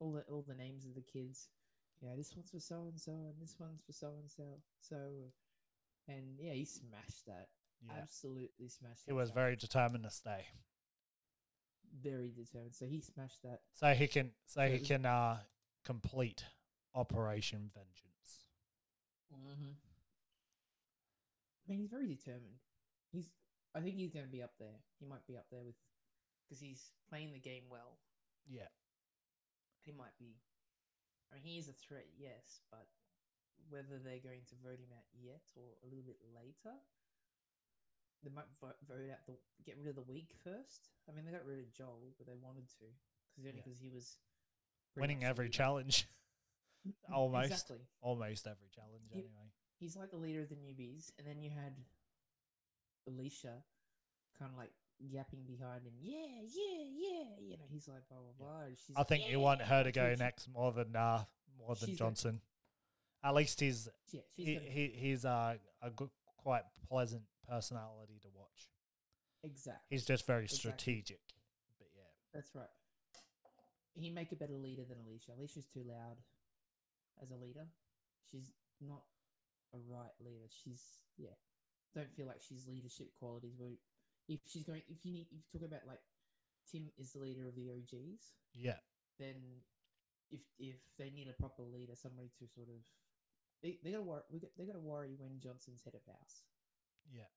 all 0.00 0.12
the 0.12 0.22
all 0.22 0.42
the 0.46 0.54
names 0.56 0.84
of 0.84 0.94
the 0.94 1.02
kids. 1.02 1.48
Yeah, 2.02 2.16
this 2.16 2.34
one's 2.34 2.50
for 2.50 2.58
so 2.60 2.88
and 2.88 2.98
so, 3.00 3.12
and 3.12 3.34
this 3.40 3.54
one's 3.60 3.80
for 3.86 3.92
so 3.92 4.08
and 4.20 4.28
so. 4.30 4.42
So, 4.80 4.96
and 6.08 6.36
yeah, 6.40 6.52
he 6.54 6.64
smashed 6.64 7.26
that. 7.26 7.48
yeah 7.86 7.92
Absolutely 8.02 8.68
smashed. 8.68 9.04
he 9.06 9.12
was 9.12 9.30
very 9.30 9.54
determined 9.56 10.02
to 10.04 10.10
stay 10.10 10.46
very 12.02 12.30
determined. 12.30 12.74
So 12.74 12.86
he 12.86 13.00
smashed 13.00 13.42
that. 13.42 13.60
so 13.74 13.88
he 13.94 14.06
can 14.08 14.32
so 14.46 14.60
So 14.62 14.66
he 14.66 14.78
was- 14.78 14.88
can 14.88 15.06
uh 15.06 15.38
complete 15.84 16.44
operation 16.94 17.70
vengeance 17.74 18.44
Mm-hmm. 19.30 19.78
I 19.78 21.64
mean, 21.70 21.78
he's 21.78 21.90
very 21.94 22.08
determined. 22.10 22.58
He's. 23.14 23.30
I 23.74 23.78
think 23.78 23.94
he's 23.94 24.10
going 24.10 24.26
to 24.26 24.32
be 24.32 24.42
up 24.42 24.58
there. 24.58 24.82
He 24.98 25.06
might 25.06 25.22
be 25.30 25.38
up 25.38 25.46
there 25.54 25.62
with. 25.62 25.78
Because 26.42 26.58
he's 26.58 26.90
playing 27.06 27.30
the 27.30 27.38
game 27.38 27.70
well. 27.70 28.02
yeah 28.50 28.66
He 29.86 29.94
might 29.94 30.18
be. 30.18 30.42
I 31.30 31.38
mean, 31.38 31.46
he 31.46 31.62
is 31.62 31.70
a 31.70 31.78
threat, 31.78 32.10
yes, 32.18 32.58
but 32.74 32.90
whether 33.70 34.02
they're 34.02 34.18
going 34.18 34.42
to 34.50 34.58
vote 34.66 34.82
him 34.82 34.90
out 34.90 35.06
yet 35.14 35.46
or 35.54 35.78
a 35.78 35.86
little 35.86 36.02
bit 36.02 36.18
later, 36.34 36.74
they 38.26 38.34
might 38.34 38.50
vote, 38.58 38.82
vote 38.82 39.06
out 39.14 39.22
the 39.30 39.38
get 39.62 39.78
rid 39.78 39.86
of 39.86 39.94
the 39.94 40.10
weak 40.10 40.34
first. 40.42 40.90
I 41.06 41.14
mean, 41.14 41.22
they 41.22 41.30
got 41.30 41.46
rid 41.46 41.62
of 41.62 41.70
Joel, 41.70 42.18
but 42.18 42.26
they 42.26 42.34
wanted 42.34 42.66
to 42.82 42.90
because 43.30 43.46
only 43.46 43.54
Yeah. 43.54 43.62
because 43.62 43.78
he 43.78 43.94
was 43.94 44.18
winning 44.96 45.24
every 45.24 45.46
leader. 45.46 45.52
challenge 45.56 46.06
almost. 47.12 47.50
Exactly. 47.52 47.78
almost 48.00 48.46
every 48.46 48.68
challenge 48.74 49.06
He- 49.10 49.18
anyway 49.20 49.50
He's 49.78 49.96
like 49.96 50.10
the 50.10 50.18
leader 50.18 50.42
of 50.42 50.50
the 50.50 50.56
newbies, 50.56 51.10
and 51.18 51.26
then 51.26 51.40
you 51.40 51.48
had 51.48 51.72
Alicia, 53.08 53.62
kind 54.38 54.50
of 54.52 54.58
like 54.58 54.72
yapping 54.98 55.40
behind 55.46 55.84
him. 55.86 55.94
Yeah, 55.98 56.18
yeah, 56.42 56.84
yeah. 56.84 57.24
You 57.40 57.56
know, 57.56 57.64
he's 57.70 57.88
like 57.88 58.02
blah 58.10 58.18
blah 58.18 58.46
blah. 58.46 58.64
She's 58.86 58.94
i 58.96 59.02
think 59.04 59.28
you 59.30 59.40
want 59.40 59.62
her 59.62 59.82
to 59.82 59.90
go 59.90 60.14
next 60.18 60.48
more 60.52 60.70
than 60.72 60.94
uh 60.94 61.24
more 61.58 61.74
than 61.76 61.96
johnson 61.96 62.40
at 63.24 63.34
least 63.34 63.58
he's 63.60 63.88
Yeah, 64.12 64.20
she's 64.36 64.46
he, 64.46 64.54
gonna- 64.56 64.66
he 64.66 64.92
he's 64.94 65.24
a, 65.24 65.58
a 65.82 65.90
good, 65.90 66.10
quite 66.36 66.62
pleasant 66.88 67.22
personality 67.48 68.18
to 68.22 68.28
watch 68.34 68.68
exactly. 69.42 69.80
he's 69.88 70.04
just 70.04 70.26
very 70.26 70.44
Exactly. 70.44 70.58
strategic 70.70 71.20
but 71.78 71.88
yeah 71.96 72.02
That's 72.34 72.54
right. 72.54 72.68
He'd 73.94 74.14
make 74.14 74.32
a 74.32 74.36
better 74.36 74.56
leader 74.56 74.84
than 74.88 74.98
Alicia. 75.06 75.32
Alicia's 75.36 75.66
too 75.66 75.82
loud 75.84 76.18
as 77.22 77.30
a 77.30 77.36
leader. 77.36 77.66
She's 78.30 78.50
not 78.80 79.02
a 79.74 79.78
right 79.88 80.14
leader. 80.24 80.46
She's 80.48 80.82
yeah. 81.18 81.36
Don't 81.94 82.12
feel 82.14 82.26
like 82.26 82.40
she's 82.40 82.68
leadership 82.68 83.08
qualities. 83.18 83.54
Where 83.58 83.70
if 84.28 84.40
she's 84.46 84.62
going, 84.64 84.82
if 84.88 85.04
you 85.04 85.12
need, 85.12 85.26
if 85.30 85.42
you 85.42 85.58
talk 85.58 85.66
about 85.66 85.86
like 85.86 86.00
Tim 86.70 86.90
is 86.98 87.12
the 87.12 87.18
leader 87.18 87.48
of 87.48 87.56
the 87.56 87.68
OGs, 87.70 88.32
yeah 88.54 88.78
then 89.18 89.36
if 90.30 90.40
if 90.58 90.76
they 90.98 91.10
need 91.10 91.28
a 91.28 91.36
proper 91.40 91.62
leader, 91.62 91.92
somebody 91.94 92.30
to 92.38 92.46
sort 92.48 92.68
of 92.68 92.80
they 93.62 93.78
they 93.84 93.90
gotta 93.90 94.02
worry. 94.02 94.22
We 94.32 94.40
got, 94.40 94.50
they 94.56 94.64
gotta 94.64 94.80
worry 94.80 95.14
when 95.18 95.38
Johnson's 95.40 95.82
head 95.84 95.94
of 95.94 96.00
house. 96.06 96.42
yeah 97.12 97.28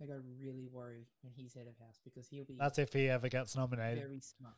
They 0.00 0.06
gotta 0.06 0.22
really 0.40 0.66
worry 0.70 1.06
when 1.22 1.34
he's 1.34 1.54
head 1.54 1.66
of 1.66 1.76
house 1.84 2.00
because 2.02 2.28
he'll 2.28 2.44
be 2.44 2.56
that's 2.58 2.78
if 2.78 2.92
he 2.92 3.08
ever 3.10 3.28
gets 3.28 3.54
nominated 3.56 3.98
very 3.98 4.20
smart. 4.20 4.56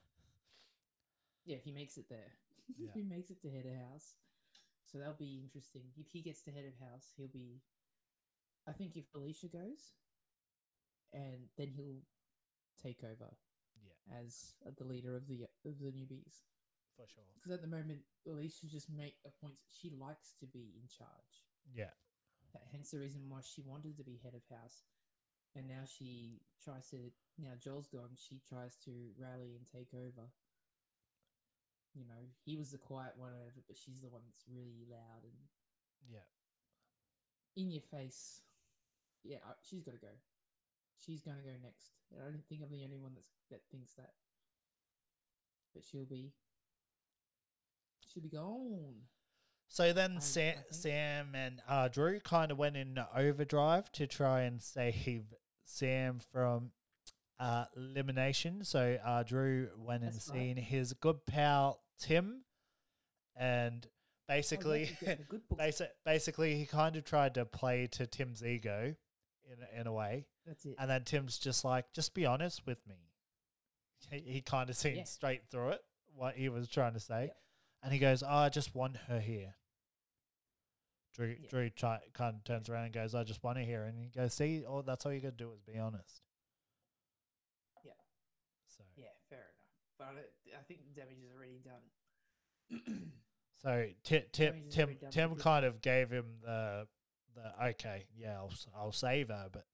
Yeah, 1.50 1.56
if 1.58 1.64
he 1.66 1.72
makes 1.74 1.98
it 1.98 2.06
there. 2.08 2.30
Yeah. 2.78 2.86
if 2.88 2.94
he 2.94 3.02
makes 3.02 3.30
it 3.34 3.42
to 3.42 3.50
head 3.50 3.66
of 3.66 3.74
house. 3.90 4.14
So 4.86 4.98
that'll 4.98 5.18
be 5.18 5.40
interesting. 5.42 5.90
If 5.98 6.06
he 6.14 6.22
gets 6.22 6.42
to 6.46 6.52
head 6.54 6.64
of 6.70 6.78
house, 6.78 7.10
he'll 7.16 7.26
be 7.26 7.62
I 8.68 8.72
think 8.72 8.94
if 8.96 9.06
Alicia 9.14 9.48
goes 9.48 9.98
and 11.12 11.50
then 11.58 11.68
he'll 11.74 12.02
take 12.82 13.02
over 13.02 13.34
yeah 13.82 14.18
as 14.22 14.54
uh, 14.66 14.70
the 14.78 14.84
leader 14.86 15.16
of 15.16 15.26
the 15.26 15.42
of 15.66 15.78
the 15.82 15.90
newbies. 15.90 16.46
for 16.96 17.06
sure 17.10 17.26
Because 17.34 17.50
at 17.58 17.62
the 17.62 17.68
moment, 17.76 18.06
Alicia 18.26 18.66
just 18.70 18.90
make 18.90 19.16
a 19.26 19.30
point 19.42 19.54
that 19.58 19.72
she 19.74 19.90
likes 19.90 20.34
to 20.40 20.46
be 20.46 20.70
in 20.78 20.86
charge. 20.86 21.34
yeah 21.74 21.90
That- 22.52 22.68
Hence 22.70 22.90
the 22.90 22.98
reason 23.02 23.26
why 23.28 23.40
she 23.42 23.62
wanted 23.62 23.96
to 23.98 24.04
be 24.04 24.20
head 24.22 24.34
of 24.38 24.46
house. 24.50 24.84
and 25.56 25.66
now 25.66 25.82
she 25.86 26.42
tries 26.62 26.86
to. 26.90 27.10
Now 27.38 27.54
Joel's 27.58 27.88
gone. 27.88 28.14
She 28.14 28.38
tries 28.48 28.76
to 28.86 28.92
rally 29.18 29.56
and 29.58 29.66
take 29.66 29.90
over. 29.94 30.30
You 31.94 32.04
know, 32.06 32.22
he 32.44 32.56
was 32.56 32.70
the 32.70 32.78
quiet 32.78 33.12
one 33.16 33.32
over, 33.32 33.62
but 33.66 33.76
she's 33.76 34.00
the 34.00 34.08
one 34.08 34.22
that's 34.26 34.44
really 34.48 34.84
loud 34.88 35.24
and 35.24 35.32
Yeah. 36.08 36.26
in 37.56 37.70
your 37.70 37.82
face. 37.82 38.42
Yeah, 39.24 39.38
she's 39.62 39.82
got 39.82 39.92
to 39.92 39.98
go. 39.98 40.14
She's 41.04 41.20
going 41.20 41.36
to 41.38 41.42
go 41.42 41.50
next. 41.62 41.92
I 42.14 42.24
don't 42.30 42.44
think 42.48 42.62
I'm 42.62 42.70
the 42.70 42.84
only 42.84 42.98
one 42.98 43.12
that's 43.14 43.30
that 43.50 43.62
thinks 43.70 43.92
that. 43.94 44.14
But 45.74 45.84
she'll 45.84 46.04
be. 46.06 46.32
She'll 48.06 48.22
be 48.22 48.28
gone. 48.28 49.08
So 49.68 49.92
then 49.92 50.16
I- 50.16 50.20
Sam, 50.20 50.58
I 50.58 50.72
Sam 50.74 51.34
and 51.34 51.62
uh, 51.68 51.88
Drew 51.88 52.18
kind 52.20 52.50
of 52.50 52.58
went 52.58 52.76
in 52.76 52.98
overdrive 53.14 53.90
to 53.92 54.06
try 54.06 54.42
and 54.42 54.60
save 54.62 55.34
Sam 55.64 56.18
from 56.32 56.72
uh, 57.40 57.64
elimination. 57.76 58.62
So 58.64 58.98
uh, 59.04 59.22
Drew 59.24 59.70
went 59.78 60.04
and 60.04 60.12
That's 60.12 60.28
right. 60.28 60.36
seen 60.38 60.56
his 60.58 60.92
good 60.92 61.24
pal 61.26 61.80
Tim, 61.98 62.42
and 63.34 63.86
Oh, 63.86 64.32
basically, 64.36 64.82
yeah, 64.84 64.88
you 65.00 65.06
get 65.06 65.18
the 65.18 65.24
good 65.24 65.42
basi- 65.58 65.88
basically, 66.04 66.54
he 66.56 66.66
kind 66.66 66.94
of 66.94 67.04
tried 67.04 67.34
to 67.34 67.44
play 67.44 67.88
to 67.88 68.06
Tim's 68.06 68.44
ego 68.44 68.94
in 69.50 69.56
a- 69.62 69.80
in 69.80 69.86
a 69.88 69.92
way, 69.92 70.26
That's 70.46 70.64
it. 70.64 70.76
and 70.78 70.88
then 70.88 71.02
Tim's 71.02 71.36
just 71.38 71.64
like, 71.64 71.92
just 71.92 72.14
be 72.14 72.26
honest 72.26 72.64
with 72.64 72.86
me. 72.86 72.94
He, 74.10 74.18
he 74.20 74.40
kind 74.40 74.70
of 74.70 74.76
seen 74.76 74.98
Yeah. 74.98 75.04
straight 75.04 75.42
through 75.50 75.70
it 75.70 75.80
what 76.14 76.36
he 76.36 76.48
was 76.48 76.68
trying 76.68 76.92
to 76.94 77.00
say, 77.00 77.22
Yep. 77.26 77.36
and 77.82 77.92
he 77.92 77.98
goes, 77.98 78.22
"Oh, 78.22 78.28
I 78.28 78.48
just 78.50 78.72
want 78.74 78.96
her 79.08 79.18
here." 79.20 79.56
Drew. 81.14 81.34
Drew 81.48 81.70
try, 81.70 81.98
kind 82.12 82.36
of 82.36 82.44
turns 82.44 82.68
around 82.68 82.84
and 82.84 82.94
goes, 82.94 83.14
"I 83.16 83.24
just 83.24 83.42
want 83.42 83.58
her 83.58 83.64
here," 83.64 83.82
and 83.84 83.98
he 83.98 84.10
goes, 84.10 84.32
"See, 84.34 84.64
oh, 84.66 84.82
that's 84.82 85.04
all 85.04 85.12
you 85.12 85.20
got 85.20 85.36
to 85.36 85.44
do 85.44 85.52
is 85.52 85.60
be 85.60 85.76
honest." 85.78 86.22
Yeah. 87.84 87.92
So, 88.68 88.84
Yeah, 88.96 89.06
fair 89.28 89.38
enough. 89.38 89.80
But 90.00 90.08
I, 90.08 90.58
I 90.58 90.62
think 90.66 90.80
the 90.86 90.98
damage 90.98 91.18
is 91.22 91.30
already 91.36 91.60
done. 91.62 93.12
so 93.62 93.86
Ti- 94.02 94.24
Tim, 94.32 94.54
Tim, 94.70 94.96
Tim 95.10 95.36
kind 95.36 95.66
of 95.66 95.82
gave 95.82 96.10
him 96.10 96.24
the, 96.42 96.86
the 97.34 97.66
okay, 97.66 98.06
yeah, 98.16 98.36
I'll, 98.36 98.52
I'll 98.74 98.92
save 98.92 99.28
her, 99.28 99.48
but 99.52 99.66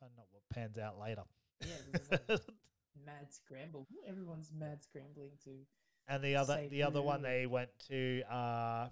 kind 0.00 0.10
of 0.10 0.16
not 0.16 0.26
what 0.32 0.42
pans 0.52 0.76
out 0.76 0.98
later. 0.98 1.22
Yeah, 1.60 2.26
a 2.28 2.40
mad 3.06 3.28
scramble. 3.30 3.86
Everyone's 4.08 4.50
mad 4.52 4.82
scrambling 4.82 5.30
to. 5.44 5.50
And 6.08 6.24
the 6.24 6.34
other 6.34 6.66
the 6.68 6.82
other 6.82 7.00
one 7.00 7.22
they 7.22 7.46
went 7.46 7.70
to 7.88 8.22
uh 8.28 8.88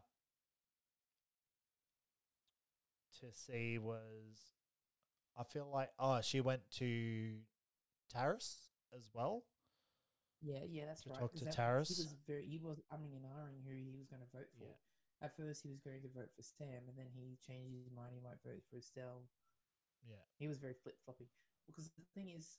to 3.19 3.27
see 3.33 3.79
was 3.79 4.55
I 5.37 5.43
feel 5.43 5.69
like 5.73 5.91
oh 5.99 6.21
she 6.23 6.41
went 6.41 6.63
to 6.79 7.33
Taras 8.13 8.71
as 8.95 9.09
well. 9.13 9.43
Yeah, 10.41 10.65
yeah, 10.65 10.87
that's 10.87 11.03
To 11.05 11.11
right. 11.11 11.19
Talk 11.21 11.35
to 11.37 11.45
that- 11.45 11.55
Taras. 11.55 11.89
He 11.89 12.03
was 12.03 12.15
very. 12.27 12.47
He 12.47 12.59
was 12.59 12.81
umming 12.93 13.15
and 13.17 13.25
ahhing 13.25 13.61
who 13.65 13.75
he 13.77 13.91
was 13.93 14.07
going 14.09 14.23
to 14.25 14.31
vote 14.37 14.49
for. 14.59 14.65
Yeah. 14.73 15.27
At 15.29 15.37
first, 15.37 15.61
he 15.63 15.69
was 15.69 15.81
going 15.81 16.01
to 16.01 16.09
vote 16.09 16.33
for 16.35 16.43
Sam, 16.43 16.89
and 16.89 16.97
then 16.97 17.09
he 17.13 17.37
changed 17.45 17.77
his 17.77 17.91
mind. 17.93 18.15
He 18.17 18.21
might 18.25 18.41
vote 18.41 18.65
for 18.71 18.77
Estelle. 18.81 19.29
Yeah. 20.09 20.25
He 20.39 20.49
was 20.49 20.57
very 20.57 20.73
flip 20.73 20.97
flopping. 21.05 21.29
Because 21.67 21.91
the 21.93 22.05
thing 22.15 22.31
is, 22.31 22.57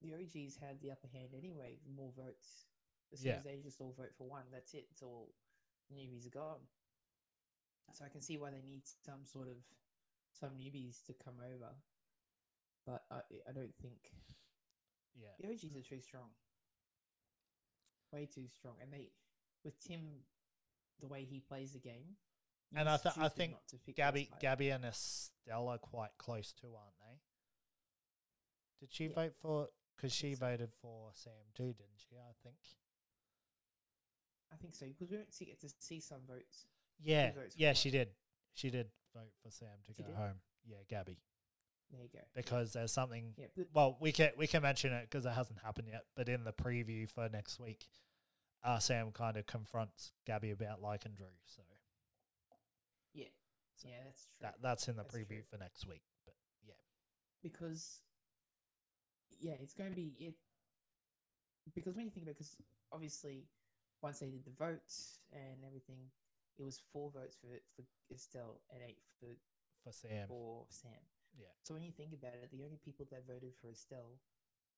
the 0.00 0.14
OGs 0.16 0.56
had 0.56 0.80
the 0.80 0.90
upper 0.90 1.08
hand 1.12 1.34
anyway. 1.36 1.76
The 1.84 1.92
more 1.92 2.10
votes, 2.16 2.64
as 3.12 3.20
soon 3.20 3.32
Yeah. 3.32 3.36
as 3.36 3.44
they 3.44 3.60
just 3.60 3.80
all 3.82 3.92
vote 3.92 4.14
for 4.16 4.26
one, 4.26 4.48
that's 4.50 4.72
it. 4.72 4.88
It's 4.90 5.02
all 5.02 5.28
the 5.90 5.94
newbies 5.96 6.26
are 6.26 6.30
gone. 6.32 6.64
So 7.92 8.06
I 8.06 8.08
can 8.08 8.22
see 8.22 8.38
why 8.38 8.50
they 8.50 8.62
need 8.62 8.86
some 9.04 9.26
sort 9.26 9.48
of 9.48 9.60
some 10.32 10.56
newbies 10.56 11.04
to 11.04 11.12
come 11.12 11.36
over. 11.38 11.76
But 12.86 13.04
I, 13.10 13.20
I 13.46 13.52
don't 13.52 13.76
think 13.76 14.10
Yeah. 15.14 15.36
the 15.38 15.48
OGs 15.52 15.76
are 15.76 15.82
too 15.82 16.00
strong. 16.00 16.30
Way 18.12 18.26
too 18.26 18.46
strong. 18.48 18.74
And 18.82 18.92
they, 18.92 19.08
with 19.64 19.78
Tim, 19.80 20.00
the 21.00 21.06
way 21.08 21.24
he 21.24 21.40
plays 21.40 21.72
the 21.72 21.78
game, 21.80 22.16
And 22.74 22.88
I 22.88 22.96
th- 22.96 23.18
I 23.18 23.28
think 23.28 23.54
Gabby. 23.96 24.30
Gabby 24.40 24.70
and 24.70 24.84
Estelle 24.84 25.68
are 25.68 25.78
quite 25.78 26.10
close 26.18 26.52
too, 26.52 26.74
aren't 26.74 26.98
they? 27.00 27.20
Did 28.80 28.92
she 28.92 29.06
Yeah. 29.06 29.14
vote 29.14 29.34
for 29.40 29.68
because 29.96 30.12
she 30.12 30.34
so. 30.34 30.40
voted 30.46 30.72
for 30.80 31.10
Sam 31.14 31.32
too, 31.54 31.72
didn't 31.74 31.98
she? 32.08 32.16
I 32.16 32.32
think. 32.42 32.56
I 34.52 34.56
think 34.56 34.74
so 34.74 34.86
because 34.86 35.10
we 35.10 35.16
don't 35.16 35.32
see, 35.32 35.46
get 35.46 35.60
to 35.60 35.68
see 35.78 36.00
some 36.00 36.20
votes. 36.26 36.66
Yeah, 37.00 37.32
votes 37.32 37.56
yeah, 37.56 37.72
she 37.72 37.90
did. 37.90 38.08
She 38.54 38.70
did 38.70 38.90
vote 39.14 39.32
for 39.42 39.50
Sam 39.50 39.68
to 39.86 39.92
She 39.94 40.02
go 40.02 40.08
did? 40.08 40.16
home. 40.16 40.40
Yeah, 40.64 40.82
Gabby, 40.88 41.18
There 41.92 42.00
you 42.02 42.08
go. 42.12 42.20
because 42.34 42.72
there's 42.72 42.90
something 42.92 43.34
Yeah, 43.36 43.46
but 43.56 43.66
well, 43.74 43.96
we 44.00 44.12
can 44.12 44.30
we 44.36 44.46
can 44.46 44.62
mention 44.62 44.92
it 44.92 45.08
because 45.10 45.26
it 45.26 45.30
hasn't 45.32 45.58
happened 45.60 45.88
yet. 45.92 46.04
But 46.16 46.28
in 46.28 46.42
the 46.44 46.52
preview 46.52 47.08
for 47.08 47.28
next 47.28 47.60
week, 47.60 47.86
uh, 48.64 48.78
Sam 48.78 49.10
kind 49.12 49.36
of 49.36 49.46
confronts 49.46 50.12
Gabby 50.26 50.50
about 50.52 50.80
liking 50.80 51.12
Drew. 51.16 51.26
So 51.46 51.62
yeah, 53.12 53.26
So 53.76 53.88
yeah, 53.88 53.96
that's 54.04 54.24
true. 54.24 54.36
that 54.40 54.54
that's 54.62 54.88
in 54.88 54.96
the 54.96 55.02
That's 55.02 55.14
preview 55.14 55.26
true. 55.28 55.42
for 55.50 55.58
next 55.58 55.86
week. 55.86 56.02
But 56.24 56.34
yeah, 56.66 56.74
because 57.42 58.00
yeah, 59.40 59.54
it's 59.60 59.74
going 59.74 59.90
to 59.90 59.96
be 59.96 60.14
it. 60.18 60.34
Because 61.74 61.94
when 61.94 62.06
you 62.06 62.10
think 62.10 62.24
about, 62.26 62.36
because 62.36 62.56
obviously, 62.90 63.44
once 64.02 64.18
they 64.18 64.26
did 64.26 64.44
the 64.44 64.50
votes 64.58 65.18
and 65.32 65.62
everything, 65.66 65.98
it 66.58 66.62
was 66.62 66.80
four 66.92 67.10
votes 67.10 67.36
for 67.40 67.48
for 67.76 67.82
Estelle 68.14 68.60
and 68.72 68.82
eight 68.88 68.98
for 69.20 69.26
for 69.84 69.92
Sam, 69.92 70.26
for 70.28 70.64
Sam. 70.70 70.90
Yeah. 71.38 71.52
So 71.62 71.74
when 71.74 71.82
you 71.82 71.92
think 71.92 72.12
about 72.12 72.34
it, 72.42 72.50
the 72.52 72.64
only 72.64 72.76
people 72.84 73.06
that 73.10 73.26
voted 73.26 73.54
for 73.60 73.68
Estelle 73.70 74.18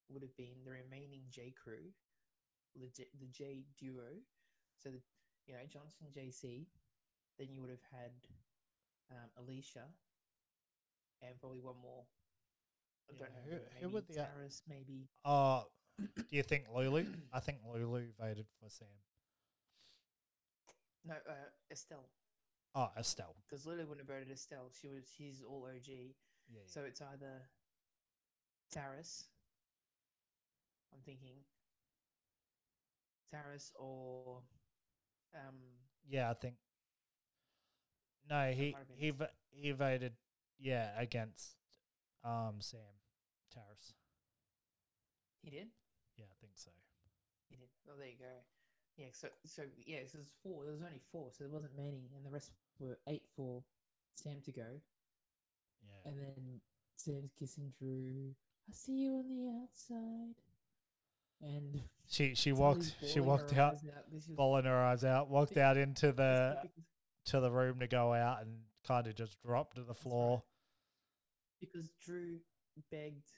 would 0.09 0.22
have 0.22 0.36
been 0.36 0.62
the 0.64 0.70
remaining 0.70 1.22
J 1.31 1.52
crew, 1.56 1.90
the 2.76 2.89
J, 2.89 3.06
the 3.18 3.26
J 3.26 3.64
duo. 3.78 4.22
So 4.78 4.90
the 4.90 5.01
you 5.47 5.55
know 5.55 5.60
Johnson 5.68 6.06
JC. 6.14 6.66
Then 7.39 7.48
you 7.51 7.60
would 7.60 7.70
have 7.70 7.82
had 7.90 8.12
um, 9.10 9.28
Alicia, 9.43 9.86
and 11.22 11.35
probably 11.40 11.59
one 11.60 11.74
more. 11.82 12.05
I 13.10 13.12
Yeah, 13.12 13.18
don't 13.18 13.35
know 13.35 13.43
who- 13.51 13.81
who. 13.81 13.89
would 13.94 14.06
the 14.06 14.14
Taras, 14.14 14.62
maybe. 14.68 15.09
uh, 15.24 15.64
do 15.98 16.24
you 16.31 16.43
think 16.44 16.66
Lulu? 16.72 17.05
I 17.32 17.40
think 17.40 17.59
Lulu 17.66 18.12
voted 18.18 18.47
for 18.60 18.70
Sam. 18.70 18.86
No, 21.05 21.14
uh, 21.28 21.32
Estelle. 21.70 22.09
Oh, 22.74 22.90
Estelle. 22.97 23.35
Because 23.48 23.66
Lulu 23.66 23.86
wouldn't 23.86 24.09
have 24.09 24.16
voted 24.16 24.31
Estelle. 24.32 24.70
She 24.81 24.89
was. 24.89 25.05
She's 25.16 25.43
all 25.43 25.66
OG. 25.66 26.14
Yeah, 26.49 26.61
yeah. 26.61 26.62
So 26.66 26.83
it's 26.83 27.01
either 27.01 27.49
Taras. 28.71 29.25
I'm 30.93 31.01
thinking 31.05 31.35
Taras 33.31 33.73
or 33.79 34.43
um 35.35 35.57
yeah, 36.09 36.31
I 36.31 36.35
think. 36.35 36.55
No, 38.29 38.51
he 38.53 38.73
might 38.73 38.79
have 38.79 38.89
been 38.89 38.99
he 38.99 39.12
he 39.51 39.71
voted 39.73 40.12
yeah 40.59 40.91
against 40.99 41.57
um 42.25 42.61
Sam 42.61 42.81
Taras. 43.53 43.95
he 45.43 45.51
did. 45.51 45.69
Yeah, 46.16 46.27
I 46.31 46.37
think 46.41 46.53
so. 46.57 46.71
He 47.49 47.57
did. 47.57 47.69
Oh, 47.89 47.97
there 47.99 48.09
you 48.09 48.19
go. 48.19 48.35
Yeah. 48.97 49.09
So 49.12 49.29
so 49.45 49.62
yeah. 49.87 50.01
So 50.07 50.19
there's 50.19 50.33
four. 50.43 50.65
There 50.65 50.73
was 50.73 50.83
only 50.83 51.01
four. 51.12 51.31
So 51.33 51.45
there 51.45 51.53
wasn't 51.53 51.77
many, 51.77 52.11
and 52.15 52.25
the 52.25 52.31
rest 52.31 52.53
were 52.79 52.99
eight 53.09 53.25
for 53.37 53.62
Sam 54.15 54.41
to 54.45 54.53
go, 54.53 54.81
Yeah. 55.86 56.11
and 56.11 56.19
then 56.20 56.61
Sam's 56.97 57.32
kissing 57.39 57.73
Drew. 57.78 58.35
I 58.69 58.73
see 58.73 58.93
you 58.93 59.12
on 59.19 59.28
the 59.28 59.61
outside. 59.62 60.35
And 61.43 61.82
She 62.06 62.35
she 62.35 62.52
walked 62.52 62.94
she 63.06 63.20
walked 63.20 63.52
out, 63.52 63.74
out 63.74 63.82
'cause 64.11 64.24
she 64.24 64.31
was- 64.31 64.36
bawling 64.36 64.65
her 64.65 64.77
eyes 64.77 65.05
out, 65.05 65.28
walked 65.28 65.56
out 65.56 65.77
into 65.77 66.12
the 66.12 66.70
to 67.27 67.40
the 67.40 67.51
room 67.51 67.81
to 67.81 67.86
go 67.86 68.12
out, 68.15 68.43
and 68.43 68.65
kind 68.86 69.06
of 69.06 69.15
just 69.15 69.40
dropped 69.43 69.77
to 69.77 69.82
the 69.82 69.89
right. 69.89 69.97
floor. 69.98 70.43
because 71.61 71.89
Drew 72.05 72.39
begged 72.90 73.31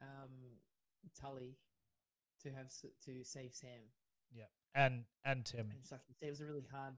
um, 0.00 0.58
Tully 1.20 1.56
to 2.42 2.50
have 2.50 2.68
to 3.04 3.24
save 3.24 3.54
Sam, 3.54 3.80
Yeah, 4.34 4.44
and 4.74 5.04
and 5.24 5.44
Tim, 5.44 5.70
and 5.70 5.90
like 5.90 6.00
it 6.20 6.30
was 6.30 6.40
a 6.40 6.46
really 6.46 6.66
hard 6.72 6.94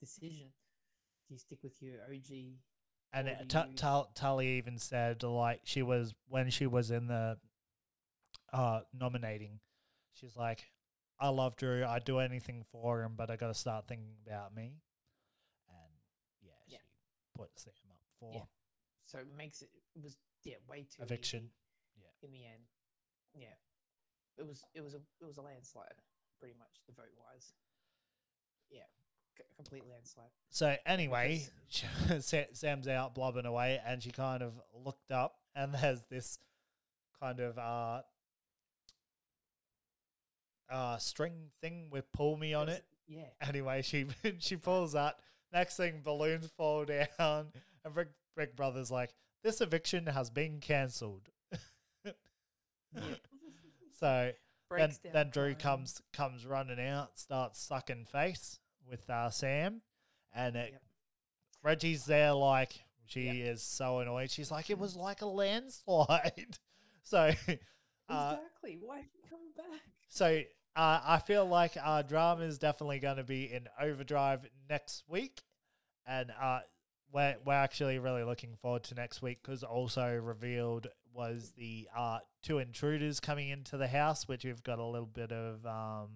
decision. 0.00 0.48
Do 1.26 1.34
you 1.34 1.38
stick 1.38 1.58
with 1.62 1.80
your 1.82 2.02
OG? 2.04 2.56
And 3.12 3.28
it, 3.28 3.48
do 3.48 3.58
T- 3.76 4.02
Tully 4.14 4.48
even 4.58 4.78
said 4.78 5.22
like 5.22 5.60
she 5.64 5.82
was 5.82 6.14
when 6.28 6.50
she 6.50 6.66
was 6.66 6.90
in 6.90 7.06
the 7.06 7.38
uh 8.52 8.80
nominating, 8.92 9.60
she's 10.14 10.36
like, 10.36 10.64
I 11.20 11.28
love 11.28 11.56
Drew, 11.56 11.84
I'd 11.84 12.04
do 12.04 12.18
anything 12.18 12.64
for 12.70 13.02
him, 13.02 13.14
but 13.16 13.30
I 13.30 13.36
got 13.36 13.48
to 13.48 13.54
start 13.54 13.86
thinking 13.88 14.16
about 14.26 14.54
me, 14.54 14.80
and 15.68 15.92
yeah, 16.42 16.52
Yeah. 16.66 16.78
she 16.78 17.38
put 17.42 17.50
Sam 17.58 17.72
up 17.90 18.00
for 18.20 18.32
Yeah. 18.34 18.44
So 19.04 19.18
it 19.18 19.26
makes 19.36 19.62
it 19.62 19.70
it 19.94 20.02
was 20.02 20.18
yeah 20.44 20.56
way 20.68 20.82
too 20.84 21.02
eviction. 21.02 21.50
easy 21.96 22.06
in 22.22 22.30
the 22.32 22.44
end. 22.44 22.62
Yeah, 23.34 23.54
it 24.36 24.46
was 24.46 24.64
it 24.74 24.82
was 24.82 24.94
a 24.94 25.00
it 25.20 25.26
was 25.26 25.38
a 25.38 25.42
landslide 25.42 26.00
pretty 26.38 26.54
much 26.58 26.80
the 26.86 26.92
vote 26.92 27.14
wise. 27.16 27.52
Yeah, 28.70 28.84
complete 29.56 29.84
landslide. 29.90 30.30
So 30.50 30.76
anyway, 30.86 31.46
Sa- 32.20 32.52
Sam's 32.52 32.88
out 32.88 33.14
blubbing 33.14 33.46
away, 33.46 33.80
and 33.84 34.02
she 34.02 34.10
kind 34.10 34.42
of 34.42 34.52
looked 34.84 35.10
up, 35.10 35.36
and 35.54 35.74
there's 35.80 36.02
this 36.10 36.38
kind 37.20 37.40
of 37.40 37.58
uh, 37.58 38.02
uh 40.70 40.96
string 40.98 41.50
thing 41.60 41.88
with 41.90 42.10
"pull 42.12 42.36
me" 42.36 42.54
on 42.54 42.68
it. 42.68 42.84
Yeah. 43.06 43.22
Anyway, 43.40 43.82
she 43.82 44.06
she 44.38 44.56
pulls 44.56 44.92
that. 44.92 45.16
Next 45.52 45.76
thing, 45.76 46.00
balloons 46.02 46.50
fall 46.56 46.84
down, 46.84 47.06
and 47.18 47.94
Big 47.94 48.08
Big 48.36 48.56
Brother's 48.56 48.90
like, 48.90 49.14
"This 49.42 49.60
eviction 49.60 50.06
has 50.06 50.30
been 50.30 50.60
cancelled. 50.60 51.28
so 52.04 52.12
then, 54.00 54.34
Breaks 54.68 54.98
down 54.98 55.12
then 55.12 55.30
Drew 55.30 55.54
comes 55.54 56.00
comes 56.12 56.46
running 56.46 56.80
out, 56.80 57.18
starts 57.18 57.58
sucking 57.60 58.04
face 58.04 58.60
with 58.88 59.08
uh, 59.10 59.30
Sam, 59.30 59.82
and 60.34 60.56
it, 60.56 60.70
Yep. 60.72 60.82
Reggie's 61.62 62.04
there 62.04 62.32
like 62.32 62.84
she 63.06 63.28
is 63.40 63.62
so 63.62 63.98
annoyed. 64.00 64.30
She's 64.30 64.50
like, 64.50 64.70
"It 64.70 64.78
was 64.78 64.94
like 64.96 65.22
a 65.22 65.26
landslide." 65.26 66.58
so, 67.02 67.18
uh, 68.08 68.36
Exactly. 68.36 68.78
Why 68.80 68.98
did 68.98 69.10
you 69.14 69.28
come 69.28 69.40
back? 69.56 69.80
so 70.08 70.42
uh, 70.76 71.00
I 71.04 71.18
feel 71.18 71.46
like 71.46 71.76
our 71.82 72.02
drama 72.02 72.44
is 72.44 72.58
definitely 72.58 72.98
going 73.00 73.16
to 73.16 73.24
be 73.24 73.52
in 73.52 73.66
overdrive 73.80 74.46
next 74.68 75.04
week, 75.08 75.40
and 76.06 76.30
uh, 76.40 76.60
we're 77.12 77.36
we're 77.44 77.54
actually 77.54 77.98
really 77.98 78.22
looking 78.24 78.54
forward 78.60 78.84
to 78.84 78.94
next 78.94 79.22
week 79.22 79.38
because 79.42 79.62
also 79.64 80.14
revealed 80.16 80.86
was 81.12 81.52
the 81.56 81.88
uh, 81.96 82.18
two 82.42 82.58
intruders 82.58 83.18
coming 83.20 83.48
into 83.48 83.76
the 83.76 83.88
house, 83.88 84.28
which 84.28 84.44
we've 84.44 84.62
got 84.62 84.78
a 84.78 84.84
little 84.84 85.06
bit 85.06 85.32
of 85.32 85.64
um, 85.66 86.08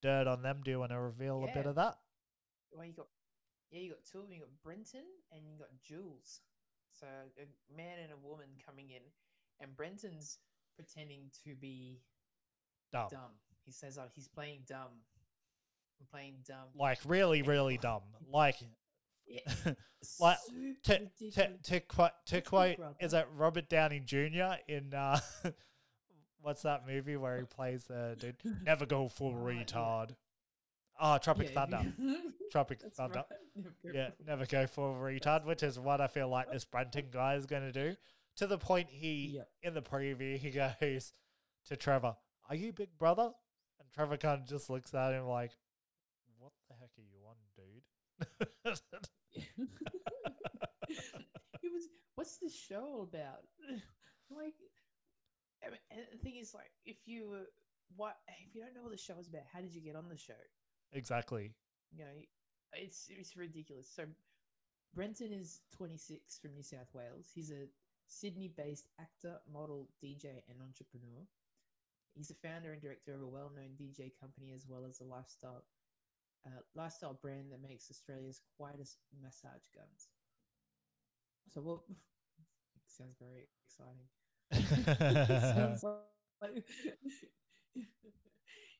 dirt 0.00 0.26
on 0.26 0.42
them. 0.42 0.60
Do 0.64 0.70
you 0.70 0.78
want 0.80 0.92
to 0.92 1.00
reveal 1.00 1.44
a 1.44 1.54
bit 1.54 1.66
of 1.66 1.74
that? 1.76 1.96
Well, 2.72 2.86
you 2.86 2.92
got 2.92 3.06
yeah, 3.70 3.80
you 3.80 3.90
got 3.90 4.04
two 4.10 4.18
of 4.18 4.24
them. 4.24 4.32
You 4.34 4.40
got 4.40 4.62
Brenton 4.64 5.04
and 5.32 5.42
you 5.46 5.58
got 5.58 5.68
Jules. 5.82 6.40
So 6.92 7.06
a 7.06 7.74
man 7.76 7.98
and 8.02 8.12
a 8.12 8.16
woman 8.28 8.48
coming 8.66 8.90
in, 8.90 9.02
and 9.60 9.74
Brenton's 9.76 10.38
pretending 10.76 11.30
to 11.44 11.54
be 11.54 12.00
Dumb, 12.92 13.08
dumb. 13.10 13.30
He 13.64 13.72
says, 13.72 13.98
"Oh, 13.98 14.06
he's 14.14 14.28
playing 14.28 14.60
dumb. 14.68 14.90
I'm 16.00 16.06
playing 16.10 16.34
dumb." 16.46 16.68
like 16.74 16.98
really, 17.06 17.42
really 17.42 17.78
dumb. 17.82 18.02
Like 18.30 18.56
Yeah, 19.26 19.40
Like, 20.18 20.38
Super 20.46 20.56
to 20.84 20.98
to 20.98 21.04
ridiculous. 21.30 21.60
to 21.64 21.80
quote 21.80 22.10
to 22.26 22.40
quote 22.42 22.76
is 23.00 23.12
it 23.14 23.26
Robert 23.36 23.68
Downey 23.68 24.00
Jr. 24.00 24.54
in 24.66 24.92
uh 24.94 25.20
what's 26.42 26.62
that 26.62 26.86
movie 26.86 27.16
where 27.16 27.38
he 27.38 27.44
plays 27.44 27.84
the 27.84 28.16
dude 28.20 28.36
never 28.64 28.86
go 28.86 29.08
full 29.08 29.34
retard. 29.34 30.10
Oh, 31.02 31.16
Tropic 31.18 31.48
Yeah, 31.54 31.66
Thunder. 31.66 31.92
Tropic 32.52 32.80
Thunder. 32.94 33.24
right. 33.30 33.38
Never 33.56 33.74
go 33.82 33.90
Yeah, 33.98 34.10
for- 34.10 34.22
never 34.26 34.46
go 34.46 34.66
full 34.66 34.94
retard, 35.00 35.44
which 35.46 35.62
is 35.62 35.78
what 35.78 36.00
I 36.00 36.06
feel 36.08 36.28
like 36.28 36.50
this 36.52 36.64
Brenton 36.64 37.06
guy 37.10 37.34
is 37.36 37.46
going 37.46 37.62
to 37.62 37.72
do. 37.72 37.96
To 38.36 38.46
the 38.46 38.58
point 38.58 38.88
he 38.90 39.32
Yep. 39.36 39.48
in 39.62 39.74
the 39.74 39.82
preview 39.82 40.36
he 40.36 40.50
goes 40.50 41.12
to 41.66 41.76
Trevor, 41.76 42.16
"Are 42.48 42.54
you 42.54 42.72
Big 42.72 42.96
Brother?" 42.98 43.32
And 43.80 43.88
Trevor 43.94 44.16
kind 44.18 44.40
of 44.42 44.48
just 44.48 44.68
looks 44.70 44.94
at 44.94 45.12
him 45.12 45.26
like, 45.26 45.52
"What 46.38 46.52
the 46.68 46.74
heck 46.74 46.90
are 46.98 47.02
you 47.02 47.26
on, 47.26 47.36
dude?" 47.56 48.78
it 51.62 51.72
was. 51.72 51.88
What's 52.14 52.36
the 52.38 52.50
show 52.50 52.82
all 52.84 53.02
about? 53.02 53.44
like, 54.30 54.54
I 55.64 55.70
mean, 55.70 55.80
and 55.90 56.00
the 56.12 56.18
thing 56.18 56.36
is, 56.36 56.54
like, 56.54 56.70
if 56.84 56.96
you 57.06 57.46
what 57.96 58.16
if 58.28 58.54
you 58.54 58.62
don't 58.62 58.74
know 58.74 58.82
what 58.82 58.92
the 58.92 58.98
show 58.98 59.18
is 59.18 59.28
about, 59.28 59.42
how 59.52 59.60
did 59.60 59.74
you 59.74 59.80
get 59.80 59.96
on 59.96 60.08
the 60.08 60.16
show? 60.16 60.40
exactly. 60.92 61.52
You 61.92 62.04
know, 62.04 62.16
it's 62.72 63.08
it's 63.10 63.36
ridiculous. 63.36 63.88
So, 63.94 64.04
Brenton 64.94 65.32
is 65.32 65.60
26 65.76 66.38
from 66.38 66.54
New 66.54 66.62
South 66.62 66.88
Wales. 66.94 67.30
He's 67.34 67.50
a 67.50 67.68
Sydney-based 68.06 68.88
actor, 69.00 69.38
model, 69.52 69.88
DJ, 70.02 70.42
and 70.48 70.58
entrepreneur. 70.62 71.26
He's 72.14 72.30
a 72.30 72.34
founder 72.34 72.72
and 72.72 72.82
director 72.82 73.14
of 73.14 73.22
a 73.22 73.26
well-known 73.26 73.78
DJ 73.80 74.10
company 74.20 74.52
as 74.52 74.66
well 74.68 74.84
as 74.84 75.00
a 75.00 75.04
lifestyle 75.04 75.62
uh, 76.46 76.62
lifestyle 76.74 77.18
brand 77.20 77.52
that 77.52 77.62
makes 77.62 77.90
Australia's 77.90 78.40
quietest 78.56 78.98
massage 79.22 79.68
guns. 79.74 80.08
So, 81.52 81.60
what 81.60 81.80
sounds 82.86 83.16
very 83.20 83.46
exciting. 83.66 84.08
He 85.28 85.40
sounds 85.40 85.82
like 85.84 86.64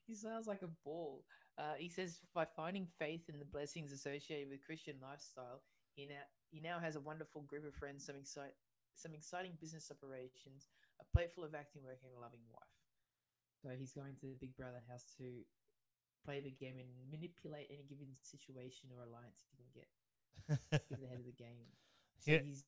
he 0.06 0.14
sounds 0.14 0.46
like 0.46 0.62
a 0.62 0.70
ball. 0.84 1.24
Uh, 1.58 1.74
he 1.78 1.88
says 1.88 2.20
by 2.34 2.44
finding 2.44 2.86
faith 2.98 3.28
in 3.28 3.38
the 3.38 3.44
blessings 3.44 3.92
associated 3.92 4.48
with 4.50 4.64
Christian 4.64 4.96
lifestyle, 5.02 5.62
he 5.94 6.06
now 6.06 6.24
he 6.50 6.60
now 6.60 6.78
has 6.78 6.96
a 6.96 7.00
wonderful 7.00 7.42
group 7.42 7.64
of 7.66 7.74
friends, 7.74 8.06
some 8.06 8.16
excite, 8.16 8.54
some 8.94 9.14
exciting 9.14 9.52
business 9.60 9.90
operations, 9.90 10.68
a 11.00 11.04
plate 11.16 11.32
full 11.34 11.44
of 11.44 11.54
acting 11.54 11.82
work, 11.84 11.98
and 12.02 12.12
a 12.16 12.20
loving 12.20 12.44
wife. 12.50 12.74
So 13.62 13.70
he's 13.78 13.92
going 13.92 14.16
to 14.20 14.26
the 14.26 14.38
Big 14.40 14.56
Brother 14.56 14.80
house 14.88 15.04
to 15.18 15.44
play 16.24 16.40
the 16.40 16.50
game 16.50 16.76
and 16.78 16.88
manipulate 17.10 17.68
any 17.70 17.84
given 17.88 18.08
situation 18.22 18.90
or 18.94 19.04
alliance 19.04 19.44
he 19.50 19.56
can 19.56 19.70
get. 19.74 19.88
Get 20.90 21.04
ahead 21.06 21.20
of 21.20 21.26
the 21.26 21.32
game. 21.36 21.68
So 22.18 22.32
Yeah. 22.32 22.40
he's 22.40 22.64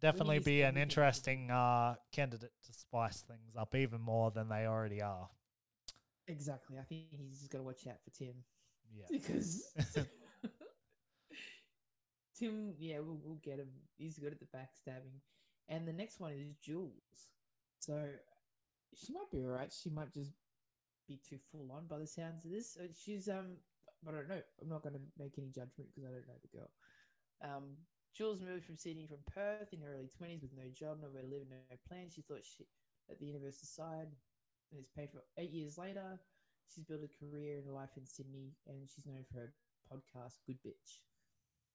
definitely 0.00 0.38
be 0.38 0.62
an 0.62 0.76
interesting 0.76 1.50
uh, 1.50 1.94
candidate 2.12 2.52
to 2.66 2.72
spice 2.72 3.20
things 3.20 3.56
up 3.58 3.74
even 3.74 4.00
more 4.00 4.30
than 4.30 4.48
they 4.48 4.66
already 4.66 5.02
are. 5.02 5.28
exactly. 6.26 6.78
I 6.78 6.82
think 6.82 7.06
he's 7.10 7.38
just 7.38 7.50
got 7.50 7.58
to 7.58 7.64
watch 7.64 7.86
out 7.86 7.96
for 8.04 8.10
Tim. 8.10 8.34
Yeah. 8.94 9.06
because 9.10 9.64
Tim, 12.38 12.74
yeah, 12.78 13.00
we'll, 13.00 13.18
we'll 13.24 13.40
get 13.42 13.58
him. 13.58 13.68
He's 13.96 14.18
good 14.18 14.32
at 14.32 14.40
the 14.40 14.46
backstabbing. 14.46 15.20
And 15.68 15.86
the 15.86 15.92
next 15.92 16.20
one 16.20 16.32
is 16.32 16.56
Jules. 16.62 17.28
So 17.80 18.00
she 18.94 19.12
might 19.12 19.30
be 19.30 19.44
alright. 19.44 19.72
She 19.72 19.90
might 19.90 20.12
just 20.12 20.30
be 21.06 21.18
too 21.28 21.38
full 21.50 21.70
on 21.72 21.86
by 21.88 21.98
the 21.98 22.06
sounds 22.06 22.44
of 22.44 22.50
this. 22.50 22.76
Uh, 22.80 22.86
She's 22.94 23.28
um, 23.28 23.56
I 24.06 24.12
don't 24.12 24.28
know. 24.28 24.40
I'm 24.62 24.68
not 24.68 24.82
going 24.82 24.94
to 24.94 25.00
make 25.18 25.34
any 25.38 25.48
judgment 25.48 25.88
because 25.90 26.04
I 26.04 26.12
don't 26.12 26.28
know 26.28 26.40
the 26.40 26.58
girl. 26.58 26.70
Um, 27.42 27.64
Jules 28.16 28.40
moved 28.40 28.64
from 28.64 28.76
Sydney 28.76 29.06
from 29.06 29.22
Perth 29.32 29.72
in 29.72 29.80
her 29.80 29.94
early 29.94 30.10
20s 30.10 30.42
with 30.42 30.56
no 30.56 30.66
job, 30.74 30.98
nowhere 31.00 31.22
to 31.22 31.28
live, 31.28 31.46
no 31.48 31.56
plans. 31.86 32.14
She 32.14 32.22
thought 32.22 32.42
she 32.42 32.66
that 33.08 33.18
the 33.20 33.26
universe 33.26 33.62
aside 33.62 34.08
and 34.70 34.80
it's 34.80 34.90
paid 34.90 35.10
for. 35.10 35.24
Eight 35.38 35.50
years 35.50 35.78
later, 35.78 36.18
she's 36.68 36.84
built 36.84 37.00
a 37.04 37.10
career 37.24 37.58
and 37.58 37.68
a 37.68 37.72
life 37.72 37.96
in 37.96 38.04
Sydney, 38.04 38.52
and 38.66 38.88
she's 38.88 39.06
known 39.06 39.24
for 39.24 39.40
her 39.40 39.52
podcast, 39.88 40.44
Good 40.46 40.60
Bitch, 40.60 41.00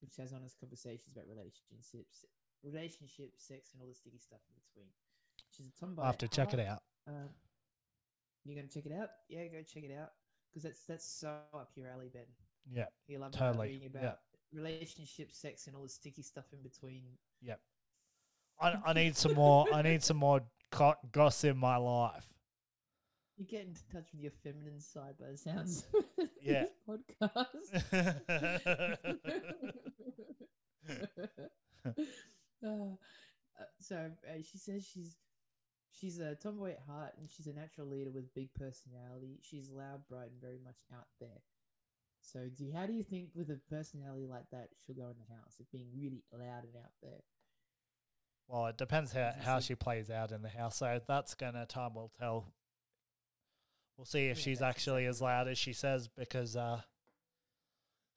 which 0.02 0.16
has 0.18 0.34
honest 0.34 0.60
conversations 0.60 1.10
about 1.16 1.26
relationships, 1.28 2.26
relationships, 2.64 3.48
sex, 3.48 3.74
and 3.74 3.82
all 3.82 3.90
the 3.90 3.96
sticky 3.96 4.20
stuff 4.20 4.42
in 4.50 4.56
between. 4.62 4.92
She's 5.50 5.68
a 5.68 5.74
tomboy. 5.80 6.04
I'll 6.04 6.14
have 6.14 6.22
to 6.22 6.28
check 6.28 6.54
it 6.54 6.60
out. 6.60 6.84
Um, 7.08 7.30
you're 8.46 8.56
gonna 8.56 8.68
check 8.68 8.86
it 8.86 8.94
out? 8.94 9.10
Yeah, 9.30 9.48
go 9.48 9.62
check 9.62 9.84
it 9.84 9.96
out 9.96 10.12
because 10.50 10.64
that's 10.64 10.86
that's 10.86 11.06
so 11.06 11.34
up 11.54 11.72
your 11.76 11.88
alley, 11.88 12.10
Ben. 12.14 12.30
Yeah. 12.72 12.86
You 13.08 13.20
love 13.20 13.32
Totally, 13.32 13.68
reading 13.68 13.92
yeah. 13.96 14.16
About 14.54 14.64
relationships, 14.64 15.38
sex, 15.38 15.68
and 15.68 15.76
all 15.76 15.84
the 15.84 15.90
sticky 15.90 16.22
stuff 16.22 16.46
in 16.54 16.62
between. 16.62 17.04
Yep. 17.42 17.60
I, 18.62 18.74
I 18.86 18.94
need 19.02 19.16
some 19.18 19.34
more. 19.34 19.66
I 19.74 19.82
need 19.82 20.04
some 20.04 20.18
more 20.18 20.42
co- 20.72 20.96
goss 21.12 21.44
in 21.44 21.58
my 21.58 21.78
life. 21.78 22.26
You 23.38 23.46
get 23.46 23.66
into 23.66 23.82
touch 23.92 24.06
with 24.14 24.22
your 24.22 24.32
feminine 24.44 24.80
side 24.80 25.16
by 25.20 25.32
the 25.32 25.38
sounds. 25.38 25.86
of 25.94 26.28
Yeah. 26.42 26.66
this 26.66 26.74
podcast. 26.88 27.84
uh, 32.66 32.96
so 33.80 33.96
uh, 34.30 34.42
she 34.44 34.58
says 34.58 34.86
she's 34.86 35.16
she's 35.92 36.20
a 36.20 36.36
tomboy 36.36 36.72
at 36.72 36.80
heart 36.88 37.14
and 37.20 37.30
she's 37.30 37.48
a 37.48 37.54
natural 37.54 37.88
leader 37.88 38.12
with 38.12 38.34
big 38.34 38.54
personality. 38.54 39.40
She's 39.42 39.70
loud, 39.70 40.02
bright, 40.10 40.30
and 40.32 40.42
very 40.42 40.60
much 40.64 40.78
out 40.94 41.08
there. 41.20 41.42
So, 42.26 42.40
do 42.58 42.64
you, 42.66 42.74
how 42.74 42.86
do 42.86 42.94
you 42.94 43.04
think 43.04 43.30
with 43.36 43.50
a 43.50 43.60
personality 43.70 44.26
like 44.26 44.50
that 44.52 44.70
she'll 44.86 44.96
go 44.96 45.10
in 45.10 45.16
the 45.18 45.36
house? 45.36 45.58
Of 45.60 45.70
being 45.72 45.88
really 45.94 46.24
loud 46.32 46.64
and 46.64 46.76
out 46.78 46.92
there. 47.02 47.20
well, 48.48 48.68
it 48.68 48.78
depends 48.78 49.12
how, 49.12 49.34
how 49.42 49.60
she 49.60 49.76
plays 49.76 50.10
out 50.10 50.32
in 50.32 50.42
the 50.42 50.50
house. 50.50 50.78
So 50.78 51.00
that's 51.08 51.36
gonna 51.36 51.66
time 51.66 51.94
will 51.96 52.12
tell. 52.18 52.54
We'll 53.98 54.06
see 54.06 54.28
if 54.28 54.38
Yeah, 54.38 54.44
she's 54.44 54.62
actually 54.62 55.06
as 55.06 55.22
loud 55.22 55.48
as 55.48 55.58
she 55.58 55.74
says 55.74 56.08
because 56.08 56.56
uh, 56.56 56.82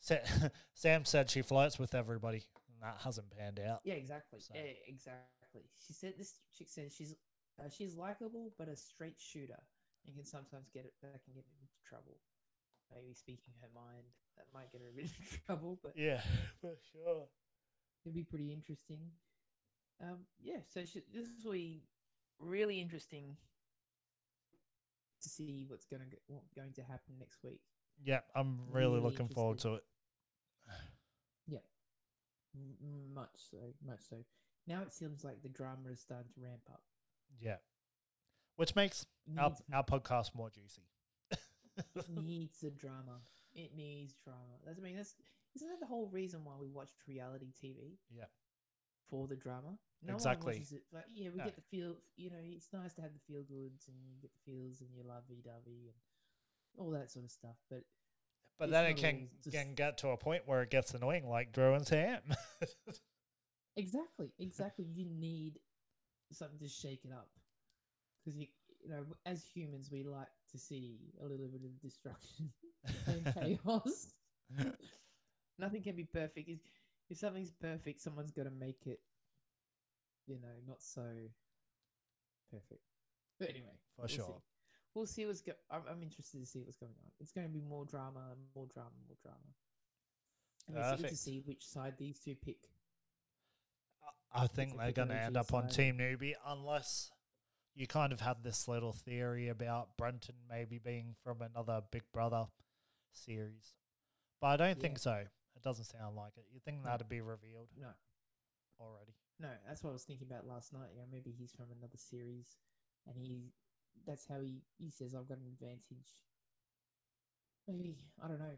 Sa- 0.01 0.16
Sam 0.74 1.05
said 1.05 1.28
she 1.28 1.43
flirts 1.43 1.78
with 1.78 1.95
everybody, 1.95 2.43
and 2.73 2.83
that 2.83 2.99
hasn't 3.03 3.31
panned 3.37 3.61
out. 3.61 3.81
Yeah, 3.85 3.95
exactly. 3.95 4.41
So- 4.41 4.55
Yeah, 4.55 4.70
exactly. 4.87 5.65
She 5.87 5.93
said 5.93 6.15
this 6.16 6.35
chick 6.57 6.69
says 6.70 6.95
she's 6.95 7.15
uh, 7.59 7.69
she's 7.70 7.95
likable 7.97 8.53
but 8.59 8.69
a 8.69 8.77
straight 8.77 9.16
shooter 9.19 9.59
and 10.07 10.15
can 10.15 10.24
sometimes 10.24 10.69
get 10.73 10.85
it 10.85 10.93
that 11.03 11.24
can 11.24 11.35
get 11.35 11.45
into 11.61 11.73
trouble. 11.89 12.19
Maybe 12.95 13.15
speaking 13.15 13.55
her 13.61 13.69
mind 13.75 14.05
that 14.37 14.47
might 14.55 14.73
get 14.73 14.81
her 14.81 14.89
a 14.89 14.93
bit 14.93 15.05
in 15.33 15.39
trouble, 15.47 15.79
but 15.83 15.93
Yeah, 15.97 16.21
for 16.61 16.75
sure. 16.93 17.27
it'd 18.05 18.15
be 18.15 18.23
pretty 18.25 18.53
interesting. 18.53 18.99
Um, 20.01 20.27
yeah, 20.43 20.59
so 20.73 20.85
she, 20.85 21.03
this 21.13 21.27
will 21.45 21.53
be 21.53 21.83
really 22.39 22.81
interesting 22.81 23.37
to 25.23 25.29
see 25.29 25.65
what's 25.69 25.87
going 25.87 26.03
to 26.03 26.09
go, 26.09 26.17
what 26.27 26.43
going 26.55 26.73
to 26.75 26.83
happen 26.83 27.15
next 27.19 27.39
week. 27.43 27.61
Yeah, 28.05 28.21
I'm 28.35 28.59
really 28.71 28.95
Really 28.99 29.01
looking 29.01 29.29
forward 29.29 29.59
to 29.61 29.75
it. 29.75 29.85
M- 32.57 33.15
much 33.15 33.29
so, 33.51 33.59
much 33.87 34.01
so. 34.09 34.17
Now 34.67 34.83
it 34.83 34.93
seems 34.93 35.25
like 35.25 35.43
the 35.43 35.49
drama 35.49 35.91
is 35.93 36.01
starting 36.01 36.33
to 36.35 36.41
ramp 36.41 36.63
up. 36.71 36.81
Yeah. 37.41 37.57
Which 38.57 38.75
makes 38.75 39.07
our, 39.39 39.53
our 39.73 39.85
podcast 39.85 40.35
more 40.35 40.49
juicy. 40.51 40.83
It 41.94 42.09
needs 42.24 42.61
the 42.61 42.70
drama. 42.70 43.20
It 43.55 43.74
needs 43.77 44.15
drama. 44.24 44.59
That's 44.65 44.78
I 44.78 44.82
mean 44.82 44.97
that's 44.97 45.15
isn't 45.55 45.69
that 45.69 45.81
the 45.81 45.86
whole 45.86 46.09
reason 46.12 46.44
why 46.44 46.53
we 46.61 46.69
watch 46.69 46.90
reality 47.09 47.53
TV? 47.62 47.98
Yeah. 48.15 48.24
For 49.09 49.27
the 49.27 49.36
drama. 49.36 49.78
No 50.03 50.15
Exactly. 50.15 50.62
Like, 50.93 51.05
yeah, 51.15 51.31
we 51.31 51.39
No. 51.39 51.44
get 51.44 51.55
the 51.57 51.62
feel. 51.62 51.97
You 52.16 52.31
know, 52.31 52.36
it's 52.43 52.69
nice 52.73 52.93
to 52.94 53.03
have 53.03 53.12
the 53.15 53.20
feel 53.20 53.43
goods 53.43 53.89
and 53.89 53.97
you 54.11 54.20
get 54.20 54.31
the 54.35 54.51
feels 54.53 54.81
and 54.81 54.90
you 54.94 55.03
love 55.05 55.23
VW 55.31 55.66
and 55.66 55.94
all 56.77 56.90
that 56.90 57.11
sort 57.11 57.24
of 57.24 57.31
stuff. 57.31 57.57
But 57.70 57.85
But 58.59 58.70
then 58.70 58.85
it 58.86 58.97
can, 58.97 59.28
just- 59.44 59.57
can 59.57 59.74
get 59.74 59.97
to 59.98 60.09
a 60.09 60.16
point 60.16 60.43
where 60.47 60.62
it 60.62 60.70
gets 60.70 60.93
annoying, 60.93 61.28
like 61.28 61.53
Drew 61.53 61.74
and 61.74 61.86
Sam. 61.86 62.20
Exactly, 63.77 64.32
exactly. 64.39 64.86
You 64.86 65.07
need 65.07 65.59
something 66.32 66.59
to 66.59 66.69
shake 66.69 67.05
it 67.05 67.12
up 67.12 67.28
because 68.24 68.39
you, 68.39 68.47
you 68.82 68.89
know, 68.90 69.05
as 69.27 69.44
humans, 69.44 69.90
we 69.90 70.03
like 70.03 70.28
to 70.52 70.59
see 70.59 70.98
a 71.20 71.27
little 71.27 71.48
bit 71.48 71.62
of 71.64 71.81
destruction 71.81 72.51
and 73.06 73.35
chaos. 73.35 74.09
Nothing 75.59 75.82
can 75.82 75.97
be 75.97 76.05
perfect. 76.05 76.48
If, 76.48 76.59
if 77.10 77.18
something's 77.18 77.51
perfect, 77.51 78.01
someone's 78.01 78.31
got 78.31 78.44
to 78.44 78.51
make 78.51 78.86
it, 78.86 79.01
you 80.27 80.36
know, 80.36 80.55
not 80.68 80.82
so 80.82 81.02
perfect. 82.51 82.82
But 83.39 83.51
anyway, 83.51 83.78
For 83.97 84.02
we'll 84.02 84.09
sure. 84.09 84.24
See. 84.27 84.43
We'll 84.94 85.06
see 85.06 85.27
what's 85.27 85.43
go. 85.43 85.52
I'm, 85.70 85.82
I'm 85.90 86.02
interested 86.02 86.40
to 86.40 86.47
see 86.47 86.60
what's 86.60 86.77
going 86.77 86.93
on. 87.05 87.10
It's 87.20 87.32
going 87.32 87.47
to 87.47 87.52
be 87.52 87.60
more 87.60 87.85
drama, 87.85 88.20
more 88.55 88.66
drama, 88.73 88.90
more 89.06 89.16
drama. 89.23 89.39
And 90.68 90.77
it's 90.77 90.90
good 90.90 90.97
to 90.97 91.02
Perfect. 91.02 91.20
see 91.20 91.43
which 91.44 91.64
side 91.64 91.94
these 91.98 92.18
two 92.18 92.35
pick. 92.35 92.56
I 94.35 94.47
think 94.47 94.77
they're 94.77 94.93
going 94.93 95.09
to 95.09 95.20
end 95.20 95.36
up 95.36 95.52
on. 95.55 95.68
Team 95.68 95.98
Newbie 95.98 96.35
unless 96.47 97.10
you 97.77 97.86
kind 97.86 98.12
of 98.12 98.20
had 98.20 98.43
this 98.43 98.66
little 98.66 98.93
theory 98.93 99.48
about 99.48 99.97
Brenton 99.98 100.35
maybe 100.48 100.78
being 100.78 101.15
from 101.23 101.43
another 101.43 101.82
Big 101.93 102.03
Brother 102.12 102.47
series. 103.12 103.74
But 104.40 104.48
I 104.48 104.57
don't 104.57 104.81
think 104.81 104.98
so. 104.98 105.12
It 105.15 105.62
doesn't 105.62 105.85
sound 105.85 106.16
like 106.16 106.32
it. 106.36 106.47
You 106.53 106.61
think 106.61 106.78
No. 106.82 106.90
that'd 106.90 107.09
be 107.09 107.20
revealed 107.20 107.69
No, 107.77 107.90
already? 108.81 109.15
No, 109.39 109.51
that's 109.69 109.82
what 109.85 109.90
I 109.90 109.93
was 109.93 110.05
thinking 110.05 110.27
about 110.27 110.47
last 110.47 110.73
night. 110.73 110.94
Know, 110.97 111.05
maybe 111.11 111.31
he's 111.32 111.53
from 111.53 111.70
another 111.70 111.98
series, 111.98 112.57
and 113.07 113.16
he 113.19 113.53
that's 114.07 114.27
how 114.27 114.40
he 114.40 114.62
he 114.78 114.90
says 114.90 115.15
I've 115.15 115.28
got 115.28 115.39
an 115.39 115.47
advantage. 115.47 116.20
Maybe 117.69 117.97
I 118.23 118.28
don't 118.28 118.39
know. 118.39 118.57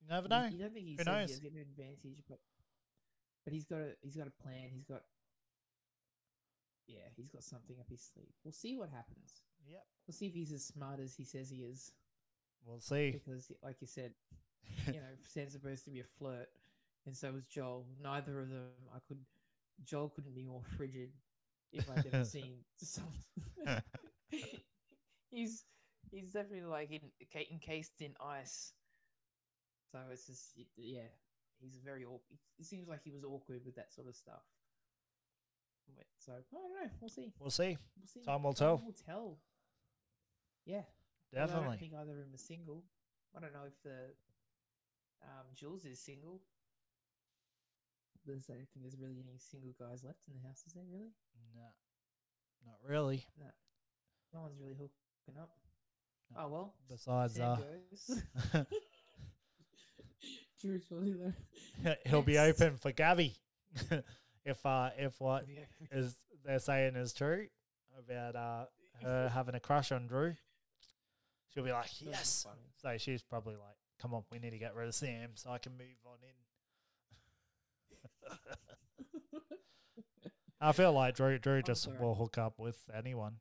You 0.00 0.08
never 0.08 0.26
know. 0.28 0.46
You 0.46 0.58
don't 0.58 0.74
think 0.74 0.86
he 0.86 0.96
Who 0.96 1.04
knows? 1.04 1.28
he 1.30 1.34
has 1.34 1.44
an 1.44 1.60
advantage, 1.60 2.22
but 2.28 2.40
but 3.44 3.52
he's 3.52 3.64
got 3.66 3.80
a 3.80 3.94
he's 4.02 4.16
got 4.16 4.26
a 4.26 4.42
plan. 4.42 4.70
He's 4.72 4.84
got 4.84 5.02
yeah, 6.92 7.08
he's 7.16 7.30
got 7.30 7.42
something 7.42 7.76
up 7.80 7.88
his 7.90 8.10
sleeve. 8.12 8.32
We'll 8.44 8.52
see 8.52 8.76
what 8.76 8.90
happens. 8.90 9.42
Yep. 9.66 9.84
We'll 10.06 10.14
see 10.14 10.26
if 10.26 10.34
he's 10.34 10.52
as 10.52 10.64
smart 10.64 11.00
as 11.00 11.14
he 11.14 11.24
says 11.24 11.48
he 11.50 11.62
is. 11.62 11.92
We'll 12.64 12.80
see. 12.80 13.10
Because, 13.10 13.50
like 13.62 13.76
you 13.80 13.86
said, 13.86 14.12
you 14.86 14.94
know, 14.94 15.12
Sam's 15.28 15.52
supposed 15.52 15.84
to 15.84 15.90
be 15.90 16.00
a 16.00 16.04
flirt, 16.18 16.48
and 17.06 17.16
so 17.16 17.32
was 17.32 17.44
Joel. 17.46 17.86
Neither 18.02 18.40
of 18.40 18.48
them, 18.50 18.70
I 18.94 18.98
could. 19.08 19.18
Joel 19.84 20.10
couldn't 20.10 20.34
be 20.34 20.44
more 20.44 20.62
frigid 20.76 21.10
if 21.72 21.88
I'd 21.90 22.06
ever 22.12 22.24
seen 22.24 22.58
some. 22.76 23.04
he's 25.30 25.64
he's 26.10 26.32
definitely 26.32 26.68
like 26.68 26.90
in, 26.90 27.00
encased 27.50 28.00
in 28.00 28.14
ice. 28.20 28.72
So 29.90 29.98
it's 30.10 30.26
just 30.26 30.52
yeah, 30.76 31.08
he's 31.60 31.78
very 31.84 32.04
awkward. 32.04 32.38
It 32.58 32.66
seems 32.66 32.88
like 32.88 33.00
he 33.02 33.10
was 33.10 33.24
awkward 33.24 33.62
with 33.64 33.76
that 33.76 33.92
sort 33.92 34.08
of 34.08 34.14
stuff. 34.14 34.42
So 36.24 36.32
I 36.32 36.36
don't 36.52 36.84
know. 36.84 36.90
We'll 37.00 37.10
see. 37.10 37.32
we'll 37.40 37.50
see. 37.50 37.76
We'll 37.98 38.06
see. 38.06 38.20
Time 38.20 38.44
will 38.44 38.54
tell. 38.54 38.80
Will 38.84 38.94
tell. 39.06 39.38
Yeah. 40.64 40.82
Although 41.36 41.52
I 41.52 41.64
don't 41.64 41.78
think 41.80 41.94
either 41.94 42.12
of 42.12 42.18
them 42.18 42.34
are 42.34 42.38
single. 42.38 42.84
I 43.36 43.40
don't 43.40 43.52
know 43.52 43.66
if 43.66 43.82
the 43.82 44.14
um, 45.24 45.46
Jules 45.56 45.84
is 45.84 45.98
single. 45.98 46.40
There's, 48.24 48.44
I 48.48 48.54
don't 48.54 48.68
think 48.72 48.84
there's 48.84 48.98
really 49.00 49.18
any 49.18 49.38
single 49.38 49.74
guys 49.80 50.04
left 50.04 50.20
in 50.28 50.34
the 50.40 50.46
house, 50.46 50.62
is 50.66 50.74
there 50.74 50.84
really? 50.88 51.10
No, 51.56 51.62
not 52.66 52.78
really. 52.86 53.26
No. 53.38 53.46
No 54.32 54.42
one's 54.42 54.60
really 54.60 54.74
hooking 54.74 55.40
up. 55.40 55.50
No. 56.34 56.42
Oh 56.44 56.48
well. 56.48 56.74
Besides, 56.88 57.34
Sam 57.34 57.58
uh. 58.54 58.64
Drew's 60.60 60.84
probably 60.84 61.14
there. 61.14 61.96
he'll 62.06 62.22
be 62.22 62.38
open 62.38 62.76
for 62.76 62.92
Gabby 62.92 63.34
if 64.44 64.64
uh 64.66 64.90
if 64.98 65.20
what 65.20 65.46
is 65.92 66.14
they're 66.44 66.58
saying 66.58 66.96
is 66.96 67.12
true 67.12 67.46
about 67.98 68.36
uh 68.36 68.64
her 69.02 69.28
having 69.34 69.54
a 69.54 69.60
crush 69.60 69.92
on 69.92 70.06
Drew. 70.06 70.34
She'll 71.52 71.64
be 71.64 71.72
like, 71.72 71.90
yes. 72.00 72.46
So 72.76 72.96
she's 72.96 73.22
probably 73.22 73.56
like, 73.56 73.76
come 74.00 74.14
on, 74.14 74.22
we 74.32 74.38
need 74.38 74.50
to 74.50 74.58
get 74.58 74.74
rid 74.74 74.88
of 74.88 74.94
Sam 74.94 75.30
so 75.34 75.50
I 75.50 75.58
can 75.58 75.72
move 75.72 75.98
on 76.06 76.16
in. 76.22 76.32
I 80.60 80.72
feel 80.72 80.92
like 80.92 81.16
Drew 81.16 81.38
Drew 81.38 81.62
just 81.62 81.88
will 82.00 82.14
hook 82.14 82.38
up 82.38 82.58
with 82.58 82.78
anyone. 82.96 83.36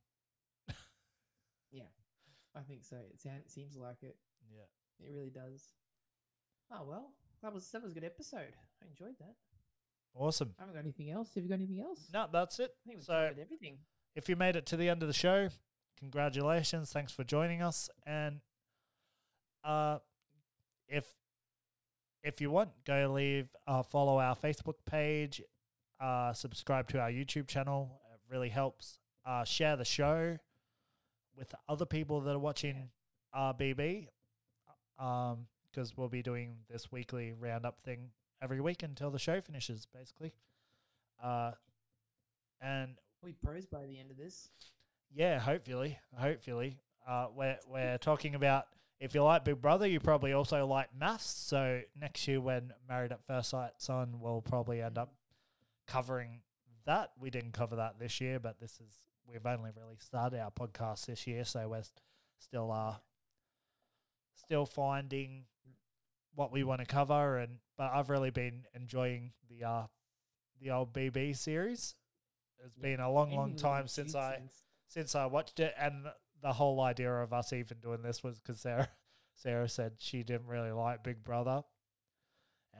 yeah, 1.72 1.84
I 2.56 2.61
think 2.61 2.84
so. 2.84 2.98
It 2.98 3.49
seems 3.49 3.78
like 3.78 4.02
it. 4.02 4.18
Yeah. 4.52 4.65
It 4.99 5.11
really 5.14 5.30
does. 5.30 5.64
Oh 6.72 6.84
well, 6.88 7.11
that 7.41 7.53
was 7.53 7.69
that 7.72 7.82
was 7.82 7.91
a 7.91 7.95
good 7.95 8.03
episode. 8.03 8.53
I 8.82 8.88
enjoyed 8.88 9.18
that. 9.19 9.36
Awesome. 10.14 10.54
I 10.60 10.64
haven't 10.64 10.76
got 10.76 10.82
anything 10.84 11.10
else. 11.12 11.30
Have 11.36 11.44
you 11.44 11.50
got 11.50 11.56
anything 11.56 11.82
else? 11.82 12.10
No, 12.14 12.28
that's 12.32 12.60
it. 12.60 12.72
I 12.86 12.90
think 12.90 13.00
we 13.00 13.04
So 13.06 13.14
covered 13.14 13.40
everything. 13.40 13.78
if 14.16 14.28
you 14.30 14.36
made 14.36 14.56
it 14.56 14.66
to 14.68 14.78
the 14.78 14.90
end 14.90 15.02
of 15.02 15.08
the 15.08 15.14
show, 15.14 15.50
congratulations. 16.00 16.92
Thanks 16.92 17.12
for 17.14 17.24
joining 17.24 17.62
us. 17.62 17.90
And 18.06 18.42
uh, 19.64 20.00
if 20.88 21.06
if 22.24 22.40
you 22.42 22.52
want, 22.52 22.70
go 22.86 23.12
leave 23.14 23.48
uh, 23.68 23.84
follow 23.84 24.20
our 24.20 24.36
Facebook 24.36 24.76
page, 24.86 25.42
uh, 26.00 26.34
subscribe 26.34 26.88
to 26.90 27.00
our 27.00 27.10
YouTube 27.10 27.48
channel. 27.48 28.00
It 28.14 28.20
really 28.32 28.50
helps. 28.50 29.00
Uh, 29.26 29.44
share 29.44 29.76
the 29.76 29.86
show 29.86 30.38
with 31.38 31.54
other 31.70 31.86
people 31.86 32.22
that 32.22 32.36
are 32.36 32.40
watching 32.40 32.90
RBB. 33.36 34.08
Um, 35.00 35.48
because 35.72 35.96
we'll 35.96 36.10
be 36.10 36.22
doing 36.22 36.58
this 36.70 36.92
weekly 36.92 37.32
roundup 37.40 37.80
thing 37.82 38.10
every 38.41 38.59
week 38.61 38.84
until 38.84 39.11
the 39.11 39.19
show 39.19 39.39
finishes, 39.41 39.88
basically. 39.93 40.34
Uh, 41.23 41.51
and 42.61 42.95
We 43.23 43.34
pros 43.34 43.65
by 43.65 43.85
the 43.85 43.99
end 43.99 44.11
of 44.11 44.18
this. 44.18 44.49
yeah, 45.13 45.39
hopefully, 45.39 45.99
hopefully. 46.18 46.80
Uh, 47.07 47.27
we're 47.35 47.57
we're 47.68 47.97
talking 47.97 48.35
about 48.35 48.65
if 48.99 49.15
you 49.15 49.23
like 49.23 49.43
Big 49.43 49.59
Brother, 49.61 49.88
you 49.88 49.99
probably 49.99 50.34
also 50.34 50.65
like 50.68 50.89
MAFS. 50.99 51.22
So 51.22 51.81
next 51.99 52.27
year, 52.27 52.39
when 52.39 52.72
Married 52.88 53.11
at 53.11 53.26
First 53.26 53.49
Sight's 53.49 53.89
on, 53.89 54.19
we'll 54.19 54.41
probably 54.41 54.81
end 54.81 54.97
up 54.99 55.13
covering 55.88 56.41
that. 56.85 57.11
We 57.19 57.30
didn't 57.31 57.53
cover 57.53 57.76
that 57.77 57.99
this 57.99 58.22
year, 58.22 58.39
but 58.39 58.59
this 58.59 58.73
is 58.80 58.93
we've 59.27 59.45
only 59.45 59.72
really 59.76 59.97
started 59.99 60.39
our 60.39 60.51
podcast 60.51 61.05
this 61.07 61.26
year, 61.26 61.43
so 61.45 61.68
we're 61.68 61.81
st- 61.84 62.01
still 62.39 62.72
uh 62.72 62.95
still 64.35 64.65
finding 64.65 65.45
what 66.36 66.52
we 66.52 66.64
want 66.64 66.80
to 66.80 66.86
cover. 66.86 67.38
And 67.38 67.58
but 67.78 67.91
I've 67.94 68.10
really 68.10 68.30
been 68.32 68.64
enjoying 68.74 69.34
the 69.49 69.64
uh 69.68 69.84
the 70.60 70.72
old 70.72 70.94
BB 70.94 71.36
series. 71.36 71.95
It's 72.64 72.78
Yeah. 72.78 72.82
been 72.84 72.99
a 72.99 73.12
long, 73.12 73.36
long 73.36 73.56
time 73.56 73.88
since 73.88 74.14
I 74.16 74.36
and 74.36 74.49
s- 74.49 74.64
since 74.88 75.16
I 75.16 75.26
watched 75.26 75.60
it, 75.60 75.74
and 75.78 76.06
the 76.41 76.53
whole 76.53 76.80
idea 76.82 77.12
of 77.12 77.34
us 77.34 77.53
even 77.53 77.80
doing 77.80 78.02
this 78.02 78.24
was 78.24 78.40
because 78.40 78.60
Sarah 78.60 78.90
Sarah 79.36 79.68
said 79.70 79.94
she 79.98 80.24
didn't 80.24 80.48
really 80.48 80.72
like 80.72 81.03
Big 81.03 81.24
Brother, 81.24 81.64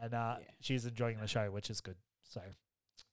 and 0.02 0.14
uh, 0.14 0.36
Yeah. 0.40 0.46
she's 0.60 0.86
enjoying 0.86 1.20
the 1.20 1.28
show, 1.28 1.50
which 1.52 1.70
is 1.70 1.82
good. 1.82 1.96
So, 2.24 2.42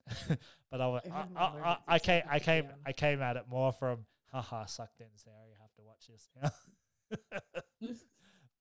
but 0.70 0.80
I, 0.80 0.86
I, 0.86 1.00
I, 1.36 1.42
I, 1.46 1.76
I 1.88 1.98
came 1.98 2.22
I 2.28 2.38
came. 2.38 2.66
I 2.84 2.92
came 2.92 3.22
at 3.22 3.36
it 3.36 3.44
more 3.48 3.72
from 3.72 4.04
haha 4.30 4.66
sucked 4.66 5.00
in 5.00 5.06
Sarah, 5.16 5.36
you 5.48 5.54
have 5.60 5.72
to 5.76 5.82
watch 5.82 6.06
this 6.08 6.28
now. 6.42 6.50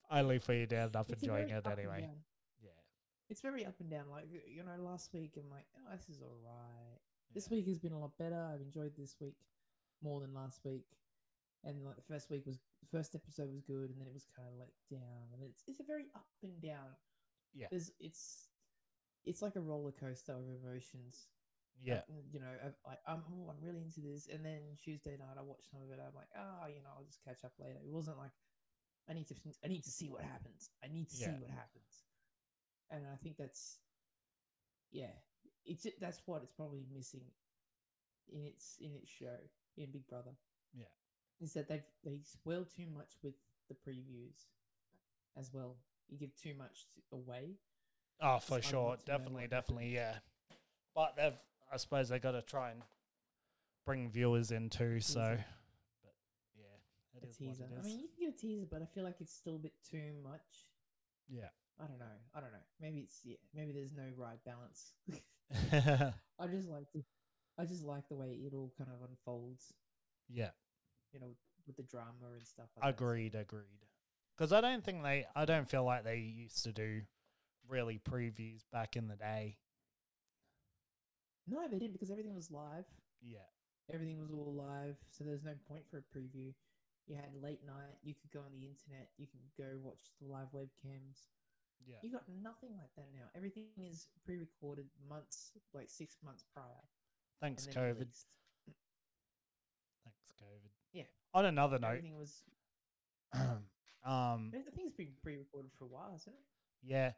Only 0.10 0.40
for 0.40 0.54
you 0.54 0.66
to 0.68 0.78
end 0.78 0.96
up 0.96 1.10
It's 1.10 1.22
enjoying 1.22 1.50
it 1.50 1.68
anyway. 1.68 2.10
Yeah. 2.64 2.70
It's 3.30 3.42
very 3.42 3.66
up 3.66 3.76
and 3.80 3.90
down. 3.90 4.06
Like 4.10 4.26
you 4.32 4.64
know, 4.64 4.82
last 4.82 5.14
week 5.14 5.34
I'm 5.38 5.50
like, 5.50 5.66
oh, 5.78 5.96
this 5.96 6.16
is 6.16 6.22
all 6.22 6.38
right. 6.44 7.00
This 7.34 7.50
week 7.50 7.68
has 7.68 7.80
been 7.80 7.92
a 7.92 8.00
lot 8.00 8.12
better. 8.18 8.50
I've 8.54 8.62
enjoyed 8.62 8.94
this 8.98 9.16
week 9.20 9.36
more 10.02 10.22
than 10.22 10.34
last 10.34 10.62
week. 10.64 10.86
And 11.64 11.84
like 11.84 11.96
the 11.96 12.14
first 12.14 12.30
week 12.30 12.46
was 12.46 12.60
the 12.80 12.98
first 12.98 13.16
episode 13.16 13.52
was 13.52 13.62
good, 13.62 13.90
and 13.90 14.00
then 14.00 14.08
it 14.08 14.14
was 14.14 14.26
kind 14.36 14.48
of 14.48 14.56
let 14.58 14.70
down. 14.90 15.28
And 15.34 15.44
it's 15.44 15.64
it's 15.68 15.80
a 15.80 15.84
very 15.84 16.06
up 16.16 16.28
and 16.44 16.62
down. 16.62 16.96
Yeah. 17.54 17.68
There's 17.70 17.92
it's 18.00 18.48
it's 19.26 19.42
like 19.42 19.56
a 19.56 19.62
roller 19.62 19.92
coaster 19.92 20.32
of 20.32 20.48
emotions. 20.64 21.28
Yeah. 21.84 22.02
Uh, 22.10 22.24
you 22.32 22.40
know, 22.40 22.54
I, 22.88 22.96
I'm 23.06 23.24
oh, 23.28 23.50
I'm 23.50 23.62
really 23.62 23.82
into 23.82 24.00
this, 24.00 24.28
and 24.32 24.46
then 24.46 24.62
Tuesday 24.82 25.18
night 25.18 25.38
I 25.38 25.44
watched 25.44 25.70
some 25.70 25.82
of 25.82 25.92
it. 25.92 26.00
I'm 26.00 26.16
like, 26.16 26.32
oh, 26.38 26.68
you 26.68 26.82
know, 26.82 26.90
I'll 26.96 27.06
just 27.06 27.24
catch 27.26 27.44
up 27.44 27.54
later. 27.60 27.78
It 27.84 27.92
wasn't 27.92 28.18
like 28.18 28.32
I 29.10 29.14
need 29.14 29.28
to 29.30 29.36
I 29.64 29.68
need 29.68 29.84
to 29.84 29.90
see 29.92 30.10
what 30.10 30.22
happens. 30.24 30.70
I 30.84 30.88
need 30.88 31.10
to 31.10 31.18
Yeah. 31.18 31.28
see 31.28 31.42
what 31.42 31.50
happens, 31.50 32.04
and 32.90 33.06
I 33.08 33.16
think 33.16 33.38
that's 33.38 33.80
yeah, 34.92 35.12
it's 35.66 35.86
that's 36.00 36.22
what 36.26 36.44
it's 36.44 36.52
probably 36.52 36.86
missing 36.94 37.26
in 38.30 38.44
its 38.46 38.78
in 38.80 38.94
its 38.94 39.10
show 39.10 39.38
in 39.78 39.92
Big 39.92 40.08
Brother. 40.08 40.32
Yeah. 40.74 40.86
is 41.40 41.54
that 41.54 41.68
they've 41.70 41.84
they 42.04 42.20
spoil 42.24 42.66
too 42.66 42.88
much 42.88 43.14
with 43.24 43.36
the 43.70 43.76
previews 43.76 44.46
as 45.38 45.54
well. 45.54 45.78
You 46.10 46.18
give 46.18 46.36
too 46.36 46.54
much 46.56 46.86
away. 47.12 47.58
Oh, 48.20 48.40
for 48.40 48.62
sure, 48.62 48.90
not 48.90 49.06
to 49.06 49.12
know 49.12 49.18
definitely, 49.18 49.48
definitely, 49.48 49.94
yeah. 49.94 50.16
But 50.96 51.16
they've, 51.16 51.38
I 51.72 51.78
suppose, 51.78 52.10
they 52.10 52.18
got 52.20 52.32
to 52.32 52.42
try 52.42 52.72
and 52.72 52.82
bring 53.86 54.10
viewers 54.10 54.52
in 54.52 54.70
too. 54.70 55.00
So, 55.00 55.20
Teaser. 55.20 55.46
It 57.24 57.30
a 57.30 57.38
teaser. 57.38 57.66
I 57.78 57.84
mean, 57.84 58.00
you 58.00 58.08
can 58.08 58.28
get 58.28 58.36
a 58.36 58.38
teaser, 58.38 58.66
but 58.70 58.82
I 58.82 58.86
feel 58.86 59.04
like 59.04 59.16
it's 59.20 59.34
still 59.34 59.56
a 59.56 59.60
bit 59.60 59.74
too 59.90 60.14
much. 60.24 60.68
yeah. 61.30 61.50
I 61.80 61.86
don't 61.86 62.00
know. 62.00 62.06
I 62.34 62.40
don't 62.40 62.52
know. 62.52 62.66
Maybe 62.82 63.02
it's 63.02 63.20
yeah. 63.24 63.36
Maybe 63.54 63.72
there's 63.72 63.94
no 63.94 64.10
right 64.18 64.40
balance. 64.44 64.94
I 66.40 66.48
just 66.48 66.70
like 66.70 66.92
to, 66.94 67.04
I 67.60 67.66
just 67.66 67.84
like 67.84 68.10
the 68.10 68.16
way 68.16 68.30
it 68.32 68.54
all 68.56 68.74
kind 68.78 68.90
of 68.90 69.08
unfolds. 69.08 69.74
yeah. 70.28 70.50
You 71.14 71.20
know, 71.20 71.28
with 71.68 71.78
the 71.78 71.84
drama 71.84 72.34
and 72.34 72.46
stuff. 72.46 72.66
Like 72.76 72.84
that. 72.84 72.90
Agreed, 72.90 73.36
agreed. 73.36 73.86
Because 74.36 74.52
I 74.54 74.62
don't 74.62 74.84
think 74.84 75.04
they, 75.04 75.26
I 75.36 75.46
don't 75.46 75.70
feel 75.70 75.84
like 75.84 76.04
they 76.04 76.18
used 76.18 76.64
to 76.64 76.72
do 76.72 77.02
really 77.68 78.00
previews 78.00 78.64
back 78.72 78.96
in 78.96 79.08
the 79.08 79.16
day. 79.16 79.58
No, 81.48 81.68
they 81.70 81.78
didn't 81.80 81.94
because 81.94 82.12
everything 82.12 82.36
was 82.36 82.52
live. 82.52 82.86
Yeah. 83.22 83.40
Everything 83.94 84.20
was 84.20 84.32
all 84.32 84.54
live, 84.54 84.98
so 85.12 85.24
there's 85.24 85.44
no 85.44 85.54
point 85.68 85.84
for 85.90 85.98
a 86.00 86.18
preview. 86.18 86.54
You 87.08 87.16
had 87.16 87.32
late 87.42 87.62
night. 87.66 87.96
You 88.04 88.14
could 88.14 88.32
go 88.32 88.40
on 88.40 88.52
the 88.52 88.66
internet. 88.68 89.08
You 89.18 89.28
can 89.28 89.40
go 89.58 89.80
watch 89.82 90.12
the 90.22 90.28
live 90.28 90.52
webcams. 90.54 91.32
Yeah. 91.88 91.96
You 92.02 92.12
got 92.12 92.24
nothing 92.44 92.76
like 92.76 92.92
that 92.98 93.08
now. 93.14 93.32
Everything 93.36 93.68
is 93.80 94.08
pre-recorded 94.26 94.88
months, 95.10 95.52
like 95.74 95.90
six 95.90 96.18
months 96.24 96.44
prior. 96.54 96.66
Thanks, 97.40 97.66
COVID. 97.68 98.00
released. 98.00 98.28
Thanks, 100.04 100.34
COVID. 100.42 100.70
Yeah. 100.92 101.04
On 101.34 101.46
another 101.46 101.80
note, 101.80 101.88
Everything 101.88 102.18
was. 102.18 102.44
um, 103.34 103.62
I 104.06 104.50
think 104.76 104.88
it's 104.88 104.96
been 104.98 105.14
pre-recorded 105.24 105.72
for 105.78 105.86
a 105.86 105.88
while, 105.88 106.12
hasn't 106.12 106.36
it? 106.36 106.42
yeah, 106.84 107.12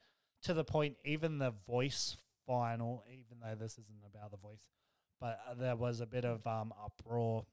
to 0.44 0.54
the 0.54 0.64
point, 0.64 0.96
even 1.04 1.38
the 1.38 1.54
voice 1.68 2.16
final, 2.46 3.04
even 3.12 3.38
though 3.42 3.56
this 3.56 3.74
isn't 3.74 4.04
about 4.14 4.32
the 4.32 4.38
voice, 4.38 4.70
but 5.20 5.40
uh, 5.50 5.54
there 5.56 5.76
was 5.76 6.00
a 6.00 6.06
bit 6.06 6.26
of 6.26 6.46
um 6.48 6.74
uproar 6.84 7.46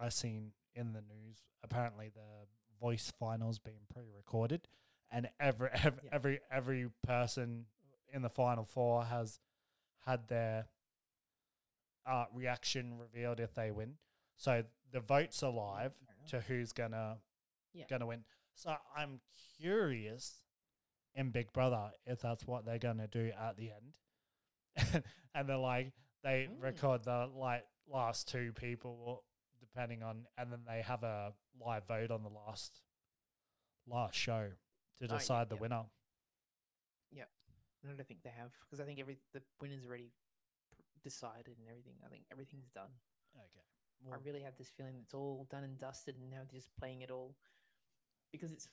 I 0.00 0.08
seen 0.10 0.52
in 0.78 0.92
the 0.92 1.00
news. 1.02 1.44
Apparently, 1.64 2.08
the 2.14 2.46
voice 2.80 3.12
finals 3.18 3.58
being 3.58 3.80
pre-recorded, 3.92 4.68
and 5.10 5.28
every 5.40 5.68
every 5.84 6.00
Yeah. 6.04 6.10
every, 6.12 6.40
every 6.50 6.86
person 7.02 7.66
in 8.12 8.22
the 8.22 8.30
final 8.30 8.64
four 8.64 9.04
has 9.04 9.40
had 10.06 10.28
their 10.28 10.66
uh, 12.06 12.24
reaction 12.32 12.98
revealed 12.98 13.40
if 13.40 13.54
they 13.54 13.70
win. 13.70 13.94
So 14.36 14.64
the 14.92 15.00
votes 15.00 15.42
are 15.42 15.52
live 15.52 15.92
to 16.28 16.40
who's 16.40 16.72
gonna 16.72 17.18
Yeah. 17.74 17.84
gonna 17.90 18.06
win. 18.06 18.24
So 18.54 18.74
I'm 18.96 19.20
curious 19.60 20.42
in 21.14 21.30
Big 21.30 21.52
Brother 21.52 21.90
if 22.06 22.20
that's 22.20 22.46
what 22.46 22.64
they're 22.64 22.78
gonna 22.78 23.08
do 23.08 23.30
at 23.38 23.56
the 23.56 23.72
end, 23.72 23.98
and 25.34 25.48
they're 25.48 25.56
like 25.56 25.92
they 26.22 26.48
Mm. 26.50 26.62
record 26.62 27.04
the 27.04 27.26
like 27.26 27.66
last 27.86 28.28
two 28.28 28.52
people 28.52 29.24
depending 29.60 30.02
on, 30.02 30.26
and 30.36 30.52
then 30.52 30.60
they 30.66 30.82
have 30.82 31.02
a 31.02 31.32
live 31.60 31.86
vote 31.86 32.10
on 32.10 32.22
the 32.22 32.28
last 32.30 32.80
last 33.86 34.14
show 34.14 34.48
to 34.98 35.04
Oh, 35.04 35.06
yeah, 35.12 35.18
decide 35.18 35.48
the 35.48 35.56
winner. 35.56 35.84
yeah. 37.10 37.24
winner. 37.82 37.94
I 37.94 37.96
don't 37.96 38.06
think 38.08 38.22
they 38.22 38.30
have 38.36 38.50
because 38.66 38.80
I 38.80 38.84
think 38.84 38.98
every 39.00 39.18
the 39.32 39.42
winner's 39.60 39.84
already 39.84 40.10
decided 41.02 41.56
and 41.58 41.68
everything. 41.68 41.94
I 42.04 42.08
think 42.08 42.24
everything's 42.30 42.68
done. 42.68 42.90
Okay. 43.36 43.64
I 44.12 44.16
really 44.24 44.42
have 44.42 44.56
this 44.56 44.70
feeling 44.76 44.94
it's 45.02 45.14
all 45.14 45.46
done 45.50 45.64
and 45.64 45.76
dusted, 45.78 46.16
and 46.20 46.30
now 46.30 46.38
they're 46.48 46.60
just 46.60 46.70
playing 46.78 47.02
it 47.02 47.10
all 47.10 47.34
because 48.30 48.52
it's 48.52 48.68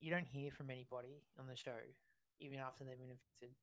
you 0.00 0.10
don't 0.10 0.26
hear 0.26 0.50
from 0.50 0.70
anybody 0.70 1.22
on 1.38 1.46
the 1.46 1.56
show 1.56 1.78
even 2.40 2.58
after 2.58 2.84
they've 2.84 2.98
been 2.98 3.10
evicted. 3.10 3.54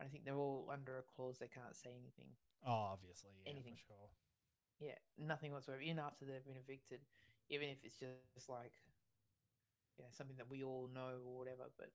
I 0.00 0.04
think 0.06 0.24
they're 0.24 0.36
all 0.38 0.68
under 0.72 0.96
a 0.98 1.02
clause 1.02 1.38
they 1.38 1.48
can't 1.48 1.76
say 1.76 1.90
anything. 1.90 2.30
oh, 2.66 2.94
obviously, 2.94 3.30
yeah, 3.44 3.52
anything. 3.52 3.74
for 3.74 3.80
sure. 3.92 4.08
Yeah, 4.82 4.98
nothing 5.14 5.54
whatsoever. 5.54 5.80
Even 5.80 6.02
after 6.02 6.26
they've 6.26 6.42
been 6.42 6.58
evicted, 6.58 6.98
even 7.48 7.70
if 7.70 7.78
it's 7.86 8.02
just 8.02 8.50
like, 8.50 8.74
yeah, 9.94 10.10
something 10.10 10.34
that 10.42 10.50
we 10.50 10.66
all 10.66 10.90
know 10.90 11.22
or 11.22 11.38
whatever, 11.38 11.70
but 11.78 11.94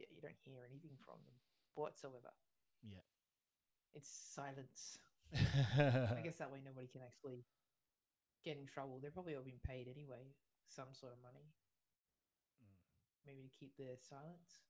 yeah, 0.00 0.08
you 0.08 0.24
don't 0.24 0.40
hear 0.40 0.64
anything 0.64 0.96
from 1.04 1.20
them 1.28 1.36
whatsoever. 1.76 2.32
Yeah. 2.80 3.04
It's 3.92 4.08
silence. 4.08 4.96
I 5.36 6.20
guess 6.24 6.40
that 6.40 6.48
way 6.48 6.64
nobody 6.64 6.88
can 6.88 7.02
actually 7.04 7.44
get 8.44 8.56
in 8.56 8.64
trouble. 8.64 8.98
They're 9.00 9.12
probably 9.12 9.36
all 9.36 9.44
been 9.44 9.60
paid 9.60 9.84
anyway, 9.84 10.32
some 10.68 10.96
sort 10.96 11.12
of 11.12 11.20
money, 11.20 11.52
Mm. 12.62 12.72
maybe 13.26 13.42
to 13.42 13.52
keep 13.52 13.76
their 13.76 13.96
silence. 14.00 14.64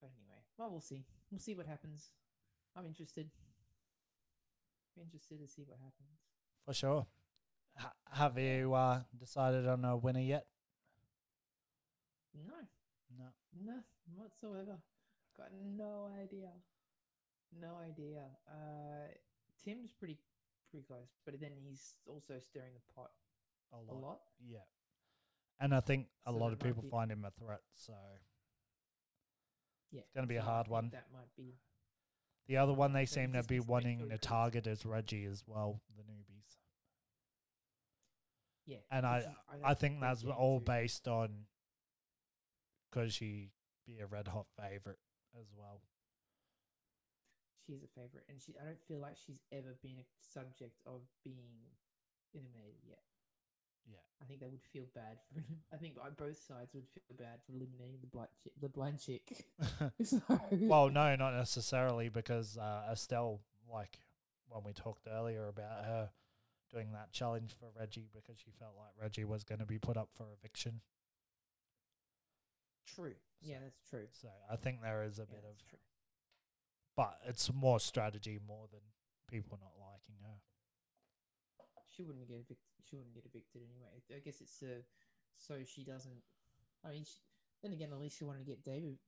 But 0.00 0.10
anyway, 0.16 0.44
well, 0.58 0.70
we'll 0.70 0.80
see. 0.80 1.04
We'll 1.30 1.40
see 1.40 1.54
what 1.54 1.66
happens. 1.66 2.10
I'm 2.76 2.86
interested. 2.86 3.30
Interested 5.00 5.38
to 5.40 5.46
see 5.48 5.62
what 5.66 5.78
happens. 5.78 6.18
For 6.64 6.74
sure. 6.74 7.06
Ha- 7.76 7.92
have 8.12 8.38
you 8.38 8.74
uh, 8.74 9.02
decided 9.18 9.66
on 9.68 9.84
a 9.84 9.96
winner 9.96 10.20
yet? 10.20 10.46
No, 12.34 12.54
No. 13.16 13.24
Nothing 13.64 14.14
whatsoever. 14.16 14.78
Got 15.36 15.50
no 15.76 16.10
idea. 16.20 16.50
No 17.60 17.76
idea. 17.78 18.24
Uh, 18.46 19.08
Tim's 19.64 19.92
pretty 19.92 20.18
pretty 20.70 20.84
close, 20.86 21.08
but 21.24 21.40
then 21.40 21.52
he's 21.64 21.94
also 22.06 22.38
stirring 22.38 22.72
the 22.74 22.92
pot 22.94 23.10
A 23.72 23.76
a 23.76 23.80
lot. 23.94 24.02
lot. 24.02 24.20
Yeah. 24.46 24.66
And 25.60 25.74
I 25.74 25.80
think 25.80 26.08
a 26.26 26.30
So 26.32 26.36
lot 26.38 26.52
of 26.52 26.58
people 26.58 26.82
be- 26.82 26.88
find 26.90 27.10
him 27.10 27.24
a 27.24 27.30
threat. 27.30 27.60
So 27.74 27.94
Yeah, 29.90 30.00
it's 30.02 30.12
gonna 30.14 30.26
be 30.26 30.36
a 30.36 30.42
so 30.42 30.46
I 30.48 30.50
hard 30.50 30.68
one. 30.68 30.90
That 30.92 31.06
might 31.12 31.34
be. 31.36 31.54
The 32.48 32.56
other 32.56 32.72
one 32.72 32.92
they 32.92 33.06
seem 33.06 33.32
to 33.34 33.42
be 33.42 33.56
needs 33.56 33.66
to 33.66 33.68
make 33.68 33.68
wanting 33.68 34.08
to 34.10 34.18
target 34.18 34.66
is 34.66 34.84
Reggie 34.86 35.24
as 35.26 35.44
well, 35.46 35.80
the 35.96 36.02
newbies. 36.02 36.56
Yeah, 38.66 38.78
And 38.90 39.06
I, 39.06 39.18
which 39.18 39.60
I 39.64 39.74
think 39.74 40.00
that's 40.00 40.24
all 40.24 40.58
to- 40.58 40.64
based 40.64 41.06
on 41.08 41.46
because 42.90 43.14
she 43.14 43.50
be 43.86 43.98
a 44.00 44.06
red 44.06 44.28
hot 44.28 44.46
favorite 44.58 44.98
as 45.38 45.46
well. 45.56 45.82
She's 47.66 47.82
a 47.82 47.88
favorite, 48.00 48.24
and 48.30 48.40
she. 48.40 48.54
I 48.60 48.64
don't 48.64 48.80
feel 48.88 48.98
like 48.98 49.16
she's 49.26 49.40
ever 49.52 49.76
been 49.82 49.98
a 49.98 50.06
subject 50.32 50.80
of 50.86 51.02
being 51.22 51.68
eliminated 52.34 52.80
yet. 52.88 53.02
Yeah. 53.90 53.96
I 54.22 54.24
think 54.26 54.40
they 54.40 54.48
would 54.48 54.62
feel 54.72 54.84
bad 54.94 55.18
for. 55.32 55.40
I 55.72 55.76
think 55.78 55.94
both 56.16 56.38
sides 56.46 56.74
would 56.74 56.86
feel 56.88 57.16
bad 57.16 57.40
for 57.46 57.52
eliminating 57.52 57.98
the 58.00 58.06
blind 58.08 58.28
chick. 58.42 58.52
The 58.60 58.68
blind 58.68 59.00
chick. 59.00 59.46
So- 60.04 60.20
well, 60.52 60.90
no, 60.90 61.14
not 61.16 61.34
necessarily 61.34 62.08
because 62.08 62.56
uh, 62.58 62.88
Estelle, 62.92 63.40
like 63.72 63.98
when 64.48 64.62
we 64.64 64.72
talked 64.72 65.06
earlier 65.10 65.46
about 65.48 65.84
her 65.84 66.10
doing 66.72 66.92
that 66.92 67.12
challenge 67.12 67.54
for 67.58 67.70
Reggie 67.78 68.08
because 68.14 68.38
she 68.38 68.50
felt 68.58 68.72
like 68.76 68.90
Reggie 69.00 69.24
was 69.24 69.42
going 69.44 69.60
to 69.60 69.66
be 69.66 69.78
put 69.78 69.96
up 69.96 70.10
for 70.14 70.26
eviction. 70.38 70.80
True. 72.94 73.14
Yeah, 73.40 73.58
that's 73.62 73.80
true. 73.88 74.06
So 74.20 74.28
I 74.50 74.56
think 74.56 74.82
there 74.82 75.02
is 75.04 75.18
a 75.18 75.22
Yeah, 75.22 75.36
bit 75.36 75.44
of, 75.50 75.56
true. 75.68 75.78
but 76.96 77.18
it's 77.26 77.52
more 77.52 77.78
strategy 77.80 78.38
more 78.46 78.66
than 78.70 78.80
people 79.30 79.58
not 79.60 79.72
liking 79.78 80.16
her. 80.22 80.38
She 81.98 82.04
wouldn't 82.04 82.28
get 82.28 82.36
evicted. 82.38 82.58
She 82.88 82.94
wouldn't 82.94 83.12
get 83.14 83.26
evicted 83.26 83.62
anyway. 83.66 83.90
I 84.14 84.20
guess 84.20 84.40
it's 84.40 84.62
uh, 84.62 84.82
so 85.36 85.56
she 85.66 85.82
doesn't. 85.82 86.22
I 86.86 86.90
mean, 86.92 87.02
she, 87.04 87.18
then 87.60 87.72
again, 87.72 87.88
at 87.92 87.98
least 87.98 88.16
she 88.18 88.24
wanted 88.24 88.46
to 88.46 88.50
get 88.54 88.62
David 88.64 88.98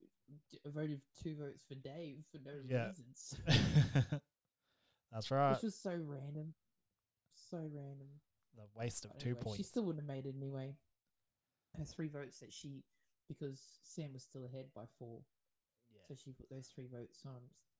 d- 0.50 0.58
voted 0.66 1.00
two 1.22 1.36
votes 1.36 1.62
for 1.68 1.76
Dave 1.76 2.24
for 2.32 2.38
no 2.44 2.50
Yeah. 2.66 2.88
reasons, 2.88 3.34
That's 5.12 5.30
right. 5.30 5.52
which 5.52 5.62
was 5.62 5.76
so 5.76 5.92
random, 6.04 6.54
so 7.50 7.58
random. 7.58 8.08
The 8.56 8.66
waste 8.74 9.04
of 9.04 9.16
two 9.18 9.28
anyway, 9.30 9.40
points. 9.42 9.56
She 9.58 9.62
still 9.62 9.84
wouldn't 9.84 10.02
have 10.04 10.08
made 10.16 10.26
it 10.26 10.34
anyway. 10.36 10.74
Her 11.78 11.84
three 11.84 12.08
votes 12.08 12.40
that 12.40 12.52
she, 12.52 12.82
because 13.28 13.60
Sam 13.84 14.12
was 14.12 14.24
still 14.24 14.44
ahead 14.44 14.66
by 14.74 14.86
four, 14.98 15.20
yeah. 15.94 16.00
so 16.08 16.14
she 16.20 16.32
put 16.32 16.50
those 16.50 16.66
three 16.74 16.88
votes 16.92 17.22
on 17.24 17.38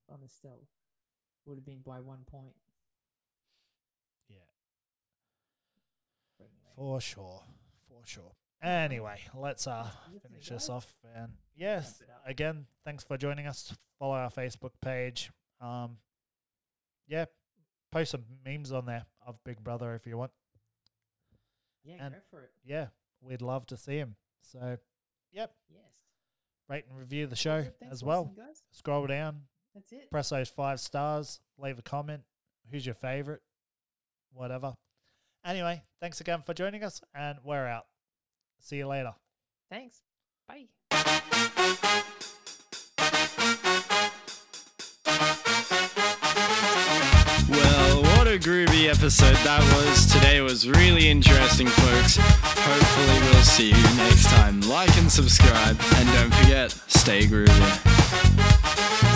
on 0.08 0.22
Estelle. 0.24 0.62
Would 1.46 1.58
have 1.58 1.66
been 1.66 1.82
by 1.84 1.98
one 1.98 2.22
point. 2.30 2.54
yeah. 4.28 4.36
But 6.38 6.44
anyway. 6.46 6.60
For 6.80 6.98
sure. 6.98 7.42
For 7.88 8.06
sure. 8.06 8.32
Anyway, 8.62 9.18
let's 9.34 9.66
uh 9.66 9.86
finish 10.22 10.48
this 10.48 10.70
off. 10.70 10.96
And 11.14 11.32
yes, 11.54 12.00
Wrap 12.00 12.08
it 12.08 12.12
up. 12.14 12.22
again, 12.30 12.66
thanks 12.86 13.04
for 13.04 13.18
joining 13.18 13.46
us. 13.46 13.74
Follow 13.98 14.14
our 14.14 14.30
Facebook 14.30 14.70
page. 14.80 15.30
Um 15.60 15.98
yeah, 17.06 17.26
post 17.92 18.12
some 18.12 18.24
memes 18.46 18.72
on 18.72 18.86
there 18.86 19.04
of 19.26 19.36
Big 19.44 19.62
Brother 19.62 19.94
if 19.94 20.06
you 20.06 20.16
want. 20.16 20.30
Yeah, 21.84 21.96
and- 22.00 22.14
go 22.14 22.20
for 22.30 22.44
it. 22.44 22.50
Yeah, 22.64 22.86
we'd 23.20 23.42
love 23.42 23.66
to 23.66 23.76
see 23.76 23.96
him. 23.98 24.16
So, 24.40 24.78
yep, 25.32 25.54
Yes. 25.68 25.82
rate 26.66 26.86
and 26.88 26.96
review 26.98 27.26
the 27.26 27.36
show 27.36 27.62
Thanks 27.62 27.92
as 27.92 28.02
well. 28.02 28.32
listening. 28.36 28.54
Scroll 28.70 29.06
down, 29.06 29.42
That's 29.74 29.92
it. 29.92 30.10
press 30.10 30.30
those 30.30 30.48
five 30.48 30.80
stars, 30.80 31.40
leave 31.58 31.78
a 31.78 31.82
comment. 31.82 32.22
Who's 32.70 32.86
your 32.86 32.94
favorite? 32.94 33.42
Whatever. 34.32 34.76
Anyway, 35.44 35.82
thanks 36.00 36.20
again 36.20 36.42
for 36.42 36.54
joining 36.54 36.84
us, 36.84 37.00
and 37.14 37.38
we're 37.44 37.66
out. 37.66 37.86
See 38.60 38.76
you 38.76 38.86
later. 38.86 39.14
Thanks. 39.70 40.02
Bye. 40.46 40.66
Well, 47.48 48.02
what 48.02 48.28
a 48.28 48.38
groovy 48.38 48.88
episode 48.88 49.36
that 49.44 49.62
was. 49.74 50.12
Today 50.12 50.40
was 50.40 50.68
really 50.68 51.08
interesting, 51.08 51.66
folks. 51.68 52.18
Hopefully, 52.20 53.18
we'll 53.30 53.42
see 53.42 53.68
you 53.70 53.96
next 53.96 54.26
time. 54.26 54.60
Like 54.62 54.94
and 54.98 55.10
subscribe, 55.10 55.76
and 55.96 56.08
don't 56.12 56.34
forget, 56.34 56.70
stay 56.86 57.26
groovy. 57.26 59.09